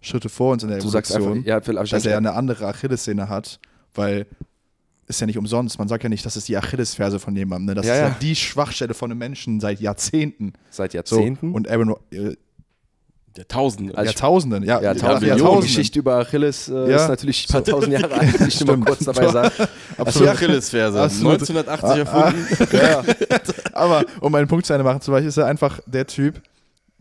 Schritte 0.00 0.28
vor 0.28 0.54
uns 0.54 0.64
in 0.64 0.68
der 0.70 0.78
Du 0.80 0.88
sagst 0.88 1.12
Evolution, 1.14 1.46
einfach, 1.46 1.72
ja, 1.72 1.84
dass 1.84 2.06
er 2.06 2.16
eine 2.16 2.32
andere 2.32 2.66
Achillessehne 2.66 3.28
hat, 3.28 3.60
weil 3.94 4.26
ist 5.06 5.20
ja 5.20 5.26
nicht 5.26 5.38
umsonst. 5.38 5.78
Man 5.78 5.88
sagt 5.88 6.02
ja 6.02 6.08
nicht, 6.08 6.24
das 6.24 6.36
ist 6.36 6.48
die 6.48 6.56
Achillesferse 6.56 7.18
von 7.18 7.34
jemandem. 7.36 7.66
Ne? 7.66 7.74
Das 7.74 7.86
Ja, 7.86 7.94
ist 7.94 8.00
ja. 8.00 8.08
ja. 8.08 8.16
die 8.20 8.36
Schwachstelle 8.36 8.94
von 8.94 9.10
einem 9.10 9.18
Menschen 9.18 9.60
seit 9.60 9.80
Jahrzehnten. 9.80 10.52
seit 10.70 10.92
So. 10.92 10.96
Jahrzehnten. 10.98 11.52
Und 11.52 11.68
Aaron, 11.68 11.96
äh, 12.10 12.34
Der 13.36 13.48
Tausende. 13.48 13.96
Also- 13.96 14.10
Jahrtausenden, 14.10 14.62
ja, 14.62 14.76
ja, 14.76 14.92
ja, 14.92 14.94
tausend, 14.94 15.22
die 15.22 15.26
Jahrtausenden. 15.28 15.62
Geschichte 15.62 15.98
über 15.98 16.16
Achilles 16.18 16.68
äh, 16.68 16.90
Ja. 16.90 16.96
ist 16.96 17.08
natürlich 17.08 17.46
ein 17.48 17.52
paar 17.52 17.64
tausend 17.64 17.92
Jahre 17.92 18.12
alt, 18.12 18.40
will 18.40 18.48
ich 18.48 18.64
nur 18.64 18.76
mal 18.76 18.84
kurz 18.86 19.04
dabei 19.04 19.28
sagen. 19.28 19.54
Das 19.96 20.14
ist 20.16 20.20
die 20.22 20.28
Achillesferse. 20.28 21.00
Absolut. 21.00 21.40
1980 21.40 21.98
erfunden. 21.98 22.76
ja. 22.76 23.02
Aber 23.72 24.04
um 24.20 24.34
einen 24.34 24.48
Punkt 24.48 24.66
zu 24.66 24.72
Ende 24.74 24.84
machen 24.84 25.00
zu 25.00 25.10
wollen, 25.12 25.26
ist 25.26 25.36
er 25.36 25.46
einfach 25.46 25.80
der 25.86 26.06
Typ, 26.06 26.42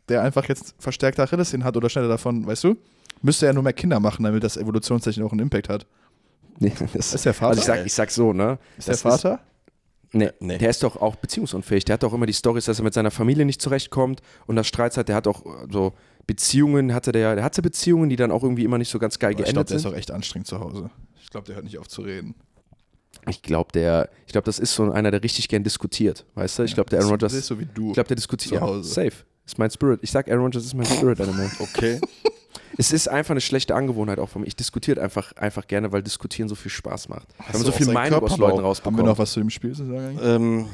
der 0.09 0.21
einfach 0.23 0.45
jetzt 0.47 0.73
verstärkte 0.79 1.21
Achillessehnen 1.21 1.63
hat 1.65 1.75
oder 1.77 1.89
schneller 1.89 2.07
davon, 2.07 2.45
weißt 2.47 2.63
du? 2.63 2.77
Müsste 3.21 3.45
er 3.45 3.53
nur 3.53 3.63
mehr 3.63 3.73
Kinder 3.73 3.99
machen, 3.99 4.23
damit 4.23 4.43
das 4.43 4.57
evolutionstechnisch 4.57 5.23
auch 5.25 5.31
einen 5.31 5.41
Impact 5.41 5.69
hat. 5.69 5.85
Nee, 6.61 6.71
das, 6.93 7.13
Ist 7.13 7.25
der 7.25 7.33
Vater? 7.33 7.49
Also 7.49 7.59
ich 7.61 7.65
sag, 7.65 7.85
ich 7.85 7.93
sag 7.93 8.11
so, 8.11 8.33
ne? 8.33 8.57
Ist 8.77 8.87
der 8.87 8.97
Vater? 8.97 9.39
Nee, 10.13 10.29
Nee. 10.39 10.57
der 10.57 10.69
ist 10.69 10.83
doch 10.83 10.97
auch 10.97 11.15
beziehungsunfähig. 11.15 11.85
Der 11.85 11.93
hat 11.93 12.03
doch 12.03 12.13
immer 12.13 12.25
die 12.25 12.33
Stories, 12.33 12.65
dass 12.65 12.79
er 12.79 12.83
mit 12.83 12.93
seiner 12.93 13.11
Familie 13.11 13.45
nicht 13.45 13.61
zurechtkommt 13.61 14.21
und 14.45 14.57
das 14.57 14.67
Streits 14.67 14.97
hat. 14.97 15.07
Der 15.09 15.15
hat 15.15 15.25
auch 15.25 15.45
äh, 15.45 15.67
so 15.71 15.93
Beziehungen, 16.27 16.93
hatte 16.93 17.11
der, 17.13 17.35
der 17.35 17.43
hatte 17.43 17.61
Beziehungen, 17.61 18.09
die 18.09 18.15
dann 18.17 18.29
auch 18.31 18.43
irgendwie 18.43 18.63
immer 18.65 18.77
nicht 18.77 18.89
so 18.89 18.99
ganz 18.99 19.19
geil 19.19 19.31
ich 19.31 19.37
glaube, 19.37 19.51
geendet 19.53 19.69
der 19.69 19.75
ist 19.77 19.83
sind. 19.83 19.91
auch 19.93 19.97
echt 19.97 20.11
anstrengend 20.11 20.47
zu 20.47 20.59
Hause. 20.59 20.89
Ich 21.21 21.29
glaube, 21.29 21.45
der 21.47 21.55
hört 21.55 21.65
nicht 21.65 21.77
auf 21.77 21.87
zu 21.87 22.01
reden. 22.01 22.35
Ich 23.29 23.41
glaube, 23.41 23.71
der, 23.71 24.09
ich 24.25 24.31
glaube, 24.33 24.45
das 24.45 24.59
ist 24.59 24.73
so 24.75 24.91
einer, 24.91 25.11
der 25.11 25.23
richtig 25.23 25.47
gern 25.47 25.63
diskutiert, 25.63 26.25
weißt 26.35 26.59
du? 26.59 26.63
Ich 26.63 26.73
glaube, 26.73 26.89
der 26.89 26.99
Aaron 26.99 27.11
Rodgers, 27.11 27.33
ist 27.33 27.47
so 27.47 27.59
wie 27.59 27.65
du. 27.65 27.89
ich 27.89 27.93
glaube, 27.93 28.07
der 28.07 28.15
diskutiert 28.15 28.49
zu 28.49 28.55
ja, 28.55 28.61
Hause. 28.61 28.83
safe. 28.89 29.13
Ist 29.45 29.57
mein 29.57 29.71
Spirit. 29.71 29.99
Ich 30.03 30.11
sag, 30.11 30.27
Aaron 30.29 30.43
Rodgers 30.45 30.65
ist 30.65 30.73
mein 30.73 30.85
Spirit 30.85 31.19
Animal. 31.21 31.49
Okay. 31.59 31.99
Es 32.77 32.91
ist 32.91 33.07
einfach 33.07 33.31
eine 33.31 33.41
schlechte 33.41 33.75
Angewohnheit 33.75 34.19
auch 34.19 34.29
von 34.29 34.41
mir. 34.41 34.47
Ich 34.47 34.55
diskutiere 34.55 35.01
einfach, 35.01 35.33
einfach 35.35 35.67
gerne, 35.67 35.91
weil 35.91 36.03
diskutieren 36.03 36.49
so 36.49 36.55
viel 36.55 36.71
Spaß 36.71 37.09
macht. 37.09 37.27
Wenn 37.51 37.61
man 37.61 37.65
so 37.65 37.71
viel 37.71 37.87
Meinung 37.87 38.21
aus 38.21 38.29
Körper 38.29 38.41
Leuten 38.41 38.51
auch? 38.53 38.57
Haben 38.57 38.61
wir 38.61 38.67
rausbekommt. 38.67 39.05
noch 39.05 39.17
was 39.17 39.31
zu 39.33 39.39
dem 39.39 39.49
Spiel 39.49 39.73
zu 39.73 39.85
sagen? 39.85 40.19
ähm, 40.23 40.65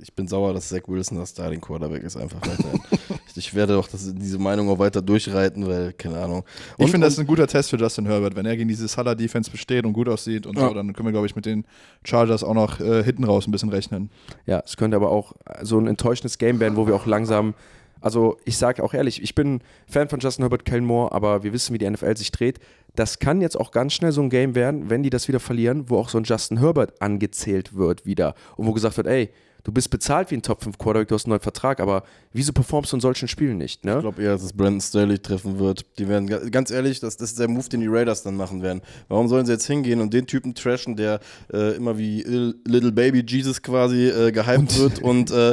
ich 0.00 0.12
bin 0.14 0.26
sauer, 0.26 0.52
dass 0.52 0.68
Zach 0.68 0.82
Wilson 0.88 1.18
das 1.18 1.30
Starting 1.30 1.60
Quarterback 1.60 2.02
ist, 2.02 2.16
einfach 2.16 2.40
ich 3.36 3.54
werde 3.54 3.78
auch 3.78 3.88
das, 3.88 4.12
diese 4.14 4.38
Meinung 4.38 4.68
auch 4.68 4.78
weiter 4.78 5.00
durchreiten, 5.00 5.66
weil, 5.66 5.92
keine 5.92 6.18
Ahnung. 6.20 6.44
Ich 6.76 6.84
Und- 6.84 6.90
finde, 6.90 7.06
das 7.06 7.14
ist 7.14 7.20
ein 7.20 7.26
guter 7.26 7.46
Test 7.46 7.70
für 7.70 7.76
Justin 7.76 8.06
Herbert. 8.06 8.34
Wenn 8.36 8.44
er 8.44 8.56
gegen 8.56 8.68
diese 8.68 8.86
Salah-Defense 8.88 9.50
besteht 9.50 9.86
und 9.86 9.92
gut 9.92 10.08
aussieht 10.08 10.44
und 10.46 10.58
Ja. 10.58 10.68
so, 10.68 10.74
dann 10.74 10.92
können 10.92 11.06
wir, 11.08 11.12
glaube 11.12 11.26
ich, 11.26 11.36
mit 11.36 11.46
den 11.46 11.64
Chargers 12.04 12.42
auch 12.44 12.54
noch 12.54 12.80
äh, 12.80 13.02
hinten 13.04 13.24
raus 13.24 13.46
ein 13.46 13.52
bisschen 13.52 13.70
rechnen. 13.70 14.10
Ja, 14.44 14.62
es 14.66 14.76
könnte 14.76 14.96
aber 14.96 15.10
auch 15.10 15.34
so 15.62 15.78
ein 15.78 15.86
enttäuschendes 15.86 16.36
Game 16.38 16.60
werden, 16.60 16.76
wo 16.76 16.86
wir 16.86 16.94
auch 16.94 17.06
langsam. 17.06 17.54
Also, 18.02 18.36
ich 18.44 18.58
sage 18.58 18.82
auch 18.84 18.92
ehrlich, 18.92 19.22
ich 19.22 19.34
bin 19.34 19.60
Fan 19.86 20.08
von 20.08 20.20
Justin 20.20 20.42
Herbert, 20.42 20.64
Kellen 20.64 20.84
Moore, 20.84 21.12
aber 21.12 21.42
wir 21.42 21.52
wissen, 21.52 21.72
wie 21.72 21.78
die 21.78 21.88
NFL 21.88 22.16
sich 22.16 22.32
dreht. 22.32 22.58
Das 22.94 23.18
kann 23.18 23.40
jetzt 23.40 23.58
auch 23.58 23.70
ganz 23.70 23.94
schnell 23.94 24.12
so 24.12 24.20
ein 24.20 24.28
Game 24.28 24.54
werden, 24.54 24.90
wenn 24.90 25.02
die 25.02 25.10
das 25.10 25.28
wieder 25.28 25.40
verlieren, 25.40 25.88
wo 25.88 25.96
auch 25.96 26.10
so 26.10 26.18
ein 26.18 26.24
Justin 26.24 26.58
Herbert 26.58 27.00
angezählt 27.00 27.74
wird 27.74 28.04
wieder. 28.04 28.34
Und 28.56 28.66
wo 28.66 28.72
gesagt 28.72 28.96
wird, 28.98 29.06
ey, 29.06 29.30
du 29.64 29.72
bist 29.72 29.90
bezahlt 29.90 30.30
wie 30.30 30.36
ein 30.36 30.42
Top 30.42 30.62
5 30.62 30.78
Quarterback, 30.78 31.08
du 31.08 31.14
hast 31.14 31.24
einen 31.26 31.30
neuen 31.30 31.40
Vertrag, 31.40 31.80
aber 31.80 32.02
wieso 32.32 32.52
performst 32.52 32.92
du 32.92 32.96
in 32.96 33.00
solchen 33.00 33.28
Spielen 33.28 33.58
nicht, 33.58 33.80
Ich 33.80 33.84
ne? 33.84 34.00
glaube 34.00 34.22
eher, 34.22 34.32
dass 34.32 34.42
es 34.42 34.52
Brandon 34.52 34.80
Staley 34.80 35.18
treffen 35.18 35.58
wird. 35.58 35.84
Die 35.98 36.08
werden, 36.08 36.26
ga- 36.28 36.40
ganz 36.50 36.70
ehrlich, 36.70 37.00
das, 37.00 37.16
das 37.16 37.30
ist 37.30 37.38
der 37.38 37.48
Move, 37.48 37.68
den 37.68 37.80
die 37.80 37.86
Raiders 37.88 38.22
dann 38.22 38.36
machen 38.36 38.62
werden. 38.62 38.82
Warum 39.08 39.28
sollen 39.28 39.46
sie 39.46 39.52
jetzt 39.52 39.66
hingehen 39.66 40.00
und 40.00 40.12
den 40.12 40.26
Typen 40.26 40.54
trashen, 40.54 40.96
der 40.96 41.20
äh, 41.52 41.76
immer 41.76 41.96
wie 41.98 42.22
Little 42.64 42.92
Baby 42.92 43.24
Jesus 43.26 43.62
quasi 43.62 44.08
äh, 44.08 44.32
gehypt 44.32 44.78
wird 44.78 44.98
und 45.00 45.30
äh, 45.30 45.52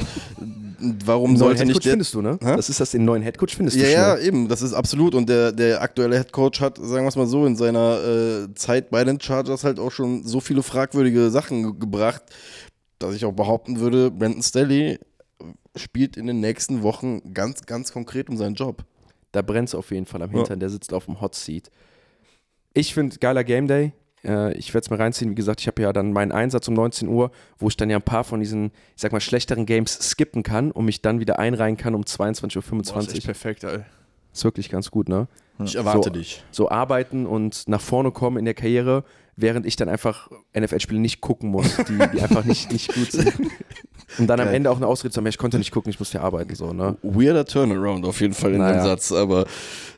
warum 1.06 1.36
sollte 1.38 1.60
Headcoach 1.60 1.68
nicht 1.76 1.86
der, 1.86 1.92
findest 1.94 2.14
du, 2.14 2.22
ne? 2.22 2.38
Hä? 2.42 2.56
Das 2.56 2.70
ist 2.70 2.80
das, 2.80 2.92
den 2.92 3.06
neuen 3.06 3.22
Headcoach 3.22 3.56
findest 3.56 3.78
Ja, 3.78 3.84
du 3.86 3.92
ja, 3.92 4.16
schnell. 4.16 4.28
eben, 4.28 4.48
das 4.48 4.62
ist 4.62 4.74
absolut. 4.74 5.14
Und 5.16 5.30
der, 5.30 5.52
der 5.52 5.82
aktuelle 5.82 6.18
Head 6.18 6.32
Coach 6.32 6.62
hat, 6.62 6.78
sagen 6.78 7.04
wir 7.04 7.10
es 7.10 7.16
mal 7.16 7.28
so, 7.28 7.46
in 7.46 7.56
seiner 7.56 8.00
äh, 8.04 8.54
Zeit 8.56 8.90
bei 8.90 9.04
den 9.04 9.20
Chargers 9.20 9.64
halt 9.64 9.80
auch 9.80 9.92
schon 9.92 10.24
so 10.26 10.40
viele 10.40 10.64
fragwürdige 10.64 11.30
Sachen 11.30 11.64
ge 11.64 11.72
gebracht, 11.80 12.24
dass 13.00 13.16
ich 13.16 13.26
auch 13.26 13.34
behaupten 13.34 13.80
würde, 13.80 14.12
Brandon 14.12 14.44
Staley 14.44 15.00
spielt 15.76 16.18
in 16.18 16.28
den 16.28 16.40
nächsten 16.40 16.84
Wochen 16.84 17.34
ganz, 17.34 17.66
ganz 17.66 17.92
konkret 17.94 18.30
um 18.30 18.38
seinen 18.38 18.56
Job. 18.56 18.84
Da 19.32 19.42
brennt 19.42 19.70
es 19.70 19.76
auf 19.76 19.92
jeden 19.92 20.06
Fall 20.06 20.22
am 20.22 20.32
Hintern, 20.32 20.60
der 20.60 20.70
sitzt 20.70 20.94
auf 20.94 21.06
dem 21.06 21.22
Hot 21.22 21.36
Seat. 21.36 21.70
Ich 22.74 22.94
finde, 22.94 23.18
geiler 23.18 23.44
Game 23.44 23.68
Day. 23.68 23.94
Äh, 24.24 24.54
ich 24.58 24.74
werde 24.74 24.86
es 24.86 24.90
mir 24.90 25.00
reinziehen. 25.00 25.32
Wie 25.32 25.36
gesagt, 25.36 25.62
ich 25.62 25.68
habe 25.68 25.82
ja 25.82 25.94
dann 25.94 26.12
meinen 26.12 26.32
Einsatz 26.32 26.68
um 26.68 26.74
19 26.74 27.08
Uhr, 27.08 27.32
wo 27.58 27.68
ich 27.68 27.78
dann 27.78 27.90
ja 27.90 27.98
ein 27.98 28.04
paar 28.04 28.24
von 28.24 28.40
diesen, 28.40 28.72
ich 28.96 29.02
sag 29.02 29.12
mal, 29.12 29.20
schlechteren 29.22 29.66
Games 29.66 29.94
skippen 30.10 30.44
kann 30.44 30.72
und 30.72 30.86
mich 30.86 31.02
dann 31.02 31.20
wieder 31.20 31.40
einreihen 31.40 31.78
kann 31.78 31.96
um 31.96 32.02
22.25 32.02 32.92
Boah, 32.94 33.00
ist 33.00 33.08
echt 33.14 33.18
Uhr. 33.18 33.26
perfekt, 33.26 33.64
ey. 33.64 33.80
Ist 34.34 34.44
wirklich 34.44 34.70
ganz 34.70 34.92
gut, 34.92 35.10
ne? 35.10 35.28
Ich 35.64 35.76
erwarte 35.76 36.10
So. 36.10 36.10
dich. 36.12 36.44
So 36.52 36.70
arbeiten 36.70 37.26
und 37.26 37.68
nach 37.68 37.82
vorne 37.82 38.12
kommen 38.12 38.38
in 38.38 38.46
der 38.46 38.54
Karriere, 38.54 39.04
während 39.42 39.66
ich 39.66 39.76
dann 39.76 39.90
einfach 39.90 40.30
NFL-Spiele 40.58 41.00
nicht 41.00 41.22
gucken 41.22 41.50
muss, 41.50 41.76
die, 41.88 41.98
die 42.14 42.22
einfach 42.22 42.44
nicht, 42.46 42.72
nicht 42.72 42.94
gut 42.94 43.12
sind. 43.12 43.34
Und 44.18 44.26
dann 44.28 44.40
am. 44.40 44.48
Ende 44.48 44.72
auch 44.72 44.78
eine 44.78 44.88
Ausrede 44.88 45.12
zu 45.14 45.18
haben, 45.20 45.26
ja, 45.26 45.30
ich 45.30 45.38
konnte 45.38 45.60
nicht 45.60 45.72
gucken, 45.72 45.92
ich 45.92 46.00
musste 46.00 46.18
ja 46.18 46.24
arbeiten, 46.24 46.56
so, 46.56 46.74
ne? 46.74 46.98
Weirder 47.04 47.46
Turnaround 47.46 48.06
auf 48.06 48.20
jeden 48.22 48.34
Fall 48.34 48.54
in 48.54 48.58
Naja. 48.58 48.78
dem 48.82 48.84
Satz, 48.84 49.12
aber 49.12 49.46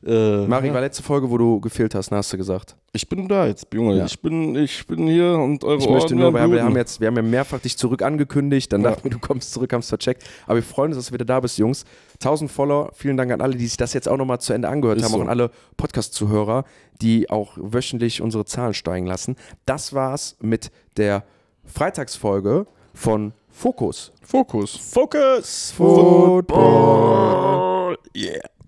äh, 0.06 0.46
Mari, 0.48 0.74
war 0.74 0.82
letzte 0.82 1.02
Folge, 1.02 1.30
wo 1.30 1.38
du 1.38 1.62
gefehlt 1.62 1.96
hast, 1.96 2.12
ne, 2.12 2.18
hast 2.18 2.34
du 2.34 2.38
gesagt. 2.38 2.76
ich 2.92 3.08
bin 3.08 3.30
da 3.30 3.48
jetzt, 3.48 3.68
Junge. 3.74 3.98
Ja. 3.98 4.06
Ich 4.06 4.20
bin, 4.22 4.56
ich 4.56 4.86
bin 4.86 5.08
hier 5.08 5.32
und 5.38 5.64
eure 5.64 5.78
Ich 5.80 5.90
möchte 5.90 6.14
Ohren 6.14 6.20
nur, 6.24 6.34
wir 6.34 6.64
haben 6.64 6.76
jetzt, 6.76 7.00
wir 7.00 7.08
haben 7.08 7.16
ja 7.16 7.22
mehrfach 7.22 7.60
dich 7.60 7.78
zurück 7.78 8.02
angekündigt, 8.02 8.74
dann 8.74 8.82
Ja. 8.82 8.90
dachten 8.90 9.06
wir, 9.06 9.12
du 9.12 9.20
kommst 9.20 9.54
zurück, 9.54 9.72
haben 9.72 9.80
es 9.80 9.88
vercheckt. 9.90 10.24
Aber 10.46 10.56
wir 10.56 10.64
freuen 10.64 10.90
uns, 10.92 10.98
dass 10.98 11.08
du 11.08 11.14
wieder 11.14 11.26
da 11.26 11.40
bist, 11.40 11.58
Jungs. 11.58 11.86
1000 12.22 12.52
Follower, 12.52 12.92
vielen 12.94 13.18
Dank 13.18 13.32
an 13.32 13.42
alle, 13.42 13.56
die 13.56 13.66
sich 13.68 13.78
das 13.78 13.94
jetzt 13.94 14.08
auch 14.08 14.18
nochmal 14.18 14.40
zu 14.40 14.54
Ende 14.54 14.70
angehört 14.70 15.00
Ist 15.00 15.06
haben, 15.06 15.12
so. 15.12 15.18
auch 15.18 15.22
an 15.24 15.30
alle 15.30 15.52
Podcast-Zuhörer, 15.78 16.66
die 17.02 17.30
auch 17.30 17.54
wöchentlich 17.58 18.22
unsere 18.22 18.46
Zahlen 18.46 18.74
steigen 18.74 19.08
lassen. 19.08 19.36
Das 19.66 19.94
war's 19.94 20.38
mit 20.40 20.72
der 20.98 21.24
Freitagsfolge 21.66 22.68
von 22.94 23.34
Fokus. 23.50 24.12
Fokus. 24.22 24.78
Focus. 24.78 25.72
Football. 25.76 26.44
Football. 26.44 27.98
Yeah. 28.16 28.61